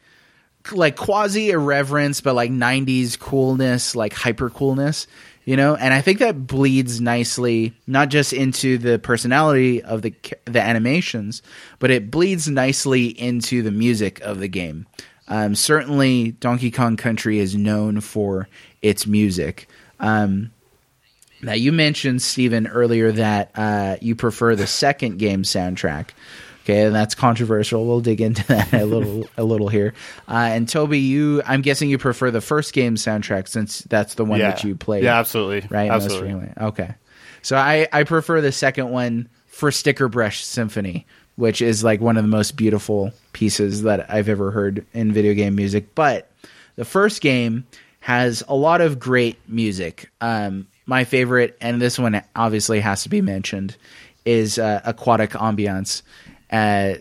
like 0.74 0.98
quasi 0.98 1.52
irreverence, 1.52 2.20
but 2.20 2.36
like 2.36 2.52
'90s 2.52 3.18
coolness, 3.18 3.96
like 3.96 4.12
hyper 4.12 4.50
coolness, 4.50 5.08
you 5.46 5.56
know. 5.56 5.76
And 5.76 5.94
I 5.94 6.02
think 6.02 6.20
that 6.20 6.46
bleeds 6.46 7.00
nicely, 7.00 7.74
not 7.88 8.10
just 8.10 8.34
into 8.34 8.78
the 8.78 9.00
personality 9.00 9.82
of 9.82 10.02
the 10.02 10.14
the 10.44 10.62
animations, 10.62 11.42
but 11.80 11.90
it 11.90 12.12
bleeds 12.12 12.50
nicely 12.50 13.06
into 13.08 13.62
the 13.62 13.72
music 13.72 14.20
of 14.20 14.40
the 14.40 14.50
game. 14.50 14.88
Um, 15.30 15.56
certainly, 15.56 16.32
Donkey 16.32 16.70
Kong 16.70 16.98
Country 16.98 17.40
is 17.40 17.56
known 17.56 18.02
for 18.02 18.50
its 18.84 19.08
music. 19.08 19.68
Um, 20.00 20.52
now, 21.42 21.54
you 21.54 21.72
mentioned 21.72 22.22
Stephen 22.22 22.68
earlier 22.68 23.12
that 23.14 23.52
uh, 23.56 23.98
you 24.00 24.16
prefer 24.16 24.56
the 24.56 24.68
second 24.68 25.18
game 25.18 25.44
soundtrack. 25.44 26.10
Okay, 26.64 26.84
and 26.84 26.96
that's 26.96 27.16
controversial. 27.16 27.86
We'll 27.86 28.00
dig 28.00 28.22
into 28.22 28.44
that 28.48 28.72
a 28.74 28.86
little 28.86 29.28
a 29.36 29.44
little 29.44 29.68
here. 29.68 29.94
Uh, 30.28 30.50
and 30.52 30.70
Toby, 30.70 31.00
you, 31.00 31.42
I'm 31.46 31.62
guessing 31.62 31.90
you 31.90 31.98
prefer 31.98 32.32
the 32.32 32.40
first 32.40 32.72
game 32.74 32.96
soundtrack 32.96 33.50
since 33.50 33.82
that's 33.82 34.16
the 34.16 34.24
one 34.24 34.40
yeah. 34.40 34.52
that 34.52 34.64
you 34.64 34.76
played. 34.76 35.04
Yeah, 35.04 35.20
absolutely. 35.20 35.68
right. 35.70 35.90
most 35.90 36.06
Absolutely. 36.06 36.32
frequently. 36.32 36.66
Okay, 36.66 36.96
so 37.42 37.58
I 37.58 37.88
I 37.92 38.04
prefer 38.04 38.40
the 38.40 38.54
second 38.54 38.92
one 38.92 39.28
for 39.48 39.72
Sticker 39.72 40.08
Brush 40.08 40.46
Symphony, 40.46 41.06
which 41.36 41.62
is 41.62 41.84
like 41.84 42.00
one 42.00 42.16
of 42.16 42.24
the 42.24 42.30
most 42.30 42.56
beautiful 42.56 43.12
pieces 43.34 43.84
that 43.84 44.10
I've 44.10 44.30
ever 44.30 44.52
heard 44.52 44.86
in 44.94 45.12
video 45.12 45.34
game 45.34 45.56
music. 45.56 45.94
But 45.94 46.32
the 46.78 46.86
first 46.86 47.22
game 47.22 47.66
has 48.04 48.44
a 48.50 48.54
lot 48.54 48.82
of 48.82 49.00
great 49.00 49.38
music. 49.48 50.12
Um, 50.20 50.68
my 50.86 51.06
favorite, 51.06 51.58
and 51.62 51.82
this 51.82 51.98
one 51.98 52.22
obviously 52.36 52.82
has 52.82 53.04
to 53.04 53.10
be 53.10 53.22
mentioned, 53.22 53.78
is 54.26 54.60
uh, 54.60 54.82
Aquatic 54.84 55.32
Ambience. 55.32 56.02
Uh, 56.52 56.96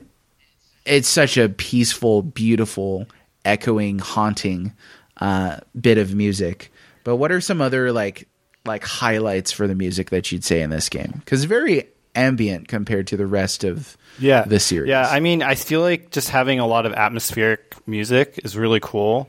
it's 0.86 1.08
such 1.08 1.36
a 1.36 1.48
peaceful, 1.48 2.22
beautiful, 2.22 3.08
echoing, 3.44 3.98
haunting 3.98 4.74
uh, 5.16 5.56
bit 5.78 5.98
of 5.98 6.14
music. 6.14 6.72
But 7.02 7.16
what 7.16 7.32
are 7.32 7.40
some 7.40 7.60
other 7.60 7.90
like 7.90 8.28
like 8.64 8.84
highlights 8.84 9.50
for 9.50 9.66
the 9.66 9.74
music 9.74 10.10
that 10.10 10.30
you'd 10.30 10.44
say 10.44 10.62
in 10.62 10.70
this 10.70 10.88
game? 10.88 11.14
Because 11.16 11.42
very 11.42 11.88
ambient 12.14 12.68
compared 12.68 13.08
to 13.08 13.16
the 13.16 13.26
rest 13.26 13.64
of 13.64 13.96
yeah 14.20 14.44
the 14.44 14.60
series. 14.60 14.90
Yeah, 14.90 15.08
I 15.08 15.18
mean, 15.18 15.42
I 15.42 15.56
feel 15.56 15.80
like 15.80 16.12
just 16.12 16.28
having 16.28 16.60
a 16.60 16.66
lot 16.68 16.86
of 16.86 16.92
atmospheric 16.92 17.74
music 17.88 18.38
is 18.44 18.56
really 18.56 18.78
cool. 18.80 19.28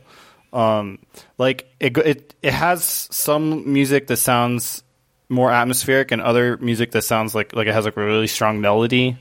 Um, 0.54 1.00
like 1.38 1.68
it, 1.80 1.98
it, 1.98 2.36
it 2.42 2.54
has 2.54 2.84
some 2.86 3.74
music 3.74 4.08
that 4.08 4.18
sounds 4.18 4.84
more 5.30 5.52
atmospheric 5.52 6.12
and 6.12 6.22
other 6.22 6.58
music 6.58 6.92
that 6.92 7.02
sounds 7.02 7.34
like 7.34 7.56
like 7.56 7.68
it 7.68 7.74
has 7.74 7.86
like 7.86 7.98
a 7.98 8.04
really 8.06 8.28
strong 8.28 8.62
melody. 8.62 9.18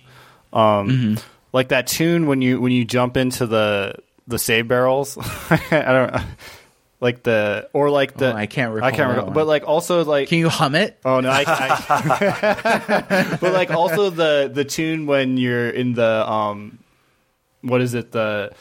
Um, 0.53 0.89
Mm-hmm. 0.89 1.15
like 1.55 1.69
that 1.69 1.87
tune 1.87 2.27
when 2.27 2.43
you 2.43 2.61
when 2.61 2.71
you 2.73 2.85
jump 2.85 3.17
into 3.17 3.47
the 3.47 3.95
the 4.29 4.39
save 4.39 4.69
barrels. 4.69 5.17
I 5.51 6.13
don't 6.13 6.23
like 7.01 7.23
the 7.23 7.69
or 7.73 7.89
like 7.91 8.15
the 8.17 8.33
Oh, 8.33 8.37
I 8.37 8.47
can't 8.47 8.83
I 8.83 8.91
can't 8.91 9.17
recall, 9.17 9.31
but 9.33 9.47
like 9.47 9.67
also 9.67 10.05
like 10.05 10.29
Can 10.29 10.39
you 10.39 10.51
hum 10.51 10.75
it? 10.75 10.99
Oh 11.05 11.21
no! 11.21 11.31
I, 11.31 11.45
I 11.49 13.37
but 13.41 13.53
like 13.55 13.71
also 13.71 14.11
the 14.11 14.51
the 14.53 14.65
tune 14.65 15.07
when 15.07 15.39
you're 15.39 15.71
in 15.71 15.95
the 15.95 16.31
um, 16.31 16.79
what 17.63 17.81
is 17.81 17.95
it 17.95 18.13
the 18.13 18.53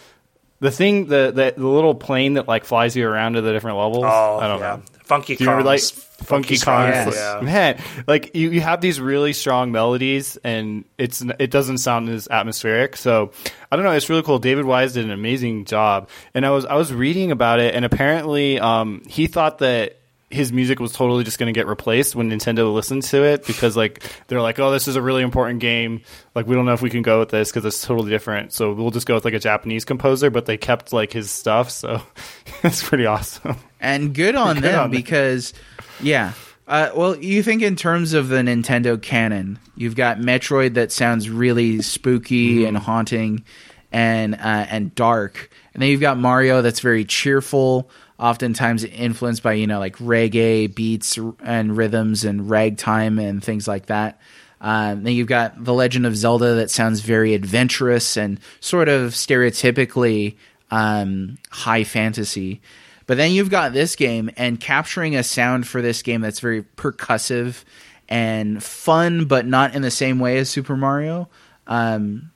the 0.62 0.72
thing 0.72 1.08
the 1.08 1.32
the, 1.36 1.54
the 1.58 1.68
little 1.68 1.94
plane 1.96 2.36
that 2.36 2.48
like 2.48 2.64
flies 2.64 2.96
you 2.96 3.06
around 3.06 3.34
to 3.34 3.42
the 3.42 3.52
different 3.52 3.78
levels. 3.78 4.06
Oh, 4.08 4.40
I 4.40 4.48
don't 4.48 4.60
yeah. 4.60 4.76
know. 4.78 4.82
Funky 5.04 5.36
Do 5.36 5.44
you 5.44 5.50
remember 5.50 5.68
like. 5.68 5.82
Funky 6.22 6.56
Kongs? 6.56 7.16
yeah. 7.16 7.42
Man, 7.42 7.82
like 8.08 8.36
you, 8.36 8.52
you 8.52 8.62
have 8.62 8.80
these 8.80 9.02
really 9.02 9.34
strong 9.34 9.72
melodies, 9.72 10.38
and 10.44 10.86
it's 10.98 11.22
it 11.40 11.50
doesn't 11.50 11.80
sound 11.80 12.10
as 12.10 12.28
atmospheric. 12.28 12.96
So 12.96 13.32
I 13.72 13.76
don't 13.76 13.84
know. 13.84 13.92
It's 13.92 14.08
really 14.08 14.22
cool. 14.22 14.38
David 14.38 14.66
Wise 14.66 14.94
did 14.94 15.06
an 15.06 15.12
amazing 15.12 15.66
job, 15.66 16.10
and 16.36 16.46
I 16.46 16.52
was 16.52 16.66
I 16.66 16.76
was 16.76 16.94
reading 16.94 17.32
about 17.32 17.60
it, 17.60 17.74
and 17.74 17.84
apparently 17.84 18.60
um, 18.60 19.02
he 19.08 19.26
thought 19.26 19.58
that 19.58 19.98
his 20.34 20.52
music 20.54 20.80
was 20.80 20.92
totally 20.94 21.24
just 21.24 21.38
going 21.40 21.54
to 21.54 21.58
get 21.58 21.68
replaced 21.68 22.16
when 22.16 22.30
Nintendo 22.30 22.74
listened 22.74 23.04
to 23.04 23.24
it 23.24 23.46
because 23.48 23.76
like 23.78 24.04
they're 24.28 24.42
like, 24.42 24.60
oh, 24.60 24.72
this 24.72 24.88
is 24.88 24.96
a 24.96 25.02
really 25.02 25.22
important 25.24 25.60
game. 25.60 26.02
Like 26.36 26.48
we 26.48 26.56
don't 26.56 26.66
know 26.66 26.74
if 26.74 26.82
we 26.82 26.90
can 26.90 27.02
go 27.02 27.20
with 27.20 27.30
this 27.30 27.50
because 27.52 27.66
it's 27.66 27.82
totally 27.82 28.10
different. 28.10 28.54
So 28.54 28.74
we'll 28.74 28.92
just 28.92 29.08
go 29.08 29.16
with 29.16 29.26
like 29.26 29.34
a 29.34 29.40
Japanese 29.40 29.86
composer, 29.86 30.30
but 30.30 30.46
they 30.46 30.58
kept 30.58 30.94
like 30.94 31.12
his 31.14 31.30
stuff. 31.32 31.70
So 31.72 32.02
it's 32.64 32.84
pretty 32.88 33.06
awesome. 33.06 33.58
and 33.80 34.14
good 34.14 34.36
on 34.36 34.56
Good 34.62 34.64
them 34.64 34.80
on 34.80 34.92
them. 34.92 34.92
because 34.92 35.54
yeah 36.02 36.34
uh, 36.68 36.90
well 36.96 37.16
you 37.18 37.44
think 37.44 37.62
in 37.62 37.76
terms 37.76 38.14
of 38.14 38.30
the 38.30 38.38
nintendo 38.38 39.00
canon 39.02 39.60
you've 39.76 39.96
got 39.96 40.18
metroid 40.18 40.76
that 40.76 40.92
sounds 40.92 41.30
really 41.30 41.82
spooky 41.82 42.58
Mm-hmm. 42.58 42.68
and 42.68 42.78
haunting 42.78 43.44
and 43.92 44.36
uh, 44.36 44.38
and 44.70 44.94
dark 44.96 45.50
and 45.74 45.82
then 45.84 45.90
you've 45.90 46.02
got 46.02 46.18
mario 46.18 46.62
that's 46.62 46.80
very 46.80 47.04
cheerful 47.06 47.90
oftentimes 48.22 48.86
influenced 48.86 49.44
by 49.44 49.54
you 49.54 49.68
know 49.68 49.80
like 49.80 49.98
reggae 49.98 50.74
beats 50.74 51.20
and 51.44 51.76
rhythms 51.76 52.24
and 52.24 52.50
ragtime 52.50 53.20
and 53.20 53.44
things 53.44 53.68
like 53.68 53.88
that 53.88 54.20
um, 54.62 55.04
then 55.04 55.14
you've 55.14 55.28
got 55.28 55.64
the 55.64 55.74
Legend 55.74 56.06
of 56.06 56.16
Zelda 56.16 56.54
that 56.56 56.70
sounds 56.70 57.02
very 57.02 57.34
adventurous 57.34 58.16
and 58.16 58.40
sort 58.60 58.88
of 58.90 59.14
stereotypically 59.14 60.36
um, 60.70 61.40
high 61.50 61.84
fantasy. 61.84 62.62
But 63.08 63.18
then 63.18 63.32
you've 63.32 63.50
got 63.50 63.74
this 63.74 63.96
game 63.96 64.30
and 64.38 64.60
capturing 64.60 65.16
a 65.16 65.24
sound 65.24 65.68
for 65.68 65.82
this 65.82 66.04
game 66.04 66.22
that's 66.22 66.40
very 66.40 66.62
percussive 66.62 67.64
and 68.08 68.64
fun, 68.64 69.26
but 69.26 69.48
not 69.48 69.74
in 69.74 69.82
the 69.82 69.92
same 69.92 70.20
way 70.20 70.38
as 70.38 70.50
Super 70.50 70.78
Mario. 70.78 71.28
Um, 71.66 72.32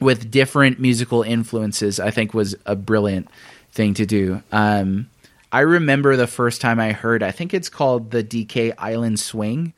with 0.00 0.30
different 0.30 0.80
musical 0.80 1.22
influences, 1.22 2.00
I 2.00 2.10
think 2.10 2.34
was 2.34 2.56
a 2.66 2.74
brilliant 2.74 3.28
thing 3.72 3.94
to 3.94 4.06
do. 4.06 4.42
Um, 4.52 5.08
I 5.50 5.60
remember 5.60 6.16
the 6.16 6.26
first 6.26 6.60
time 6.60 6.80
I 6.80 6.92
heard. 6.92 7.22
I 7.22 7.30
think 7.30 7.52
it's 7.52 7.68
called 7.68 8.10
the 8.10 8.24
DK 8.24 8.72
Island 8.78 9.20
Swing. 9.20 9.74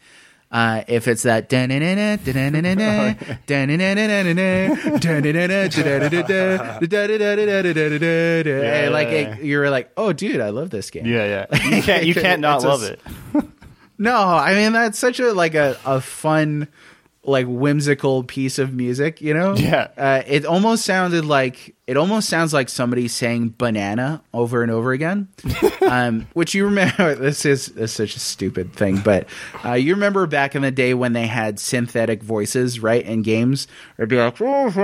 Uh, 0.53 0.85
if 0.87 1.09
it's 1.09 1.25
that 1.25 1.49
yeah. 8.85 8.89
like 8.89 9.09
it, 9.09 9.43
you're 9.43 9.69
like 9.69 9.91
oh 9.97 10.13
dude 10.13 10.41
i 10.41 10.51
love 10.51 10.71
this 10.71 10.91
game 10.91 11.07
yeah 11.07 11.47
yeah 11.51 11.67
you 11.69 11.83
can't 11.83 12.07
you 12.07 12.15
can't 12.15 12.41
not 12.41 12.63
love 12.63 12.85
a, 12.85 12.93
it 12.93 13.01
no 13.99 14.17
i 14.17 14.55
mean 14.55 14.73
that's 14.73 14.97
such 14.97 15.19
a 15.19 15.33
like 15.33 15.57
a, 15.57 15.77
a 15.85 16.01
fun 16.01 16.69
like 17.25 17.47
whimsical 17.49 18.25
piece 18.25 18.59
of 18.59 18.75
music. 18.75 19.21
You 19.21 19.35
know? 19.35 19.55
Yeah. 19.55 19.89
Uh, 19.97 20.23
it 20.27 20.45
almost 20.45 20.85
sounded 20.85 21.25
like 21.25 21.77
it 21.87 21.99
almost 21.99 22.31
sounds 22.31 22.55
like 22.55 22.71
somebody 22.71 23.09
saying 23.09 23.55
"banana" 23.59 24.23
over 24.33 24.63
and 24.63 24.73
over 24.73 24.93
again. 24.93 25.29
um, 25.83 26.27
which 26.33 26.55
you 26.55 26.65
remember? 26.65 27.15
This 27.25 27.47
is, 27.47 27.67
this 27.67 27.91
is 27.91 27.97
such 27.97 28.17
a 28.17 28.21
stupid 28.21 28.75
thing, 28.75 28.99
but 28.99 29.27
uh, 29.65 29.73
you 29.73 29.95
remember 29.95 30.27
back 30.27 30.55
in 30.55 30.63
the 30.63 30.71
day 30.71 30.95
when 30.95 31.13
they 31.13 31.27
had 31.27 31.59
synthetic 31.59 32.23
voices, 32.23 32.81
right, 32.81 33.05
in 33.05 33.23
games, 33.23 33.67
it'd 33.99 34.09
be 34.09 34.17
like, 34.17 34.41
like, 34.41 34.75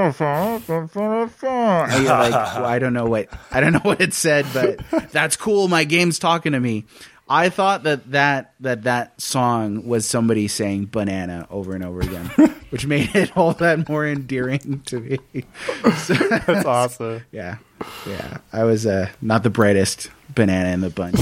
well, 2.32 2.64
I 2.64 2.78
don't 2.78 2.92
know 2.92 3.06
what 3.06 3.28
I 3.50 3.60
don't 3.60 3.72
know 3.72 3.80
what 3.80 4.00
it 4.00 4.14
said, 4.14 4.46
but 4.52 5.10
that's 5.10 5.36
cool. 5.36 5.68
My 5.68 5.84
game's 5.84 6.18
talking 6.18 6.52
to 6.52 6.60
me. 6.60 6.84
I 7.32 7.48
thought 7.48 7.84
that 7.84 8.10
that 8.10 8.54
that 8.58 8.82
that 8.82 9.20
song 9.20 9.86
was 9.86 10.04
somebody 10.04 10.48
saying 10.48 10.86
banana 10.86 11.46
over 11.48 11.74
and 11.76 11.84
over 11.84 12.00
again, 12.00 12.26
which 12.70 12.86
made 12.86 13.14
it 13.14 13.36
all 13.36 13.52
that 13.54 13.88
more 13.88 14.04
endearing 14.06 14.82
to 14.86 14.98
me. 15.00 15.18
So, 15.96 16.14
That's 16.14 16.66
awesome. 16.66 17.22
yeah, 17.30 17.58
yeah. 18.04 18.38
I 18.52 18.64
was 18.64 18.84
uh, 18.84 19.08
not 19.22 19.44
the 19.44 19.50
brightest 19.50 20.10
banana 20.34 20.70
in 20.70 20.80
the 20.80 20.90
bunch, 20.90 21.20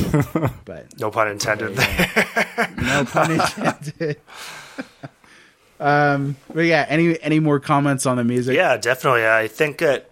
but 0.65 0.99
No 0.99 1.11
pun 1.11 1.29
intended 1.29 1.77
there. 1.77 2.71
no 2.79 3.05
pun 3.05 3.33
intended. 3.33 4.17
um, 5.81 6.37
but 6.53 6.61
yeah, 6.65 6.87
any 6.89 7.21
any 7.23 7.39
more 7.39 7.61
comments 7.61 8.07
on 8.07 8.17
the 8.17 8.25
music? 8.25 8.57
Yeah, 8.57 8.77
definitely. 8.79 9.27
I 9.27 9.47
think 9.47 9.79
that 9.79 10.11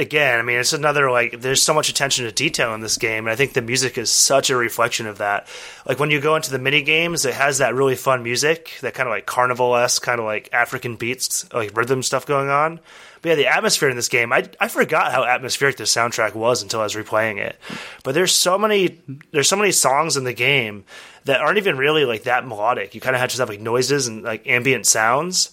again, 0.00 0.38
I 0.38 0.42
mean, 0.42 0.58
it's 0.58 0.72
another 0.72 1.10
like 1.10 1.40
there's 1.40 1.62
so 1.62 1.74
much 1.74 1.90
attention 1.90 2.24
to 2.24 2.32
detail 2.32 2.74
in 2.74 2.80
this 2.80 2.96
game, 2.96 3.26
and 3.26 3.32
I 3.32 3.36
think 3.36 3.52
the 3.52 3.62
music 3.62 3.98
is 3.98 4.10
such 4.10 4.50
a 4.50 4.56
reflection 4.56 5.06
of 5.06 5.18
that. 5.18 5.46
Like 5.86 6.00
when 6.00 6.10
you 6.10 6.20
go 6.20 6.36
into 6.36 6.50
the 6.50 6.58
mini 6.58 6.82
games, 6.82 7.24
it 7.24 7.34
has 7.34 7.58
that 7.58 7.74
really 7.74 7.96
fun 7.96 8.22
music, 8.22 8.78
that 8.80 8.94
kind 8.94 9.08
of 9.08 9.12
like 9.12 9.26
carnival 9.26 9.76
esque, 9.76 10.02
kind 10.02 10.18
of 10.18 10.24
like 10.24 10.48
African 10.52 10.96
beats, 10.96 11.52
like 11.52 11.76
rhythm 11.76 12.02
stuff 12.02 12.26
going 12.26 12.48
on. 12.48 12.80
But 13.22 13.28
yeah, 13.28 13.34
the 13.34 13.46
atmosphere 13.48 13.90
in 13.90 13.96
this 13.96 14.08
game, 14.08 14.32
I 14.32 14.48
I 14.58 14.68
forgot 14.68 15.12
how 15.12 15.24
atmospheric 15.24 15.76
the 15.76 15.84
soundtrack 15.84 16.34
was 16.34 16.62
until 16.62 16.80
I 16.80 16.84
was 16.84 16.96
replaying 16.96 17.36
it. 17.36 17.58
But 18.02 18.14
there's 18.14 18.32
so 18.32 18.58
many 18.58 19.00
there's 19.32 19.48
so 19.48 19.56
many 19.56 19.72
songs 19.72 20.16
in 20.16 20.24
the 20.24 20.32
game 20.32 20.84
that 21.26 21.40
aren't 21.40 21.58
even 21.58 21.76
really 21.76 22.06
like 22.06 22.22
that 22.22 22.46
melodic. 22.46 22.94
You 22.94 23.02
kind 23.02 23.14
of 23.14 23.20
have 23.20 23.28
just 23.28 23.40
have 23.40 23.50
like 23.50 23.60
noises 23.60 24.06
and 24.06 24.22
like 24.22 24.46
ambient 24.46 24.86
sounds. 24.86 25.50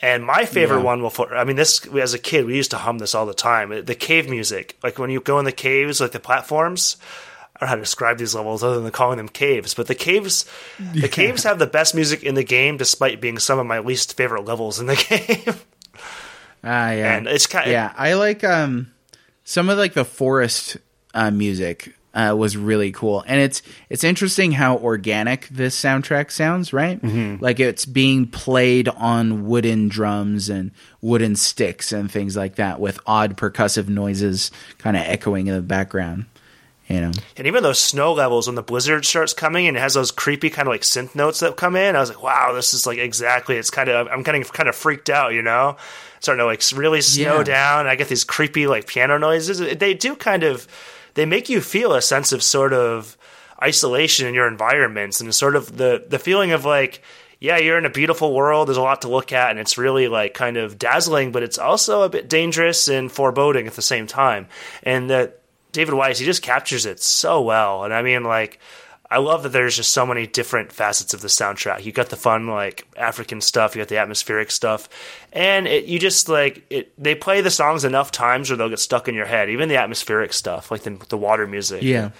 And 0.00 0.24
my 0.26 0.44
favorite 0.44 0.78
Yeah. 0.78 0.84
one 0.84 1.02
will. 1.02 1.12
I 1.32 1.44
mean, 1.44 1.56
this 1.56 1.86
as 1.86 2.12
a 2.14 2.18
kid, 2.18 2.44
we 2.46 2.56
used 2.56 2.70
to 2.72 2.78
hum 2.78 2.98
this 2.98 3.14
all 3.14 3.24
the 3.26 3.32
time. 3.34 3.84
The 3.84 3.94
cave 3.94 4.28
music, 4.28 4.76
like 4.82 4.98
when 4.98 5.10
you 5.10 5.20
go 5.20 5.38
in 5.38 5.44
the 5.46 5.52
caves, 5.52 6.00
like 6.00 6.12
the 6.12 6.20
platforms. 6.20 6.96
I 7.54 7.60
don't 7.60 7.66
know 7.68 7.70
how 7.70 7.74
to 7.76 7.80
describe 7.80 8.18
these 8.18 8.34
levels 8.34 8.62
other 8.62 8.80
than 8.80 8.90
calling 8.92 9.16
them 9.16 9.30
caves, 9.30 9.72
but 9.72 9.86
the 9.86 9.94
caves, 9.94 10.44
the 10.92 11.08
caves 11.08 11.44
have 11.44 11.58
the 11.58 11.66
best 11.66 11.94
music 11.94 12.22
in 12.22 12.34
the 12.34 12.44
game, 12.44 12.76
despite 12.76 13.18
being 13.18 13.38
some 13.38 13.58
of 13.58 13.64
my 13.64 13.78
least 13.78 14.14
favorite 14.14 14.44
levels 14.44 14.78
in 14.78 14.84
the 14.84 14.96
game. 15.46 15.54
Ah, 16.62 16.90
yeah. 16.90 17.16
and 17.16 17.26
it's 17.26 17.46
kind 17.46 17.64
of 17.66 17.72
yeah, 17.72 17.92
I 17.96 18.12
like 18.14 18.44
um 18.44 18.92
some 19.44 19.68
of 19.70 19.78
like 19.78 19.94
the 19.94 20.04
forest 20.04 20.76
uh, 21.14 21.30
music 21.30 21.94
uh, 22.16 22.34
was 22.34 22.56
really 22.56 22.90
cool, 22.92 23.22
and 23.26 23.38
it's 23.40 23.62
it's 23.90 24.02
interesting 24.02 24.50
how 24.52 24.78
organic 24.78 25.46
this 25.48 25.78
soundtrack 25.80 26.30
sounds, 26.30 26.72
right? 26.72 27.00
Mm-hmm. 27.00 27.44
Like 27.44 27.60
it's 27.60 27.84
being 27.86 28.26
played 28.26 28.88
on 28.88 29.46
wooden 29.46 29.88
drums 29.88 30.48
and 30.48 30.70
wooden 31.02 31.36
sticks 31.36 31.92
and 31.92 32.10
things 32.10 32.34
like 32.36 32.56
that, 32.56 32.80
with 32.80 32.98
odd 33.06 33.36
percussive 33.36 33.88
noises 33.88 34.50
kind 34.78 34.96
of 34.96 35.02
echoing 35.02 35.46
in 35.46 35.54
the 35.54 35.60
background. 35.62 36.24
You 36.88 37.00
know, 37.00 37.10
And 37.36 37.48
even 37.48 37.64
those 37.64 37.80
snow 37.80 38.12
levels 38.12 38.46
when 38.46 38.54
the 38.54 38.62
blizzard 38.62 39.04
starts 39.04 39.34
coming 39.34 39.66
and 39.66 39.76
it 39.76 39.80
has 39.80 39.94
those 39.94 40.12
creepy 40.12 40.50
kind 40.50 40.68
of 40.68 40.72
like 40.72 40.82
synth 40.82 41.16
notes 41.16 41.40
that 41.40 41.56
come 41.56 41.74
in, 41.74 41.96
I 41.96 42.00
was 42.00 42.10
like, 42.10 42.22
wow, 42.22 42.52
this 42.54 42.72
is 42.74 42.86
like 42.86 42.98
exactly. 42.98 43.56
It's 43.56 43.70
kind 43.70 43.88
of 43.88 44.06
I'm 44.06 44.22
kind 44.22 44.40
of 44.40 44.52
kind 44.52 44.68
of 44.68 44.76
freaked 44.76 45.10
out, 45.10 45.32
you 45.34 45.42
know, 45.42 45.76
starting 46.20 46.38
to 46.42 46.46
like 46.46 46.62
really 46.72 47.00
snow 47.00 47.38
Yeah. 47.38 47.42
down. 47.42 47.86
I 47.88 47.96
get 47.96 48.06
these 48.08 48.22
creepy 48.22 48.68
like 48.68 48.86
piano 48.86 49.18
noises. 49.18 49.58
They 49.58 49.94
do 49.94 50.14
kind 50.14 50.44
of 50.44 50.68
they 51.16 51.26
make 51.26 51.48
you 51.48 51.60
feel 51.60 51.92
a 51.92 52.00
sense 52.00 52.30
of 52.30 52.42
sort 52.42 52.72
of 52.72 53.18
isolation 53.60 54.28
in 54.28 54.34
your 54.34 54.46
environments 54.46 55.20
and 55.20 55.34
sort 55.34 55.56
of 55.56 55.76
the 55.76 56.04
the 56.08 56.18
feeling 56.18 56.52
of 56.52 56.64
like 56.64 57.02
yeah, 57.38 57.58
you're 57.58 57.76
in 57.76 57.84
a 57.84 57.90
beautiful 57.90 58.32
world. 58.32 58.68
There's 58.68 58.78
a 58.78 58.82
lot 58.82 59.02
to 59.02 59.08
look 59.08 59.30
at, 59.32 59.50
and 59.50 59.58
it's 59.58 59.76
really 59.76 60.08
like 60.08 60.32
kind 60.32 60.56
of 60.56 60.78
dazzling, 60.78 61.32
but 61.32 61.42
it's 61.42 61.58
also 61.58 62.02
a 62.02 62.08
bit 62.08 62.28
dangerous 62.28 62.88
and 62.88 63.12
foreboding 63.12 63.66
at 63.66 63.74
the 63.74 63.82
same 63.82 64.06
time. 64.06 64.46
And 64.82 65.10
that 65.10 65.42
David 65.72 65.94
Wise, 65.94 66.18
he 66.18 66.24
just 66.24 66.42
captures 66.42 66.86
it 66.86 66.98
so 66.98 67.42
well. 67.42 67.84
And 67.84 67.92
I 67.92 68.00
mean, 68.00 68.24
like, 68.24 68.58
I 69.08 69.18
love 69.18 69.44
that 69.44 69.50
there's 69.50 69.76
just 69.76 69.90
so 69.92 70.04
many 70.04 70.26
different 70.26 70.72
facets 70.72 71.14
of 71.14 71.20
the 71.20 71.28
soundtrack. 71.28 71.84
You 71.84 71.92
got 71.92 72.08
the 72.08 72.16
fun, 72.16 72.48
like 72.48 72.86
African 72.96 73.40
stuff, 73.40 73.76
you 73.76 73.80
got 73.80 73.88
the 73.88 73.98
atmospheric 73.98 74.50
stuff, 74.50 74.88
and 75.32 75.68
it, 75.68 75.84
you 75.84 75.98
just 75.98 76.28
like 76.28 76.66
it. 76.70 76.92
They 77.02 77.14
play 77.14 77.40
the 77.40 77.50
songs 77.50 77.84
enough 77.84 78.10
times 78.10 78.50
where 78.50 78.56
they'll 78.56 78.68
get 78.68 78.80
stuck 78.80 79.06
in 79.08 79.14
your 79.14 79.26
head. 79.26 79.48
Even 79.50 79.68
the 79.68 79.76
atmospheric 79.76 80.32
stuff, 80.32 80.70
like 80.70 80.82
the, 80.82 80.98
the 81.08 81.16
water 81.18 81.46
music. 81.46 81.82
yeah. 81.82 82.10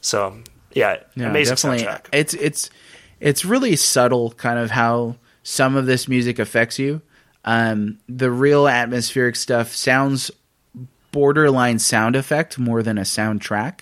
So 0.00 0.38
yeah, 0.72 0.98
Yeah, 1.14 1.28
amazing 1.28 1.56
definitely. 1.56 1.84
soundtrack. 1.86 2.06
It's 2.12 2.34
it's 2.34 2.70
it's 3.20 3.44
really 3.44 3.76
subtle, 3.76 4.32
kind 4.32 4.58
of 4.58 4.70
how 4.70 5.16
some 5.42 5.76
of 5.76 5.86
this 5.86 6.08
music 6.08 6.38
affects 6.38 6.78
you. 6.78 7.02
Um, 7.44 7.98
the 8.08 8.30
real 8.30 8.66
atmospheric 8.66 9.36
stuff 9.36 9.74
sounds 9.74 10.30
borderline 11.12 11.78
sound 11.78 12.16
effect 12.16 12.58
more 12.58 12.82
than 12.82 12.98
a 12.98 13.02
soundtrack, 13.02 13.80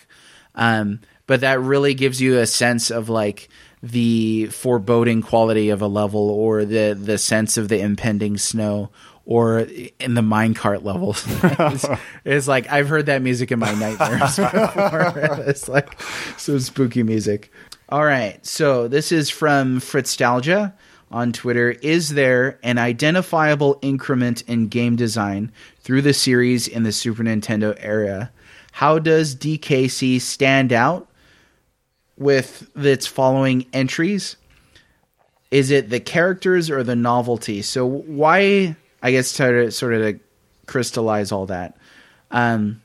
um, 0.54 1.00
but 1.26 1.40
that 1.40 1.60
really 1.60 1.94
gives 1.94 2.20
you 2.20 2.38
a 2.38 2.46
sense 2.46 2.90
of 2.90 3.08
like 3.08 3.48
the 3.82 4.46
foreboding 4.46 5.22
quality 5.22 5.70
of 5.70 5.82
a 5.82 5.86
level 5.86 6.30
or 6.30 6.64
the 6.64 6.96
the 6.98 7.18
sense 7.18 7.56
of 7.56 7.68
the 7.68 7.80
impending 7.80 8.38
snow 8.38 8.90
or 9.24 9.60
in 10.00 10.14
the 10.14 10.20
minecart 10.20 10.82
levels. 10.82 11.24
it's, 11.42 11.86
it's 12.24 12.48
like 12.48 12.70
I've 12.70 12.88
heard 12.88 13.06
that 13.06 13.22
music 13.22 13.52
in 13.52 13.58
my 13.58 13.72
nightmares 13.74 14.36
before. 14.36 15.44
it's 15.46 15.68
like 15.68 16.00
some 16.38 16.60
spooky 16.60 17.02
music. 17.02 17.52
All 17.88 18.04
right, 18.04 18.44
so 18.44 18.88
this 18.88 19.12
is 19.12 19.28
from 19.28 19.80
Fritzstalgia 19.80 20.72
on 21.10 21.32
Twitter. 21.32 21.70
Is 21.70 22.10
there 22.10 22.58
an 22.62 22.78
identifiable 22.78 23.78
increment 23.82 24.42
in 24.42 24.68
game 24.68 24.96
design 24.96 25.52
through 25.80 26.02
the 26.02 26.14
series 26.14 26.66
in 26.66 26.84
the 26.84 26.92
Super 26.92 27.22
Nintendo 27.22 27.76
era? 27.78 28.32
How 28.72 28.98
does 28.98 29.36
DKC 29.36 30.20
stand 30.20 30.72
out 30.72 31.08
with 32.16 32.70
its 32.76 33.06
following 33.06 33.66
entries? 33.72 34.36
Is 35.50 35.70
it 35.70 35.90
the 35.90 36.00
characters 36.00 36.70
or 36.70 36.82
the 36.82 36.96
novelty? 36.96 37.62
So 37.62 37.86
why? 37.86 38.76
I 39.02 39.10
guess 39.10 39.32
to 39.34 39.70
sort 39.70 39.94
of 39.94 40.02
to 40.02 40.20
crystallize 40.66 41.32
all 41.32 41.46
that. 41.46 41.76
Um, 42.30 42.82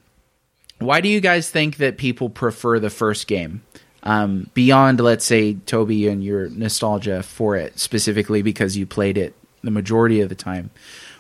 why 0.80 1.02
do 1.02 1.10
you 1.10 1.22
guys 1.22 1.50
think 1.50 1.78
that 1.78 1.98
people 1.98 2.30
prefer 2.30 2.80
the 2.80 2.90
first 2.90 3.28
game 3.28 3.64
um, 4.04 4.50
beyond, 4.54 5.00
let's 5.00 5.26
say, 5.26 5.54
Toby 5.54 6.08
and 6.08 6.24
your 6.24 6.50
nostalgia 6.50 7.24
for 7.24 7.56
it 7.56 7.80
specifically 7.80 8.42
because 8.42 8.78
you 8.78 8.86
played 8.86 9.18
it 9.18 9.36
the 9.64 9.72
majority 9.72 10.22
of 10.22 10.30
the 10.30 10.36
time? 10.36 10.70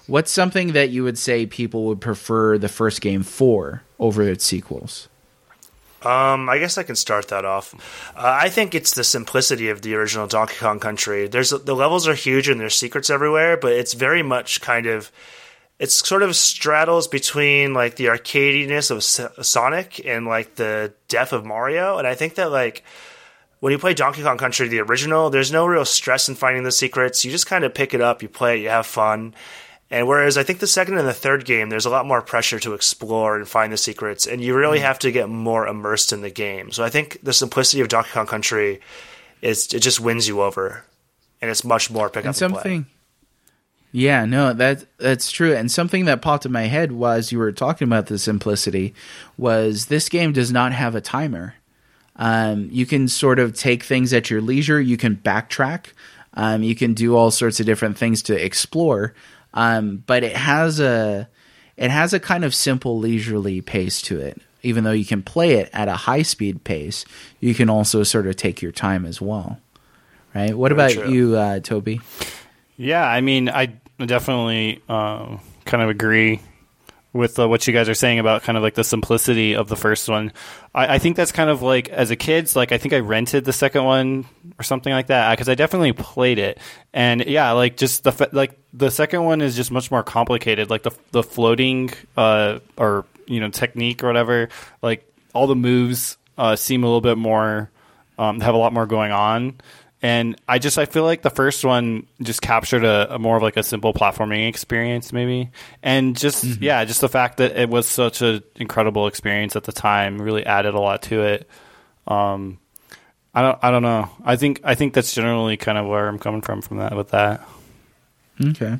What's 0.05 0.32
something 0.32 0.74
that 0.74 0.89
you 0.89 1.03
would 1.03 1.18
say 1.18 1.45
people 1.45 1.86
would 1.86 2.01
prefer 2.01 2.58
the 2.58 2.70
first 2.70 3.01
game 3.01 3.24
for 3.24 3.84
over 3.99 4.24
its 4.24 4.45
sequels? 4.45 5.10
Um, 6.08 6.47
I 6.47 6.58
guess 6.58 6.78
I 6.78 6.84
can 6.84 6.95
start 6.95 7.28
that 7.28 7.43
off. 7.43 7.76
Uh, 8.16 8.38
I 8.41 8.47
think 8.49 8.74
it's 8.74 8.93
the 8.93 9.03
simplicity 9.03 9.70
of 9.70 9.82
the 9.82 9.95
original 9.95 10.26
Donkey 10.26 10.55
Kong 10.58 10.80
Country. 10.80 11.28
There's 11.28 11.49
the 11.49 11.76
levels 11.76 12.08
are 12.08 12.14
huge 12.14 12.47
and 12.47 12.62
there's 12.62 12.76
secrets 12.76 13.10
everywhere, 13.10 13.58
but 13.58 13.74
it's 13.74 13.93
very 13.93 14.24
much 14.24 14.62
kind 14.62 14.86
of 14.86 15.12
it's 15.80 15.93
sort 16.08 16.24
of 16.24 16.36
straddles 16.36 17.08
between 17.08 17.74
like 17.74 17.97
the 17.97 18.05
arcadiness 18.05 18.89
of 18.89 19.03
Sonic 19.45 20.03
and 20.05 20.26
like 20.26 20.55
the 20.55 20.93
depth 21.10 21.34
of 21.34 21.45
Mario, 21.45 21.97
and 21.97 22.08
I 22.08 22.16
think 22.16 22.36
that 22.36 22.51
like 22.51 22.84
when 23.60 23.72
you 23.72 23.80
play 23.80 23.93
Donkey 23.93 24.24
Kong 24.24 24.38
Country, 24.38 24.68
the 24.68 24.80
original, 24.80 25.30
there's 25.30 25.51
no 25.51 25.66
real 25.66 25.86
stress 25.86 26.30
in 26.30 26.36
finding 26.36 26.64
the 26.64 26.72
secrets. 26.72 27.26
You 27.26 27.32
just 27.32 27.47
kind 27.47 27.64
of 27.64 27.74
pick 27.74 27.93
it 27.93 28.01
up, 28.01 28.22
you 28.22 28.30
play 28.30 28.60
it, 28.60 28.64
you 28.64 28.70
have 28.70 28.86
fun. 28.86 29.34
And 29.89 30.05
whereas 30.07 30.38
I 30.38 30.43
think 30.43 30.59
the 30.59 30.67
second 30.67 30.97
and 30.97 31.07
the 31.07 31.13
third 31.13 31.45
game, 31.45 31.69
there's 31.69 31.85
a 31.85 31.89
lot 31.89 32.05
more 32.05 32.21
pressure 32.21 32.59
to 32.59 32.73
explore 32.73 33.38
and 33.38 33.47
find 33.47 33.71
the 33.71 33.77
secrets, 33.77 34.27
and 34.27 34.41
you 34.41 34.53
really 34.55 34.79
have 34.79 34.99
to 34.99 35.11
get 35.11 35.29
more 35.29 35.65
immersed 35.65 36.11
in 36.11 36.21
the 36.21 36.29
game. 36.29 36.71
So 36.71 36.83
I 36.83 36.89
think 36.89 37.19
the 37.23 37.31
simplicity 37.33 37.81
of 37.81 37.88
Donkey 37.88 38.09
Kong 38.11 38.25
Country 38.25 38.81
is 39.41 39.73
it 39.73 39.79
just 39.79 39.99
wins 40.01 40.27
you 40.27 40.41
over, 40.41 40.83
and 41.41 41.49
it's 41.49 41.63
much 41.63 41.89
more 41.89 42.09
pick 42.09 42.25
And 42.25 42.35
up 42.35 42.41
and 42.41 42.53
play. 42.53 42.61
something. 42.63 42.85
Yeah, 43.93 44.25
no, 44.25 44.51
that 44.51 44.85
that's 44.97 45.31
true. 45.31 45.55
And 45.55 45.71
something 45.71 46.03
that 46.05 46.21
popped 46.21 46.45
in 46.45 46.51
my 46.51 46.63
head 46.63 46.91
was 46.91 47.31
you 47.31 47.39
were 47.39 47.53
talking 47.53 47.88
about 47.88 48.07
the 48.07 48.17
simplicity 48.19 48.93
was 49.38 49.85
this 49.85 50.09
game 50.09 50.33
does 50.33 50.51
not 50.51 50.73
have 50.73 50.93
a 50.95 51.01
timer. 51.01 51.55
Um, 52.17 52.67
you 52.71 52.85
can 52.85 53.07
sort 53.07 53.39
of 53.39 53.53
take 53.53 53.83
things 53.83 54.11
at 54.11 54.29
your 54.29 54.41
leisure. 54.41 54.81
You 54.81 54.97
can 54.97 55.15
backtrack. 55.15 55.93
Um, 56.33 56.61
you 56.63 56.75
can 56.75 56.93
do 56.93 57.15
all 57.15 57.31
sorts 57.31 57.59
of 57.61 57.65
different 57.65 57.97
things 57.97 58.21
to 58.23 58.35
explore. 58.35 59.13
Um, 59.58 60.03
but 60.05 60.24
it 60.24 60.36
has 60.36 60.80
a 60.80 61.28
it 61.78 61.89
has 61.89 62.14
a 62.14 62.20
kind 62.20 62.45
of 62.45 62.53
simple 62.53 62.99
leisurely 62.99 63.60
pace 63.60 64.03
to 64.03 64.20
it. 64.20 64.39
Even 64.62 64.84
though 64.84 64.91
you 64.91 65.03
can 65.05 65.24
play 65.24 65.53
it 65.53 65.70
at 65.74 65.88
a 65.88 65.93
high 65.93 66.22
speed 66.22 66.64
pace, 66.64 67.05
you 67.39 67.55
can 67.55 67.68
also 67.68 68.03
sort 68.03 68.28
of 68.28 68.36
take 68.36 68.62
your 68.62 68.72
time 68.72 69.03
as 69.03 69.20
well. 69.20 69.60
Right? 70.36 70.55
What 70.55 70.72
Very 70.72 70.93
about 70.93 71.03
true. 71.03 71.12
you, 71.12 71.36
uh, 71.36 71.60
Toby? 71.60 72.01
Yeah, 72.76 73.03
I 73.03 73.22
mean, 73.22 73.49
I 73.49 73.74
definitely 73.97 74.84
um, 74.88 75.39
kind 75.66 75.82
of 75.82 75.89
agree 75.89 76.39
with 77.18 77.39
uh, 77.39 77.47
what 77.47 77.68
you 77.68 77.74
guys 77.74 77.89
are 77.89 77.93
saying 77.93 78.20
about 78.20 78.43
kind 78.43 78.57
of 78.57 78.63
like 78.63 78.76
the 78.76 78.84
simplicity 78.84 79.55
of 79.55 79.68
the 79.68 79.76
first 79.76 80.07
one. 80.07 80.32
I, 80.74 80.95
I 80.95 80.99
think 80.99 81.15
that's 81.15 81.32
kind 81.32 81.49
of 81.49 81.61
like 81.61 81.89
as 81.89 82.11
a 82.11 82.15
kid, 82.15 82.55
like 82.55 82.72
I 82.72 82.78
think 82.78 82.93
I 82.93 82.99
rented 82.99 83.45
the 83.45 83.53
second 83.53 83.84
one 83.84 84.26
or 84.59 84.63
something 84.63 84.93
like 84.93 85.07
that 85.07 85.32
because 85.32 85.49
I 85.49 85.55
definitely 85.55 85.93
played 85.93 86.39
it, 86.39 86.59
and 86.93 87.26
yeah, 87.26 87.51
like 87.51 87.78
just 87.78 88.03
the 88.03 88.30
like 88.32 88.57
the 88.74 88.91
second 88.91 89.24
one 89.24 89.41
is 89.41 89.55
just 89.55 89.72
much 89.72 89.91
more 89.91 90.03
complicated. 90.03 90.70
Like 90.70 90.84
the 90.84 90.91
the 91.11 91.24
floating 91.24 91.89
uh, 92.15 92.59
or 92.78 93.05
you 93.26 93.39
know 93.39 93.49
technique 93.49 94.03
or 94.03 94.07
whatever, 94.07 94.49
like 94.82 95.11
all 95.34 95.47
the 95.47 95.55
moves 95.55 96.18
uh, 96.38 96.55
seem 96.55 96.84
a 96.84 96.88
little 96.88 97.01
bit 97.01 97.18
more 97.18 97.70
um, 98.18 98.39
have 98.41 98.55
a 98.55 98.57
lot 98.57 98.74
more 98.74 98.86
going 98.86 99.11
on. 99.11 99.55
And 100.01 100.39
I 100.47 100.59
just 100.59 100.77
I 100.77 100.85
feel 100.85 101.03
like 101.03 101.23
the 101.23 101.31
first 101.31 101.65
one 101.65 102.05
just 102.21 102.41
captured 102.41 102.83
a, 102.83 103.15
a 103.15 103.19
more 103.19 103.35
of 103.35 103.41
like 103.41 103.57
a 103.57 103.63
simple 103.63 103.93
platforming 103.93 104.47
experience 104.47 105.11
maybe, 105.11 105.49
and 105.81 106.15
just 106.15 106.43
yeah, 106.61 106.85
just 106.85 107.01
the 107.01 107.09
fact 107.09 107.37
that 107.37 107.57
it 107.57 107.67
was 107.67 107.87
such 107.87 108.21
an 108.21 108.43
incredible 108.55 109.07
experience 109.07 109.55
at 109.55 109.63
the 109.63 109.71
time 109.71 110.21
really 110.21 110.45
added 110.45 110.75
a 110.75 110.79
lot 110.79 111.01
to 111.03 111.23
it. 111.23 111.49
Um, 112.05 112.59
I 113.33 113.41
don't 113.41 113.59
I 113.63 113.71
don't 113.71 113.81
know. 113.81 114.09
I 114.23 114.35
think 114.35 114.61
I 114.63 114.75
think 114.75 114.93
that's 114.93 115.13
generally 115.13 115.57
kind 115.57 115.79
of 115.79 115.87
where 115.87 116.07
I'm 116.07 116.19
coming 116.19 116.41
from 116.41 116.61
from 116.61 116.77
that 116.77 116.95
with 116.95 117.09
that. 117.09 117.47
Okay. 118.43 118.77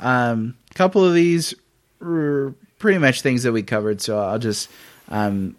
Um, 0.00 0.54
a 0.70 0.74
couple 0.74 1.04
of 1.04 1.14
these 1.14 1.54
were 1.98 2.54
pretty 2.78 2.98
much 2.98 3.22
things 3.22 3.44
that 3.44 3.52
we 3.52 3.62
covered, 3.62 4.02
so 4.02 4.18
I'll 4.18 4.38
just 4.38 4.68
um, 5.08 5.56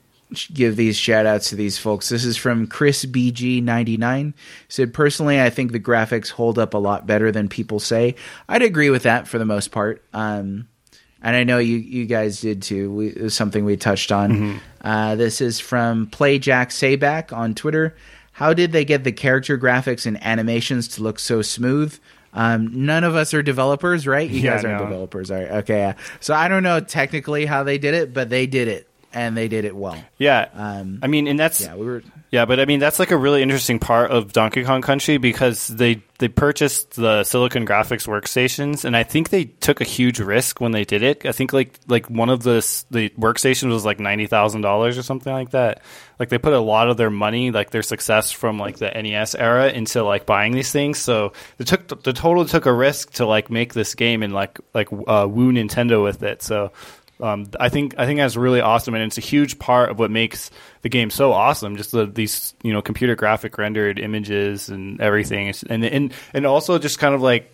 give 0.53 0.75
these 0.75 0.97
shout 0.97 1.25
outs 1.25 1.49
to 1.49 1.55
these 1.55 1.77
folks. 1.77 2.09
This 2.09 2.25
is 2.25 2.37
from 2.37 2.67
Chris 2.67 3.05
BG99. 3.05 4.33
Said, 4.67 4.93
personally, 4.93 5.41
I 5.41 5.49
think 5.49 5.71
the 5.71 5.79
graphics 5.79 6.29
hold 6.31 6.57
up 6.59 6.73
a 6.73 6.77
lot 6.77 7.05
better 7.07 7.31
than 7.31 7.49
people 7.49 7.79
say. 7.79 8.15
I'd 8.49 8.61
agree 8.61 8.89
with 8.89 9.03
that 9.03 9.27
for 9.27 9.37
the 9.37 9.45
most 9.45 9.71
part. 9.71 10.03
Um, 10.13 10.67
and 11.21 11.35
I 11.35 11.43
know 11.43 11.57
you, 11.57 11.77
you 11.77 12.05
guys 12.05 12.41
did 12.41 12.61
too. 12.61 12.91
We, 12.91 13.07
it 13.07 13.21
was 13.21 13.33
something 13.33 13.63
we 13.65 13.77
touched 13.77 14.11
on. 14.11 14.59
Uh, 14.81 15.15
this 15.15 15.39
is 15.41 15.59
from 15.59 16.07
Play 16.07 16.39
Jack 16.39 16.69
Sayback 16.69 17.31
on 17.31 17.53
Twitter. 17.55 17.95
How 18.33 18.53
did 18.53 18.71
they 18.71 18.83
get 18.83 19.03
the 19.03 19.11
character 19.11 19.57
graphics 19.57 20.05
and 20.05 20.21
animations 20.25 20.87
to 20.89 21.03
look 21.03 21.19
so 21.19 21.41
smooth? 21.41 21.97
Um, 22.33 22.85
none 22.85 23.03
of 23.03 23.15
us 23.15 23.31
are 23.35 23.43
developers, 23.43 24.07
right? 24.07 24.27
You 24.27 24.39
Yeah, 24.41 24.55
guys 24.55 24.65
aren't 24.65 24.79
no. 24.79 24.85
developers, 24.85 25.29
all 25.29 25.37
right? 25.37 25.51
Okay, 25.51 25.77
yeah. 25.77 25.93
So 26.19 26.33
I 26.33 26.47
don't 26.47 26.63
know 26.63 26.79
technically 26.79 27.45
how 27.45 27.61
they 27.63 27.77
did 27.77 27.93
it, 27.93 28.11
but 28.11 28.29
they 28.29 28.47
did 28.47 28.67
it, 28.67 28.89
and 29.13 29.37
they 29.37 29.47
did 29.47 29.65
it 29.65 29.75
well. 29.75 29.97
Yeah, 30.17 30.49
Um, 30.53 30.99
I 31.01 31.07
mean, 31.07 31.27
and 31.27 31.39
that's 31.39 31.61
Yeah, 31.61 31.75
we 31.75 31.85
were. 31.85 32.03
Yeah, 32.31 32.45
but 32.45 32.59
I 32.59 32.65
mean 32.65 32.79
that's 32.79 32.97
like 32.97 33.11
a 33.11 33.17
really 33.17 33.43
interesting 33.43 33.77
part 33.77 34.09
of 34.09 34.33
Donkey 34.33 34.63
Kong 34.63 34.81
Country 34.81 35.17
because 35.17 35.67
they 35.67 36.01
they 36.17 36.27
purchased 36.27 36.95
the 36.95 37.23
Silicon 37.23 37.65
Graphics 37.65 38.07
workstations, 38.07 38.85
and 38.85 38.97
I 38.97 39.03
think 39.03 39.29
they 39.29 39.45
took 39.45 39.81
a 39.81 39.83
huge 39.83 40.19
risk 40.19 40.59
when 40.59 40.71
they 40.71 40.83
did 40.83 41.03
it. 41.03 41.27
I 41.27 41.31
think 41.31 41.53
like 41.53 41.79
like 41.87 42.09
one 42.09 42.29
of 42.29 42.41
the 42.41 42.55
the 42.89 43.09
workstations 43.09 43.71
was 43.71 43.85
like 43.85 43.99
ninety 43.99 44.25
thousand 44.25 44.61
dollars 44.61 44.97
or 44.97 45.03
something 45.03 45.31
like 45.31 45.51
that. 45.51 45.83
Like 46.17 46.29
they 46.29 46.39
put 46.39 46.53
a 46.53 46.59
lot 46.59 46.89
of 46.89 46.97
their 46.97 47.11
money, 47.11 47.51
like 47.51 47.69
their 47.69 47.83
success 47.83 48.31
from 48.31 48.57
like 48.57 48.77
the 48.77 48.89
NES 48.89 49.35
era, 49.35 49.69
into 49.69 50.03
like 50.03 50.25
buying 50.25 50.53
these 50.53 50.71
things. 50.71 50.97
So 50.97 51.33
they 51.57 51.65
took 51.65 52.01
the 52.01 52.13
total 52.13 52.45
took 52.45 52.65
a 52.65 52.73
risk 52.73 53.11
to 53.13 53.27
like 53.27 53.51
make 53.51 53.75
this 53.75 53.93
game 53.93 54.23
and 54.23 54.33
like 54.33 54.59
like 54.73 54.91
uh, 54.91 55.27
woo 55.29 55.51
Nintendo 55.51 56.03
with 56.03 56.23
it. 56.23 56.41
So 56.41 56.71
um, 57.19 57.45
I 57.59 57.69
think 57.69 57.95
I 57.97 58.05
think 58.05 58.19
that's 58.19 58.35
really 58.35 58.61
awesome, 58.61 58.95
and 58.95 59.03
it's 59.03 59.17
a 59.17 59.21
huge 59.21 59.59
part 59.59 59.91
of 59.91 59.99
what 59.99 60.11
makes 60.11 60.49
the 60.81 60.89
game 60.89 61.09
so 61.09 61.31
awesome. 61.31 61.77
Just 61.77 61.91
the, 61.91 62.05
these 62.05 62.53
you 62.63 62.73
know 62.73 62.81
computer 62.81 63.15
graphic 63.15 63.57
rendered 63.57 63.99
images 63.99 64.69
and 64.69 64.99
everything, 64.99 65.53
and 65.69 65.85
and 65.85 66.13
and 66.33 66.45
also 66.45 66.79
just 66.79 66.99
kind 66.99 67.13
of 67.13 67.21
like 67.21 67.51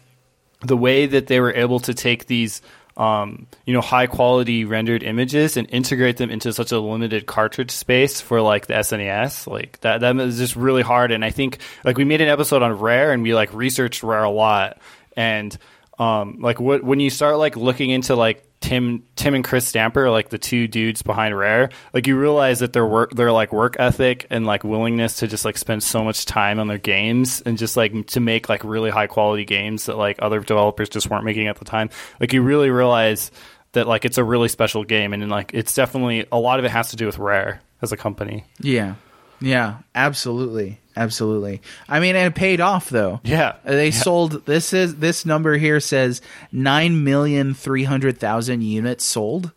the 0.62 0.78
way 0.78 1.06
that 1.06 1.28
they 1.28 1.40
were 1.40 1.54
able 1.54 1.80
to 1.82 1.94
take 1.94 2.26
these 2.26 2.62
um, 2.98 3.48
you 3.66 3.74
know 3.74 3.82
high 3.82 4.08
quality 4.08 4.66
rendered 4.66 5.04
images 5.04 5.56
and 5.56 5.70
integrate 5.72 6.18
them 6.18 6.30
into 6.30 6.52
such 6.52 6.72
a 6.72 6.80
limited 6.80 7.26
cartridge 7.26 7.72
space 7.72 8.20
for 8.20 8.42
like 8.42 8.68
the 8.68 8.74
SNES 8.74 9.48
like 9.48 9.80
that 9.82 10.02
that 10.02 10.16
was 10.16 10.38
just 10.38 10.56
really 10.56 10.82
hard 10.82 11.12
and 11.12 11.24
I 11.24 11.30
think 11.30 11.60
like 11.86 11.98
we 11.98 12.04
made 12.04 12.20
an 12.20 12.28
episode 12.28 12.62
on 12.62 12.78
Rare 12.78 13.14
and 13.14 13.24
we 13.24 13.34
like 13.34 13.54
researched 13.54 14.04
Rare 14.04 14.24
a 14.24 14.30
lot 14.30 14.82
and 15.16 15.58
um, 15.98 16.40
like 16.42 16.60
what 16.60 16.84
when 16.84 17.00
you 17.00 17.10
start 17.10 17.38
like 17.38 17.56
looking 17.56 17.90
into 17.90 18.16
like 18.16 18.46
Tim 18.62 19.04
Tim 19.16 19.36
and 19.36 19.44
Chris 19.44 19.68
Stamper, 19.68 20.10
like 20.10 20.30
the 20.30 20.38
two 20.38 20.68
dudes 20.68 21.02
behind 21.02 21.38
Rare, 21.38 21.70
like 21.94 22.08
you 22.08 22.20
realize 22.20 22.60
that 22.60 22.74
their 22.74 22.86
work 22.86 23.12
their 23.12 23.32
like 23.32 23.54
work 23.54 23.78
ethic 23.80 24.28
and 24.30 24.46
like 24.46 24.64
willingness 24.64 25.18
to 25.18 25.28
just 25.28 25.46
like 25.46 25.58
spend 25.58 25.82
so 25.82 26.04
much 26.04 26.26
time 26.26 26.60
on 26.60 26.68
their 26.68 26.78
games 26.78 27.42
and 27.42 27.58
just 27.58 27.78
like 27.78 28.08
to 28.08 28.20
make 28.20 28.50
like 28.50 28.64
really 28.64 28.90
high 28.90 29.08
quality 29.08 29.46
games 29.46 29.86
that 29.86 29.98
like 29.98 30.18
other 30.22 30.40
developers 30.42 30.90
just 30.90 31.10
weren't 31.10 31.24
making 31.24 31.48
at 31.48 31.58
the 31.58 31.66
time. 31.66 31.90
Like 32.20 32.34
you 32.34 32.42
really 32.42 32.70
realize 32.70 33.32
that 33.72 33.88
like 33.88 34.04
it's 34.04 34.18
a 34.18 34.24
really 34.24 34.50
special 34.50 34.84
game 34.84 35.14
and 35.14 35.30
like 35.30 35.52
it's 35.54 35.74
definitely 35.74 36.26
a 36.32 36.40
lot 36.40 36.60
of 36.60 36.66
it 36.66 36.72
has 36.72 36.90
to 36.90 36.96
do 36.96 37.06
with 37.06 37.18
Rare 37.18 37.62
as 37.82 37.92
a 37.92 37.98
company. 37.98 38.44
Yeah, 38.60 38.96
yeah, 39.42 39.78
absolutely, 39.96 40.80
absolutely. 40.96 41.62
I 41.88 42.00
mean, 42.00 42.16
and 42.16 42.28
it 42.28 42.36
paid 42.36 42.60
off 42.62 42.90
though. 42.90 43.20
Yeah. 43.24 43.56
Uh, 43.66 43.72
They 43.72 43.92
sold 43.92 44.46
this 44.46 44.74
is 44.74 44.96
this 44.98 45.26
number 45.26 45.58
here 45.58 45.80
says 45.80 46.22
nine 46.52 47.04
million 47.04 47.54
three 47.54 47.84
hundred 47.84 48.18
thousand 48.20 48.62
units 48.64 49.04
sold. 49.06 49.52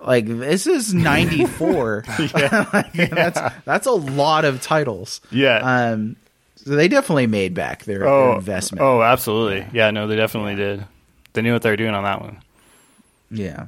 Like 0.00 0.26
this 0.26 0.66
is 0.66 0.94
ninety 0.94 1.44
four. 1.44 2.04
Yeah, 2.18 3.06
that's 3.10 3.40
that's 3.64 3.86
a 3.86 3.92
lot 3.92 4.44
of 4.44 4.60
titles. 4.62 5.20
Yeah. 5.30 5.58
Um. 5.92 6.16
So 6.56 6.70
they 6.76 6.88
definitely 6.88 7.26
made 7.26 7.54
back 7.54 7.84
their, 7.84 8.00
their 8.00 8.08
Oh, 8.08 8.34
investment. 8.36 8.82
Oh, 8.82 9.00
absolutely. 9.02 9.66
Yeah, 9.72 9.90
no, 9.92 10.06
they 10.06 10.16
definitely 10.16 10.56
did. 10.56 10.84
They 11.32 11.40
knew 11.40 11.54
what 11.54 11.62
they 11.62 11.70
were 11.70 11.76
doing 11.76 11.94
on 11.94 12.04
that 12.04 12.20
one. 12.20 12.38
Yeah. 13.30 13.66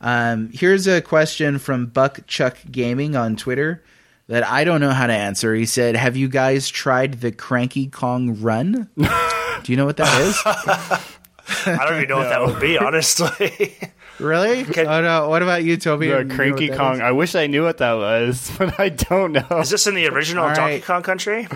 Um, 0.00 0.50
here's 0.52 0.86
a 0.88 1.00
question 1.00 1.58
from 1.60 1.86
Buck 1.86 2.26
Chuck 2.26 2.56
Gaming 2.70 3.14
on 3.14 3.36
Twitter 3.36 3.82
that 4.28 4.46
I 4.46 4.64
don't 4.64 4.80
know 4.80 4.90
how 4.92 5.06
to 5.06 5.12
answer. 5.12 5.54
He 5.54 5.66
said, 5.66 5.96
"Have 5.96 6.16
you 6.16 6.28
guys 6.28 6.68
tried 6.68 7.20
the 7.20 7.32
Cranky 7.32 7.86
Kong 7.88 8.40
Run? 8.40 8.88
Do 8.96 9.72
you 9.72 9.76
know 9.76 9.86
what 9.86 9.96
that 9.98 10.20
is? 10.22 10.40
I 11.66 11.84
don't 11.86 11.96
even 11.96 12.08
know 12.08 12.16
what 12.18 12.30
that 12.30 12.44
would 12.44 12.60
be, 12.60 12.78
honestly. 12.78 13.74
really? 14.18 14.64
Can- 14.64 14.86
oh 14.86 15.02
no. 15.02 15.28
What 15.28 15.42
about 15.42 15.62
you, 15.64 15.76
Toby? 15.76 16.08
The 16.08 16.24
You 16.24 16.28
Cranky 16.34 16.68
Kong. 16.68 16.94
is? 16.96 17.00
I 17.00 17.12
wish 17.12 17.34
I 17.34 17.46
knew 17.46 17.62
what 17.62 17.78
that 17.78 17.92
was, 17.94 18.50
but 18.58 18.78
I 18.80 18.88
don't 18.88 19.32
know. 19.32 19.46
Is 19.60 19.70
this 19.70 19.86
in 19.86 19.94
the 19.94 20.06
original 20.08 20.44
All 20.44 20.50
right. 20.50 20.56
Donkey 20.56 20.80
Kong 20.80 21.02
country? 21.02 21.48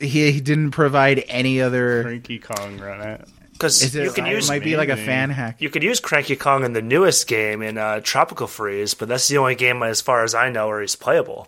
He, 0.00 0.32
he 0.32 0.40
didn't 0.40 0.72
provide 0.72 1.22
any 1.28 1.60
other. 1.60 2.02
Cranky 2.02 2.38
Kong 2.38 2.78
run 2.78 3.00
it. 3.00 3.28
Because 3.52 3.94
you 3.94 4.10
can 4.10 4.26
use 4.26 4.32
it 4.32 4.36
use 4.36 4.48
might 4.48 4.64
be 4.64 4.76
like 4.76 4.88
a 4.88 4.96
fan 4.96 5.30
hack. 5.30 5.62
you 5.62 5.70
could 5.70 5.84
use 5.84 6.00
Cranky 6.00 6.34
Kong 6.34 6.64
in 6.64 6.72
the 6.72 6.82
newest 6.82 7.28
game 7.28 7.62
in 7.62 7.78
uh, 7.78 8.00
Tropical 8.00 8.48
Freeze, 8.48 8.94
but 8.94 9.08
that's 9.08 9.28
the 9.28 9.38
only 9.38 9.54
game, 9.54 9.80
as 9.84 10.00
far 10.00 10.24
as 10.24 10.34
I 10.34 10.48
know, 10.50 10.66
where 10.66 10.80
he's 10.80 10.96
playable. 10.96 11.46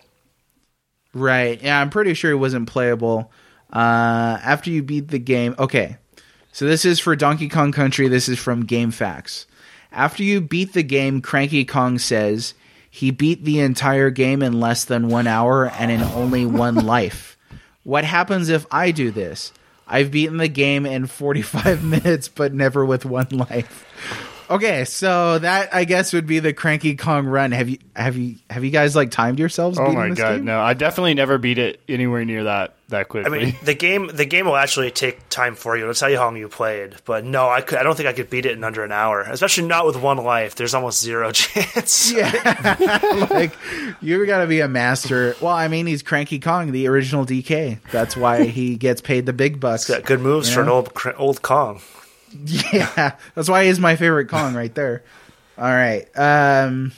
Right. 1.13 1.61
Yeah, 1.61 1.79
I'm 1.79 1.89
pretty 1.89 2.13
sure 2.13 2.31
it 2.31 2.35
wasn't 2.35 2.67
playable. 2.67 3.31
Uh, 3.71 4.39
after 4.41 4.69
you 4.69 4.83
beat 4.83 5.09
the 5.09 5.19
game. 5.19 5.55
Okay. 5.59 5.97
So 6.51 6.65
this 6.65 6.85
is 6.85 6.99
for 6.99 7.15
Donkey 7.15 7.49
Kong 7.49 7.71
Country. 7.71 8.07
This 8.07 8.29
is 8.29 8.39
from 8.39 8.65
Game 8.65 8.91
Facts. 8.91 9.45
After 9.91 10.23
you 10.23 10.41
beat 10.41 10.73
the 10.73 10.83
game, 10.83 11.21
Cranky 11.21 11.65
Kong 11.65 11.97
says 11.99 12.53
he 12.89 13.11
beat 13.11 13.43
the 13.43 13.59
entire 13.59 14.09
game 14.09 14.41
in 14.41 14.59
less 14.59 14.85
than 14.85 15.07
one 15.07 15.27
hour 15.27 15.69
and 15.69 15.91
in 15.91 16.01
only 16.01 16.45
one 16.45 16.75
life. 16.85 17.37
What 17.83 18.03
happens 18.03 18.49
if 18.49 18.65
I 18.71 18.91
do 18.91 19.11
this? 19.11 19.53
I've 19.87 20.11
beaten 20.11 20.37
the 20.37 20.49
game 20.49 20.85
in 20.85 21.05
45 21.05 21.83
minutes, 22.03 22.27
but 22.27 22.53
never 22.53 22.85
with 22.85 23.05
one 23.05 23.29
life. 23.29 23.85
Okay, 24.49 24.85
so 24.85 25.39
that 25.39 25.73
I 25.73 25.83
guess 25.83 26.13
would 26.13 26.25
be 26.25 26.39
the 26.39 26.53
Cranky 26.53 26.95
Kong 26.95 27.25
run. 27.25 27.51
Have 27.51 27.67
you 27.69 27.79
have 27.95 28.15
you 28.15 28.35
have 28.49 28.63
you 28.63 28.71
guys 28.71 28.95
like 28.95 29.11
timed 29.11 29.39
yourselves? 29.39 29.77
Oh 29.77 29.91
my 29.91 30.09
this 30.09 30.17
god, 30.17 30.35
game? 30.37 30.45
no! 30.45 30.61
I 30.61 30.73
definitely 30.73 31.15
never 31.15 31.37
beat 31.37 31.57
it 31.57 31.81
anywhere 31.89 32.23
near 32.23 32.45
that 32.45 32.75
that 32.89 33.09
quickly. 33.09 33.39
I 33.39 33.43
mean, 33.45 33.55
the 33.63 33.73
game 33.73 34.09
the 34.13 34.25
game 34.25 34.45
will 34.45 34.55
actually 34.55 34.91
take 34.91 35.27
time 35.29 35.55
for 35.55 35.75
you. 35.75 35.83
It'll 35.83 35.93
tell 35.93 36.09
you 36.09 36.17
how 36.17 36.25
long 36.25 36.37
you 36.37 36.47
played, 36.47 36.95
but 37.03 37.25
no, 37.25 37.49
I 37.49 37.59
could. 37.59 37.77
I 37.77 37.83
don't 37.83 37.95
think 37.97 38.07
I 38.07 38.13
could 38.13 38.29
beat 38.29 38.45
it 38.45 38.53
in 38.53 38.63
under 38.63 38.85
an 38.85 38.91
hour, 38.93 39.21
especially 39.21 39.67
not 39.67 39.85
with 39.85 39.97
one 39.97 40.17
life. 40.17 40.55
There's 40.55 40.73
almost 40.73 41.01
zero 41.01 41.31
chance. 41.33 42.13
Yeah, 42.13 43.27
like 43.29 43.51
you 44.01 44.25
got 44.25 44.39
to 44.39 44.47
be 44.47 44.61
a 44.61 44.69
master. 44.69 45.35
Well, 45.41 45.53
I 45.53 45.67
mean, 45.67 45.87
he's 45.87 46.03
Cranky 46.03 46.39
Kong, 46.39 46.71
the 46.71 46.87
original 46.87 47.25
DK. 47.25 47.79
That's 47.91 48.15
why 48.15 48.45
he 48.45 48.77
gets 48.77 49.01
paid 49.01 49.25
the 49.25 49.33
big 49.33 49.59
bucks. 49.59 49.89
Got 49.89 50.05
good 50.05 50.21
moves 50.21 50.47
You 50.47 50.55
for 50.55 50.61
an 50.61 50.69
old 50.69 50.93
old 51.17 51.41
Kong. 51.41 51.81
Yeah, 52.31 53.15
that's 53.35 53.49
why 53.49 53.65
he's 53.65 53.79
my 53.79 53.95
favorite 53.95 54.27
Kong 54.27 54.53
right 54.53 54.73
there. 54.73 55.03
All 55.57 55.65
right. 55.65 56.07
Um, 56.17 56.91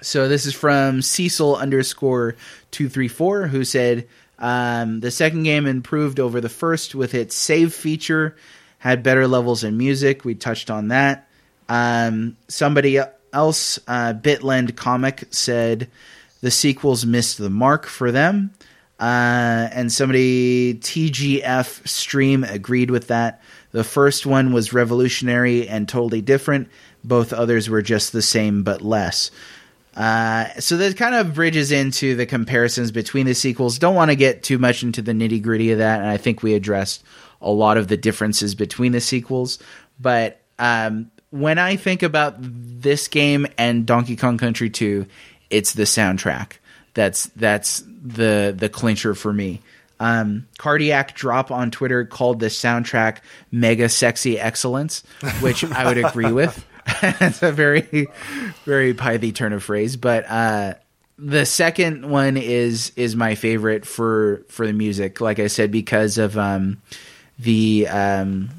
so 0.00 0.28
this 0.28 0.46
is 0.46 0.54
from 0.54 1.02
Cecil 1.02 1.56
underscore 1.56 2.36
two 2.70 2.88
three 2.88 3.08
four 3.08 3.46
who 3.46 3.64
said 3.64 4.08
um, 4.38 5.00
the 5.00 5.10
second 5.10 5.44
game 5.44 5.66
improved 5.66 6.20
over 6.20 6.40
the 6.40 6.48
first 6.48 6.94
with 6.94 7.14
its 7.14 7.34
save 7.34 7.72
feature, 7.72 8.36
had 8.78 9.02
better 9.02 9.26
levels 9.28 9.64
in 9.64 9.76
music. 9.78 10.24
We 10.24 10.34
touched 10.34 10.70
on 10.70 10.88
that. 10.88 11.28
Um, 11.68 12.36
somebody 12.48 12.98
else, 13.32 13.78
uh, 13.86 14.14
Bitland 14.14 14.76
Comic, 14.76 15.24
said 15.30 15.88
the 16.40 16.50
sequels 16.50 17.06
missed 17.06 17.38
the 17.38 17.50
mark 17.50 17.86
for 17.86 18.10
them. 18.10 18.52
Uh, 18.98 19.68
and 19.72 19.90
somebody 19.92 20.74
TGF 20.74 21.88
Stream 21.88 22.44
agreed 22.44 22.90
with 22.90 23.08
that. 23.08 23.40
The 23.72 23.84
first 23.84 24.26
one 24.26 24.52
was 24.52 24.72
revolutionary 24.72 25.68
and 25.68 25.88
totally 25.88 26.20
different. 26.20 26.68
Both 27.02 27.32
others 27.32 27.68
were 27.68 27.82
just 27.82 28.12
the 28.12 28.22
same 28.22 28.62
but 28.62 28.82
less. 28.82 29.30
Uh, 29.96 30.48
so 30.58 30.76
that 30.78 30.96
kind 30.96 31.14
of 31.14 31.34
bridges 31.34 31.72
into 31.72 32.14
the 32.14 32.26
comparisons 32.26 32.90
between 32.90 33.26
the 33.26 33.34
sequels. 33.34 33.78
Don't 33.78 33.94
want 33.94 34.10
to 34.10 34.16
get 34.16 34.42
too 34.42 34.58
much 34.58 34.82
into 34.82 35.02
the 35.02 35.12
nitty 35.12 35.42
gritty 35.42 35.72
of 35.72 35.78
that, 35.78 36.00
and 36.00 36.08
I 36.08 36.16
think 36.16 36.42
we 36.42 36.54
addressed 36.54 37.04
a 37.40 37.50
lot 37.50 37.76
of 37.76 37.88
the 37.88 37.96
differences 37.96 38.54
between 38.54 38.92
the 38.92 39.00
sequels. 39.00 39.58
But 40.00 40.40
um, 40.58 41.10
when 41.30 41.58
I 41.58 41.76
think 41.76 42.02
about 42.02 42.36
this 42.38 43.08
game 43.08 43.46
and 43.58 43.84
Donkey 43.84 44.16
Kong 44.16 44.38
Country 44.38 44.70
2, 44.70 45.06
it's 45.50 45.74
the 45.74 45.82
soundtrack 45.82 46.52
that's 46.94 47.26
that's 47.36 47.82
the 47.86 48.54
the 48.56 48.68
clincher 48.68 49.14
for 49.14 49.32
me. 49.32 49.60
Um, 50.00 50.48
Cardiac 50.58 51.14
Drop 51.14 51.50
on 51.50 51.70
Twitter 51.70 52.04
called 52.04 52.40
the 52.40 52.46
soundtrack 52.46 53.18
"mega 53.50 53.88
sexy 53.88 54.38
excellence," 54.38 55.02
which 55.40 55.64
I 55.64 55.86
would 55.86 55.98
agree 55.98 56.32
with. 56.32 56.64
it's 57.02 57.42
a 57.42 57.52
very 57.52 58.08
very 58.64 58.94
pithy 58.94 59.32
turn 59.32 59.52
of 59.52 59.62
phrase, 59.62 59.96
but 59.96 60.28
uh, 60.28 60.74
the 61.18 61.46
second 61.46 62.10
one 62.10 62.36
is 62.36 62.92
is 62.96 63.14
my 63.14 63.34
favorite 63.34 63.86
for 63.86 64.44
for 64.48 64.66
the 64.66 64.72
music. 64.72 65.20
Like 65.20 65.38
I 65.38 65.46
said, 65.46 65.70
because 65.70 66.18
of 66.18 66.36
um, 66.36 66.82
the 67.38 67.86
um, 67.88 68.50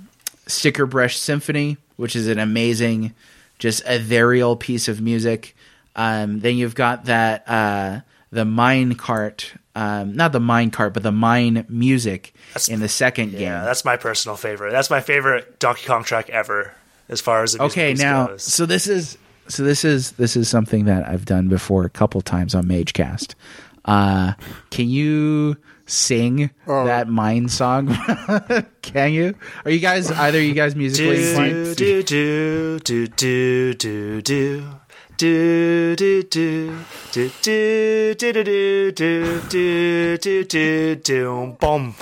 Sticker 0.48 0.86
Brush 0.86 1.18
Symphony, 1.18 1.78
which 1.98 2.16
is 2.16 2.28
an 2.28 2.40
amazing, 2.40 3.14
just 3.60 3.84
ethereal 3.86 4.56
piece 4.56 4.88
of 4.88 5.02
music. 5.02 5.56
Um, 5.96 6.40
then 6.40 6.56
you've 6.56 6.76
got 6.76 7.06
that 7.06 7.48
uh, 7.48 8.00
the 8.34 8.46
mine 8.46 8.96
cart, 8.96 9.54
um, 9.76 10.14
not 10.16 10.32
the 10.32 10.40
mine 10.40 10.72
cart, 10.72 10.94
but 10.94 11.04
the 11.04 11.12
mine 11.12 11.66
music 11.70 12.34
in 12.70 12.80
the 12.80 12.90
second 12.90 13.32
game. 13.32 13.42
Yeah, 13.42 13.64
that's 13.64 13.86
my 13.86 13.96
personal 13.98 14.36
favorite. 14.36 14.72
That's 14.72 14.90
my 14.90 15.02
favorite 15.02 15.60
Donkey 15.60 15.86
Kong 15.88 16.04
track 16.04 16.30
ever, 16.30 16.74
as 17.10 17.22
far 17.22 17.44
as 17.44 17.54
the 17.54 17.60
music 17.60 17.78
okay 17.78 17.94
now 17.94 18.28
goes. 18.28 18.44
so 18.44 18.66
this 18.66 18.88
is 18.88 19.18
so 19.48 19.64
this 19.64 19.84
is 19.86 20.12
this 20.14 20.38
is 20.38 20.48
something 20.48 20.86
that 20.86 21.06
i've 21.06 21.26
done 21.26 21.50
before 21.50 21.84
a 21.84 21.90
couple 21.90 22.22
times 22.22 22.56
on 22.56 22.64
magecast 22.64 23.36
uh 23.84 24.32
can 24.70 24.88
you 24.88 25.58
sing 25.86 26.50
Oh. 26.66 26.86
that 26.86 27.10
mine 27.10 27.50
song 27.50 27.88
can 28.82 29.12
you 29.12 29.36
are 29.66 29.72
you 29.72 29.80
guys 29.80 30.10
either 30.12 30.42
you 30.42 30.54
guys 30.54 30.78
musically 30.78 31.76
do 31.76 32.04
do 32.04 32.80
do 32.80 32.80
do 32.80 33.08
do 33.08 33.74
do 33.74 34.22
do. 34.22 34.68
Do 35.15 35.95
do 35.95 36.23
do 36.23 36.76
do 37.14 37.30
do 37.44 38.15
do 38.15 38.34
do 38.34 38.91
do 38.91 39.41
do 39.48 40.18
do 40.18 40.44
do 40.44 40.95
do 40.95 41.57
boom. 41.60 41.94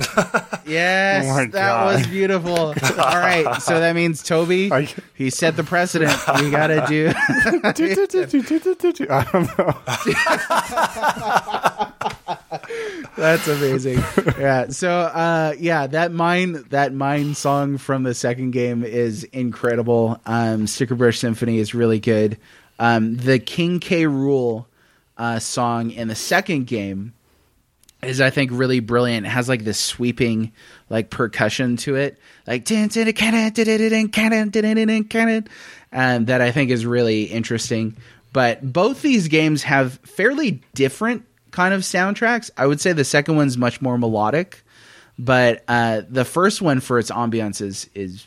yes 0.66 1.26
Oh 1.28 1.36
that 1.36 1.50
God. 1.52 1.94
was 1.96 2.06
beautiful 2.06 2.56
all 2.58 2.74
right 2.74 3.60
so 3.62 3.78
that 3.80 3.94
means 3.94 4.22
toby 4.22 4.70
you- 4.80 4.86
he 5.14 5.30
set 5.30 5.56
the 5.56 5.64
precedent 5.64 6.12
you 6.38 6.50
gotta 6.50 6.84
do 6.88 7.12
I 9.10 9.24
don't 9.32 9.58
know. 9.58 9.74
That's 13.16 13.46
amazing. 13.48 13.98
yeah. 14.38 14.68
So 14.68 14.90
uh 14.90 15.54
yeah, 15.58 15.86
that 15.88 16.12
mine 16.12 16.64
that 16.70 16.92
mine 16.94 17.34
song 17.34 17.78
from 17.78 18.02
the 18.04 18.14
second 18.14 18.52
game 18.52 18.84
is 18.84 19.24
incredible. 19.24 20.20
Um 20.26 20.66
Sticker 20.66 20.94
Brush 20.94 21.18
Symphony 21.18 21.58
is 21.58 21.74
really 21.74 22.00
good. 22.00 22.38
Um 22.78 23.16
the 23.16 23.38
King 23.38 23.80
K. 23.80 24.04
Rool 24.04 24.66
uh 25.18 25.38
song 25.38 25.90
in 25.90 26.08
the 26.08 26.14
second 26.14 26.66
game 26.66 27.12
is 28.02 28.20
I 28.20 28.30
think 28.30 28.50
really 28.52 28.80
brilliant. 28.80 29.26
It 29.26 29.30
has 29.30 29.48
like 29.48 29.64
this 29.64 29.78
sweeping 29.78 30.52
like 30.88 31.10
percussion 31.10 31.76
to 31.78 31.96
it. 31.96 32.18
Like 32.46 32.64
and 35.92 36.26
that 36.28 36.40
I 36.40 36.50
think 36.50 36.70
is 36.70 36.86
really 36.86 37.24
interesting. 37.24 37.96
But 38.32 38.72
both 38.72 39.02
these 39.02 39.28
games 39.28 39.62
have 39.64 39.94
fairly 40.04 40.62
different 40.74 41.24
kind 41.50 41.74
of 41.74 41.82
soundtracks. 41.82 42.50
I 42.56 42.66
would 42.66 42.80
say 42.80 42.92
the 42.92 43.04
second 43.04 43.36
one's 43.36 43.58
much 43.58 43.82
more 43.82 43.98
melodic, 43.98 44.62
but 45.18 45.64
uh, 45.68 46.02
the 46.08 46.24
first 46.24 46.62
one 46.62 46.80
for 46.80 46.98
its 46.98 47.10
ambiance 47.10 47.60
is, 47.60 47.90
is 47.94 48.24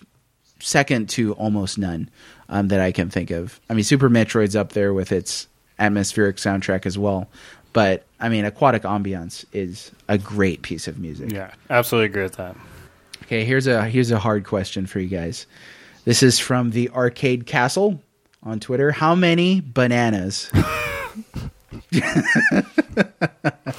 second 0.60 1.10
to 1.10 1.34
almost 1.34 1.78
none 1.78 2.10
um, 2.50 2.68
that 2.68 2.82
I 2.82 2.92
can 2.92 3.10
think 3.10 3.32
of. 3.32 3.60
I 3.70 3.74
mean, 3.74 3.84
Super 3.84 4.10
Metroid's 4.10 4.56
up 4.56 4.74
there 4.74 4.94
with 4.94 5.12
its 5.12 5.48
atmospheric 5.80 6.38
soundtrack 6.38 6.86
as 6.86 6.98
well. 6.98 7.30
But 7.74 8.06
I 8.20 8.30
mean, 8.30 8.46
Aquatic 8.46 8.84
Ambience 8.84 9.46
is 9.52 9.92
a 10.08 10.18
great 10.18 10.62
piece 10.62 10.88
of 10.88 11.00
music. 11.00 11.32
Yeah, 11.32 11.52
absolutely 11.70 12.06
agree 12.06 12.24
with 12.24 12.38
that. 12.38 12.56
Okay, 13.24 13.44
here's 13.46 13.68
a 13.68 13.84
here's 13.90 14.12
a 14.12 14.20
hard 14.20 14.46
question 14.46 14.86
for 14.86 15.00
you 15.00 15.08
guys. 15.08 15.48
This 16.06 16.22
is 16.24 16.38
from 16.40 16.72
the 16.72 16.90
Arcade 16.90 17.46
Castle 17.46 18.02
on 18.44 18.60
Twitter. 18.60 18.92
How 18.92 19.16
many 19.16 19.62
bananas? 19.66 20.52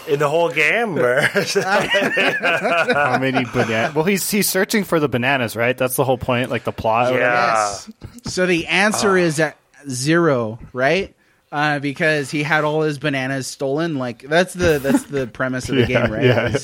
In 0.08 0.18
the 0.18 0.28
whole 0.28 0.50
game, 0.50 0.98
or 0.98 1.20
How 1.20 3.18
many 3.18 3.44
banana? 3.44 3.92
Well, 3.94 4.04
he's 4.04 4.28
he's 4.30 4.48
searching 4.48 4.84
for 4.84 4.98
the 5.00 5.08
bananas, 5.08 5.56
right? 5.56 5.76
That's 5.76 5.96
the 5.96 6.04
whole 6.04 6.18
point, 6.18 6.50
like 6.50 6.64
the 6.64 6.72
plot. 6.72 7.12
yeah. 7.14 7.18
Yes. 7.54 7.90
So 8.24 8.46
the 8.46 8.66
answer 8.66 9.16
is 9.16 9.40
at 9.40 9.56
zero, 9.88 10.58
right? 10.72 11.14
Uh, 11.54 11.78
because 11.78 12.32
he 12.32 12.42
had 12.42 12.64
all 12.64 12.82
his 12.82 12.98
bananas 12.98 13.46
stolen. 13.46 13.96
Like 13.96 14.22
that's 14.22 14.54
the 14.54 14.80
that's 14.80 15.04
the 15.04 15.26
premise 15.32 15.68
of 15.68 15.76
the 15.76 15.82
Yeah, 15.86 16.02
game, 16.06 16.12
right? 16.12 16.24
yeah. 16.24 16.58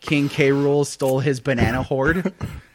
King 0.00 0.28
K. 0.28 0.50
Rool 0.50 0.84
stole 0.84 1.20
his 1.20 1.38
banana 1.38 1.84
hoard, 1.84 2.34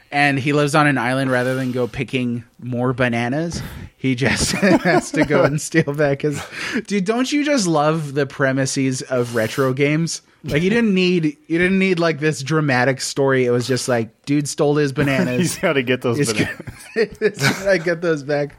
and 0.09 0.39
he 0.39 0.53
lives 0.53 0.75
on 0.75 0.87
an 0.87 0.97
island 0.97 1.29
rather 1.29 1.55
than 1.55 1.73
go 1.73 1.85
picking 1.85 2.45
more 2.57 2.93
bananas. 2.93 3.61
He 3.97 4.15
just 4.15 4.51
has 4.53 5.11
to 5.11 5.25
go 5.25 5.43
and 5.43 5.59
steal 5.59 5.93
back 5.93 6.21
his. 6.21 6.41
Dude, 6.85 7.03
don't 7.03 7.29
you 7.29 7.43
just 7.43 7.67
love 7.67 8.13
the 8.13 8.25
premises 8.25 9.01
of 9.01 9.35
retro 9.35 9.73
games? 9.73 10.21
Like 10.45 10.61
you 10.61 10.69
didn't 10.69 10.93
need 10.93 11.35
you 11.47 11.57
didn't 11.57 11.79
need 11.79 11.99
like 11.99 12.19
this 12.21 12.41
dramatic 12.43 13.01
story. 13.01 13.45
It 13.45 13.51
was 13.51 13.67
just 13.67 13.89
like 13.89 14.21
dude 14.23 14.47
stole 14.47 14.77
his 14.77 14.93
bananas. 14.93 15.37
He's 15.39 15.57
got 15.59 15.73
to 15.73 15.83
get 15.83 16.01
those. 16.01 16.17
He's 16.17 16.31
bananas. 16.31 17.41
gonna- 17.41 17.69
I 17.71 17.77
get 17.77 17.99
those 18.01 18.23
back 18.23 18.55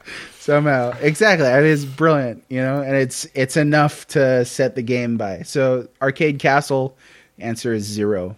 somehow. 0.49 0.97
Exactly. 1.03 1.47
It 1.47 1.65
is 1.65 1.85
brilliant, 1.85 2.43
you 2.49 2.63
know, 2.63 2.81
and 2.81 2.97
it's 2.97 3.27
it's 3.35 3.59
enough 3.59 4.07
to 4.09 4.47
set 4.47 4.77
the 4.77 4.83
game 4.83 5.19
by. 5.19 5.43
So 5.43 5.89
Arcade 6.01 6.39
Castle 6.39 6.97
answer 7.39 7.75
is 7.75 7.85
zero. 7.85 8.35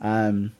Um 0.00 0.52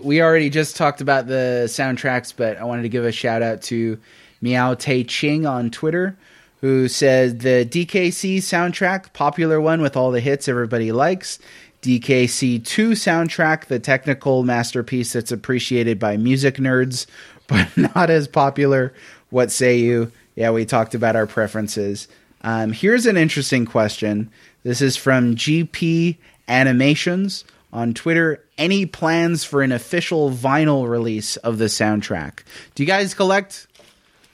we 0.00 0.20
already 0.20 0.50
just 0.50 0.76
talked 0.76 1.00
about 1.00 1.28
the 1.28 1.66
soundtracks, 1.68 2.34
but 2.36 2.56
I 2.56 2.64
wanted 2.64 2.82
to 2.82 2.88
give 2.88 3.04
a 3.04 3.12
shout 3.12 3.40
out 3.40 3.62
to 3.62 3.98
miao 4.40 4.74
Tay 4.74 5.04
Ching 5.04 5.46
on 5.46 5.70
Twitter, 5.70 6.16
who 6.60 6.88
said 6.88 7.40
the 7.40 7.64
DKC 7.64 8.38
soundtrack, 8.38 9.12
popular 9.12 9.60
one 9.60 9.80
with 9.80 9.96
all 9.96 10.10
the 10.10 10.20
hits 10.20 10.48
everybody 10.48 10.90
likes. 10.90 11.38
DKC 11.82 12.64
2 12.64 12.90
soundtrack, 12.90 13.66
the 13.66 13.78
technical 13.78 14.42
masterpiece 14.42 15.12
that's 15.12 15.30
appreciated 15.30 16.00
by 16.00 16.16
music 16.16 16.56
nerds, 16.56 17.06
but 17.46 17.68
not 17.76 18.10
as 18.10 18.26
popular. 18.26 18.92
What 19.30 19.50
say 19.50 19.78
you? 19.78 20.12
Yeah, 20.34 20.50
we 20.50 20.64
talked 20.64 20.94
about 20.94 21.16
our 21.16 21.26
preferences. 21.26 22.08
Um, 22.42 22.72
here's 22.72 23.06
an 23.06 23.16
interesting 23.16 23.66
question. 23.66 24.30
This 24.62 24.80
is 24.80 24.96
from 24.96 25.34
GP 25.34 26.16
Animations 26.48 27.44
on 27.72 27.94
Twitter. 27.94 28.44
Any 28.56 28.86
plans 28.86 29.44
for 29.44 29.62
an 29.62 29.72
official 29.72 30.30
vinyl 30.30 30.88
release 30.88 31.36
of 31.38 31.58
the 31.58 31.66
soundtrack? 31.66 32.40
Do 32.74 32.82
you 32.82 32.86
guys 32.86 33.14
collect 33.14 33.66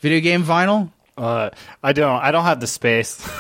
video 0.01 0.21
game 0.21 0.45
vinyl? 0.45 0.91
Uh, 1.17 1.51
I 1.83 1.93
don't. 1.93 2.23
I 2.23 2.31
don't 2.31 2.45
have 2.45 2.61
the 2.61 2.67
space. 2.67 3.21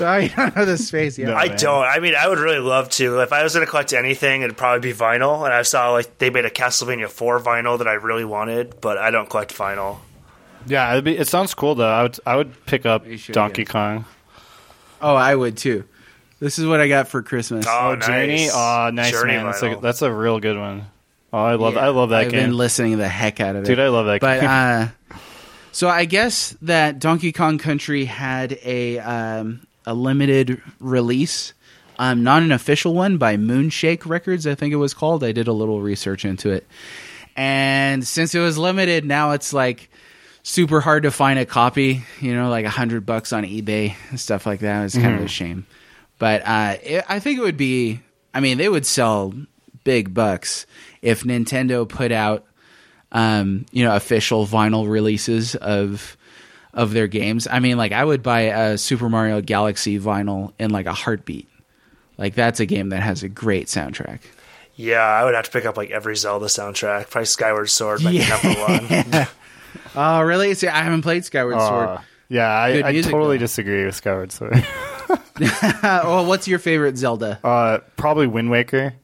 I 0.00 0.28
don't 0.28 0.54
have 0.54 0.66
the 0.66 0.78
space 0.78 1.18
yet. 1.18 1.28
No. 1.28 1.34
I 1.34 1.48
man. 1.48 1.58
don't. 1.58 1.84
I 1.84 1.98
mean, 1.98 2.14
I 2.14 2.28
would 2.28 2.38
really 2.38 2.60
love 2.60 2.88
to. 2.90 3.20
If 3.20 3.32
I 3.32 3.42
was 3.42 3.54
going 3.54 3.66
to 3.66 3.70
collect 3.70 3.92
anything, 3.92 4.42
it'd 4.42 4.56
probably 4.56 4.92
be 4.92 4.96
vinyl. 4.96 5.44
And 5.44 5.52
I 5.52 5.62
saw 5.62 5.90
like 5.92 6.18
they 6.18 6.30
made 6.30 6.44
a 6.44 6.50
Castlevania 6.50 7.08
4 7.08 7.40
vinyl 7.40 7.78
that 7.78 7.88
I 7.88 7.94
really 7.94 8.24
wanted, 8.24 8.80
but 8.80 8.98
I 8.98 9.10
don't 9.10 9.28
collect 9.28 9.54
vinyl. 9.54 9.98
Yeah, 10.66 10.92
it'd 10.92 11.04
be, 11.04 11.16
it 11.16 11.28
sounds 11.28 11.54
cool 11.54 11.74
though. 11.74 11.88
I 11.88 12.02
would. 12.02 12.18
I 12.26 12.36
would 12.36 12.66
pick 12.66 12.86
up 12.86 13.06
You 13.06 13.16
should, 13.16 13.34
Donkey 13.34 13.62
yeah. 13.62 13.68
Kong. 13.68 14.04
Oh, 15.02 15.14
I 15.14 15.34
would 15.34 15.56
too. 15.56 15.84
This 16.40 16.58
is 16.58 16.66
what 16.66 16.80
I 16.80 16.88
got 16.88 17.08
for 17.08 17.22
Christmas. 17.22 17.66
Oh, 17.68 17.90
Oh, 17.90 17.96
Journey. 17.96 18.44
nice. 18.46 18.52
Oh, 18.54 18.90
nice 18.92 19.10
Journey 19.10 19.34
man. 19.34 19.46
That's 19.46 19.62
a, 19.62 19.78
that's 19.80 20.02
a 20.02 20.12
real 20.12 20.40
good 20.40 20.56
one. 20.58 20.86
Oh, 21.32 21.38
I 21.38 21.54
love. 21.54 21.74
Yeah, 21.74 21.80
I 21.86 21.88
love 21.88 22.10
that 22.10 22.22
I've 22.22 22.30
game, 22.30 22.40
been 22.50 22.56
listening 22.56 22.98
the 22.98 23.08
heck 23.08 23.40
out 23.40 23.56
of 23.56 23.62
it, 23.64 23.66
dude. 23.66 23.78
I 23.78 23.88
love 23.88 24.06
that 24.06 24.20
But 24.20 24.40
game. 24.40 24.50
uh, 24.50 24.88
so 25.72 25.88
I 25.88 26.04
guess 26.04 26.56
that 26.62 26.98
Donkey 26.98 27.32
Kong 27.32 27.58
Country 27.58 28.04
had 28.04 28.58
a 28.64 28.98
um, 28.98 29.66
a 29.86 29.94
limited 29.94 30.60
release, 30.80 31.52
um, 31.98 32.24
not 32.24 32.42
an 32.42 32.52
official 32.52 32.94
one 32.94 33.18
by 33.18 33.36
Moonshake 33.36 34.06
Records. 34.06 34.46
I 34.46 34.54
think 34.54 34.72
it 34.72 34.76
was 34.76 34.92
called. 34.94 35.22
I 35.22 35.32
did 35.32 35.46
a 35.46 35.52
little 35.52 35.80
research 35.82 36.24
into 36.24 36.50
it, 36.50 36.66
and 37.36 38.06
since 38.06 38.34
it 38.34 38.40
was 38.40 38.58
limited, 38.58 39.04
now 39.04 39.32
it's 39.32 39.52
like 39.52 39.89
super 40.42 40.80
hard 40.80 41.02
to 41.04 41.10
find 41.10 41.38
a 41.38 41.46
copy. 41.46 42.02
You 42.20 42.34
know, 42.34 42.48
like 42.50 42.64
a 42.64 42.70
hundred 42.70 43.06
bucks 43.06 43.32
on 43.32 43.44
eBay 43.44 43.94
and 44.10 44.18
stuff 44.20 44.46
like 44.46 44.60
that. 44.60 44.84
It's 44.84 44.94
kind 44.94 45.16
of 45.16 45.22
a 45.22 45.28
shame, 45.28 45.66
but 46.18 46.42
uh, 46.44 46.76
it, 46.82 47.04
I 47.08 47.18
think 47.20 47.38
it 47.38 47.42
would 47.42 47.56
be. 47.56 48.00
I 48.32 48.40
mean, 48.40 48.58
they 48.58 48.68
would 48.68 48.86
sell 48.86 49.32
big 49.84 50.14
bucks 50.14 50.66
if 51.02 51.24
Nintendo 51.24 51.88
put 51.88 52.12
out, 52.12 52.44
um, 53.12 53.66
you 53.72 53.82
know, 53.84 53.96
official 53.96 54.46
vinyl 54.46 54.88
releases 54.88 55.54
of 55.56 56.16
of 56.72 56.92
their 56.92 57.08
games. 57.08 57.48
I 57.50 57.58
mean, 57.58 57.76
like 57.76 57.92
I 57.92 58.04
would 58.04 58.22
buy 58.22 58.42
a 58.42 58.78
Super 58.78 59.08
Mario 59.08 59.40
Galaxy 59.40 59.98
vinyl 59.98 60.52
in 60.58 60.70
like 60.70 60.86
a 60.86 60.92
heartbeat. 60.92 61.48
Like 62.18 62.34
that's 62.34 62.60
a 62.60 62.66
game 62.66 62.90
that 62.90 63.02
has 63.02 63.22
a 63.22 63.28
great 63.28 63.66
soundtrack. 63.66 64.20
Yeah, 64.76 65.00
I 65.02 65.24
would 65.24 65.34
have 65.34 65.44
to 65.46 65.50
pick 65.50 65.64
up 65.64 65.76
like 65.76 65.90
every 65.90 66.14
Zelda 66.16 66.46
soundtrack. 66.46 67.10
Probably 67.10 67.24
Skyward 67.26 67.68
Sword, 67.70 68.00
be 68.00 68.04
Yeah. 68.10 68.28
number 68.28 68.60
one. 68.60 69.26
Oh, 69.94 70.20
really? 70.22 70.54
See, 70.54 70.68
I 70.68 70.82
haven't 70.82 71.02
played 71.02 71.24
Skyward 71.24 71.58
Sword. 71.60 71.88
Uh, 71.88 71.98
yeah, 72.28 72.48
I, 72.48 72.82
I 72.88 72.92
music, 72.92 73.10
totally 73.10 73.36
though. 73.38 73.42
disagree 73.44 73.84
with 73.84 73.94
Skyward 73.96 74.30
Sword. 74.32 74.64
Well, 75.82 76.26
what's 76.26 76.46
your 76.46 76.58
favorite 76.58 76.96
Zelda? 76.98 77.40
uh, 77.42 77.78
probably 77.96 78.26
Wind 78.26 78.50
Waker. 78.50 78.94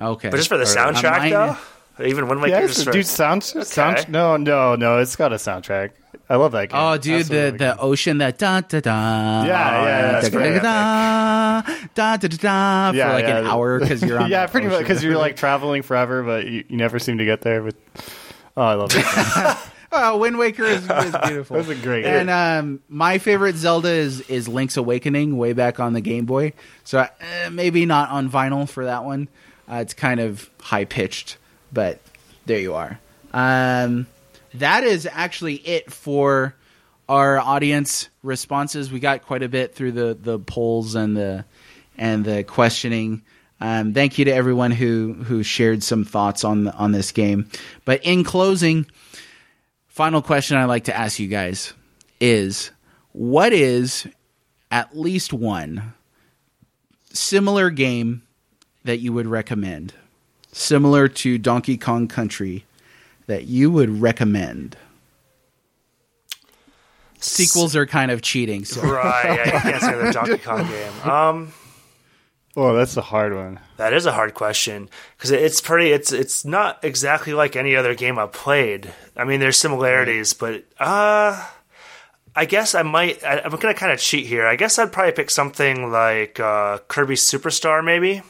Okay, 0.00 0.30
But 0.30 0.36
just 0.38 0.48
for 0.48 0.56
the 0.56 0.64
Uh, 0.64 0.66
soundtrack, 0.66 1.18
mine- 1.18 1.30
though? 1.30 1.56
Even 2.04 2.26
Wind 2.28 2.40
Waker? 2.40 2.56
Yes, 2.60 2.74
just 2.74 2.84
for, 2.86 2.92
dude. 2.92 3.06
Sound, 3.06 3.42
sound. 3.44 4.08
No, 4.08 4.36
no, 4.38 4.74
no. 4.74 4.98
It's 4.98 5.14
got 5.16 5.32
a 5.32 5.36
soundtrack. 5.36 5.90
I 6.30 6.36
love 6.36 6.52
that 6.52 6.70
game. 6.70 6.80
Oh, 6.80 6.96
dude, 6.96 7.26
the, 7.26 7.38
Absolutely. 7.38 7.58
the 7.58 7.78
ocean 7.78 8.18
that 8.18 8.38
da 8.38 8.60
da 8.62 8.80
da. 8.80 9.44
Yeah, 9.44 9.44
yeah, 9.44 10.12
that's 10.12 10.30
da, 10.30 10.38
pretty 10.38 10.58
da, 10.60 11.60
da, 11.94 12.16
da, 12.16 12.16
da, 12.16 12.28
da, 12.28 12.90
Yeah, 12.96 13.08
for 13.08 13.14
like 13.14 13.24
an 13.24 13.44
yeah. 13.44 13.50
hour 13.52 13.80
because 13.80 14.02
you're 14.02 14.18
on. 14.20 14.30
yeah, 14.30 14.46
the 14.46 14.52
pretty 14.52 14.68
much 14.68 14.76
ocean. 14.76 14.84
because 14.84 15.04
you're 15.04 15.18
like 15.18 15.36
traveling 15.36 15.82
forever, 15.82 16.22
but 16.22 16.46
you, 16.46 16.64
you 16.68 16.76
never 16.78 16.98
seem 16.98 17.18
to 17.18 17.24
get 17.26 17.42
there. 17.42 17.62
But 17.62 17.74
oh, 18.56 18.62
I 18.62 18.74
love 18.74 18.90
it. 18.94 19.56
Oh, 19.92 20.18
Wind 20.18 20.38
Waker 20.38 20.64
is, 20.64 20.82
is 20.88 21.16
beautiful. 21.26 21.56
That's 21.56 21.68
a 21.68 21.74
great 21.74 22.04
And 22.04 22.30
um, 22.30 22.80
my 22.88 23.18
favorite 23.18 23.56
Zelda 23.56 23.90
is 23.90 24.20
is 24.22 24.46
Link's 24.48 24.76
Awakening, 24.76 25.36
way 25.36 25.52
back 25.52 25.80
on 25.80 25.92
the 25.92 26.00
Game 26.00 26.26
Boy. 26.26 26.52
So 26.84 27.00
uh, 27.00 27.50
maybe 27.50 27.86
not 27.86 28.10
on 28.10 28.30
vinyl 28.30 28.68
for 28.68 28.84
that 28.84 29.04
one. 29.04 29.28
Uh, 29.70 29.76
it's 29.76 29.94
kind 29.94 30.20
of 30.20 30.48
high 30.60 30.84
pitched, 30.84 31.36
but 31.72 32.00
there 32.46 32.60
you 32.60 32.74
are. 32.74 32.98
Um, 33.32 34.06
that 34.54 34.84
is 34.84 35.08
actually 35.10 35.56
it 35.56 35.92
for 35.92 36.54
our 37.08 37.38
audience 37.38 38.08
responses. 38.22 38.92
We 38.92 39.00
got 39.00 39.22
quite 39.22 39.42
a 39.42 39.48
bit 39.48 39.74
through 39.74 39.92
the 39.92 40.16
the 40.20 40.38
polls 40.38 40.94
and 40.94 41.16
the 41.16 41.44
and 41.98 42.24
the 42.24 42.44
questioning. 42.44 43.22
Um, 43.60 43.92
thank 43.92 44.18
you 44.18 44.24
to 44.24 44.32
everyone 44.32 44.70
who 44.70 45.12
who 45.12 45.42
shared 45.42 45.82
some 45.82 46.04
thoughts 46.04 46.44
on 46.44 46.68
on 46.68 46.92
this 46.92 47.12
game. 47.12 47.48
But 47.84 48.04
in 48.04 48.24
closing, 48.24 48.86
final 50.00 50.22
question 50.22 50.56
I 50.56 50.64
like 50.64 50.84
to 50.84 50.96
ask 50.96 51.18
you 51.18 51.28
guys 51.28 51.74
is 52.22 52.70
what 53.12 53.52
is 53.52 54.08
at 54.70 54.96
least 54.96 55.30
one 55.30 55.92
similar 57.12 57.68
game 57.68 58.22
that 58.84 59.00
you 59.00 59.12
would 59.12 59.26
recommend 59.26 59.92
similar 60.52 61.06
to 61.06 61.36
Donkey 61.36 61.76
Kong 61.76 62.08
Country 62.08 62.64
that 63.26 63.44
you 63.44 63.70
would 63.70 64.00
recommend 64.00 64.74
sequels 67.18 67.76
are 67.76 67.84
kind 67.84 68.10
of 68.10 68.22
cheating 68.22 68.64
so 68.64 68.80
Right, 68.80 69.22
yeah, 69.26 69.44
you 69.44 69.60
can't 69.60 69.82
say 69.82 70.02
the 70.02 70.12
Donkey 70.12 70.38
Kong 70.38 70.66
game. 70.66 71.10
Um, 71.10 71.52
oh, 72.56 72.74
that's 72.74 72.96
a 72.96 73.02
hard 73.02 73.34
one. 73.34 73.60
that 73.76 73.92
is 73.92 74.06
a 74.06 74.12
hard 74.12 74.34
question 74.34 74.88
because 75.16 75.30
it's 75.30 75.60
pretty. 75.60 75.90
It's 75.90 76.12
it's 76.12 76.44
not 76.44 76.84
exactly 76.84 77.32
like 77.34 77.56
any 77.56 77.76
other 77.76 77.94
game 77.94 78.18
I've 78.18 78.32
played. 78.32 78.92
I 79.16 79.24
mean, 79.24 79.40
there's 79.40 79.56
similarities, 79.58 80.32
but 80.34 80.64
uh, 80.78 81.46
I 82.34 82.44
guess 82.44 82.74
I 82.74 82.82
might. 82.82 83.22
I, 83.24 83.40
I'm 83.40 83.50
gonna 83.50 83.74
kind 83.74 83.92
of 83.92 83.98
cheat 84.00 84.26
here. 84.26 84.46
I 84.46 84.56
guess 84.56 84.78
I'd 84.78 84.92
probably 84.92 85.12
pick 85.12 85.30
something 85.30 85.90
like 85.90 86.38
uh, 86.40 86.78
Kirby 86.88 87.14
Superstar, 87.14 87.84
maybe. 87.84 88.22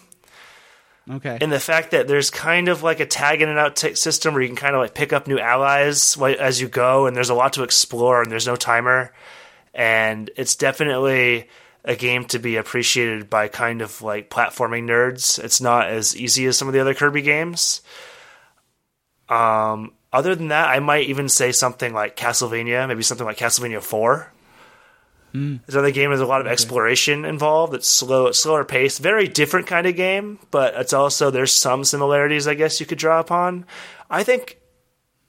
okay 1.11 1.39
in 1.41 1.51
the 1.51 1.59
fact 1.59 1.91
that 1.91 2.07
there's 2.07 2.31
kind 2.31 2.69
of 2.69 2.83
like 2.83 3.01
a 3.01 3.07
tag 3.07 3.43
in 3.43 3.49
and 3.49 3.59
out 3.59 3.75
t- 3.75 3.95
system 3.95 4.35
where 4.35 4.43
you 4.43 4.49
can 4.49 4.57
kind 4.57 4.75
of 4.75 4.81
like 4.81 4.95
pick 4.95 5.13
up 5.13 5.27
new 5.27 5.39
allies 5.39 6.17
as 6.21 6.61
you 6.61 6.69
go, 6.69 7.07
and 7.07 7.17
there's 7.17 7.31
a 7.31 7.35
lot 7.35 7.55
to 7.55 7.63
explore, 7.63 8.23
and 8.23 8.31
there's 8.31 8.47
no 8.47 8.57
timer, 8.57 9.13
and 9.75 10.31
it's 10.37 10.57
definitely 10.57 11.49
a 11.85 11.97
game 11.97 12.25
to 12.27 12.39
be 12.39 12.57
appreciated 12.57 13.31
by 13.31 13.49
kind 13.49 13.83
of 13.83 14.03
like 14.03 14.31
platforming 14.31 14.85
nerds. 14.85 15.43
It's 15.43 15.61
not 15.61 15.89
as 15.89 16.17
easy 16.17 16.47
as 16.47 16.57
some 16.57 16.69
of 16.69 16.75
the 16.75 16.81
other 16.81 16.95
Kirby 16.95 17.23
games. 17.23 17.83
Um, 19.29 19.93
other 20.13 20.35
than 20.35 20.49
that, 20.49 20.69
I 20.69 20.81
might 20.81 21.07
even 21.07 21.29
say 21.29 21.53
something 21.53 21.95
like 21.95 22.17
Castlevania, 22.17 22.87
maybe 22.89 23.03
something 23.03 23.27
like 23.27 23.39
Castlevania 23.39 23.81
Four. 23.81 24.33
It's 25.67 25.75
another 25.75 25.93
game 25.93 26.11
with 26.11 26.21
a 26.21 26.27
lot 26.27 26.41
of 26.41 26.49
exploration 26.49 27.25
involved. 27.25 27.73
It's 27.75 27.89
slow, 27.89 28.27
it's 28.27 28.41
slower 28.41 28.65
pace, 28.65 28.99
very 28.99 29.29
different 29.29 29.69
kind 29.69 29.87
of 29.87 29.95
game, 29.95 30.41
but 30.51 30.75
it's 30.75 30.93
also 30.93 31.31
there's 31.31 31.53
some 31.53 31.85
similarities 31.85 32.49
I 32.49 32.55
guess 32.55 32.81
you 32.81 32.87
could 32.87 32.99
draw 32.99 33.21
upon. 33.21 33.65
I 34.11 34.25
think 34.25 34.59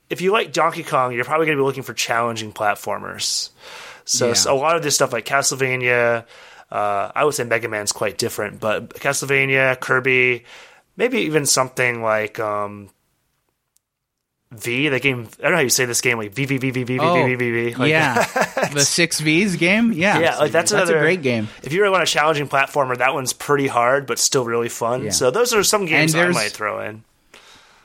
if 0.10 0.20
you 0.22 0.32
like 0.32 0.54
Donkey 0.54 0.84
Kong, 0.84 1.14
you're 1.14 1.24
probably 1.24 1.46
going 1.46 1.58
to 1.58 1.62
be 1.62 1.66
looking 1.66 1.84
for 1.84 1.94
challenging 1.94 2.52
platformers. 2.52 3.52
So, 4.12 4.28
Yeah. 4.28 4.34
so 4.34 4.54
a 4.54 4.60
lot 4.60 4.76
of 4.76 4.84
this 4.84 4.94
stuff 4.96 5.14
like 5.14 5.26
Castlevania, 5.26 6.26
uh, 6.70 7.12
I 7.16 7.24
would 7.24 7.34
say 7.34 7.46
Mega 7.46 7.70
Man's 7.70 7.94
quite 7.94 8.18
different, 8.18 8.60
but 8.60 8.90
Castlevania, 8.96 9.80
Kirby, 9.80 10.44
maybe 10.98 11.20
even 11.20 11.46
something 11.46 12.02
like 12.04 12.38
um, 12.40 12.90
V. 14.52 14.90
The 14.90 15.00
game. 15.00 15.30
I 15.40 15.44
don't 15.44 15.52
know 15.52 15.58
how 15.58 15.64
you 15.64 15.70
say 15.70 15.86
this 15.86 16.02
game. 16.02 16.18
Like 16.18 16.34
V 16.34 16.44
V 16.46 16.58
V 16.58 16.72
V 16.72 16.84
V 16.84 16.98
V 16.98 17.00
Oh, 17.00 17.26
V 17.26 17.36
V 17.36 17.52
V. 17.52 17.76
Like, 17.76 17.90
yeah, 17.90 18.26
the 18.74 18.82
six 18.82 19.22
V's 19.22 19.56
game. 19.56 19.94
Yeah, 19.94 20.20
Yeah, 20.20 20.38
like 20.40 20.52
that's, 20.52 20.72
that's 20.72 20.90
another 20.90 20.98
a 20.98 21.02
great 21.02 21.22
game. 21.22 21.48
If 21.64 21.72
you 21.72 21.80
really 21.82 21.92
want 21.92 22.04
a 22.04 22.06
challenging 22.12 22.50
platformer, 22.50 22.98
that 22.98 23.14
one's 23.14 23.32
pretty 23.32 23.68
hard, 23.68 24.06
but 24.08 24.20
still 24.20 24.44
really 24.44 24.68
fun. 24.68 25.06
Yeah. 25.06 25.12
So 25.12 25.32
those 25.32 25.54
are 25.54 25.64
some 25.64 25.86
games 25.86 26.14
I 26.16 26.28
might 26.28 26.52
throw 26.52 26.82
in. 26.82 27.06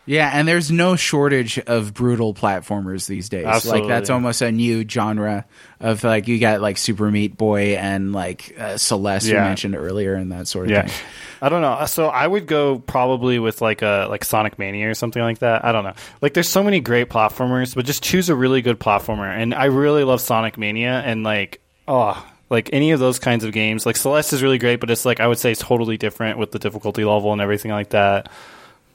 Yeah, 0.07 0.31
and 0.33 0.47
there's 0.47 0.70
no 0.70 0.95
shortage 0.95 1.59
of 1.59 1.93
brutal 1.93 2.33
platformers 2.33 3.09
these 3.09 3.28
days. 3.28 3.45
Absolutely. 3.45 3.81
Like 3.83 3.89
that's 3.89 4.09
almost 4.11 4.41
a 4.41 4.53
new 4.53 4.89
genre 4.89 5.45
of 5.81 6.05
like 6.05 6.28
you 6.28 6.39
got 6.39 6.61
like 6.61 6.78
Super 6.78 7.11
Meat 7.11 7.37
Boy 7.37 7.74
and 7.77 8.12
like 8.12 8.55
uh, 8.59 8.77
Celeste 8.78 9.27
you 9.27 9.35
mentioned 9.35 9.74
earlier 9.74 10.15
and 10.15 10.31
that 10.31 10.47
sort 10.47 10.66
of 10.66 10.70
Yeah. 10.70 10.87
thing. 10.87 11.07
I 11.43 11.49
don't 11.49 11.61
know. 11.61 11.85
So 11.87 12.07
I 12.07 12.27
would 12.27 12.47
go 12.47 12.78
probably 12.78 13.39
with 13.41 13.61
like 13.61 13.83
a 13.83 14.07
like 14.09 14.24
Sonic 14.24 14.59
Mania 14.59 14.89
or 14.89 14.95
something 14.95 15.20
like 15.20 15.41
that. 15.41 15.65
I 15.65 15.73
don't 15.73 15.83
know. 15.85 15.95
Like 16.23 16.35
there's 16.35 16.49
so 16.49 16.62
many 16.62 16.78
great 16.81 17.11
platformers, 17.11 17.74
but 17.74 17.85
just 17.85 18.03
choose 18.03 18.28
a 18.28 18.35
really 18.37 18.62
good 18.62 18.78
platformer. 18.78 19.28
And 19.28 19.53
I 19.55 19.65
really 19.66 20.05
love 20.05 20.20
Sonic 20.20 20.57
Mania 20.57 21.03
and 21.05 21.24
like 21.24 21.61
oh 21.89 22.24
like 22.49 22.70
any 22.73 22.93
of 22.93 23.01
those 23.01 23.19
kinds 23.19 23.43
of 23.43 23.51
games. 23.53 23.85
Like 23.85 23.97
Celeste 23.97 24.35
is 24.35 24.43
really 24.43 24.59
great, 24.59 24.78
but 24.78 24.89
it's 24.89 25.05
like 25.05 25.19
I 25.19 25.27
would 25.27 25.39
say 25.39 25.51
it's 25.51 25.61
totally 25.61 25.97
different 25.99 26.39
with 26.39 26.53
the 26.53 26.61
difficulty 26.61 27.05
level 27.05 27.33
and 27.33 27.41
everything 27.43 27.73
like 27.73 27.89
that. 27.91 28.31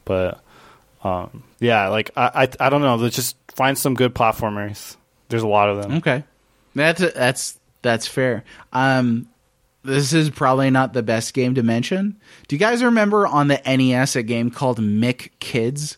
But 0.06 0.42
um, 1.04 1.44
yeah, 1.60 1.88
like 1.90 2.12
I, 2.16 2.48
I 2.60 2.66
I 2.68 2.70
don't 2.70 2.82
know. 2.82 2.96
Let's 2.96 3.16
just 3.16 3.36
find 3.54 3.78
some 3.78 3.94
good 3.94 4.14
platformers. 4.14 4.96
There's 5.30 5.44
a 5.44 5.48
lot 5.48 5.70
of 5.70 5.82
them. 5.82 5.94
Okay, 5.98 6.24
that's 6.76 7.00
that's 7.14 7.60
that's 7.82 8.08
fair. 8.08 8.44
Um, 8.74 9.28
this 9.84 10.14
is 10.14 10.30
probably 10.30 10.70
not 10.70 10.94
the 10.94 11.04
best 11.04 11.34
game 11.34 11.56
to 11.56 11.64
mention. 11.64 12.20
Do 12.48 12.56
you 12.56 12.60
guys 12.60 12.84
remember 12.84 13.26
on 13.26 13.48
the 13.48 13.60
NES 13.66 14.16
a 14.16 14.24
game 14.24 14.52
called 14.52 14.80
Mick 14.80 15.32
Kids? 15.40 15.98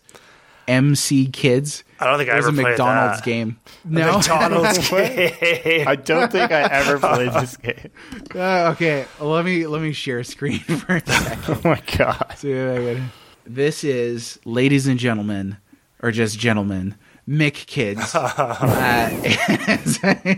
MC 0.65 1.27
Kids. 1.27 1.83
I 1.99 2.05
don't 2.05 2.17
think 2.17 2.29
I 2.29 2.37
ever 2.37 2.43
played 2.43 2.47
it 2.47 2.51
was 2.51 2.59
a 2.59 2.61
played 2.61 2.71
McDonald's 2.71 3.17
that. 3.19 3.25
game. 3.25 3.59
No. 3.83 4.17
McDonald's 4.17 4.89
game. 4.89 5.87
I 5.87 5.95
don't 5.97 6.31
think 6.31 6.51
I 6.53 6.61
ever 6.61 6.99
played 6.99 7.33
this 7.33 7.57
game. 7.57 7.91
Uh, 8.35 8.71
okay, 8.73 9.05
let 9.19 9.43
me 9.45 9.67
let 9.67 9.81
me 9.81 9.91
share 9.91 10.19
a 10.19 10.23
screen 10.23 10.59
for 10.59 10.95
a 10.95 11.05
second. 11.05 11.43
Oh 11.49 11.61
my 11.69 11.81
god. 11.97 12.33
See 12.37 12.51
if 12.51 12.79
I 12.79 12.93
can- 12.95 13.11
This 13.45 13.83
is, 13.83 14.39
ladies 14.45 14.87
and 14.87 14.97
gentlemen, 14.97 15.57
or 16.01 16.11
just 16.11 16.39
gentlemen, 16.39 16.95
Mick 17.27 17.65
Kids. 17.65 18.15
uh, 18.15 19.09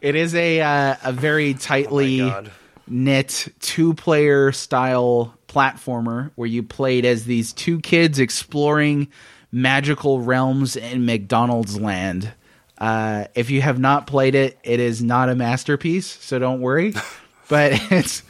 it 0.00 0.14
is 0.14 0.34
a 0.34 0.60
uh, 0.60 0.96
a 1.04 1.12
very 1.12 1.54
tightly 1.54 2.18
God. 2.18 2.50
knit 2.86 3.48
two 3.60 3.94
player 3.94 4.52
style 4.52 5.34
platformer 5.46 6.30
where 6.36 6.48
you 6.48 6.62
played 6.62 7.04
as 7.04 7.24
these 7.24 7.52
two 7.52 7.80
kids 7.80 8.18
exploring 8.18 9.08
magical 9.52 10.20
realms 10.20 10.76
in 10.76 11.04
McDonald's 11.04 11.78
land. 11.78 12.32
Uh, 12.78 13.24
if 13.34 13.50
you 13.50 13.60
have 13.60 13.78
not 13.78 14.06
played 14.06 14.34
it, 14.34 14.58
it 14.62 14.80
is 14.80 15.02
not 15.02 15.28
a 15.28 15.34
masterpiece, 15.34 16.06
so 16.06 16.38
don't 16.38 16.60
worry. 16.60 16.94
but 17.48 17.72
it's 17.90 18.22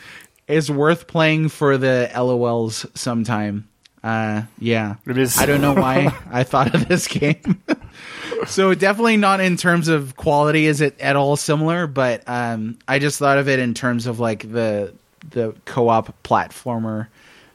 it's 0.47 0.71
worth 0.71 1.07
playing 1.07 1.51
for 1.51 1.77
the 1.77 2.11
LOLs 2.15 2.87
sometime. 2.97 3.69
Uh, 4.03 4.43
yeah, 4.59 4.97
It 5.07 5.19
is- 5.19 5.39
I 5.39 5.47
don't 5.47 5.61
know 5.61 5.75
why 5.75 6.13
I 6.31 6.45
thought 6.45 6.75
of 6.75 6.87
this 6.89 7.07
game. 7.09 7.63
so 8.47 8.75
definitely 8.75 9.17
not 9.17 9.41
in 9.41 9.57
terms 9.57 9.89
of 9.89 10.17
quality 10.17 10.67
is 10.67 10.81
it 10.81 10.99
at 11.01 11.17
all 11.17 11.37
similar, 11.37 11.87
but 11.87 12.23
um, 12.29 12.79
I 12.87 12.99
just 13.01 13.19
thought 13.19 13.39
of 13.39 13.49
it 13.49 13.59
in 13.59 13.75
terms 13.75 14.07
of 14.07 14.21
like 14.21 14.51
the 14.51 14.95
the 15.31 15.55
co-op 15.65 16.15
platformer 16.23 17.09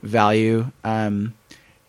value. 0.03 0.70
Um, 0.84 1.34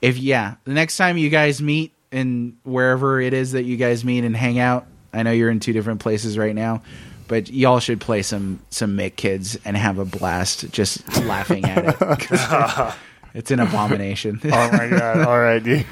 if 0.01 0.19
yeah, 0.19 0.55
the 0.65 0.73
next 0.73 0.97
time 0.97 1.17
you 1.19 1.31
guys 1.31 1.61
meet 1.61 1.93
in 2.13 2.57
wherever 2.63 3.21
it 3.21 3.33
is 3.35 3.53
that 3.53 3.65
you 3.65 3.77
guys 3.77 4.05
meet 4.05 4.23
and 4.25 4.37
hang 4.37 4.59
out, 4.61 4.87
I 5.13 5.25
know 5.25 5.33
you're 5.33 5.51
in 5.51 5.59
two 5.61 5.73
different 5.73 6.01
places 6.01 6.39
right 6.39 6.55
now, 6.55 6.83
but 7.27 7.51
y'all 7.51 7.81
should 7.81 8.01
play 8.01 8.23
some 8.23 8.61
some 8.71 8.97
Mick 8.97 9.17
Kids 9.17 9.59
and 9.65 9.77
have 9.77 9.99
a 9.99 10.05
blast 10.05 10.71
just 10.71 11.05
laughing 11.25 11.65
at 11.65 11.97
it. 12.01 12.95
'Cause 13.35 13.40
it's 13.40 13.51
an 13.51 13.61
abomination. 13.61 14.40
Oh 14.44 14.70
my 14.73 14.89
god. 14.89 15.27
All 15.27 15.39
right, 15.40 15.62
dude. 15.62 15.85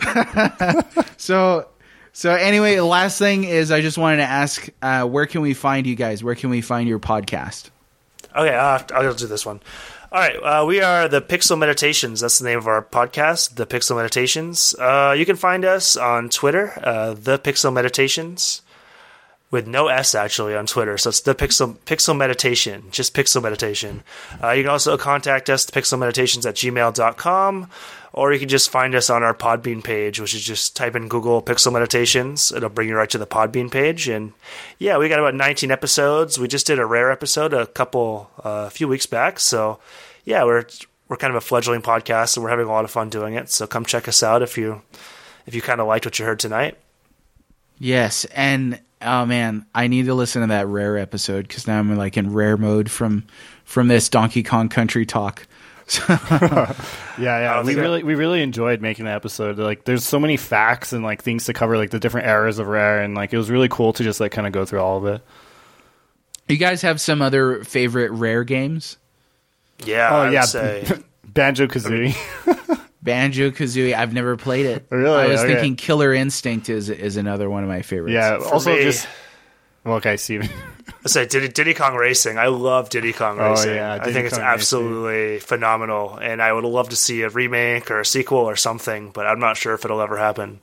So, 1.16 1.68
so 2.12 2.32
anyway, 2.34 2.78
last 2.80 3.18
thing 3.18 3.44
is 3.44 3.70
I 3.70 3.80
just 3.80 3.96
wanted 3.96 4.16
to 4.18 4.24
ask, 4.24 4.68
uh, 4.82 5.04
where 5.06 5.26
can 5.26 5.40
we 5.40 5.54
find 5.54 5.86
you 5.86 5.94
guys? 5.94 6.22
Where 6.22 6.34
can 6.34 6.50
we 6.50 6.60
find 6.60 6.88
your 6.88 6.98
podcast? 6.98 7.70
Okay, 8.36 8.54
uh, 8.54 8.80
I'll 8.94 9.14
do 9.14 9.26
this 9.26 9.46
one. 9.46 9.60
All 10.12 10.20
right, 10.20 10.36
uh, 10.36 10.64
we 10.66 10.80
are 10.82 11.08
the 11.08 11.22
Pixel 11.22 11.58
Meditations. 11.58 12.20
That's 12.20 12.38
the 12.38 12.44
name 12.44 12.58
of 12.58 12.66
our 12.68 12.82
podcast, 12.82 13.54
the 13.56 13.66
Pixel 13.66 13.96
Meditations. 13.96 14.74
Uh, 14.78 15.14
you 15.16 15.24
can 15.24 15.36
find 15.36 15.64
us 15.64 15.96
on 15.96 16.28
Twitter, 16.28 16.72
uh, 16.84 17.14
the 17.14 17.38
Pixel 17.38 17.72
Meditations, 17.72 18.62
with 19.54 19.68
no 19.68 19.86
S 19.86 20.16
actually 20.16 20.56
on 20.56 20.66
Twitter. 20.66 20.98
So 20.98 21.10
it's 21.10 21.20
the 21.20 21.32
Pixel 21.32 21.76
Pixel 21.86 22.16
Meditation, 22.16 22.86
just 22.90 23.14
Pixel 23.14 23.40
Meditation. 23.40 24.02
Uh, 24.42 24.50
you 24.50 24.64
can 24.64 24.70
also 24.70 24.98
contact 24.98 25.48
us, 25.48 25.64
pixelmeditations 25.66 26.44
at 26.44 26.56
gmail.com, 26.56 27.70
or 28.12 28.32
you 28.32 28.40
can 28.40 28.48
just 28.48 28.68
find 28.68 28.96
us 28.96 29.10
on 29.10 29.22
our 29.22 29.32
Podbean 29.32 29.84
page, 29.84 30.18
which 30.18 30.34
is 30.34 30.42
just 30.42 30.74
type 30.74 30.96
in 30.96 31.06
Google 31.06 31.40
Pixel 31.40 31.72
Meditations. 31.72 32.50
It'll 32.50 32.68
bring 32.68 32.88
you 32.88 32.96
right 32.96 33.08
to 33.10 33.16
the 33.16 33.28
Podbean 33.28 33.70
page. 33.70 34.08
And 34.08 34.32
yeah, 34.80 34.98
we 34.98 35.08
got 35.08 35.20
about 35.20 35.36
19 35.36 35.70
episodes. 35.70 36.36
We 36.36 36.48
just 36.48 36.66
did 36.66 36.80
a 36.80 36.84
rare 36.84 37.12
episode 37.12 37.54
a 37.54 37.68
couple, 37.68 38.32
uh, 38.44 38.64
a 38.66 38.70
few 38.70 38.88
weeks 38.88 39.06
back. 39.06 39.38
So 39.38 39.78
yeah, 40.24 40.42
we're 40.42 40.64
we're 41.06 41.16
kind 41.16 41.30
of 41.30 41.36
a 41.36 41.46
fledgling 41.46 41.82
podcast, 41.82 42.36
and 42.36 42.42
we're 42.42 42.50
having 42.50 42.66
a 42.66 42.72
lot 42.72 42.84
of 42.84 42.90
fun 42.90 43.08
doing 43.08 43.34
it. 43.34 43.50
So 43.50 43.68
come 43.68 43.84
check 43.84 44.08
us 44.08 44.20
out 44.20 44.42
if 44.42 44.58
you 44.58 44.82
if 45.46 45.54
you 45.54 45.62
kind 45.62 45.80
of 45.80 45.86
liked 45.86 46.04
what 46.04 46.18
you 46.18 46.24
heard 46.24 46.40
tonight. 46.40 46.76
Yes, 47.78 48.24
and 48.26 48.80
oh 49.02 49.26
man, 49.26 49.66
I 49.74 49.86
need 49.88 50.06
to 50.06 50.14
listen 50.14 50.42
to 50.42 50.48
that 50.48 50.66
rare 50.66 50.96
episode 50.98 51.48
because 51.48 51.66
now 51.66 51.78
I'm 51.78 51.96
like 51.96 52.16
in 52.16 52.32
rare 52.32 52.56
mode 52.56 52.90
from 52.90 53.24
from 53.64 53.88
this 53.88 54.08
Donkey 54.08 54.42
Kong 54.42 54.68
Country 54.68 55.06
talk. 55.06 55.46
Yeah, 57.16 57.38
yeah. 57.38 57.62
We 57.62 57.74
really, 57.76 58.02
we 58.02 58.14
really 58.16 58.42
enjoyed 58.42 58.80
making 58.80 59.04
the 59.04 59.12
episode. 59.12 59.58
Like, 59.58 59.84
there's 59.84 60.02
so 60.04 60.18
many 60.18 60.36
facts 60.36 60.92
and 60.92 61.04
like 61.04 61.22
things 61.22 61.44
to 61.44 61.52
cover, 61.52 61.76
like 61.76 61.90
the 61.90 62.00
different 62.00 62.26
eras 62.26 62.58
of 62.58 62.66
Rare, 62.66 63.02
and 63.02 63.14
like 63.14 63.32
it 63.32 63.36
was 63.38 63.50
really 63.50 63.68
cool 63.68 63.92
to 63.92 64.02
just 64.02 64.18
like 64.18 64.32
kind 64.32 64.46
of 64.46 64.52
go 64.52 64.64
through 64.64 64.80
all 64.80 64.98
of 64.98 65.06
it. 65.06 65.22
You 66.48 66.56
guys 66.56 66.82
have 66.82 67.00
some 67.00 67.22
other 67.22 67.62
favorite 67.64 68.10
rare 68.10 68.42
games? 68.44 68.96
Yeah, 69.84 70.08
Oh 70.10 70.16
I 70.22 70.30
yeah, 70.30 70.42
say 70.42 70.86
Banjo 71.24 71.66
Kazooie. 71.66 72.80
Banjo 73.04 73.50
Kazooie. 73.50 73.94
I've 73.94 74.12
never 74.14 74.36
played 74.36 74.66
it. 74.66 74.86
Really? 74.90 75.14
I 75.22 75.26
was 75.28 75.40
Okay. 75.42 75.52
thinking 75.52 75.76
Killer 75.76 76.12
Instinct 76.12 76.68
is 76.68 76.88
is 76.90 77.16
another 77.16 77.48
one 77.50 77.62
of 77.62 77.68
my 77.68 77.82
favorites. 77.82 78.14
yeah. 78.14 78.38
For 78.38 78.54
Also, 78.54 78.74
me- 78.74 78.82
just 78.82 79.06
well, 79.84 79.96
okay, 79.96 80.16
Steven. 80.16 80.48
I 81.04 81.08
say 81.08 81.26
Diddy, 81.26 81.48
Diddy 81.48 81.74
Kong 81.74 81.94
Racing. 81.94 82.38
I 82.38 82.46
love 82.46 82.88
Diddy 82.88 83.12
Kong 83.12 83.38
Oh, 83.38 83.50
Racing. 83.50 83.74
yeah, 83.74 83.92
I 83.92 83.98
Diddy 83.98 84.12
think 84.14 84.26
it's 84.26 84.34
Kong 84.36 84.42
Racing. 84.44 84.54
absolutely 84.54 85.38
phenomenal, 85.40 86.16
and 86.16 86.40
I 86.42 86.50
would 86.52 86.64
love 86.64 86.88
to 86.88 86.96
see 86.96 87.20
a 87.20 87.28
remake 87.28 87.90
or 87.90 88.00
a 88.00 88.06
sequel 88.06 88.38
or 88.38 88.56
something, 88.56 89.10
but 89.10 89.26
I'm 89.26 89.38
not 89.38 89.58
sure 89.58 89.74
if 89.74 89.84
it'll 89.84 90.00
ever 90.00 90.16
happen. 90.16 90.60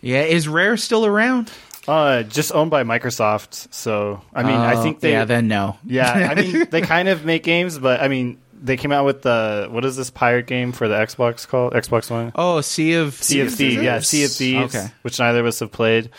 yeah. 0.00 0.22
Is 0.22 0.46
Rare 0.48 0.76
still 0.76 1.04
around? 1.04 1.50
uh, 1.88 2.22
just 2.22 2.54
owned 2.54 2.70
by 2.70 2.84
Microsoft. 2.84 3.66
So 3.74 4.20
I 4.34 4.42
mean, 4.44 4.54
I 4.56 4.74
Oh, 4.74 4.82
think 4.82 5.00
they. 5.00 5.12
yeah. 5.12 5.24
Then 5.24 5.48
no. 5.48 5.76
yeah, 5.84 6.28
I 6.30 6.34
mean, 6.40 6.66
they 6.70 6.82
kind 6.82 7.08
of 7.08 7.24
make 7.24 7.42
games, 7.42 7.78
but 7.78 8.00
I 8.00 8.06
mean, 8.08 8.38
they 8.62 8.76
came 8.76 8.92
out 8.92 9.04
with 9.04 9.22
the 9.22 9.68
what 9.70 9.84
is 9.84 9.96
this 9.96 10.10
pirate 10.10 10.46
game 10.46 10.72
for 10.72 10.88
the 10.88 10.94
Xbox 10.94 11.46
called 11.46 11.72
Xbox 11.72 12.10
One? 12.10 12.32
Oh, 12.34 12.60
Sea 12.60 12.94
of 12.94 13.14
Sea 13.14 13.40
of 13.40 13.52
Thieves, 13.54 13.82
yeah, 13.82 14.00
Sea 14.00 14.24
of 14.24 14.30
Thieves, 14.32 14.74
Okay. 14.74 14.88
which 15.02 15.18
neither 15.18 15.40
of 15.40 15.46
us 15.46 15.60
have 15.60 15.72
played. 15.72 16.10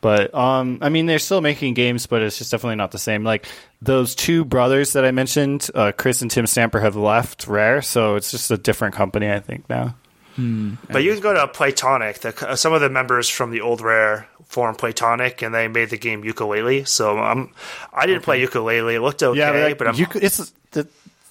But 0.00 0.34
um, 0.34 0.78
I 0.82 0.90
mean, 0.90 1.06
they're 1.06 1.18
still 1.18 1.40
making 1.40 1.72
games, 1.74 2.06
but 2.06 2.20
it's 2.20 2.36
just 2.36 2.50
definitely 2.50 2.76
not 2.76 2.90
the 2.90 2.98
same. 2.98 3.24
Like 3.24 3.46
those 3.80 4.14
two 4.14 4.44
brothers 4.44 4.92
that 4.92 5.04
I 5.04 5.10
mentioned, 5.12 5.70
uh, 5.74 5.92
Chris 5.96 6.20
and 6.20 6.30
Tim 6.30 6.46
Stamper, 6.46 6.80
have 6.80 6.94
left 6.96 7.46
Rare, 7.46 7.80
so 7.80 8.16
it's 8.16 8.30
just 8.30 8.50
a 8.50 8.58
different 8.58 8.94
company, 8.94 9.30
I 9.32 9.40
think 9.40 9.68
now. 9.70 9.94
But 10.36 11.04
you 11.04 11.12
can 11.12 11.22
go 11.22 11.32
to 11.32 11.46
Playtonic. 11.46 12.18
The, 12.18 12.48
uh, 12.50 12.56
some 12.56 12.72
of 12.72 12.80
the 12.80 12.90
members 12.90 13.28
from 13.28 13.50
the 13.52 13.60
old 13.60 13.80
Rare 13.80 14.28
formed 14.46 14.78
Playtonic, 14.78 15.42
and 15.46 15.54
they 15.54 15.68
made 15.68 15.90
the 15.90 15.96
game 15.96 16.22
Yooka-Laylee. 16.24 16.86
So 16.88 17.16
I'm, 17.18 17.52
I 17.92 18.04
didn't 18.06 18.22
play 18.24 18.44
Yooka-Laylee. 18.44 18.94
It 18.96 19.00
looked 19.00 19.22
okay, 19.22 19.38
Yeah, 19.38 19.52
but, 19.52 19.62
like, 19.62 19.78
but 19.78 19.86
I'm, 19.88 19.94
you, 19.94 20.06
could- 20.06 20.24
it's 20.24 20.52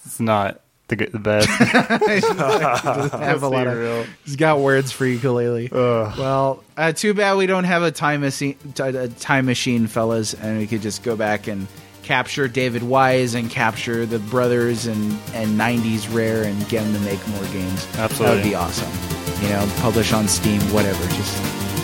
it's 0.05 0.19
not 0.19 0.59
the 0.89 0.95
good- 0.97 1.11
the 1.11 1.19
best. 1.19 1.47
have 1.49 3.43
a 3.43 3.47
lot 3.47 3.67
of. 3.67 3.77
real. 3.77 4.05
He's 4.25 4.35
got 4.35 4.59
words 4.59 4.91
for 4.91 5.05
ukulele. 5.05 5.69
Well, 5.71 6.63
uh, 6.77 6.91
too 6.91 7.13
bad 7.13 7.37
we 7.37 7.45
don't 7.47 7.63
have 7.63 7.83
a 7.83 7.91
time 7.91 8.21
machine, 8.21 8.57
a 8.79 9.07
time 9.07 9.45
machine, 9.45 9.87
fellas, 9.87 10.33
and 10.33 10.59
we 10.59 10.67
could 10.67 10.81
just 10.81 11.03
go 11.03 11.15
back 11.15 11.47
and 11.47 11.67
capture 12.03 12.47
David 12.49 12.83
Wise 12.83 13.33
and 13.33 13.49
capture 13.49 14.05
the 14.05 14.19
brothers 14.19 14.85
and 14.85 15.13
and 15.33 15.57
'90s 15.59 16.13
Rare 16.13 16.43
and 16.43 16.67
get 16.67 16.83
them 16.83 16.93
to 16.93 16.99
make 17.01 17.25
more 17.29 17.43
games. 17.45 17.87
Absolutely, 17.97 18.25
that 18.25 18.43
would 18.43 18.49
be 18.49 18.55
awesome. 18.55 19.43
You 19.43 19.49
know, 19.49 19.67
publish 19.81 20.13
on 20.13 20.27
Steam, 20.27 20.61
whatever. 20.73 21.03
Just 21.15 21.37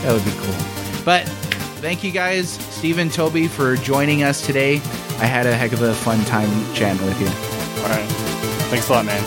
that 0.04 0.12
would 0.14 0.26
be 0.26 0.32
cool. 0.32 1.04
But 1.06 1.28
thank 1.82 2.04
you 2.04 2.12
guys, 2.12 2.50
Steve 2.50 2.98
and 3.00 3.12
Toby, 3.12 3.48
for 3.48 3.76
joining 3.78 4.24
us 4.24 4.46
today. 4.46 4.76
I 5.20 5.26
had 5.26 5.46
a 5.46 5.56
heck 5.56 5.72
of 5.72 5.82
a 5.82 5.94
fun 5.94 6.24
time 6.26 6.50
chatting 6.74 7.06
with 7.06 7.20
you. 7.22 7.59
All 7.84 7.90
right, 7.90 8.10
thanks 8.70 8.90
a 8.90 8.92
lot, 8.94 9.06
man. 9.06 9.24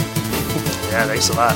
yeah, 0.91 1.07
thanks 1.07 1.29
a 1.31 1.35
lot. 1.35 1.55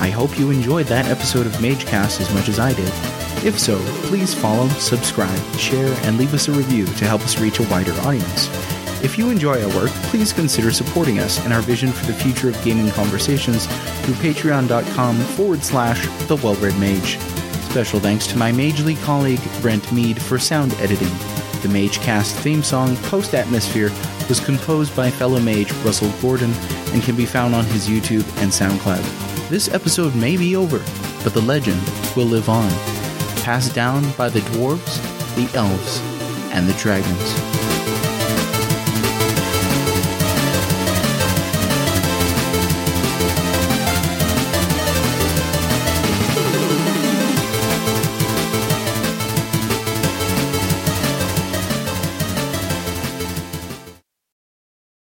I 0.00 0.10
hope 0.10 0.38
you 0.38 0.50
enjoyed 0.50 0.86
that 0.86 1.06
episode 1.06 1.46
of 1.46 1.52
MageCast 1.54 2.20
as 2.20 2.32
much 2.34 2.48
as 2.48 2.58
I 2.58 2.72
did. 2.72 2.92
If 3.44 3.58
so, 3.58 3.78
please 4.08 4.34
follow, 4.34 4.68
subscribe, 4.68 5.38
share, 5.56 5.92
and 6.02 6.18
leave 6.18 6.34
us 6.34 6.48
a 6.48 6.52
review 6.52 6.84
to 6.86 7.04
help 7.04 7.22
us 7.22 7.38
reach 7.38 7.60
a 7.60 7.68
wider 7.68 7.92
audience. 8.00 8.48
If 9.04 9.18
you 9.18 9.30
enjoy 9.30 9.62
our 9.62 9.76
work, 9.76 9.90
please 10.10 10.32
consider 10.32 10.70
supporting 10.72 11.18
us 11.18 11.38
and 11.44 11.52
our 11.52 11.60
vision 11.60 11.92
for 11.92 12.06
the 12.06 12.14
future 12.14 12.48
of 12.48 12.64
gaming 12.64 12.90
conversations 12.90 13.66
through 14.02 14.14
patreon.com 14.14 15.16
forward 15.16 15.62
slash 15.62 16.06
the 16.26 16.36
well-red 16.36 16.78
mage. 16.80 17.18
Special 17.70 18.00
thanks 18.00 18.26
to 18.28 18.38
my 18.38 18.50
Magely 18.52 18.96
colleague 19.04 19.40
Brent 19.60 19.92
Mead 19.92 20.20
for 20.20 20.38
sound 20.38 20.72
editing. 20.74 21.35
The 21.62 21.68
MageCast 21.68 22.34
theme 22.42 22.62
song, 22.62 22.96
Post 22.96 23.34
Atmosphere, 23.34 23.90
was 24.28 24.40
composed 24.40 24.94
by 24.94 25.10
fellow 25.10 25.40
mage 25.40 25.72
Russell 25.84 26.12
Gordon 26.20 26.52
and 26.92 27.02
can 27.02 27.16
be 27.16 27.26
found 27.26 27.54
on 27.54 27.64
his 27.64 27.88
YouTube 27.88 28.26
and 28.40 28.52
SoundCloud. 28.52 29.48
This 29.48 29.72
episode 29.72 30.14
may 30.14 30.36
be 30.36 30.54
over, 30.54 30.78
but 31.24 31.32
the 31.34 31.42
legend 31.42 31.80
will 32.14 32.26
live 32.26 32.48
on, 32.48 32.70
passed 33.42 33.74
down 33.74 34.08
by 34.12 34.28
the 34.28 34.40
dwarves, 34.40 35.00
the 35.34 35.56
elves, 35.56 36.00
and 36.52 36.68
the 36.68 36.74
dragons. 36.74 38.05